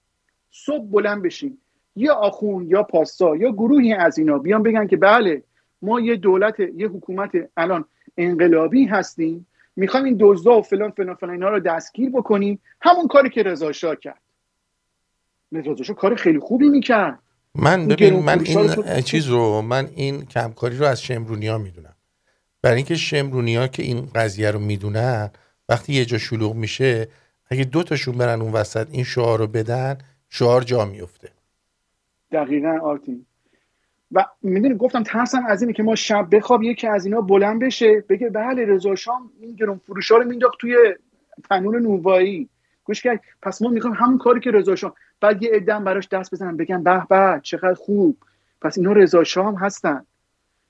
صبح 0.52 0.86
بلند 0.92 1.22
بشیم. 1.22 1.58
یا 1.96 2.14
آخون 2.14 2.68
یا 2.68 2.84
پاستا 2.84 3.36
یا 3.36 3.52
گروهی 3.52 3.94
از 3.94 4.18
اینا 4.20 4.38
بیان 4.38 4.64
بگن 4.64 4.88
که 4.88 4.98
بله 4.98 5.44
ما 5.82 6.00
یه 6.00 6.16
دولت 6.16 6.60
یه 6.60 6.88
حکومت 6.88 7.32
الان 7.58 7.86
انقلابی 8.18 8.86
هستیم 8.86 9.48
می‌خوایم 9.76 10.06
این 10.06 10.18
دزدا 10.20 10.60
و 10.60 10.62
فلان 10.62 10.92
فلان 10.92 11.16
فلان 11.16 11.34
اینا 11.34 11.50
رو 11.50 11.60
دستگیر 11.60 12.10
بکنیم. 12.10 12.60
همون 12.82 13.08
کاری 13.08 13.30
که 13.30 13.44
رضا 13.44 13.72
شاه 13.72 13.96
کرد. 13.96 14.22
رضا 15.52 15.84
شاه 15.84 15.96
کار 15.96 16.16
خیلی 16.16 16.40
خوبی 16.40 16.70
می‌کرد. 16.70 17.20
من 17.56 17.88
ببین 17.88 18.24
من 18.24 18.40
این 18.40 19.02
چیز 19.02 19.28
رو 19.28 19.62
من 19.62 19.90
این 19.96 20.26
کمکاری 20.26 20.78
رو 20.78 20.86
از 20.86 21.02
شمرونی 21.02 21.48
ها 21.48 21.58
می‌دونم. 21.58 21.96
برای 22.62 22.76
اینکه 22.76 22.96
شمرونی 22.96 23.56
ها 23.56 23.68
که 23.68 23.84
این 23.84 24.10
قضیه 24.16 24.52
رو 24.52 24.60
می‌دونن 24.60 25.30
وقتی 25.70 25.94
یه 25.94 26.06
جا 26.06 26.18
شلوغ 26.18 26.56
میشه 26.56 27.08
اگه 27.50 27.64
دو 27.64 27.84
تاشون 27.84 28.18
برن 28.18 28.42
اون 28.42 28.52
وسط 28.52 28.88
این 28.92 29.04
شعار 29.04 29.40
رو 29.40 29.48
بدن 29.48 29.98
شعار 30.30 30.62
جا 30.62 30.86
میفته 30.86 31.30
دقیقا 32.32 32.80
آرتین. 32.84 33.26
و 34.12 34.26
می‌دونی 34.42 34.76
گفتم 34.76 35.04
ترسم 35.04 35.46
از 35.46 35.62
اینه 35.62 35.74
که 35.74 35.84
ما 35.84 35.96
شب 35.96 36.28
بخواب 36.32 36.64
یکی 36.64 36.88
از 36.88 37.06
اینا 37.06 37.22
بلند 37.22 37.62
بشه 37.62 38.04
بگه 38.10 38.30
بله 38.30 38.66
رضا 38.66 38.96
شام 38.96 39.32
این 39.42 39.56
گرون 39.56 39.78
فروشا 39.78 40.18
رو 40.18 40.24
مینداخت 40.24 40.60
توی 40.60 40.76
تنور 41.50 41.80
نوایی 41.80 42.50
گوش 42.84 43.02
کرد 43.02 43.22
پس 43.42 43.62
ما 43.62 43.70
می‌خوایم 43.70 43.96
همون 43.96 44.18
کاری 44.18 44.40
که 44.40 44.52
رضا 44.52 44.76
شام 44.76 44.94
بعد 45.22 45.44
یه 45.44 45.52
عدم 45.54 45.84
براش 45.84 46.08
دست 46.08 46.32
بزنن 46.34 46.58
بگن 46.58 46.84
به 46.84 47.06
به 47.10 47.40
چقدر 47.44 47.74
خوب. 47.74 48.18
پس 48.62 48.78
اینا 48.78 48.92
رضا 48.92 49.24
شام 49.24 49.56
هستن. 49.56 50.06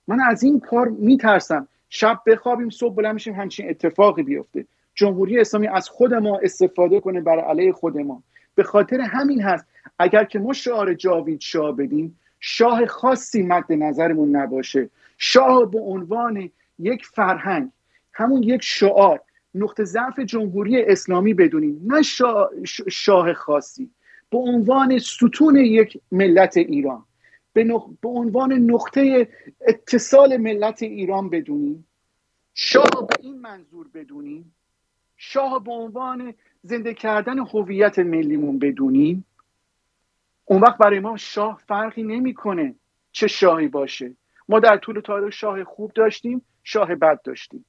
من 0.07 0.19
از 0.19 0.43
این 0.43 0.59
کار 0.59 0.87
میترسم. 0.87 1.67
شب 1.89 2.19
بخوابیم 2.25 2.69
صبح 2.69 2.95
بلند 2.95 3.13
میشیم 3.13 3.33
همچین 3.33 3.69
اتفاقی 3.69 4.23
بیفته. 4.23 4.65
جمهوری 4.95 5.39
اسلامی 5.39 5.67
از 5.67 5.89
خود 5.89 6.13
ما 6.13 6.39
استفاده 6.43 6.99
کنه 6.99 7.21
برای 7.21 7.41
علیه 7.41 7.71
خود 7.71 7.97
ما. 7.97 8.23
به 8.55 8.63
خاطر 8.63 9.01
همین 9.01 9.41
هست 9.41 9.65
اگر 9.99 10.23
که 10.23 10.39
ما 10.39 10.53
شعار 10.53 10.93
جاوید 10.93 11.41
شاه 11.41 11.75
بدیم 11.75 12.19
شاه 12.39 12.85
خاصی 12.85 13.43
مد 13.43 13.71
نظرمون 13.71 14.35
نباشه. 14.35 14.89
شاه 15.17 15.71
به 15.71 15.79
عنوان 15.79 16.49
یک 16.79 17.05
فرهنگ 17.05 17.69
همون 18.13 18.43
یک 18.43 18.63
شعار 18.63 19.21
نقطه 19.55 19.83
ضعف 19.83 20.19
جمهوری 20.19 20.83
اسلامی 20.83 21.33
بدونیم 21.33 21.81
نه 21.85 22.01
شاه, 22.01 22.49
شاه 22.89 23.33
خاصی. 23.33 23.89
به 24.29 24.37
عنوان 24.37 24.99
ستون 24.99 25.55
یک 25.55 26.01
ملت 26.11 26.57
ایران 26.57 27.03
به, 27.53 27.63
به 28.01 28.09
عنوان 28.09 28.53
نقطه 28.53 29.27
اتصال 29.67 30.37
ملت 30.37 30.83
ایران 30.83 31.29
بدونیم. 31.29 31.87
شاه 32.53 33.07
به 33.09 33.15
این 33.21 33.39
منظور 33.39 33.87
بدونیم. 33.93 34.55
شاه 35.17 35.63
به 35.63 35.71
عنوان 35.71 36.33
زنده 36.61 36.93
کردن 36.93 37.39
هویت 37.39 37.99
ملیمون 37.99 38.59
بدونیم. 38.59 39.25
اون 40.49 40.61
وقت 40.61 40.77
برای 40.77 40.99
ما 40.99 41.17
شاه 41.17 41.61
فرقی 41.67 42.03
نمی‌کنه 42.03 42.75
چه 43.11 43.27
شاهی 43.27 43.67
باشه. 43.67 44.13
ما 44.49 44.59
در 44.59 44.77
طول 44.77 44.99
تاریخ 44.99 45.33
شاه 45.33 45.63
خوب 45.63 45.91
داشتیم 45.93 46.41
شاه 46.63 46.95
بد 46.95 47.21
داشتیم. 47.21 47.65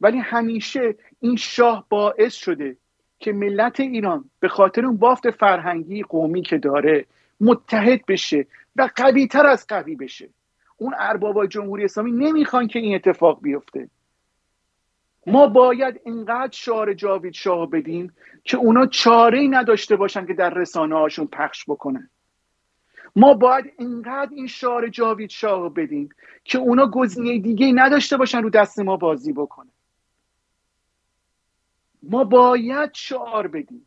ولی 0.00 0.18
همیشه 0.18 0.94
این 1.20 1.36
شاه 1.36 1.86
باعث 1.88 2.34
شده 2.34 2.76
که 3.18 3.32
ملت 3.32 3.80
ایران 3.80 4.30
به 4.40 4.48
خاطر 4.48 4.86
اون 4.86 4.96
بافت 4.96 5.30
فرهنگی 5.30 6.02
قومی 6.02 6.42
که 6.42 6.58
داره 6.58 7.06
متحد 7.40 8.06
بشه 8.06 8.46
و 8.76 8.88
قوی 8.96 9.26
تر 9.26 9.46
از 9.46 9.66
قوی 9.66 9.96
بشه. 9.96 10.28
اون 10.76 10.94
اربابای 10.98 11.48
جمهوری 11.48 11.84
اسلامی 11.84 12.12
نمی‌خوان 12.12 12.66
که 12.66 12.78
این 12.78 12.94
اتفاق 12.94 13.42
بیفته. 13.42 13.88
ما 15.26 15.46
باید 15.46 16.00
اینقدر 16.04 16.52
شعار 16.52 16.94
جاوید 16.94 17.32
شاه 17.32 17.70
بدیم 17.70 18.12
که 18.44 18.56
اونا 18.56 18.86
چاره 18.86 19.38
ای 19.38 19.48
نداشته 19.48 19.96
باشن 19.96 20.26
که 20.26 20.34
در 20.34 20.50
رسانه 20.50 20.94
هاشون 20.94 21.26
پخش 21.26 21.64
بکنن. 21.68 22.10
ما 23.16 23.34
باید 23.34 23.72
اینقدر 23.78 24.30
این 24.34 24.46
شعار 24.46 24.88
جاوید 24.88 25.30
شاه 25.30 25.74
بدیم 25.74 26.08
که 26.44 26.58
اونا 26.58 26.86
گزینه 26.86 27.38
دیگه 27.38 27.72
نداشته 27.74 28.16
باشن 28.16 28.42
رو 28.42 28.50
دست 28.50 28.78
ما 28.78 28.96
بازی 28.96 29.32
بکنن. 29.32 29.70
ما 32.02 32.24
باید 32.24 32.90
شعار 32.94 33.46
بدیم. 33.46 33.86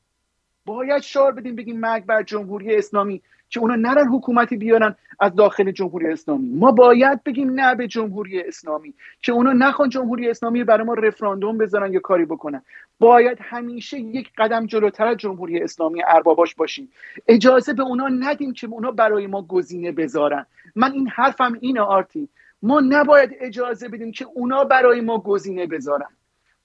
باید 0.66 1.02
شعار 1.02 1.32
بدیم 1.32 1.56
بگیم 1.56 1.80
مرگ 1.80 2.06
بر 2.06 2.24
جمهوری 2.24 2.76
اسلامی 2.76 3.22
که 3.52 3.60
اونا 3.60 3.76
نرن 3.76 4.08
حکومتی 4.08 4.58
بیارن 4.58 4.96
از 5.20 5.36
داخل 5.36 5.72
جمهوری 5.72 6.08
اسلامی. 6.08 6.50
ما 6.50 6.72
باید 6.72 7.24
بگیم 7.24 7.52
نه 7.60 7.76
به 7.76 7.88
جمهوری 7.88 8.42
اسلامی. 8.42 8.94
که 9.22 9.32
اونا 9.32 9.54
نخوان 9.54 9.90
جمهوری 9.90 10.30
اسلامی 10.30 10.64
برای 10.64 10.84
ما 10.84 10.94
رفراندوم 10.94 11.58
بذارن 11.58 11.94
یا 11.94 12.00
کاری 12.00 12.26
بکنن. 12.26 12.62
باید 13.00 13.38
همیشه 13.42 14.00
یک 14.00 14.32
قدم 14.38 14.66
جلوتر 14.66 15.08
از 15.08 15.18
جمهوری 15.18 15.60
اسلامی 15.60 16.02
ارباباش 16.08 16.56
باشیم. 16.56 16.90
اجازه 17.28 17.74
به 17.74 17.84
اونا 17.84 18.08
ندیم 18.08 18.54
که 18.54 18.68
اونا 18.68 18.92
برای 18.92 19.28
ما 19.28 19.42
گزینه 19.42 19.92
بذارن. 19.92 20.46
من 20.76 20.92
این 20.92 21.08
حرفم 21.08 21.58
اینه 21.62 21.82
آرتی. 21.82 22.30
ما 22.64 22.80
نباید 22.80 23.30
اجازه 23.40 23.90
بدیم 23.90 24.12
که 24.12 24.26
اونا 24.34 24.64
برای 24.64 25.02
ما 25.02 25.18
گزینه 25.18 25.68
بذارن. 25.68 26.10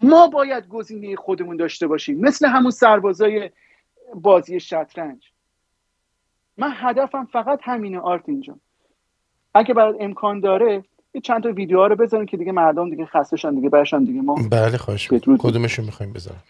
ما 0.01 0.27
باید 0.27 0.69
گزینه 0.69 1.17
خودمون 1.17 1.57
داشته 1.57 1.87
باشیم. 1.87 2.21
مثل 2.21 2.49
همون 2.49 2.71
سربازای 2.71 3.51
بازی 4.15 4.61
شطرنج. 4.61 5.36
من 6.59 6.71
هدفم 6.75 7.25
فقط 7.25 7.61
همینه 7.63 7.99
آرت 7.99 8.29
اینجا. 8.29 8.55
اگه 9.55 9.75
برات 9.75 9.97
امکان 10.01 10.41
داره 10.41 10.85
یه 11.15 11.21
چند 11.21 11.43
تا 11.43 11.49
ویدیوها 11.53 11.87
رو 11.87 11.97
بذاریم 11.97 12.27
که 12.27 12.37
دیگه 12.37 12.53
مردم 12.53 12.91
دیگه 12.91 13.07
خستشن 13.07 13.55
دیگه 13.55 13.69
برشن 13.69 14.05
دیگه 14.05 14.21
ما 14.21 14.35
بله 14.51 14.77
خواهش 14.77 15.09
کدومشو 15.39 15.83
می‌خوایم 15.83 16.13
بذارم 16.13 16.43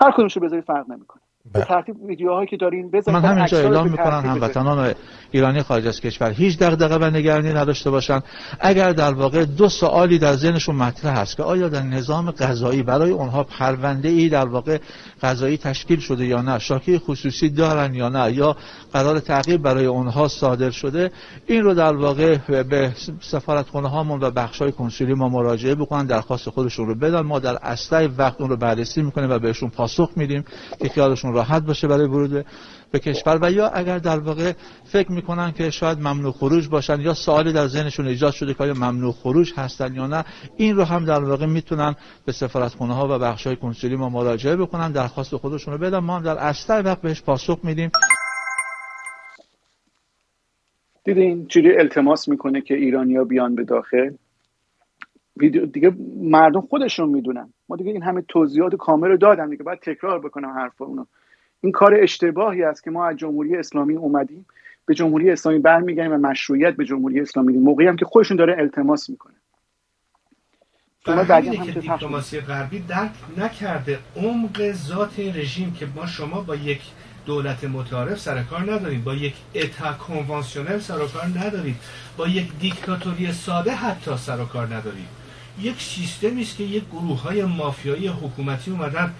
هر 0.00 0.10
کدومشو 0.10 0.40
بذاری 0.40 0.62
فرق 0.62 0.90
نمی‌کنه. 0.90 1.22
به. 1.52 1.64
ترتیب 1.64 2.02
ویدیوهایی 2.04 2.46
که 2.46 2.56
دارین 2.56 2.90
من 3.06 3.24
همینجا 3.24 3.58
اعلام 3.58 3.88
می‌کنم 3.88 4.22
هموطنان 4.26 4.94
ایرانی 5.30 5.62
خارج 5.62 5.86
از 5.86 6.00
کشور 6.00 6.30
هیچ 6.30 6.58
دغدغه 6.58 6.96
و 6.96 7.10
نگرانی 7.10 7.52
نداشته 7.52 7.90
باشند 7.90 8.22
اگر 8.60 8.92
در 8.92 9.12
واقع 9.12 9.44
دو 9.44 9.68
سوالی 9.68 10.18
در 10.18 10.32
ذهنشون 10.32 10.76
مطرح 10.76 11.20
هست 11.20 11.36
که 11.36 11.42
آیا 11.42 11.68
در 11.68 11.82
نظام 11.82 12.30
قضایی 12.30 12.82
برای 12.82 13.10
اونها 13.10 13.44
پرونده 13.44 14.08
ای 14.08 14.28
در 14.28 14.46
واقع 14.46 14.78
قضایی 15.22 15.56
تشکیل 15.56 16.00
شده 16.00 16.26
یا 16.26 16.42
نه 16.42 16.58
شاکی 16.58 16.98
خصوصی 16.98 17.50
دارن 17.50 17.94
یا 17.94 18.08
نه 18.08 18.32
یا 18.32 18.56
قرار 18.92 19.20
تعقیب 19.20 19.62
برای 19.62 19.86
اونها 19.86 20.28
صادر 20.28 20.70
شده 20.70 21.10
این 21.46 21.62
رو 21.62 21.74
در 21.74 21.96
واقع 21.96 22.38
به 22.62 22.92
سفارتخانه 23.20 23.88
هامون 23.88 24.20
و 24.20 24.30
بخش 24.30 24.62
های 24.62 24.72
کنسولی 24.72 25.14
ما 25.14 25.28
مراجعه 25.28 25.74
بکنن 25.74 26.06
درخواست 26.06 26.50
خودشون 26.50 26.86
رو 26.86 26.94
بدن 26.94 27.20
ما 27.20 27.38
در 27.38 27.56
اصل 27.62 28.08
وقت 28.18 28.40
اون 28.40 28.50
رو 28.50 28.56
بررسی 28.56 29.02
می‌کنیم 29.02 29.30
و 29.30 29.38
بهشون 29.38 29.70
پاسخ 29.70 30.10
میدیم 30.16 30.44
که 30.78 30.88
خیالشون 30.88 31.34
راحت 31.36 31.62
باشه 31.62 31.88
برای 31.88 32.06
ورود 32.06 32.46
به 32.90 32.98
کشور 32.98 33.38
و 33.42 33.52
یا 33.52 33.68
اگر 33.68 33.98
در 33.98 34.18
واقع 34.18 34.52
فکر 34.84 35.12
می‌کنن 35.12 35.52
که 35.52 35.70
شاید 35.70 35.98
ممنوع 35.98 36.32
خروج 36.32 36.68
باشن 36.68 37.00
یا 37.00 37.14
سوالی 37.14 37.52
در 37.52 37.66
ذهنشون 37.66 38.06
ایجاد 38.06 38.32
شده 38.32 38.54
که 38.54 38.62
آیا 38.62 38.74
ممنوع 38.74 39.12
خروج 39.12 39.52
هستن 39.56 39.94
یا 39.94 40.06
نه 40.06 40.24
این 40.56 40.76
رو 40.76 40.84
هم 40.84 41.04
در 41.04 41.24
واقع 41.24 41.46
می‌تونن 41.46 41.94
به 42.26 42.32
سفارتخونه 42.32 42.94
ها 42.94 43.16
و 43.16 43.18
بخش 43.18 43.46
های 43.46 43.56
کنسولی 43.56 43.96
ما 43.96 44.08
مراجعه 44.08 44.56
بکنن 44.56 44.92
درخواست 44.92 45.36
خودشون 45.36 45.74
رو 45.74 45.80
بدن. 45.80 45.98
ما 45.98 46.16
هم 46.16 46.22
در 46.22 46.38
اصل 46.38 46.84
وقت 46.84 47.00
بهش 47.00 47.22
پاسخ 47.22 47.58
میدیم. 47.62 47.90
دیدین 51.04 51.46
چجوری 51.46 51.76
التماس 51.78 52.28
می‌کنه 52.28 52.60
که 52.60 52.74
ایرانیا 52.74 53.24
بیان 53.24 53.54
به 53.54 53.64
داخل؟ 53.64 54.10
دیگه 55.72 55.96
مردم 56.20 56.60
خودشون 56.60 57.08
می‌دونن. 57.08 57.52
ما 57.68 57.76
دیگه 57.76 57.90
این 57.90 58.02
همه 58.02 58.22
توضیحات 58.28 58.74
کامل 58.74 59.08
رو 59.08 59.16
دادم 59.16 59.50
دیگه. 59.50 59.62
باید 59.62 59.78
تکرار 59.78 60.20
بکنم 60.20 60.48
حرف 60.48 60.82
اونو. 60.82 61.04
این 61.60 61.72
کار 61.72 61.94
اشتباهی 61.94 62.62
است 62.62 62.82
که 62.84 62.90
ما 62.90 63.06
از 63.06 63.16
جمهوری 63.16 63.56
اسلامی 63.56 63.94
اومدیم 63.94 64.46
به 64.86 64.94
جمهوری 64.94 65.30
اسلامی 65.30 65.58
برمیگردیم 65.58 66.12
و 66.12 66.16
مشروعیت 66.16 66.76
به 66.76 66.84
جمهوری 66.84 67.20
اسلامی 67.20 67.46
میدیم. 67.46 67.62
موقعی 67.62 67.86
هم 67.86 67.96
که 67.96 68.04
خودشون 68.04 68.36
داره 68.36 68.56
التماس 68.58 69.10
می‌کنه. 69.10 69.34
که 71.64 71.80
دیپلماسی 71.80 72.40
غربی 72.40 72.78
درک 72.78 73.10
نکرده. 73.38 73.98
عمق 74.16 74.72
ذات 74.72 75.18
رژیم 75.18 75.72
که 75.72 75.86
ما 75.96 76.06
شما 76.06 76.40
با 76.40 76.56
یک 76.56 76.80
دولت 77.26 77.64
متعارف 77.64 78.20
سر 78.20 78.42
کار 78.42 78.60
ندارید 78.60 79.04
با 79.04 79.14
یک 79.14 79.34
اتا 79.54 79.92
کنوانسیونل 79.92 80.78
سر 80.78 80.98
کار 80.98 81.24
ندارید 81.44 81.76
با 82.16 82.28
یک 82.28 82.58
دیکتاتوری 82.60 83.32
ساده 83.32 83.70
حتی 83.70 84.16
سر 84.16 84.44
کار 84.44 84.66
ندارید. 84.66 85.08
یک 85.60 85.80
سیستمی 85.80 86.42
است 86.42 86.56
که 86.56 86.64
یک 86.64 86.84
گروه 86.84 87.22
های 87.22 87.44
مافیایی 87.44 88.08
حکومتی 88.08 88.70
اومدن 88.70 89.14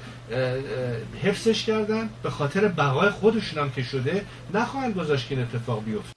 حفظش 1.23 1.67
کردن. 1.67 2.11
به 2.23 2.31
خاطر 2.31 2.69
بقای 2.69 3.11
خودشون 3.11 3.63
هم 3.63 3.71
که 3.71 3.83
شده 3.83 4.25
نخواهند 4.55 4.95
گذاشت 4.95 5.29
که 5.29 5.35
این 5.35 5.45
اتفاق 5.45 5.85
بیفته. 5.85 6.13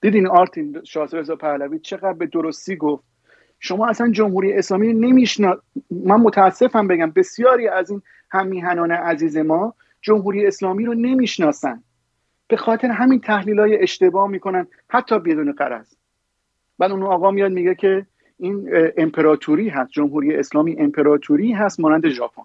دیدین 0.00 0.26
آرتین 0.26 0.80
شاه 0.84 1.08
رضا 1.12 1.36
پهلوی 1.36 1.78
چقدر 1.78 2.12
به 2.12 2.26
درستی 2.26 2.76
گفت؟ 2.76 3.04
شما 3.60 3.88
اصلا 3.88 4.10
جمهوری 4.10 4.52
اسلامی 4.52 4.92
نمیشنا 4.94 5.56
من 5.90 6.16
متاسفم 6.16 6.88
بگم 6.88 7.10
بسیاری 7.10 7.68
از 7.68 7.90
این 7.90 8.02
همیهنان 8.30 8.90
عزیز 8.90 9.36
ما 9.36 9.74
جمهوری 10.02 10.46
اسلامی 10.46 10.84
رو 10.84 10.94
نمی‌شناسن. 10.94 11.82
به 12.48 12.56
خاطر 12.56 12.88
همین 12.88 13.20
تحلیل 13.20 13.60
های 13.60 13.82
اشتباه 13.82 14.28
می‌کنن 14.28 14.66
حتی 14.88 15.18
بدون 15.18 15.52
قرض. 15.52 15.94
بعد 16.78 16.90
اون 16.90 17.02
آقا 17.02 17.30
میاد 17.30 17.52
میگه 17.52 17.74
که 17.74 18.06
این 18.38 18.70
امپراتوری 18.96 19.68
هست 19.68 19.90
جمهوری 19.90 20.36
اسلامی 20.36 20.76
امپراتوری 20.78 21.52
هست 21.52 21.80
مانند 21.80 22.08
ژاپن. 22.08 22.42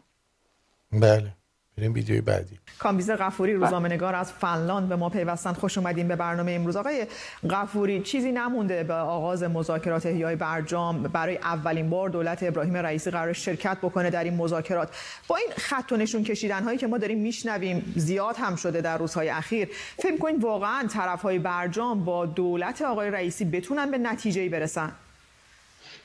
بله. 0.92 1.34
بریم 1.78 1.94
ویدیوی 1.94 2.22
بعدی. 2.22 2.60
کامبیز 2.84 3.12
غفوری 3.12 3.54
روزنامه‌نگار 3.54 4.16
از 4.16 4.32
فنلاند 4.32 4.90
به 4.90 4.96
ما 4.96 5.10
پیوستن 5.10 5.54
خوش 5.54 5.78
اومدین 5.78 6.08
به 6.08 6.16
برنامه 6.16 6.52
امروز. 6.52 6.76
آقای 6.76 7.06
غفوری 7.50 8.02
چیزی 8.02 8.32
نمونده 8.32 8.84
به 8.84 8.94
آغاز 8.94 9.44
مذاکرات 9.44 10.06
احیای 10.06 10.36
برجام؟ 10.36 11.04
برای 11.04 11.38
اولین 11.38 11.90
بار 11.90 12.10
دولت 12.10 12.44
ابراهیم 12.44 12.78
رئیسی 12.78 13.12
قرار 13.12 13.34
شرکت 13.34 13.78
بکنه 13.78 14.10
در 14.10 14.24
این 14.24 14.34
مذاکرات. 14.36 14.90
با 15.28 15.36
این 15.36 15.48
خط 15.58 15.92
و 15.92 15.98
نشون 15.98 16.24
کشیدن 16.24 16.64
هایی 16.64 16.78
که 16.78 16.88
ما 16.88 16.98
داریم 16.98 17.20
میشنویم 17.20 17.94
زیاد 17.96 18.36
هم 18.38 18.56
شده 18.56 18.82
در 18.82 18.98
روزهای 18.98 19.30
اخیر. 19.30 19.70
فکر 19.98 20.18
کنید 20.18 20.44
واقعا 20.44 20.88
طرف 20.88 21.22
های 21.22 21.40
برجام 21.40 22.06
با 22.06 22.26
دولت 22.26 22.82
آقای 22.82 23.12
رئیسی 23.12 23.46
بتونن 23.46 23.92
به 23.92 23.98
نتیجه 23.98 24.50
برسن؟ 24.50 24.92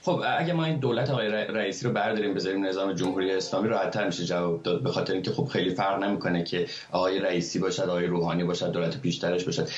خب 0.03 0.23
اگه 0.39 0.53
ما 0.53 0.65
این 0.65 0.79
دولت 0.79 1.11
آقای 1.11 1.29
رئیسی 1.29 1.87
رو 1.87 1.93
برداریم 1.93 2.35
بذاریم 2.35 2.67
نظام 2.67 2.93
جمهوری 2.93 3.33
اسلامی 3.33 3.69
راحت‌تر 3.69 4.07
میشه 4.07 4.25
جواب 4.25 4.63
داد. 4.63 4.83
به 4.83 4.91
خاطر 4.91 5.13
اینکه 5.13 5.31
خب 5.31 5.45
خیلی 5.45 5.71
فرق 5.71 6.03
نمی‌کنه 6.03 6.45
که 6.45 6.67
آقای 6.93 7.19
رئیسی 7.19 7.59
باشد 7.59 7.83
آقای 7.83 8.07
روحانی 8.07 8.45
باشد 8.45 8.73
دولت 8.73 9.01
پیشترش 9.01 9.45
باشد. 9.45 9.69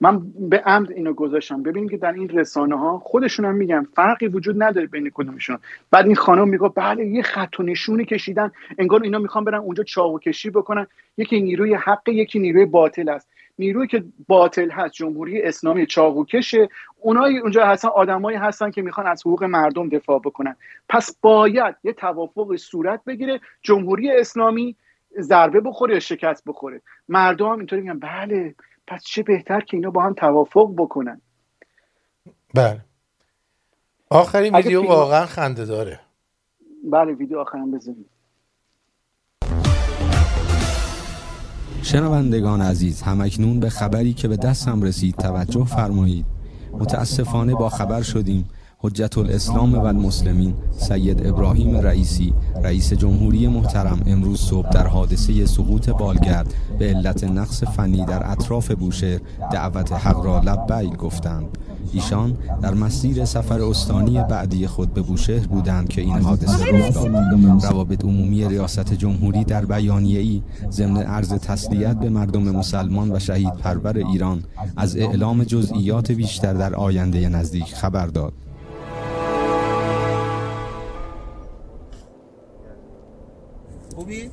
من 0.00 0.20
به 0.50 0.58
عمد 0.58 0.90
اینو 0.90 1.12
گذاشتم. 1.12 1.62
ببینید 1.62 1.90
که 1.90 1.96
در 1.96 2.12
این 2.12 2.28
رسانه 2.28 2.78
ها 2.78 2.98
خودشون 2.98 3.44
هم 3.44 3.54
میگن 3.54 3.86
فرقی 3.96 4.26
وجود 4.26 4.62
نداره 4.62 4.86
بین 4.86 5.10
کدومشون. 5.14 5.58
بعد 5.90 6.06
این 6.06 6.16
خانم 6.16 6.48
میگه 6.48 6.68
بله 6.68 7.06
یه 7.06 7.22
خط 7.22 7.60
و 7.60 7.62
نشونی 7.62 8.04
کشیدن 8.04 8.52
انگار 8.78 9.02
اینا 9.02 9.18
می‌خوان 9.18 9.44
برن 9.44 9.58
اونجا 9.58 9.84
چاقو 9.84 10.18
کشی 10.18 10.50
بکنن. 10.50 10.86
یکی 11.16 11.40
نیروی 11.40 11.74
حق 11.74 12.08
یکی 12.08 12.38
نیروی 12.38 12.64
باطل 12.64 13.08
است. 13.08 13.28
نیروی 13.58 13.86
که 13.86 14.04
باطل 14.28 14.70
هست 14.70 14.94
جمهوری 14.94 15.42
اسلامی 15.42 15.86
چاقوکشه 15.86 16.68
اونایی 17.04 17.38
اونجا 17.38 17.66
هستن 17.66 17.88
آدمایی 17.88 18.36
هستن 18.36 18.70
که 18.70 18.82
می‌خوان 18.82 19.06
از 19.06 19.22
حقوق 19.26 19.44
مردم 19.44 19.88
دفاع 19.88 20.18
بکنن. 20.18 20.56
پس 20.88 21.16
باید 21.20 21.74
یه 21.84 21.92
توافق 21.92 22.56
صورت 22.56 23.04
بگیره 23.04 23.40
جمهوری 23.62 24.10
اسلامی 24.10 24.76
ضربه 25.20 25.60
بخوره 25.60 25.94
یا 25.94 26.00
شکست 26.00 26.42
بخوره. 26.46 26.82
مردم 27.08 27.46
هم 27.46 27.58
اینطوری 27.58 27.82
میگن 27.82 27.98
بله 27.98 28.54
پس 28.86 29.04
چه 29.04 29.22
بهتر 29.22 29.60
که 29.60 29.76
اینا 29.76 29.90
با 29.90 30.02
هم 30.02 30.14
توافق 30.14 30.74
بکنن؟ 30.76 31.20
بله. 32.54 32.80
آخرین 34.10 34.56
ویدیو 34.56 34.82
واقعا 34.82 35.26
خنده 35.26 35.64
داره. 35.64 36.00
بله 36.84 37.12
ویدیو 37.12 37.38
آخرین 37.38 37.70
بزنید 37.70 38.06
شنوندگان 41.82 42.60
عزیز 42.60 43.02
همکنون 43.02 43.60
به 43.60 43.70
خبری 43.70 44.12
که 44.12 44.28
به 44.28 44.36
دستم 44.36 44.82
رسید 44.82 45.14
توجه 45.16 45.64
فرمایید. 45.64 46.33
متاسفانه 46.78 47.54
با 47.54 47.68
خبر 47.68 48.02
شدیم 48.02 48.48
حجت 48.78 49.18
الاسلام 49.18 49.74
و 49.74 49.84
المسلمین 49.84 50.54
سید 50.78 51.26
ابراهیم 51.26 51.76
رئیسی 51.76 52.34
رئیس 52.64 52.92
جمهوری 52.92 53.46
محترم 53.48 54.02
امروز 54.06 54.40
صبح 54.40 54.68
در 54.68 54.86
حادثه 54.86 55.46
سقوط 55.46 55.90
بالگرد 55.90 56.54
به 56.78 56.88
علت 56.88 57.24
نقص 57.24 57.64
فنی 57.64 58.04
در 58.04 58.30
اطراف 58.30 58.70
بوشهر 58.70 59.20
دعوت 59.52 59.92
حق 59.92 60.24
را 60.24 60.40
لبیک 60.40 60.96
گفتند. 60.96 61.53
ایشان 61.94 62.36
در 62.62 62.74
مسیر 62.74 63.24
سفر 63.24 63.62
استانی 63.62 64.22
بعدی 64.30 64.66
خود 64.66 64.94
به 64.94 65.02
بوشهر 65.02 65.46
بودند 65.46 65.88
که 65.88 66.00
این 66.00 66.18
حادثه 66.18 66.64
رخ 66.64 66.94
داد. 66.94 67.64
روابط 67.64 68.04
عمومی 68.04 68.48
ریاست 68.48 68.94
جمهوری 68.94 69.44
در 69.44 69.64
بیانیه 69.64 70.20
ای 70.20 70.42
ضمن 70.70 71.02
عرض 71.02 71.32
تسلیت 71.32 71.96
به 71.96 72.08
مردم 72.08 72.42
مسلمان 72.42 73.12
و 73.12 73.18
شهید 73.18 73.52
پرور 73.54 73.98
ایران 73.98 74.44
از 74.76 74.96
اعلام 74.96 75.44
جزئیات 75.44 76.12
بیشتر 76.12 76.52
در 76.54 76.74
آینده 76.74 77.28
نزدیک 77.28 77.74
خبر 77.74 78.06
داد. 78.06 78.32
خوبی؟ 83.94 84.30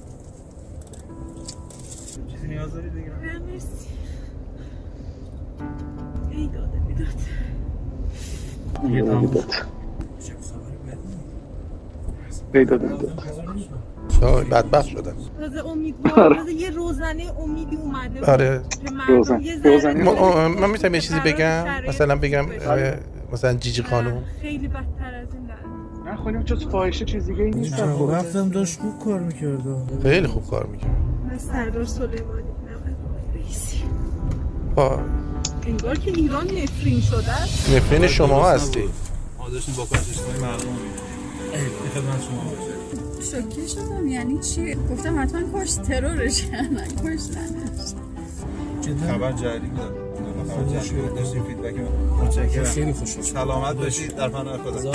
چیزی 2.32 2.48
نیاز 2.48 2.74
داری؟ 2.74 2.90
نه 2.90 3.40
مرسی. 3.40 3.88
ای 6.32 6.48
داده 6.48 6.80
بیداد 6.80 7.08
بیداد 8.84 9.56
بیداد 12.52 12.82
بدبخت 14.52 14.88
شدن 14.88 15.14
تازه 15.40 15.68
امیدوار 15.68 16.36
تازه 16.36 16.54
یه 16.54 16.70
روزنه 16.70 17.24
امیدی 17.40 17.76
اومده 17.76 18.32
آره. 18.32 18.62
روزن 19.08 19.42
روزنه. 19.64 20.04
من 20.48 20.70
می‌تونم 20.70 20.96
یه 20.96 21.02
چیزی 21.02 21.20
بگم؟ 21.20 21.66
مثلا 21.88 22.16
بگم 22.16 22.46
مثلا 23.34 23.54
جیجی 23.54 23.84
خانم. 23.84 24.24
خیلی 24.42 24.68
بدتر 24.68 25.16
از 25.22 25.28
این 25.34 25.50
نه 26.06 26.16
خودم 26.16 26.44
جز 26.44 26.68
فاحشه 26.68 27.06
چیز 27.06 27.26
دیگه 27.26 27.44
ای 27.44 27.52
نیست. 27.52 27.80
رفتم 28.10 28.50
داشت 28.50 28.80
خوب 28.80 29.00
کار 29.06 29.20
می‌کرد. 29.20 29.60
خیلی 30.04 30.28
خوب 30.28 30.48
کار 30.48 30.66
می‌کرد. 30.66 31.38
سردار 31.38 31.84
سلیمانی 31.84 32.44
رئیسی 33.36 33.84
انگار 35.72 35.98
که 35.98 36.12
ایران 36.12 36.46
نفرین 36.46 37.02
شده 37.02 37.32
است. 37.32 37.70
نفرین 37.70 38.08
شما 38.08 38.50
هستی؟ 38.50 38.84
داشتیم 39.54 39.76
با 39.76 39.86
کارش 39.86 40.06
مردم 40.42 40.58
خدمت 41.96 42.22
شما 42.22 42.44
شوکه 43.32 43.68
شدم 43.68 44.08
یعنی 44.08 44.40
چی؟ 44.40 44.76
گفتم 44.76 45.24
حتما 45.24 45.42
کاش 45.52 45.74
ترورش 45.74 46.46
کردن 46.46 46.88
کشتنش 46.88 47.94
خبر 49.08 49.32
جدی 49.32 49.68
بود. 49.68 50.12
داشتیم 51.16 51.44
فیدبک 51.44 51.76
متشکرم. 52.22 52.64
خیلی 52.64 52.94
خوش 52.94 53.10
سلامت 53.10 53.76
باشید. 53.76 54.16
در 54.16 54.30
پناه 54.30 54.58
خدا. 54.58 54.92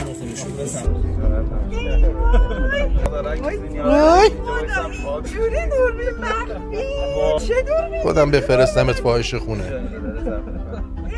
خودم 8.02 8.30
بفرستمت 8.30 8.96
فاحش 8.96 9.34
خونه. 9.34 9.64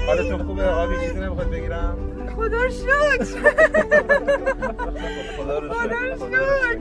حالتون 0.08 0.46
خوبه؟ 0.46 0.64
آبی 0.64 0.96
چیزی 0.96 1.20
نمی‌خواد 1.20 1.50
بگیرم؟ 1.50 1.96
خدا 2.36 2.68
شکر. 2.68 3.24
خدا 5.36 5.58
رو 5.58 5.72
خدا 5.72 6.16
شکر. 6.16 6.78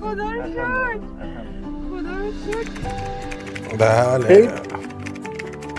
خدا 0.00 0.30
رو 0.30 0.42
شکر. 0.52 1.00
خدا 1.90 2.16
رو 2.18 2.32
شکر. 2.46 2.70
بله. 3.78 4.52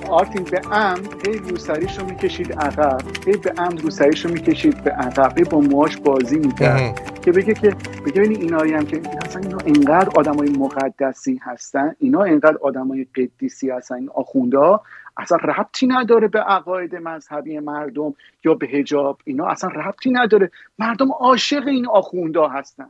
آرتین 0.09 0.43
به 0.43 0.61
عمد 0.71 1.27
هی 1.27 1.37
روسریش 1.37 1.99
رو 1.99 2.05
می‌کشید 2.05 2.53
عقب. 2.53 3.01
هی 3.27 3.37
به 3.37 3.53
عمد 3.57 3.81
روسریش 3.81 4.25
رو 4.25 4.31
می‌کشید 4.31 4.83
به 4.83 4.91
عقب. 4.91 5.37
هی 5.37 5.43
با 5.43 5.59
موهاش 5.59 5.97
بازی 5.97 6.37
می‌کرد. 6.39 7.21
که 7.21 7.31
بگه 7.31 7.53
که 7.53 7.75
بگه 8.05 8.21
ببین 8.21 8.41
اینایی 8.41 8.73
هم 8.73 8.85
که 8.85 9.01
اصلا 9.25 9.41
اینا 9.41 9.57
اینقدر 9.65 10.09
آدمای 10.15 10.49
مقدسی 10.49 11.39
هستن. 11.43 11.95
اینا 11.99 12.23
اینقدر 12.23 12.57
آدمای 12.61 13.07
قدیسی 13.15 13.69
هستن. 13.69 13.95
این 13.95 14.09
آخونده 14.13 14.79
اصلا 15.17 15.37
ربطی 15.37 15.87
نداره 15.87 16.27
به 16.27 16.39
عقاید 16.39 16.95
مذهبی 16.95 17.59
مردم 17.59 18.15
یا 18.45 18.53
به 18.53 18.67
هجاب 18.67 19.21
اینا 19.23 19.47
اصلا 19.47 19.69
ربطی 19.69 20.11
نداره. 20.11 20.51
مردم 20.79 21.11
عاشق 21.11 21.67
این 21.67 21.87
آخونده 21.87 22.49
هستن. 22.49 22.89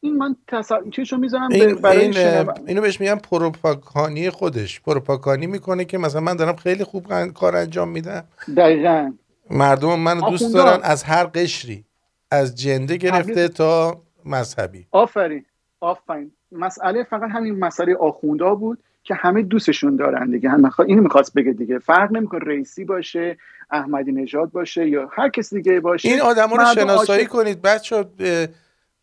این 0.00 0.16
من 0.16 0.36
تصور 0.48 0.90
چیشو 0.90 1.16
می‌ذارم 1.16 1.48
این 1.50 1.74
برای 1.74 2.00
این. 2.00 2.50
اینو 2.66 2.80
بهش 2.80 3.00
میگن 3.00 3.16
پروپاگانی 3.16 4.30
خودش. 4.30 4.80
پروپاگانی 4.80 5.46
می‌کنه 5.46 5.84
که 5.84 5.98
مثلا 5.98 6.20
من 6.20 6.36
دارم 6.36 6.56
خیلی 6.56 6.84
خوب 6.84 7.32
کار 7.32 7.56
انجام 7.56 7.88
میدم. 7.88 8.24
دقیقا. 8.56 9.12
مردم 9.50 9.98
من 9.98 10.20
دوست. 10.20 10.54
دارن 10.54 10.80
از 10.82 11.02
هر 11.02 11.24
قشری. 11.24 11.84
از 12.30 12.54
جنده 12.54 12.96
گرفته 12.96 13.48
تا 13.48 14.02
مذهبی. 14.24 14.86
آفرین. 14.90 15.44
آفرین. 15.80 16.32
مسئله 16.52 17.04
فقط 17.04 17.30
همین 17.30 17.58
مسئله 17.58 17.96
آخوندا 17.96 18.54
بود. 18.54 18.78
که 19.06 19.14
همه 19.14 19.42
دوستشون 19.42 19.96
دارن 19.96 20.30
دیگه. 20.30 20.50
هم. 20.50 20.70
اینو 20.86 21.02
می‌خواست 21.02 21.34
بگه 21.34 21.52
دیگه. 21.52 21.78
فرق 21.78 22.12
نمی‌کنه 22.12 22.40
رئیسی 22.40 22.84
باشه 22.84 23.38
احمدی 23.70 24.12
نژاد 24.12 24.50
باشه 24.50 24.88
یا 24.88 25.08
هر 25.12 25.28
کس 25.28 25.54
دیگه 25.54 25.80
باشه. 25.80 26.08
این 26.08 26.20
آدما 26.20 26.56
رو 26.56 26.64
شناسایی 26.74 27.24
عاشق- 27.24 27.28
کنید. 27.32 27.62
بچه 27.62 28.04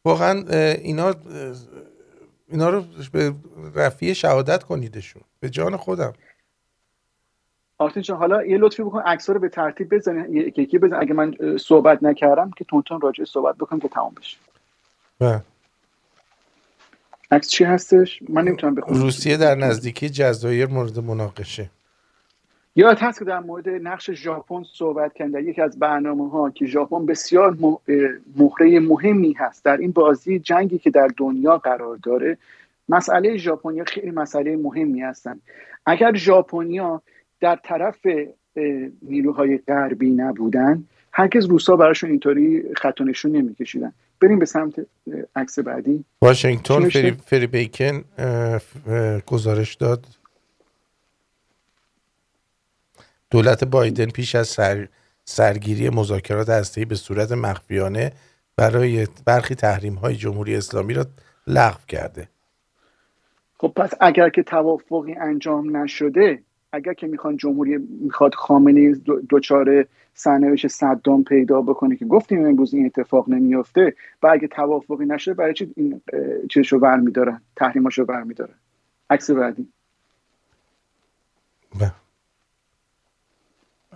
واقعا 0.05 0.43
اینا 0.73 1.13
اینا 2.47 2.69
رو 2.69 2.83
به 3.11 3.33
رفیع 3.75 4.13
شهادت 4.13 4.63
کنیدشون. 4.63 5.21
به 5.39 5.49
جان 5.49 5.77
خودم. 5.77 6.13
آرتین 7.77 8.15
حالا 8.15 8.45
یه 8.45 8.57
لطفی 8.57 8.83
بکن 8.83 8.99
عکس 8.99 9.29
رو 9.29 9.39
به 9.39 9.49
ترتیب 9.49 9.95
بزن 9.95 10.25
یکی 10.33 10.77
بزن. 10.77 10.95
اگه 10.95 11.13
من 11.13 11.35
صحبت 11.57 12.03
نکردم 12.03 12.51
که 12.57 12.65
تونتون 12.65 13.01
راجع 13.01 13.23
صحبت 13.23 13.55
بکنم 13.55 13.79
که 13.79 13.87
تمام 13.87 14.13
بشه. 14.19 14.37
و 15.21 15.39
عکس 17.33 17.47
چی 17.47 17.63
هستش؟ 17.63 18.19
من 18.29 18.43
نمی‌تونم 18.43 18.75
بخونم. 18.75 19.01
روسیه 19.01 19.37
در 19.37 19.55
نزدیکی 19.55 20.09
جزایر 20.09 20.65
مورد 20.65 20.99
مناقشه. 20.99 21.69
یاد 22.75 22.97
هست 22.99 23.19
که 23.19 23.25
در 23.25 23.39
مورد 23.39 23.69
نقش 23.69 24.11
ژاپن 24.11 24.63
صحبت 24.73 25.13
کردن 25.13 25.31
در 25.31 25.41
یکی 25.41 25.61
از 25.61 25.79
برنامه 25.79 26.29
ها 26.29 26.49
که 26.49 26.65
ژاپن 26.65 27.05
بسیار 27.05 27.57
مهره 28.37 28.79
مهمی 28.79 29.33
هست. 29.33 29.65
در 29.65 29.77
این 29.77 29.91
بازی 29.91 30.39
جنگی 30.39 30.77
که 30.77 30.89
در 30.89 31.07
دنیا 31.17 31.57
قرار 31.57 31.97
داره 32.03 32.37
مسئله 32.89 33.37
ژاپنیا 33.37 33.83
خیلی 33.83 34.11
مسئله 34.11 34.57
مهمی 34.57 35.01
هستن. 35.01 35.39
اگر 35.85 36.15
ژاپنیا 36.15 37.01
در 37.39 37.59
طرف 37.63 38.07
نیروهای 39.01 39.57
غربی 39.57 40.09
نبودن 40.09 40.83
هرگز 41.11 41.45
روسا 41.45 41.75
براشون 41.75 42.09
اینطوری 42.09 42.63
خط 42.77 43.01
و 43.01 43.03
نشون 43.03 43.31
نمیکشیدن. 43.31 43.93
بریم 44.23 44.39
به 44.39 44.45
سمت 44.45 44.73
عکس 45.35 45.59
بعدی. 45.59 46.05
واشنگتن؟ 46.21 46.89
فری, 46.89 47.11
فری 47.11 47.47
بیکن 47.47 48.03
اه، 48.17 48.61
اه، 48.87 49.19
گزارش 49.19 49.75
داد. 49.75 50.05
دولت 53.31 53.63
بایدن 53.63 54.09
پیش 54.09 54.35
از 54.35 54.47
سر 54.47 54.87
سرگیری 55.25 55.89
مذاکرات 55.89 56.49
هسته‌ای 56.49 56.85
به 56.85 56.95
صورت 56.95 57.31
مخفیانه 57.31 58.11
برای 58.55 59.07
برخی 59.25 59.55
تحریم 59.55 59.93
های 59.93 60.15
جمهوری 60.15 60.55
اسلامی 60.55 60.93
را 60.93 61.05
لغو 61.47 61.79
کرده. 61.87 62.27
خب 63.57 63.71
پس 63.75 63.91
اگر 64.01 64.29
که 64.29 64.43
توافقی 64.43 65.13
انجام 65.13 65.77
نشده 65.77 66.39
اگر 66.71 66.93
که 66.93 67.07
می‌خوان 67.07 67.37
جمهوری 67.37 67.77
می‌خواد 67.77 68.35
خامنه 68.35 68.95
دو- 68.95 69.21
دچار 69.29 69.85
سرنوشت 70.13 70.67
صدام 70.67 71.23
پیدا 71.23 71.61
بکنه 71.61 71.95
که 71.95 72.05
گفتیم 72.05 72.45
امروز 72.45 72.73
این 72.73 72.85
اتفاق 72.85 73.29
نمیفته 73.29 73.95
و 74.23 74.27
اگه 74.27 74.47
توافقی 74.47 75.05
نشده 75.05 75.33
برای 75.33 75.53
چی 75.53 75.73
این 75.77 76.01
چیزشو 76.49 76.79
برمیدارن؟ 76.79 77.41
تحریماشو 77.55 78.05
برمیدارن. 78.05 78.55
عکس 79.09 79.31
بعدی. 79.31 79.67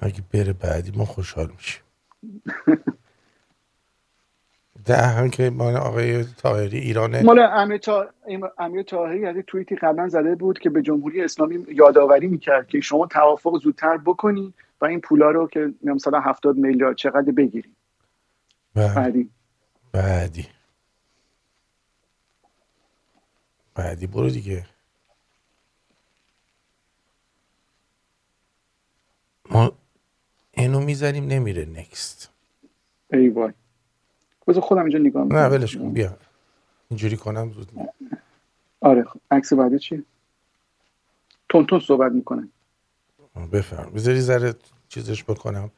اگه 0.02 0.22
بره 0.34 0.53
بعدی 0.53 0.91
ما 0.98 1.06
خوشحال 1.06 1.49
میشیم. 1.57 1.84
ده 4.85 4.98
هم 4.98 5.30
که 5.30 5.49
ما 5.49 5.77
آقای 5.77 6.23
طاهری 6.23 6.77
ایران. 6.77 7.23
مال 7.23 7.39
امیر 7.39 7.77
تا... 7.77 8.07
امیر 8.57 8.84
طاهری 8.84 9.26
از 9.26 9.35
توییتی 9.48 9.76
قبلا 9.76 10.10
زده 10.10 10.35
بود 10.35 10.60
که 10.60 10.69
به 10.69 10.81
جمهوری 10.81 11.22
اسلامی 11.22 11.65
یادآوری 11.68 12.27
می‌کرد 12.27 12.68
که 12.68 12.81
شما 12.81 13.07
توافق 13.07 13.57
زودتر 13.57 13.98
بکنی 13.98 14.53
و 14.82 14.86
این 14.86 15.02
پولا 15.02 15.32
رو 15.32 15.48
که 15.48 15.74
مثلا 15.84 16.20
70 16.20 16.58
میلیارد 16.58 16.95
چقدر 16.95 17.32
بگیری 17.32 17.76
بعدی. 18.76 19.30
بعدی. 19.91 20.48
بعدی 23.76 24.08
برو 24.08 24.30
دیگه. 24.30 24.66
ما 29.49 29.72
اینو 30.52 30.80
می‌زنیم 30.80 31.28
نمیره 31.28 31.66
نکست 31.66 32.32
ای 33.14 33.30
وای. 33.30 33.54
بذار 34.48 34.62
خودم 34.62 34.82
اینجا 34.82 34.99
نگاه 34.99 35.26
نه 35.28 35.48
ولش 35.48 35.78
کن. 35.78 35.94
بیا. 35.94 36.18
اینجوری 36.90 37.18
کنم 37.18 37.52
زود. 37.52 37.72
آره 38.82 39.04
خب. 39.04 39.20
عکس 39.32 39.54
بعدی 39.54 39.80
چی 39.80 40.06
تون 41.49 41.80
صحبت 41.80 42.12
می‌کنن 42.12 42.52
بفرم 43.46 43.92
بذاری 43.96 44.22
ذره 44.22 44.54
چیزش 44.90 45.24
بکنم. 45.24 45.72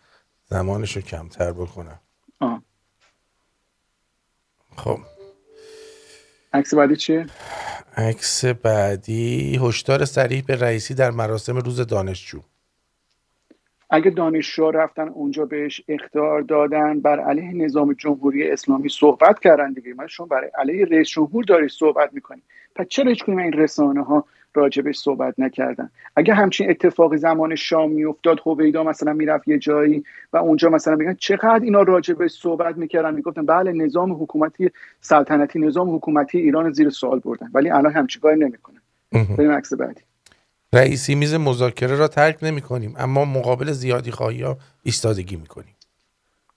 زمانش 0.45 0.95
رو 0.95 1.01
کمتر 1.01 1.51
بکنم. 1.51 1.99
آه. 2.39 2.63
خب. 4.77 4.99
عکس 6.53 6.73
بعدی 6.73 6.95
چیه؟ 6.95 7.25
عکس 7.97 8.45
بعدی 8.45 9.59
هشدار 9.63 10.05
صریح 10.05 10.43
به 10.47 10.55
رئیسی 10.55 10.93
در 10.93 11.11
مراسم 11.11 11.57
روز 11.57 11.87
دانشجو. 11.87 12.39
اگه 13.89 14.11
دانشجو 14.11 14.71
رفتن 14.71 15.09
اونجا 15.09 15.45
بهش 15.45 15.81
اختار 15.87 16.41
دادن 16.41 16.99
بر 16.99 17.19
علیه 17.19 17.53
نظام 17.53 17.93
جمهوری 17.93 18.51
اسلامی 18.51 18.89
صحبت 18.89 19.39
کردن 19.39 19.73
دیگه. 19.73 19.93
من 19.93 20.07
شما 20.07 20.25
برای 20.25 20.51
علیه 20.57 20.85
رئیس 20.85 21.07
جمهور 21.07 21.43
داری 21.43 21.69
صحبت 21.69 22.13
می‌کنی 22.13 22.41
پس 22.75 22.87
چرا 22.87 23.09
هیچ 23.09 23.29
این 23.29 23.53
رسانه 23.53 24.03
ها 24.03 24.25
راجبش 24.53 24.97
صحبت 24.97 25.39
نکردن. 25.39 25.89
اگه 26.15 26.33
همچین 26.33 26.69
اتفاقی 26.69 27.17
زمان 27.17 27.55
شام 27.55 27.91
میافتاد 27.91 28.39
هویدا 28.45 28.83
مثلا 28.83 29.13
می‌رفت 29.13 29.47
یه 29.47 29.57
جایی 29.57 30.03
و 30.33 30.37
اونجا 30.37 30.69
مثلا 30.69 30.95
میگن 30.95 31.13
چقدر 31.13 31.63
اینا 31.63 31.81
راجبش 31.81 32.31
صحبت 32.31 32.77
می‌کردن؟ 32.77 33.13
می‌گفتن 33.13 33.45
بله 33.45 33.71
نظام 33.71 34.23
حکومتی 34.23 34.69
سلطنتی 35.01 35.59
نظام 35.59 35.95
حکومتی 35.95 36.37
ایران 36.37 36.71
زیر 36.71 36.89
سوال 36.89 37.19
بردن. 37.19 37.49
ولی 37.53 37.69
الان 37.69 37.93
همچین 37.93 38.21
کاری 38.21 38.39
نمی‌کنن. 38.39 38.81
بریم 39.37 39.51
عکس 39.51 39.73
بعدی. 39.73 40.01
رئیسی 40.73 41.15
میز 41.15 41.35
مذاکره 41.35 41.95
را 41.95 42.07
ترک 42.07 42.37
نمی 42.41 42.61
کنیم 42.61 42.93
اما 42.97 43.25
مقابل 43.25 43.71
زیادی 43.71 44.11
خواهی 44.11 44.41
ها 44.41 44.57
ایستادگی 44.83 45.35
می‌کنیم. 45.35 45.75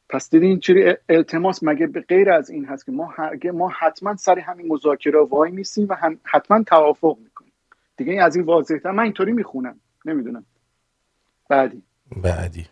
پس 0.09 0.31
دیدین 0.31 0.59
چوری 0.61 0.95
التماس 1.09 1.63
مگه 1.63 1.87
به 1.87 2.01
غیر 2.01 2.31
از 2.31 2.51
این 2.51 2.65
هست 2.65 2.87
که 2.87 2.93
ما 2.93 3.07
هرگه 3.07 3.53
ما 3.53 3.69
حتما 3.79 4.17
سر 4.17 4.39
همین 4.39 4.69
مذاکره 4.69 5.21
وای 5.21 5.51
میسیم 5.51 5.87
و 5.89 5.95
هم 5.95 6.19
حتما 6.25 6.63
توافق 6.63 7.17
می‌کنیم. 7.23 7.52
دیگه 8.03 8.13
این 8.13 8.23
از 8.23 8.37
این 8.37 8.45
واضحتر 8.45 8.91
من 8.91 9.03
اینطوری 9.03 9.33
می‌خونم. 9.33 9.81
نمی‌دونم. 10.05 10.47
بعدی. 11.49 11.83
بعدی. 12.17 12.67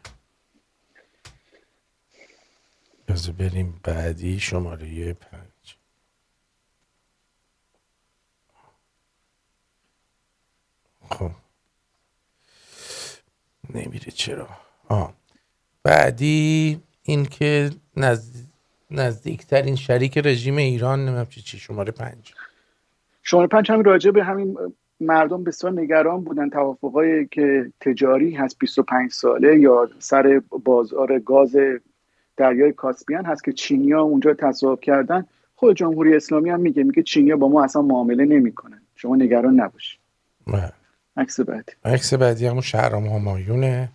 بذار 3.08 3.34
بریم 3.34 3.80
بعدی. 3.82 4.40
شماره 4.40 5.12
پنج. 5.12 5.76
خب. 11.10 11.30
نمیره 13.74 14.10
چرا؟ 14.10 14.48
آه. 14.88 15.14
بعدی 15.82 16.80
این 17.02 17.26
که 17.26 17.70
نزد... 17.96 18.50
نزدیکترین 18.90 19.76
شریک 19.76 20.18
رژیم 20.18 20.56
ایران 20.56 21.04
نمیم 21.04 21.24
چی 21.24 21.42
چی. 21.42 21.58
شماره 21.58 21.92
پنج. 21.92 22.34
شماره 23.22 23.46
پنج 23.46 23.70
همین 23.70 23.84
راجع 23.84 24.10
به 24.10 24.24
همین 24.24 24.56
مردم 25.00 25.44
بسیار 25.44 25.72
نگران 25.72 26.24
بودن 26.24 26.50
توافقایی 26.50 27.26
که 27.26 27.72
تجاری 27.80 28.34
هست 28.34 28.58
25 28.58 29.12
ساله 29.12 29.58
یا 29.60 29.90
سر 29.98 30.42
بازار 30.64 31.18
گاز 31.18 31.56
دریای 32.36 32.72
کاسپیان 32.72 33.24
هست 33.24 33.44
که 33.44 33.52
چینیا 33.52 34.00
اونجا 34.02 34.34
تصاحب 34.34 34.80
کردن. 34.80 35.26
خود 35.54 35.76
جمهوری 35.76 36.16
اسلامی 36.16 36.50
هم 36.50 36.60
میگه 36.60 36.82
میگه 36.82 37.02
چینیا 37.02 37.36
با 37.36 37.48
ما 37.48 37.64
اصلا 37.64 37.82
معامله 37.82 38.24
نمی‌کنن. 38.24 38.80
شما 38.94 39.16
نگران 39.16 39.60
نباشید. 39.60 40.00
بله. 40.46 40.72
عکس 41.16 41.40
بعدی. 41.40 41.72
عکس 41.84 42.14
بعدی 42.14 42.46
همون 42.46 42.60
شهرام 42.60 43.06
همایونه. 43.06 43.88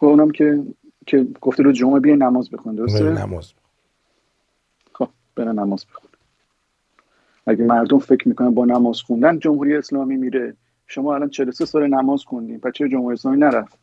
اونم 0.00 0.30
که 0.30 0.62
که 1.06 1.26
گفته 1.40 1.62
رو 1.62 1.72
جمعه 1.72 2.00
بیا 2.00 2.14
نماز 2.14 2.50
بخون 2.50 2.74
درسته؟ 2.74 3.04
بره 3.04 3.22
نماز. 3.22 3.52
خب 4.92 5.08
بره 5.36 5.52
نماز 5.52 5.86
بخون. 5.86 6.09
اگه 7.46 7.64
مردم 7.64 7.98
فکر 7.98 8.28
می‌کنن 8.28 8.54
با 8.54 8.64
نماز 8.64 9.00
خوندن 9.00 9.38
جمهوری 9.38 9.76
اسلامی 9.76 10.16
میره. 10.16 10.54
شما 10.86 11.14
الان 11.14 11.30
43 11.30 11.64
سال 11.64 11.86
نماز 11.86 12.24
خوندین 12.24 12.60
پس 12.60 12.72
چرا 12.72 12.88
جمهوری 12.88 13.14
اسلامی 13.14 13.36
نرفت؟ 13.36 13.78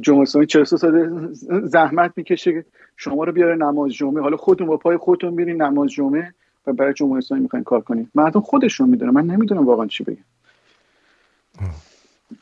جمهوری 0.00 0.22
اسلامی 0.22 0.46
43 0.46 0.76
سال 0.76 1.32
زحمت 1.64 2.12
می‌کشه 2.16 2.64
شما 2.96 3.24
رو 3.24 3.32
بیاره 3.32 3.56
نماز 3.56 3.92
جمعه. 3.92 4.22
حالا 4.22 4.36
خودتون 4.36 4.66
با 4.66 4.76
پای 4.76 4.96
خودتون 4.96 5.34
میرین 5.34 5.62
نماز 5.62 5.90
جمعه 5.90 6.34
و 6.66 6.72
برای 6.72 6.94
جمهوری 6.94 7.18
اسلامی 7.18 7.42
می‌خواین 7.42 7.64
کار 7.64 7.80
کنین. 7.80 8.10
مردم 8.14 8.40
خودشون 8.40 8.88
می‌دونن. 8.88 9.10
من 9.10 9.26
نمی‌دونم 9.26 9.66
واقعا 9.66 9.86
چی 9.86 10.04
بگم. 10.04 10.24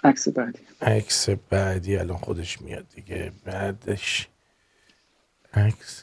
عکس 0.05 0.28
بعدی. 0.28 0.59
عکس 0.82 1.28
بعدی 1.51 1.97
الان 1.97 2.16
خودش 2.16 2.62
میاد 2.62 2.85
دیگه. 2.94 3.32
بعدش. 3.44 4.28
عکس 5.55 6.03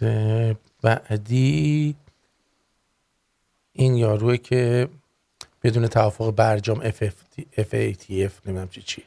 بعدی. 0.84 1.96
این 3.74 3.96
یاروه 3.96 4.38
که 4.38 4.88
بدون 5.64 5.88
توافق 5.88 6.36
برجام 6.36 6.80
FATF 6.82 8.48
نمی‌دونم 8.48 8.68
چی 8.70 8.82
چی. 8.82 9.04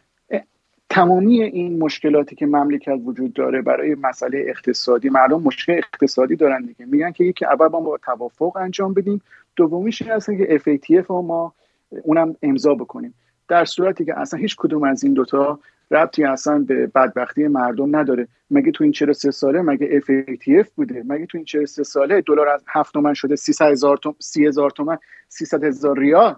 تمامی 0.91 1.43
این 1.43 1.79
مشکلاتی 1.79 2.37
که 2.37 2.47
مملکت 2.47 2.93
وجود 3.05 3.33
داره 3.33 3.63
برای 3.63 3.95
مسئله 3.95 4.45
اقتصادی 4.49 5.09
مردم 5.09 5.43
مشکل 5.43 5.73
اقتصادی 5.73 6.37
دارن 6.37 6.63
دیگه. 6.63 6.87
میگن 6.87 7.13
که 7.13 7.25
یکی 7.25 7.45
اول 7.45 7.69
ما 7.69 7.81
با 7.81 7.99
توافق 7.99 8.57
انجام 8.57 8.95
بدیم 8.95 9.23
دومیش 9.57 10.03
این 10.03 10.11
هست 10.11 10.31
که 10.31 10.59
FATF 10.59 11.07
رو 11.07 11.23
ما 11.23 11.55
اونم 12.03 12.37
امضا 12.43 12.75
بکنیم. 12.75 13.15
در 13.49 13.65
صورتی 13.65 14.05
که 14.05 14.19
اصلا 14.19 14.41
هیچ 14.41 14.57
کدوم 14.57 14.85
از 14.85 15.05
این 15.05 15.13
دوتا 15.13 15.59
ربطی 15.91 16.25
اصلا 16.25 16.59
به 16.59 16.87
بدبختی 16.87 17.49
مردم 17.49 17.97
نداره. 17.97 18.29
مگه 18.51 18.73
تو 18.73 18.85
این 18.85 18.93
43 18.93 19.31
ساله 19.31 19.63
مگه 19.63 20.01
FATF 20.01 20.69
بوده؟ 20.77 21.03
مگه 21.07 21.27
تو 21.27 21.39
این 21.39 21.45
43 21.45 21.83
ساله 21.83 22.21
دلار 22.21 22.49
از 22.49 22.65
7 22.69 22.93
تومن 22.93 23.15
شده 23.15 23.37
300 23.37 23.71
هزار 23.71 23.97
تومن 23.97 24.17
30 24.19 24.47
هزار 24.47 24.71
تومن 24.71 24.99
300 25.29 25.65
هزار 25.65 25.99
ریال؟ 25.99 26.37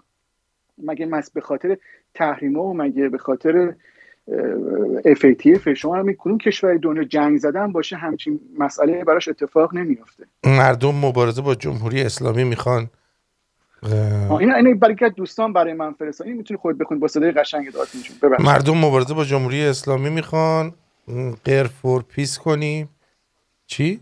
مگه 0.79 1.07
مس 1.07 1.31
به 1.31 1.41
خاطر 1.41 1.77
تحریما 2.15 2.63
و 2.63 2.77
مگه 2.77 3.09
به 3.09 3.19
خاطر 3.19 3.75
FATF 5.07 5.69
شما 5.69 5.97
هم 5.97 6.13
کدوم 6.19 6.39
کشور 6.39 6.75
دنیا 6.75 7.05
جنگ 7.05 7.39
زدن 7.39 7.73
باشه 7.73 7.97
همچین 7.97 8.41
مسئله 8.59 9.05
براش 9.05 9.29
اتفاق 9.29 9.75
نمیافته. 9.75 10.25
مردم 10.45 10.95
مبارزه 10.95 11.43
با 11.43 11.55
جمهوری 11.55 12.03
اسلامی 12.03 12.45
می‌خوان. 12.45 12.91
این 13.83 14.53
این 14.53 14.79
برای 14.79 14.95
که 14.95 15.09
دوستان 15.09 15.53
برای 15.53 15.73
من 15.73 15.93
فرستاد 15.93 16.27
این 16.27 16.37
می‌تونی 16.37 16.59
خود 16.59 16.79
بخونید 16.79 17.01
با 17.01 17.09
صدای 17.09 17.33
قشنگ 17.33 17.73
ببخشید. 17.73 18.47
مردم 18.47 18.77
مبارزه 18.77 19.15
با 19.15 19.25
جمهوری 19.25 19.65
اسلامی 19.65 20.11
می‌خوان. 20.11 20.75
قر 21.45 21.67
for 21.67 22.03
peace 22.03 22.39
کنیم. 22.39 22.89
چی؟ 23.67 24.01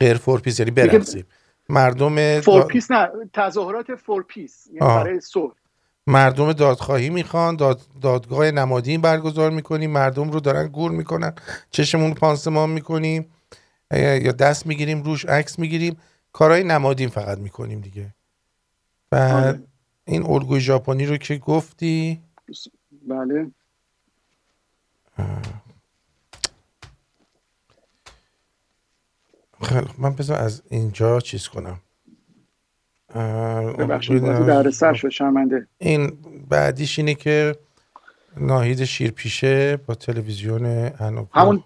قر 0.00 0.16
for 0.16 0.40
peace 0.40 0.60
یعنی 0.60 0.70
برقصیم 0.70 1.26
مردم 1.68 2.40
for 2.40 2.62
peace 2.62 2.90
نه 2.90 3.08
تظاهرات 3.32 3.94
for 3.94 4.22
peace 4.22 4.66
یعنی 4.66 4.80
آه. 4.80 5.04
برای 5.04 5.20
صلح. 5.20 5.52
مردم 6.06 6.52
دادخواهی 6.52 7.10
می‌خوان 7.10 7.56
داد، 7.56 7.80
دادگاه 8.02 8.50
نمادین 8.50 9.00
برگزار 9.00 9.50
می‌کنیم 9.50 9.90
مردم 9.90 10.30
رو 10.30 10.40
دارن 10.40 10.66
گور 10.68 10.90
می‌کنن 10.90 11.32
چشمون 11.70 12.14
پانسمان 12.14 12.70
می‌کنیم 12.70 13.26
یا 13.92 14.32
دست 14.32 14.66
می‌گیریم 14.66 15.02
روش 15.02 15.24
عکس 15.24 15.58
می‌گیریم. 15.58 15.96
کارهای 16.32 16.64
نمادین 16.64 17.08
فقط 17.08 17.38
می‌کنیم 17.38 17.80
دیگه. 17.80 18.14
بعد 19.12 19.66
این 20.04 20.26
الگوی 20.26 20.60
ژاپنی 20.60 21.06
رو 21.06 21.16
که 21.16 21.36
گفتی. 21.36 22.22
بله. 23.08 23.50
خیلی 29.62 29.86
من 29.98 30.14
بذار 30.14 30.38
از 30.38 30.62
اینجا 30.70 31.20
چیز 31.20 31.48
کنم. 31.48 31.80
اه، 33.14 33.72
ببخشید 33.72 34.24
الگوی 34.24 34.30
بازی 34.30 34.46
در 34.46 34.70
سر 34.70 34.94
شد 34.94 35.08
شرمنده. 35.08 35.66
این 35.78 36.18
بعدیش 36.48 36.98
اینه 36.98 37.14
که 37.14 37.56
ناهید 38.36 38.84
شیرپیشه 38.84 39.76
با 39.76 39.94
تلویزیون 39.94 40.64
انوپو 40.98 41.40
همون 41.40 41.64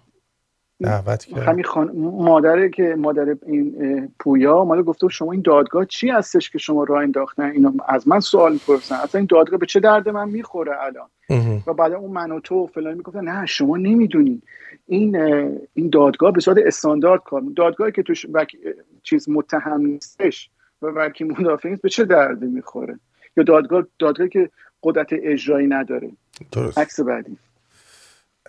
دعوت 0.79 1.25
کرد. 1.25 1.39
همین 1.39 1.63
خان... 1.63 1.91
مادره 1.97 2.69
که 2.69 2.95
مادر 2.97 3.35
این 3.45 4.11
پویا 4.19 4.53
اومده 4.53 4.81
گفته 4.81 5.07
شما 5.07 5.31
این 5.31 5.41
دادگاه 5.41 5.85
چی 5.85 6.09
هستش 6.09 6.49
که 6.49 6.57
شما 6.57 6.83
راه 6.83 7.01
انداختن؟ 7.01 7.43
اینو 7.43 7.71
از 7.87 8.07
من 8.07 8.19
سوال 8.19 8.53
می‌پرسن. 8.53 8.95
اصلا 8.95 9.19
این 9.19 9.27
دادگاه 9.31 9.59
به 9.59 9.65
چه 9.65 9.79
درد 9.79 10.09
من 10.09 10.29
می‌خوره 10.29 10.71
الان. 10.81 11.09
و 11.67 11.73
بعد 11.73 11.93
اون 11.93 12.11
من 12.11 12.31
و 12.31 12.39
تو 12.39 12.67
فلان 12.67 12.93
می‌گفتن 12.93 13.23
نه 13.23 13.45
شما 13.45 13.77
نمی‌دونین 13.77 14.41
این 14.87 15.15
این 15.73 15.89
دادگاه 15.89 16.31
به 16.31 16.41
صورت 16.41 16.57
استاندارد 16.65 17.23
کار 17.23 17.43
دادگاهی 17.55 17.91
که 17.91 18.03
توش 18.03 18.25
وک... 18.33 18.55
چیز 19.03 19.29
متهم 19.29 19.81
نیستش 19.81 20.49
و 20.81 20.87
وکیل 20.87 21.27
مدافع 21.27 21.69
نیست 21.69 21.81
به 21.81 21.89
چه 21.89 22.05
دردی 22.05 22.45
می‌خوره؟ 22.45 22.99
یا 23.37 23.43
دادگاه 23.43 23.83
دادگاهی 23.99 24.29
که 24.29 24.49
قدرت 24.83 25.07
اجرایی 25.11 25.67
نداره. 25.67 26.09
درست. 26.51 26.77
عکس 26.77 26.99
بعدی. 26.99 27.37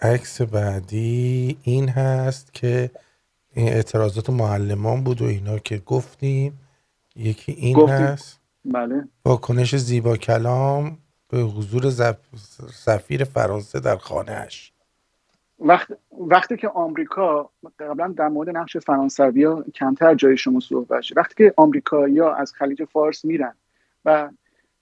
عکس 0.02 0.42
بعدی 0.42 1.58
این 1.62 1.88
هست 1.88 2.54
که 2.54 2.90
این 3.54 3.68
اعتراضات 3.68 4.30
معلمان 4.30 5.04
بود 5.04 5.22
و 5.22 5.24
اینا 5.24 5.58
که 5.58 5.78
گفتیم. 5.78 6.60
یکی 7.16 7.52
این 7.52 7.76
گفتیم. 7.76 7.96
هست. 7.96 8.40
بله. 8.64 9.08
واکنش 9.24 9.76
زیبا 9.76 10.16
کلام 10.16 10.98
به 11.28 11.38
حضور 11.38 11.90
زف- 11.90 12.36
سفیر 12.72 13.24
فرانسه 13.24 13.80
در 13.80 13.96
خانهش 13.96 14.72
وقت 15.60 15.88
وقتی 16.28 16.56
که 16.56 16.68
آمریکا 16.68 17.50
قبلا 17.78 18.08
در 18.08 18.28
مورد 18.28 18.56
نقش 18.56 18.76
فرانسوی 18.76 19.44
ها 19.44 19.64
کمتر 19.74 20.14
جای 20.14 20.36
شما 20.36 20.60
صحبت 20.60 21.02
شد 21.02 21.16
وقتی 21.16 21.34
که 21.34 21.54
آمریکایی 21.56 22.18
ها 22.18 22.34
از 22.34 22.52
خلیج 22.52 22.84
فارس 22.84 23.24
میرن 23.24 23.54
و 24.04 24.30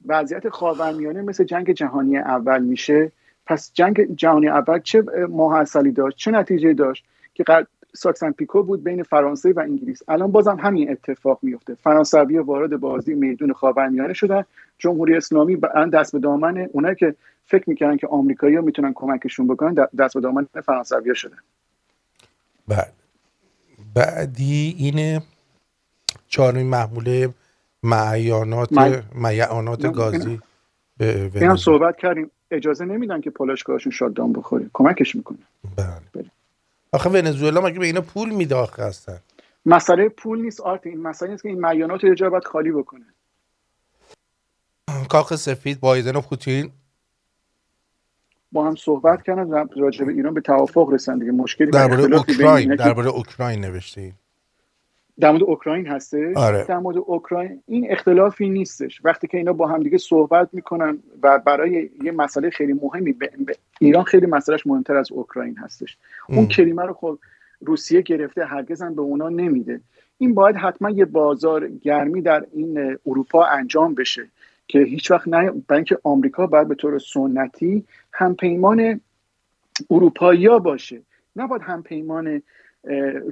وضعیت 0.06 0.48
خاورمیانه 0.48 1.22
مثل 1.22 1.44
جنگ 1.44 1.72
جهانی 1.72 2.18
اول 2.18 2.62
میشه 2.62 3.12
پس 3.46 3.70
جنگ 3.74 4.16
جهانی 4.16 4.48
اول 4.48 4.78
چه 4.78 5.02
محصلی 5.28 5.92
داشت؟ 5.92 6.16
چه 6.16 6.30
نتیجه 6.30 6.74
داشت 6.74 7.04
که 7.34 7.44
قد- 7.44 7.66
ساکسن 7.94 8.30
پیکو 8.32 8.62
بود 8.62 8.84
بین 8.84 9.02
فرانسه 9.02 9.52
و 9.52 9.60
انگلیس. 9.60 10.02
الان 10.08 10.32
بازم 10.32 10.56
همین 10.60 10.90
اتفاق 10.90 11.38
میفته 11.42 11.74
فرانسوی 11.74 12.38
وارد 12.38 12.76
بازی 12.76 13.14
میدون 13.14 13.52
خاورمیانه 13.52 14.12
شدن. 14.12 14.44
جمهوری 14.78 15.16
اسلامی 15.16 15.58
الان 15.74 15.90
دست 15.90 16.12
به 16.12 16.18
دامن 16.18 16.58
اونایی 16.72 16.94
که 16.94 17.14
فکر 17.44 17.70
می‌کردن 17.70 17.96
که 17.96 18.06
آمریکایی‌ها 18.06 18.62
می‌تونن 18.62 18.92
کمکشون 18.94 19.46
بکنن 19.46 19.74
دست 19.98 20.14
به 20.14 20.20
دامن 20.20 20.46
فرانسوی‌ها 20.64 21.14
شدن. 21.14 21.38
بعد. 22.68 22.92
بعدی 23.94 24.74
اینه 24.78 25.22
چهارمین 26.28 26.66
محموله 26.66 27.28
معیانات 27.82 28.72
معیانات 29.14 29.92
گازی 29.92 30.40
به 30.98 31.30
هم 31.40 31.56
صحبت 31.56 31.96
کردیم. 31.96 32.30
اجازه 32.50 32.84
نمیدن 32.84 33.20
که 33.20 33.30
پالایشگاهشون 33.30 33.92
شاددان 33.92 34.32
بخوره. 34.32 34.70
کمکش 34.72 35.16
می‌کنه. 35.16 35.38
آخه 36.92 37.10
ونزوئلا 37.10 37.60
مگه 37.60 37.78
به 37.78 37.86
اینا 37.86 38.00
پول 38.00 38.30
میده 38.30 38.54
آخه 38.54 38.82
هستن 38.82 39.20
مسئله 39.66 40.08
پول 40.08 40.40
نیست 40.40 40.60
آرت. 40.60 40.86
این 40.86 41.02
مسئله 41.02 41.30
نیست 41.30 41.42
که 41.42 41.48
این 41.48 41.60
معیانات 41.60 42.04
رو 42.04 42.14
جا 42.14 42.30
باید 42.30 42.44
خالی 42.44 42.72
بکنه. 42.72 43.04
کاخ 45.08 45.36
سفید 45.36 45.80
بایدن 45.80 46.16
و 46.16 46.20
پوتین. 46.20 46.70
با 48.52 48.66
هم 48.66 48.76
صحبت 48.76 49.22
کردن 49.22 49.68
راجع 49.76 50.04
به 50.04 50.12
ایران 50.12 50.34
به 50.34 50.40
توافق 50.40 50.90
رسن 50.92 51.18
دیگه 51.18 51.32
مشکلی 51.32 51.70
درباره 51.70 52.02
اوکراین 52.02 52.74
درباره 52.74 53.08
اوکراین 53.08 53.60
نوشته 53.60 54.12
در 55.20 55.30
مورد 55.30 55.42
اوکراین 55.42 55.86
هستش؟ 55.86 56.36
آره. 56.36 56.64
در 56.64 56.78
مورد 56.78 56.96
اوکراین 56.96 57.62
این 57.66 57.92
اختلافی 57.92 58.48
نیستش. 58.48 59.00
وقتی 59.04 59.26
که 59.26 59.38
اینا 59.38 59.52
با 59.52 59.66
هم 59.66 59.82
دیگه 59.82 59.98
صحبت 59.98 60.48
می‌کنن 60.52 60.98
و 61.22 61.38
برای 61.38 61.90
یه 62.02 62.12
مسئله 62.12 62.50
خیلی 62.50 62.72
مهمی 62.72 63.12
به 63.12 63.30
ایران 63.80 64.04
خیلی 64.04 64.26
مسئلهش 64.26 64.66
مهمتر 64.66 64.96
از 64.96 65.12
اوکراین 65.12 65.56
هستش. 65.58 65.96
اون 66.28 66.38
ام. 66.38 66.48
کلمه 66.48 66.82
رو 66.82 66.92
خب 66.92 67.18
روسیه 67.60 68.00
گرفته 68.00 68.44
هرگز 68.44 68.82
هم 68.82 68.94
به 68.94 69.02
اونا 69.02 69.28
نمیده. 69.28 69.80
این 70.18 70.34
باید 70.34 70.56
حتما 70.56 70.90
یه 70.90 71.04
بازار 71.04 71.68
گرمی 71.68 72.22
در 72.22 72.46
این 72.52 72.98
اروپا 73.06 73.44
انجام 73.44 73.94
بشه 73.94 74.26
که 74.68 74.78
هیچ 74.78 75.10
وقت 75.10 75.28
نه 75.28 75.52
اینکه 75.70 75.98
آمریکا 76.04 76.46
باید 76.46 76.68
به 76.68 76.74
طور 76.74 76.98
سنتی 76.98 77.84
هم 78.12 78.34
پیمان 78.34 79.00
اروپایی 79.90 80.48
باشه. 80.48 81.02
نباید 81.36 81.62
هم 81.62 81.82
پیمان 81.82 82.42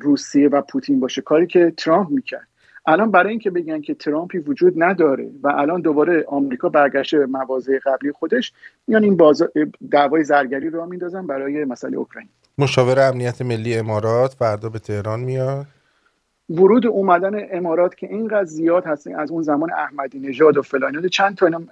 روسیه 0.01 0.49
و 0.49 0.63
پوتین 0.63 1.01
باشه. 1.01 1.23
کاری 1.23 1.47
که 1.47 1.73
ترامپ 1.77 2.11
می‌کرد. 2.11 2.49
الان 2.87 3.11
برای 3.11 3.31
اینکه 3.31 3.51
بگن 3.51 3.81
که 3.81 3.95
ترامپی 3.95 4.39
وجود 4.39 4.83
نداره 4.83 5.31
و 5.43 5.49
الان 5.49 5.81
دوباره 5.81 6.25
آمریکا 6.29 6.69
برگشته 6.69 7.19
به 7.19 7.27
مواضع 7.27 7.79
قبلی 7.79 8.13
خودش 8.13 8.53
میان 8.87 9.05
این 9.05 9.17
بازار 9.17 9.49
دعوای 9.91 10.25
زرگری 10.25 10.71
رو 10.71 10.87
میندازن 10.87 11.27
برای 11.27 11.65
مسئله 11.65 11.97
اوکراین. 11.97 12.29
مشاور 12.59 13.01
امنیت 13.01 13.43
ملی 13.43 13.75
امارات 13.75 14.33
فردا 14.33 14.69
به 14.69 14.79
تهران 14.79 15.21
میاد. 15.21 15.67
ورود 16.51 16.87
اومدن 16.87 17.49
امارات 17.51 17.95
که 17.95 18.07
اینقدر 18.07 18.45
زیاد 18.45 18.85
هست 18.87 19.07
از 19.07 19.31
اون 19.31 19.43
زمان 19.43 19.73
احمدی 19.73 20.19
نژاد 20.19 20.57
و 20.57 20.63
فلان 20.63 21.09
چند 21.09 21.37
تا 21.37 21.47
اینا 21.47 21.63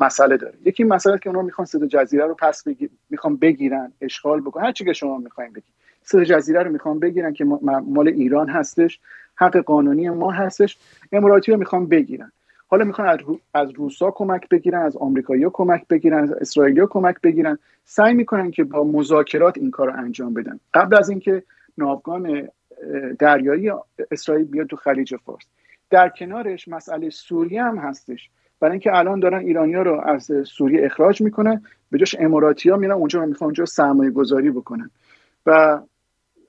مسئله 0.00 0.36
داره. 0.36 0.54
یکی 0.64 0.84
مسئله 0.84 1.18
که 1.18 1.30
اونا 1.30 1.42
می‌خوان 1.42 1.66
سد 1.66 1.84
جزیره 1.84 2.26
رو 2.26 2.34
پس 2.34 2.64
بگیر 2.64 2.90
می‌خوان 3.10 3.36
بگیرن 3.36 3.92
اشغال 4.00 4.40
بکنن 4.40 4.64
هر 4.64 4.72
چی 4.72 4.84
که 4.84 4.92
شما 4.92 5.18
می‌خواین 5.18 5.50
بگید 5.50 5.64
سد 6.02 6.22
جزیره 6.22 6.62
رو 6.62 6.70
می‌خوان 6.72 6.98
بگیرن 6.98 7.32
که 7.32 7.44
ما- 7.44 7.60
مال 7.86 8.08
ایران 8.08 8.48
هستش 8.48 9.00
حق 9.36 9.56
قانونی 9.56 10.10
ما 10.10 10.30
هستش 10.30 10.78
اماراتی 11.12 11.52
رو 11.52 11.58
می‌خوان 11.58 11.86
بگیرن. 11.86 12.32
حالا 12.68 12.84
می‌خوان 12.84 13.08
از, 13.08 13.18
رو... 13.26 13.40
از 13.54 13.70
روسا 13.70 14.10
کمک 14.10 14.48
بگیرن 14.48 14.82
از 14.82 14.96
آمریکایی‌ها 14.96 15.50
کمک 15.50 15.88
بگیرن 15.88 16.22
از 16.22 16.32
اسرائیلیا 16.32 16.86
کمک 16.86 17.20
بگیرن. 17.22 17.58
سعی 17.84 18.14
می‌کنن 18.14 18.50
که 18.50 18.64
با 18.64 18.84
مذاکرات 18.84 19.58
این 19.58 19.70
کار 19.70 19.86
رو 19.92 19.98
انجام 19.98 20.34
بدن. 20.34 20.60
قبل 20.74 20.96
از 20.96 21.10
اینکه 21.10 21.42
ناوگان 21.78 22.48
دریایی 23.18 23.70
اسرائیل 24.10 24.44
بیاد 24.44 24.66
تو 24.66 24.76
خلیج 24.76 25.16
فارس. 25.16 25.44
در 25.90 26.08
کنارش 26.08 26.68
مسئله 26.68 27.10
سوریه 27.10 27.62
هم 27.62 27.78
هستش. 27.78 28.30
برای 28.60 28.72
اینکه 28.72 28.96
الان 28.96 29.20
دارن 29.20 29.38
ایرانیا 29.38 29.82
رو 29.82 30.00
از 30.00 30.30
سوریه 30.44 30.86
اخراج 30.86 31.20
می‌کنن 31.22 31.62
به 31.90 31.98
جاش 31.98 32.16
اماراتی 32.18 32.70
ها 32.70 32.76
میرن 32.76 32.92
اونجا 32.92 33.26
می‌خوان 33.26 33.46
اونجا 33.46 33.64
سرمایه 33.64 34.10
گذاری 34.10 34.50
بکنن. 34.50 34.90
و 35.46 35.80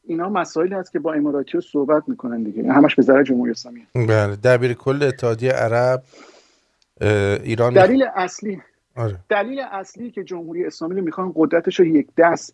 اینا 0.04 0.30
مسائلی 0.30 0.74
هست 0.74 0.92
که 0.92 1.00
با 1.00 1.14
اماراتی 1.14 1.52
ها 1.52 1.60
صحبت 1.60 2.04
می‌کنن 2.08 2.44
دیگه. 2.44 2.74
همش 2.74 2.96
به 2.96 3.02
ضرر 3.02 3.24
جمهوری 3.24 3.52
اسلامی. 3.52 3.88
بله. 3.96 4.36
دبیر 4.36 4.74
کل 4.74 5.04
اتحادیه 5.04 5.52
عرب 5.52 6.04
ایران 7.44 7.74
دلیل 7.74 8.06
اصلی 8.16 8.62
آره. 8.96 9.18
دلیل 9.30 9.60
اصلی 9.72 10.12
که 10.12 10.24
جمهوری 10.24 10.66
اسلامی 10.66 10.96
رو 10.96 11.02
می‌خوان 11.02 11.32
قدرتش 11.36 11.80
رو 11.80 11.86
یک 11.86 12.08
دست. 12.18 12.54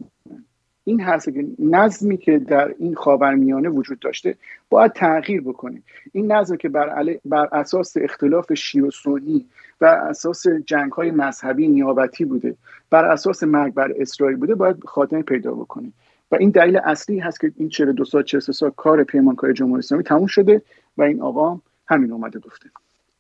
این 0.83 1.01
هست 1.01 1.33
که 1.33 1.45
نظمی 1.59 2.17
که 2.17 2.39
در 2.39 2.73
این 2.79 2.95
خاورمیانه 2.95 3.69
وجود 3.69 3.99
داشته 3.99 4.35
باید 4.69 4.93
تغییر 4.93 5.41
بکنه. 5.41 5.81
این 6.11 6.31
نظم 6.31 6.55
که 6.55 6.69
بر, 6.69 6.89
علی... 6.89 7.19
بر 7.25 7.49
اساس 7.51 7.97
اختلاف 8.01 8.53
شیعه 8.53 8.85
و 8.85 8.91
سنی 8.91 9.45
بر 9.79 9.95
اساس 9.95 10.47
جنگ 10.47 10.91
های 10.91 11.11
مذهبی 11.11 11.67
نیابتی 11.67 12.25
بوده 12.25 12.55
بر 12.89 13.05
اساس 13.05 13.43
مرگ 13.43 13.73
بر 13.73 13.93
اسرائیل 13.99 14.37
بوده 14.37 14.55
باید 14.55 14.83
خاتمه 14.85 15.21
پیدا 15.21 15.51
بکنه. 15.51 15.91
و 16.31 16.35
این 16.39 16.49
دلیل 16.49 16.77
اصلی 16.77 17.19
هست 17.19 17.39
که 17.39 17.51
این 17.55 17.69
42 17.69 18.05
سال 18.05 18.23
43 18.23 18.51
سال 18.51 18.71
کار 18.77 19.03
پیمانکار 19.03 19.53
جمهوری 19.53 19.79
اسلامی 19.79 20.03
تموم 20.03 20.27
شده 20.27 20.61
و 20.97 21.03
این 21.03 21.21
آقا 21.21 21.61
همین 21.87 22.11
اومده 22.11 22.39
گفته. 22.39 22.69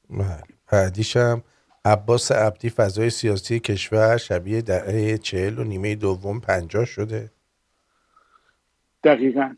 بله. 0.09 0.43
بعدیشم 0.71 1.43
عباس 1.85 2.31
عبدی 2.31 2.69
فضای 2.69 3.09
سیاسی 3.09 3.59
کشور 3.59 4.17
شبیه 4.17 4.61
دهه 4.61 5.17
چهل 5.17 5.59
و 5.59 5.63
نیمه 5.63 5.95
دوم 5.95 6.39
پنجاه 6.39 6.85
شده. 6.85 7.31
دقیقا. 9.03 9.55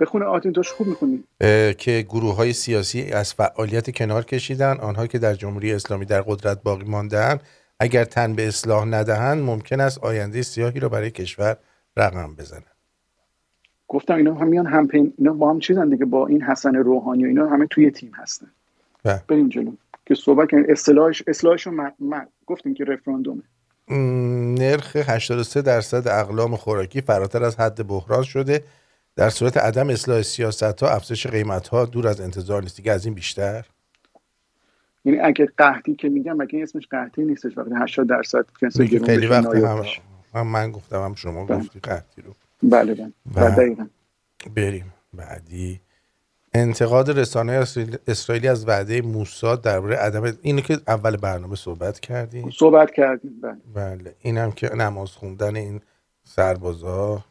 بخونه 0.00 0.24
آتین 0.24 0.52
توش 0.52 0.70
خوب 0.70 0.86
می‌خونی. 0.86 1.24
که 1.78 2.06
گروه 2.08 2.36
های 2.36 2.52
سیاسی 2.52 3.02
از 3.02 3.34
فعالیت 3.34 3.96
کنار 3.96 4.24
کشیدن 4.24 4.76
آنها 4.76 5.06
که 5.06 5.18
در 5.18 5.34
جمهوری 5.34 5.72
اسلامی 5.72 6.04
در 6.04 6.22
قدرت 6.22 6.62
باقی 6.62 6.84
ماندن 6.84 7.38
اگر 7.80 8.04
تن 8.04 8.34
به 8.34 8.48
اصلاح 8.48 8.84
ندهند 8.84 9.42
ممکن 9.42 9.80
است 9.80 9.98
آینده 9.98 10.42
سیاهی 10.42 10.80
را 10.80 10.88
برای 10.88 11.10
کشور 11.10 11.56
رقم 11.96 12.34
بزنند. 12.34 12.79
گفتم 13.92 14.14
اینا 14.14 14.34
هم 14.34 14.48
میان 14.48 14.66
هم 14.66 14.88
پین 14.88 15.12
اینا 15.18 15.32
با 15.32 15.50
هم 15.50 15.58
چیزن 15.58 15.88
دیگه 15.88 16.04
با 16.04 16.26
این 16.26 16.42
حسن 16.42 16.74
روحانی 16.74 17.24
و 17.24 17.28
اینا 17.28 17.46
همه 17.46 17.66
توی 17.66 17.90
تیم 17.90 18.12
هستن. 18.14 18.46
بله. 19.04 19.22
بریم 19.28 19.48
جلو. 19.48 19.72
که 20.06 20.14
صحبت 20.14 20.50
کنیم. 20.50 20.64
اصلاحش 20.68 21.22
اصلاحش 21.26 21.66
رو 21.66 21.72
من, 21.72 21.92
من. 21.98 22.26
گفتیم 22.46 22.74
که 22.74 22.84
رفراندومه. 22.84 23.42
نرخ 24.58 24.96
83 24.96 25.62
درصد 25.62 26.08
اقلام 26.08 26.56
خوراکی 26.56 27.00
فراتر 27.00 27.44
از 27.44 27.56
حد 27.56 27.86
بحران 27.86 28.22
شده. 28.22 28.62
در 29.16 29.30
صورت 29.30 29.56
عدم 29.56 29.88
اصلاح 29.88 30.22
سیاست 30.22 30.82
ها 30.82 30.88
افزایش 30.88 31.26
قیمت 31.26 31.68
ها 31.68 31.84
دور 31.84 32.08
از 32.08 32.20
انتظار 32.20 32.62
نیست. 32.62 32.76
دیگه 32.76 32.92
از 32.92 33.04
این 33.04 33.14
بیشتر. 33.14 33.66
یعنی 35.04 35.20
اگه 35.20 35.48
قحطی 35.58 35.94
که 35.94 36.08
میگم 36.08 36.36
مگه 36.36 36.62
اسمش 36.62 36.86
قحطی 36.86 37.24
نیستش؟ 37.24 37.58
وقتی 37.58 37.70
80 37.76 38.08
درصد 38.08 38.46
خیلی 39.06 39.26
وقت 39.26 39.54
هم, 39.54 39.84
هم 40.34 40.46
من 40.46 40.72
گفتم 40.72 41.04
هم 41.04 41.14
شما 41.14 41.44
بله. 41.44 41.58
گفتی 41.58 41.80
قحطی 41.80 42.22
رو. 42.22 42.34
بله 42.62 42.94
بله. 42.94 43.12
و 43.34 43.50
دقیقاً. 43.50 43.86
بریم. 44.56 44.94
بعدی. 45.14 45.80
انتقاد 46.54 47.18
رسانه 47.18 47.64
اسرائیلی 48.06 48.48
از 48.48 48.68
وعده 48.68 49.02
موساد 49.02 49.62
درباره 49.62 49.96
عدم 49.96 50.38
اینو 50.42 50.60
که 50.60 50.78
اول 50.88 51.16
برنامه 51.16 51.56
صحبت 51.56 52.00
کردیم. 52.00 52.50
صحبت 52.50 52.90
کردیم 52.90 53.40
بله. 53.42 53.56
بله. 53.74 54.14
اینم 54.20 54.52
که 54.52 54.74
نماز 54.74 55.10
خوندن 55.10 55.56
این 55.56 55.80
سربازا 56.24 57.24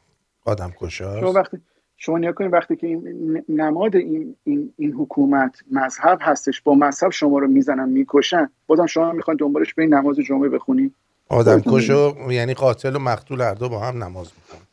آدم 0.46 0.70
شما 0.70 0.88
کشاست 0.88 1.36
وقتی 1.36 1.58
شما 1.98 2.18
نیا 2.18 2.32
کنید 2.32 2.54
وقتی 2.54 2.76
که 2.76 2.88
این 2.88 3.44
نماد 3.50 3.96
این, 3.96 4.36
این, 4.44 4.74
این 4.78 4.94
حکومت 4.94 5.60
مذهب 5.72 6.18
هستش 6.22 6.62
با 6.62 6.76
مذهب 6.76 7.12
شما 7.12 7.40
رو 7.40 7.48
می‌زنن 7.48 7.90
می‌کشن 7.90 8.50
بازم 8.68 8.86
شما 8.86 9.12
می‌خواین 9.12 9.38
دنبالش 9.38 9.74
به 9.74 9.86
نماز 9.86 10.16
جمعه 10.16 10.50
بخونی 10.50 10.92
آدم 11.30 11.62
کشو 11.62 12.16
یعنی 12.30 12.54
قاتل 12.54 12.96
و 12.96 13.00
مقتول 13.00 13.42
هر 13.42 13.54
دو 13.54 13.70
با 13.70 13.80
هم 13.80 14.04
نماز 14.04 14.32
می‌کنن 14.38 14.69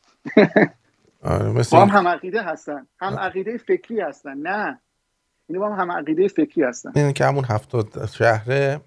آره 1.22 1.52
مثل 1.52 1.76
با 1.76 1.84
هم 1.84 1.98
هم 1.98 2.08
عقیده 2.08 2.42
هستن. 2.42 2.86
هم 3.00 3.14
عقیده 3.14 3.56
فکری 3.56 4.00
هستن. 4.00 4.34
نه. 4.34 4.78
اینو 5.48 5.60
با 5.60 5.74
هم 5.74 5.80
هم 5.80 5.92
عقیده 5.92 6.28
فکری 6.28 6.64
هستن. 6.64 6.92
این 6.94 7.12
که 7.12 7.24
همون 7.24 7.44
هفتاد 7.44 8.06
شهره 8.06 8.80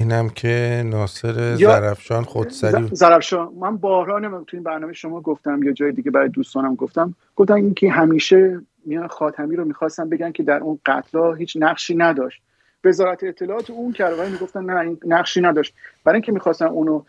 اینم 0.00 0.28
که 0.28 0.82
ناصر 0.86 1.56
یا- 1.58 1.80
زرفشان 1.80 2.24
خودسری 2.24 2.88
زرفشان. 2.92 3.52
من 3.54 3.76
بارها 3.76 4.18
نمیم 4.18 4.44
تو 4.44 4.56
این 4.56 4.62
برنامه 4.64 4.92
شما 4.92 5.20
گفتم 5.20 5.62
یا 5.62 5.72
جای 5.72 5.92
دیگه 5.92 6.10
برای 6.10 6.28
دوستانم 6.28 6.74
گفتم. 6.74 7.14
گفتم 7.36 7.54
اینکه 7.54 7.90
همیشه 7.90 8.60
میان 8.84 9.08
خاتمی 9.08 9.56
رو 9.56 9.64
می‌خواستن 9.64 10.08
بگن 10.08 10.32
که 10.32 10.42
در 10.42 10.58
اون 10.58 10.78
قتلا 10.86 11.34
هیچ 11.34 11.56
نقشی 11.60 11.94
نداشت. 11.94 12.42
وزارت 12.84 13.24
اطلاعات 13.24 13.70
اون 13.70 13.94
ولی 14.00 14.30
می‌گفتن 14.32 14.64
نه 14.64 14.80
این 14.80 14.98
نقشی 15.06 15.40
نداشت. 15.40 15.74
برای 16.04 16.16
اینکه 16.16 16.32
می‌خواستن 16.32 16.66
اونو 16.66 17.02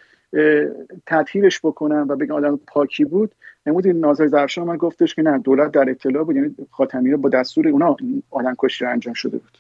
تطهیرش 1.06 1.60
بکنن 1.64 2.02
و 2.02 2.16
بگن 2.16 2.32
آدم 2.32 2.60
پاکی 2.68 3.06
بود 3.06 3.36
نمود 3.66 3.88
این 3.88 4.00
ناظر 4.00 4.28
زرفشان 4.28 4.68
من 4.68 4.78
گفتش 4.78 5.16
که 5.16 5.22
نه 5.22 5.38
دولت 5.38 5.72
در 5.72 5.90
اطلاع 5.90 6.24
بود 6.24 6.36
یعنی 6.36 6.56
خاتمی 6.72 7.12
رو 7.12 7.18
با 7.18 7.30
دستور 7.30 7.68
اونا 7.68 7.96
آدم 8.30 8.56
کشی 8.58 8.86
رو 8.86 8.92
انجام 8.92 9.14
شده 9.14 9.38
بود. 9.38 9.58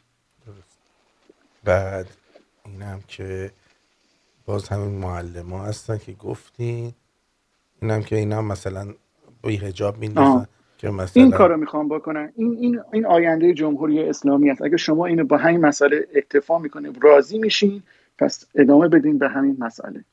بعد 1.64 2.08
اینم 2.66 3.00
که 3.08 3.52
باز 4.46 4.70
همین 4.70 5.00
معلم 5.00 5.50
ها 5.50 5.66
هستن 5.66 5.98
که 5.98 6.12
گفتین. 6.12 6.94
اینم 7.82 8.02
که 8.02 8.16
اینا 8.16 8.42
مثلا 8.42 8.88
با 9.44 9.50
هجاب 9.50 9.98
میندازن. 9.98 10.48
که 10.78 10.90
مثلا 10.90 11.24
این 11.24 11.32
کار 11.32 11.50
رو 11.50 11.58
می‌خوام 11.58 11.90
بکنن. 11.90 12.32
این 12.36 12.58
این 12.60 12.82
این 12.94 13.06
آینده 13.06 13.54
جمهوری 13.54 14.04
اسلامی 14.04 14.50
است. 14.50 14.62
اگه 14.62 14.78
شما 14.78 15.06
اینو 15.06 15.24
با 15.24 15.38
همین 15.38 15.62
مسئله 15.62 16.08
اکتفا 16.16 16.58
می‌کنه 16.60 16.92
راضی 17.02 17.40
میشین 17.40 17.84
پس 18.18 18.46
ادامه 18.56 18.88
بدین 18.88 19.18
به 19.18 19.30
همین 19.30 19.58
مسئله. 19.60 20.04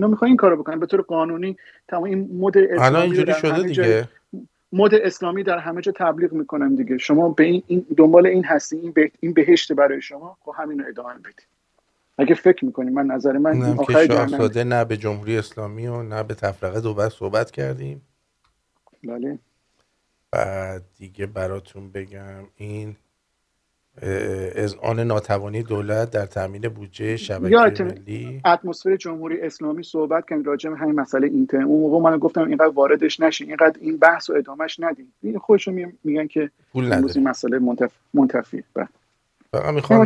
اینا 0.00 0.08
می‌خوان 0.10 0.28
این 0.28 0.36
کارو 0.36 0.56
بکنن. 0.56 0.80
به 0.80 0.86
طور 0.86 1.00
قانونی 1.00 1.56
تمام 1.88 2.04
این 2.04 2.30
مد 2.40 2.58
اسلامی 2.58 2.80
الان 2.80 3.02
اینجوری 3.02 3.32
در 3.32 3.38
شده 3.38 3.62
دیگه. 3.62 4.08
مد 4.72 4.94
اسلامی 4.94 5.42
در 5.42 5.58
همه 5.58 5.80
جا 5.80 5.92
تبلیغ 5.92 6.32
می‌کنن 6.32 6.74
دیگه. 6.74 6.98
شما 6.98 7.28
به 7.28 7.44
این, 7.44 7.62
این 7.66 7.86
دنبال 7.96 8.26
این 8.26 8.44
هستی 8.44 8.76
این, 8.76 8.92
به 8.92 9.10
این 9.20 9.32
بهشت 9.32 9.72
برای 9.72 10.02
شما 10.02 10.36
خب 10.40 10.52
همین 10.56 10.78
رو 10.78 10.88
ادامه 10.88 11.14
بدید. 11.14 11.46
اگه 12.18 12.34
فکر 12.34 12.64
می‌کنیم 12.64 12.92
من 12.92 13.06
نظر 13.06 13.38
من 13.38 13.50
اینم 13.50 13.76
که 13.76 13.82
آخر 13.82 14.64
نه 14.64 14.84
به 14.84 14.96
جمهوری 14.96 15.38
اسلامی 15.38 15.86
و 15.86 16.02
نه 16.02 16.22
به 16.22 16.34
تفرقه 16.34 16.80
دو 16.80 16.94
بس 16.94 17.12
صحبت 17.12 17.50
کردیم. 17.50 18.02
بله. 19.04 19.38
بعد 20.30 20.82
دیگه 20.98 21.26
براتون 21.26 21.90
بگم 21.90 22.44
این 22.56 22.96
از 24.56 24.74
آن 24.82 25.00
ناتوانی 25.00 25.62
دولت 25.62 26.10
در 26.10 26.26
تامین 26.26 26.68
بودجه 26.68 27.16
شبکه 27.16 27.48
ملی؟ 27.84 28.40
اتمسفر 28.44 28.96
جمهوری 28.96 29.40
اسلامی 29.40 29.82
صحبت 29.82 30.24
کردیم 30.30 30.44
راجع 30.44 30.70
به 30.70 30.76
همین 30.76 31.00
مسئله 31.00 31.26
اینترنت 31.26 31.66
اون 31.66 31.80
موقع 31.80 32.10
من 32.10 32.18
گفتم 32.18 32.40
اینقدر 32.48 32.68
واردش 32.74 33.20
نشین 33.20 33.46
اینقدر 33.48 33.78
این 33.80 33.96
بحث 33.96 34.30
و 34.30 34.32
ادامهش 34.32 34.80
ندیم 34.80 35.12
این 35.22 35.38
خودشون 35.38 35.74
می- 35.74 35.92
میگن 36.04 36.26
که 36.26 36.50
پول 36.72 36.92
این 36.92 37.28
مسئله 37.28 37.58
منتف... 37.58 37.92
منتفی 38.14 38.64
بله. 38.74 38.88
فقط 39.52 39.74
می‌خوام. 39.74 40.04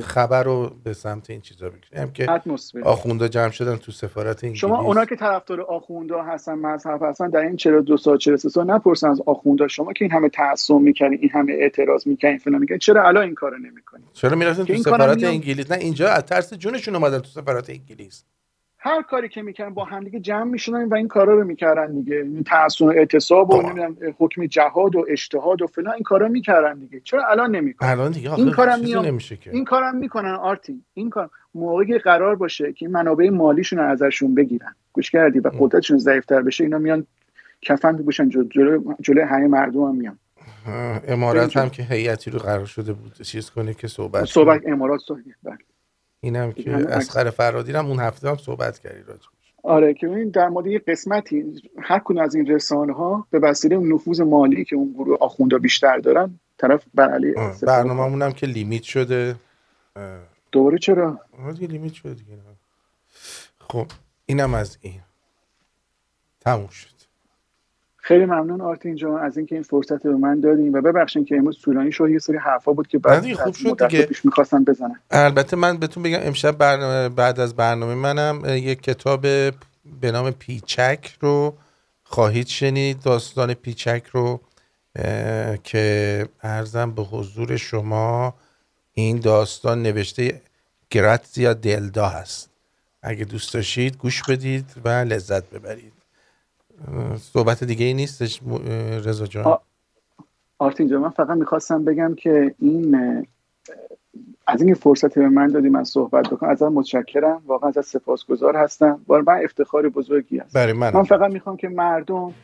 خبر 0.00 0.42
رو 0.42 0.70
به 0.84 0.92
سمت 0.92 1.30
این 1.30 1.40
چیزا 1.40 1.70
بگیرم 1.70 2.12
که 2.12 2.30
اتمسفر. 2.30 2.80
آخونده 2.80 3.28
جمع 3.28 3.50
شدن 3.50 3.76
تو 3.76 3.92
سفارت 3.92 4.44
انگلیس. 4.44 4.60
شما 4.60 4.80
اونا 4.80 5.04
که 5.04 5.16
طرفدار 5.16 5.60
آخونده 5.60 6.22
هستن 6.22 6.54
مذهب 6.54 7.02
هستن 7.02 7.30
در 7.30 7.40
این 7.40 7.56
42 7.56 7.96
سال 7.96 8.18
43 8.18 8.48
سال 8.48 8.70
نپرسن 8.70 9.08
از 9.08 9.20
آخونده. 9.26 9.68
شما 9.68 9.92
که 9.92 10.04
این 10.04 10.12
همه 10.12 10.28
تعصب 10.28 10.74
می‌کنین 10.74 11.18
این 11.20 11.30
همه 11.30 11.52
اعتراض 11.52 12.06
می‌کنین 12.06 12.38
فلان 12.38 12.60
می‌کنین 12.60 12.78
چرا 12.78 13.08
الان 13.08 13.22
این 13.24 13.34
کارو 13.34 13.58
نمی‌کنین 13.58 14.04
چرا 14.12 14.36
می‌رفتن 14.36 14.64
که 14.64 14.74
تو 14.74 14.82
سفارت 14.82 15.24
انگلیس؟ 15.24 15.70
نه 15.70 15.78
اینجا 15.78 16.08
از 16.08 16.24
ترس 16.24 16.54
جونشون 16.54 16.96
اومدن 16.96 17.18
تو 17.18 17.28
سفارت 17.28 17.70
انگلیس. 17.70 18.24
هر 18.82 19.02
کاری 19.02 19.28
که 19.28 19.42
می‌کنن 19.42 19.74
با 19.74 19.84
همدیگه 19.84 20.20
جمع 20.20 20.44
می‌شدن 20.44 20.88
و 20.88 20.94
این 20.94 21.08
کارا 21.08 21.34
رو 21.34 21.44
می‌کردن 21.44 21.92
دیگه. 21.92 22.16
این 22.16 22.42
تعصب 22.42 22.84
و 22.84 22.88
اعتصاب 22.88 23.54
و 23.54 23.62
نمی‌دونم 23.62 23.96
حکم 24.18 24.46
جهاد 24.46 24.96
و 24.96 25.04
اجتهاد 25.08 25.62
و 25.62 25.66
فلان 25.66 25.94
این 25.94 26.02
کارا 26.02 26.28
می‌کردن 26.28 26.78
دیگه. 26.78 27.00
چرا 27.00 27.26
الان 27.26 27.56
نمی‌کنن؟ 27.56 27.88
الان 27.88 28.10
دیگه 28.10 28.34
این 28.34 28.50
کارم 28.50 28.80
میام 28.80 29.06
نمیشه 29.06 29.36
که. 29.36 29.50
این 29.50 29.64
کارم 29.64 29.96
می‌کنن 29.96 30.34
آرتین. 30.34 30.84
این 30.94 31.10
کار 31.10 31.30
موقعی 31.54 31.98
قرار 31.98 32.36
باشه 32.36 32.72
که 32.72 32.86
این 32.86 32.94
منابع 32.94 33.28
مالیشون 33.28 33.78
رو 33.78 33.90
ازشون 33.90 34.34
بگیرن. 34.34 34.74
گوش 34.92 35.10
کردی؟ 35.10 35.40
و 35.40 35.50
قدرتشون 35.58 35.98
ضعیفتر 35.98 36.42
بشه 36.42 36.64
اینا 36.64 36.78
میان 36.78 37.06
کفن 37.62 37.96
بپوشن 37.96 38.28
جلو 38.28 38.44
جلو 38.44 38.94
جلوی 39.00 39.22
همه 39.22 39.46
مردم 39.46 39.82
هم 39.82 39.96
میان. 39.96 40.18
بریم 41.06 41.50
هم 41.54 41.70
که 41.70 41.82
هیئتی 41.82 42.30
رو 42.30 42.38
قرار 42.38 42.66
شده 42.66 42.92
بود 42.92 43.22
چیز 43.22 43.50
کنه 43.50 43.74
که 43.74 43.88
صحبت 43.88 44.24
صحبت 44.24 44.62
امارات 44.66 45.00
صحبت 45.06 45.22
بله. 45.42 45.58
اینم 46.20 46.52
که 46.52 46.70
عکس. 46.70 46.86
اسقر 46.86 47.30
فرادی 47.30 47.72
هم 47.72 47.86
اون 47.86 48.00
هفته 48.00 48.28
هم 48.28 48.36
صحبت 48.36 48.78
کردی 48.78 49.02
راجع 49.02 49.20
آره 49.62 49.94
که 49.94 50.08
این 50.08 50.28
در 50.28 50.48
مورد 50.48 50.66
یه 50.66 50.78
قسمتی 50.78 51.62
هر 51.78 51.98
کدوم 52.04 52.18
از 52.22 52.34
این 52.34 52.46
رسانه 52.46 52.92
ها 52.92 53.26
به 53.30 53.38
وسیله 53.38 53.76
نفوذ 53.76 54.20
مالی 54.20 54.64
که 54.64 54.76
اون 54.76 54.92
گروه 54.92 55.18
آخوندا 55.20 55.58
بیشتر 55.58 55.98
دارن 55.98 56.40
طرف 56.58 56.84
بر 56.94 57.20
کنه. 57.34 57.54
برنامه‌مون 57.62 58.22
هم 58.22 58.32
که 58.32 58.46
لیمیت 58.46 58.82
شده. 58.82 59.36
دوباره 60.52 60.78
چرا؟ 60.78 61.20
آره 61.44 61.52
دیگه 61.52 61.66
لیمیت 61.66 61.92
شده 61.92 62.14
دیگه. 62.14 62.38
خب 63.60 63.86
اینم 64.26 64.54
از 64.54 64.78
این. 64.80 65.00
تموم 66.40 66.68
شد. 66.68 66.99
خیلی 68.10 68.24
ممنون 68.24 68.60
آرتین 68.60 68.96
جان 68.96 69.20
از 69.20 69.36
اینکه 69.36 69.54
این 69.54 69.62
فرصت 69.62 70.06
رو 70.06 70.12
به 70.12 70.18
من 70.18 70.40
دادین 70.40 70.76
و 70.76 70.82
ببخشید 70.82 71.26
که 71.26 71.36
امروز 71.36 71.58
طولانی 71.62 71.92
شد 71.92 72.10
یه 72.10 72.18
سری 72.18 72.36
حرفا 72.36 72.72
بود 72.72 72.88
که 72.88 72.98
بعد 72.98 73.32
خوب 73.32 73.54
شد 73.54 73.88
دیگه. 73.88 74.02
پیش 74.06 74.24
می‌خواستم 74.24 74.64
بزنم. 74.64 75.00
البته 75.10 75.56
من 75.56 75.76
بهتون 75.76 76.02
بگم 76.02 76.18
امشب 76.22 76.50
برنامه 76.50 77.08
بعد 77.08 77.40
از 77.40 77.56
برنامه 77.56 77.94
منم 77.94 78.42
یک 78.46 78.82
کتاب 78.82 79.20
به 80.00 80.12
نام 80.12 80.30
پیچک 80.30 81.16
رو 81.20 81.54
خواهید 82.02 82.46
شنید 82.46 83.02
داستان 83.02 83.54
پیچک 83.54 84.02
رو 84.12 84.40
که 85.64 86.26
ارزم 86.42 86.90
به 86.90 87.02
حضور 87.02 87.56
شما 87.56 88.34
این 88.92 89.20
داستان 89.20 89.82
نوشته 89.82 90.40
گراتزیا 90.90 91.52
دلدا 91.54 92.06
هست. 92.06 92.50
اگه 93.02 93.24
دوست 93.24 93.54
داشتید 93.54 93.96
گوش 93.96 94.22
بدید 94.28 94.64
و 94.84 94.88
لذت 94.88 95.50
ببرید. 95.50 95.99
صحبت 97.16 97.64
دیگه 97.64 97.86
ای 97.86 97.94
نیستش 97.94 98.40
رضا 99.04 99.26
جان. 99.26 99.58
آرتین 100.58 100.88
جان 100.88 101.00
من 101.00 101.10
فقط 101.10 101.36
می‌خواستم 101.36 101.84
بگم 101.84 102.14
که 102.14 102.54
این 102.58 102.96
از 104.46 104.62
این 104.62 104.74
فرصت 104.74 105.14
به 105.14 105.28
من 105.28 105.46
دادی 105.46 105.68
من 105.68 105.84
صحبت 105.84 106.28
بکنم 106.30 106.50
از 106.50 106.62
متشکرم. 106.62 107.42
واقعا 107.46 107.72
از 107.76 107.86
سپاسگزار 107.86 108.56
هستم. 108.56 109.00
بار 109.06 109.22
من 109.22 109.44
افتخار 109.44 109.88
بزرگی 109.88 110.38
هست. 110.38 110.54
برای 110.54 110.72
من 110.72 110.94
من 110.94 111.02
فقط 111.02 111.32
می‌خوام 111.32 111.56
که 111.56 111.68
مردم 111.68 112.34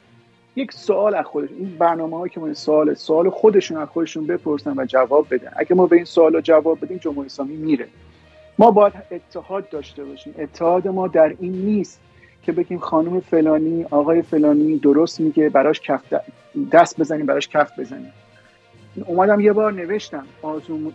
یک 0.57 0.73
سوال 0.73 1.15
از 1.15 1.25
خودش 1.25 1.49
این 1.59 1.77
برنامه 1.79 2.17
هایی 2.19 2.31
که 2.31 2.41
ما 2.41 2.55
سوال 2.55 2.95
سوال 2.95 3.31
خودشون 3.31 3.77
از 3.77 3.89
خودشون 3.89 4.27
بپرسن 4.27 4.75
و 4.77 4.85
جواب 4.85 5.27
بدن. 5.31 5.51
اگه 5.57 5.75
ما 5.75 5.87
به 5.87 5.97
این 5.97 6.05
سوال 6.05 6.41
جواب 6.41 6.85
بدیم 6.85 6.97
جمهوری 6.99 7.27
اسلامی 7.27 7.57
میره. 7.57 7.89
ما 8.59 8.71
باید 8.71 8.93
اتحاد 9.11 9.69
داشته 9.69 10.05
باشیم. 10.05 10.35
اتحاد 10.39 10.89
ما 10.89 11.09
در 11.09 11.35
این 11.39 11.53
نیست 11.53 12.01
که 12.47 12.53
بگیم 12.53 12.79
خانم 12.79 13.21
فلانی 13.21 13.87
آقای 13.91 14.23
فلانی 14.23 14.79
درست 14.79 15.21
میگه 15.21 15.49
براش 15.49 15.81
کف 15.81 16.15
دست 16.73 17.01
بزنیم 17.01 17.27
براش 17.27 17.49
کف 17.49 17.79
بزنیم. 17.79 18.13
اومدم 19.07 19.41
یه 19.41 19.53
بار 19.53 19.73
نوشتم 19.73 20.27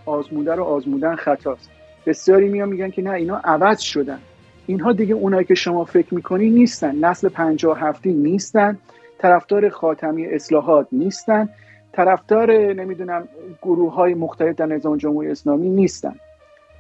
آزموده 0.05 0.55
رو 0.55 0.63
آزمودن 0.63 1.15
خطاست. 1.15 1.69
بسیاری 2.05 2.49
میان 2.49 2.69
میگن 2.69 2.89
که 2.89 3.01
نه 3.01 3.11
اینا 3.11 3.37
عوض 3.43 3.79
شدن. 3.79 4.19
اینها 4.67 4.91
دیگه 4.91 5.13
اونایی 5.13 5.45
که 5.45 5.55
شما 5.55 5.85
فکر 5.85 6.15
می‌کنی 6.15 6.49
نیستن. 6.49 7.05
نسل 7.05 7.29
پنجاه 7.29 7.79
هفتی 7.79 8.13
نیستن. 8.13 8.77
طرفدار 9.17 9.69
خاتمی 9.69 10.25
اصلاحات 10.25 10.87
نیستن. 10.91 11.49
طرفدار 11.93 12.73
نمی‌دونم 12.73 13.27
گروه 13.61 13.93
های 13.93 14.13
مختلف 14.13 14.55
در 14.55 14.65
نظام 14.65 14.97
جمهوری 14.97 15.31
اسلامی 15.31 15.69
نیستن. 15.69 16.15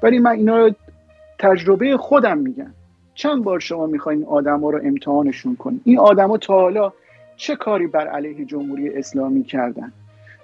ولی 0.03 0.19
من 0.19 0.31
اینا 0.31 0.57
رو 0.57 0.71
تجربه 1.39 1.97
خودم 1.97 2.37
میگم. 2.37 2.73
چند 3.13 3.43
بار 3.43 3.59
شما 3.59 3.85
می‌خواین 3.85 4.25
آدما 4.25 4.69
رو 4.69 4.79
امتحانشون 4.83 5.55
کنید 5.55 5.81
این 5.83 5.99
آدما 5.99 6.37
تا 6.37 6.53
حالا 6.53 6.93
چه 7.35 7.55
کاری 7.55 7.87
بر 7.87 8.07
علیه 8.07 8.45
جمهوری 8.45 8.89
اسلامی 8.89 9.43
کردن؟ 9.43 9.93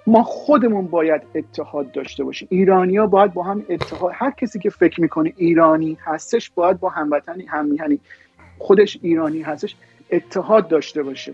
ما 0.06 0.22
خودمون 0.22 0.86
باید 0.86 1.22
اتحاد 1.34 1.92
داشته 1.92 2.24
باشیم. 2.24 2.48
ایرانیا 2.50 3.06
باید 3.06 3.32
با 3.32 3.42
هم 3.42 3.64
اتحاد 3.68 4.12
هر 4.14 4.30
کسی 4.30 4.58
که 4.58 4.70
فکر 4.70 5.00
می‌کنه 5.00 5.32
ایرانی 5.36 5.98
هستش 6.00 6.50
باید 6.50 6.80
با 6.80 6.88
هموطنی 6.88 7.44
هم 7.44 7.74
یعنی 7.74 8.00
خودش 8.58 8.98
ایرانی 9.02 9.42
هستش 9.42 9.76
اتحاد 10.10 10.68
داشته 10.68 11.02
باشه. 11.02 11.32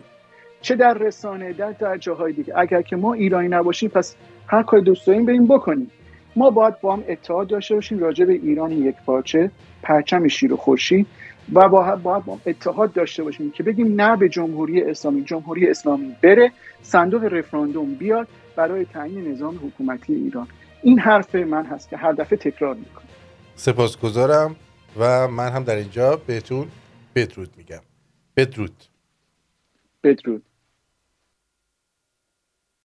چه 0.61 0.77
در 0.77 0.94
رسانه 0.94 1.52
در 1.52 1.73
در 1.73 1.97
جاهای 1.97 2.32
دیگه. 2.32 2.59
اگر 2.59 2.82
که 2.82 2.97
ما 2.97 3.12
ایرانی 3.12 3.48
نباشیم 3.48 3.90
پس 3.90 4.16
هر 4.47 4.62
کار 4.62 4.81
دوست 4.81 5.06
داریم 5.06 5.24
بریم 5.24 5.47
بکنیم. 5.47 5.90
ما 6.36 6.51
باید 6.51 6.81
با 6.81 6.93
هم 6.93 7.05
اتحاد 7.09 7.47
داشته 7.47 7.74
باشیم 7.74 7.98
راجع 7.98 8.24
به 8.24 8.32
ایران 8.32 8.73
یک 8.73 8.97
پارچه 9.06 9.51
پرچم 9.82 10.28
شیر 10.28 10.52
و 10.52 10.56
خورشید 10.56 11.06
و 11.52 11.69
باید 11.69 12.02
با 12.02 12.39
اتحاد 12.47 12.93
داشته 12.93 13.23
باشیم 13.23 13.51
که 13.51 13.62
بگیم 13.62 14.01
نه 14.01 14.16
به 14.16 14.28
جمهوری 14.28 14.82
اسلامی 14.82 15.24
جمهوری 15.24 15.70
اسلامی 15.70 16.16
بره 16.23 16.52
صندوق 16.82 17.24
رفراندوم 17.24 17.94
بیاد 17.94 18.28
برای 18.56 18.85
تعیین 18.85 19.28
نظام 19.28 19.56
حکومتی 19.56 20.15
ایران. 20.15 20.48
این 20.82 20.98
حرف 20.98 21.35
من 21.35 21.66
هست 21.66 21.90
که 21.90 21.97
هر 21.97 22.12
دفعه 22.12 22.39
تکرار 22.39 22.74
می‌کنم. 22.74 23.05
سپاسگزارم 23.56 24.56
و 24.98 25.28
من 25.28 25.48
هم 25.48 25.65
در 25.65 25.77
اینجا 25.77 26.16
بهتون 26.27 26.66
بدرود 27.15 27.51
میگم. 27.56 27.81
بدرود. 28.36 28.85
بدرود. 30.05 30.43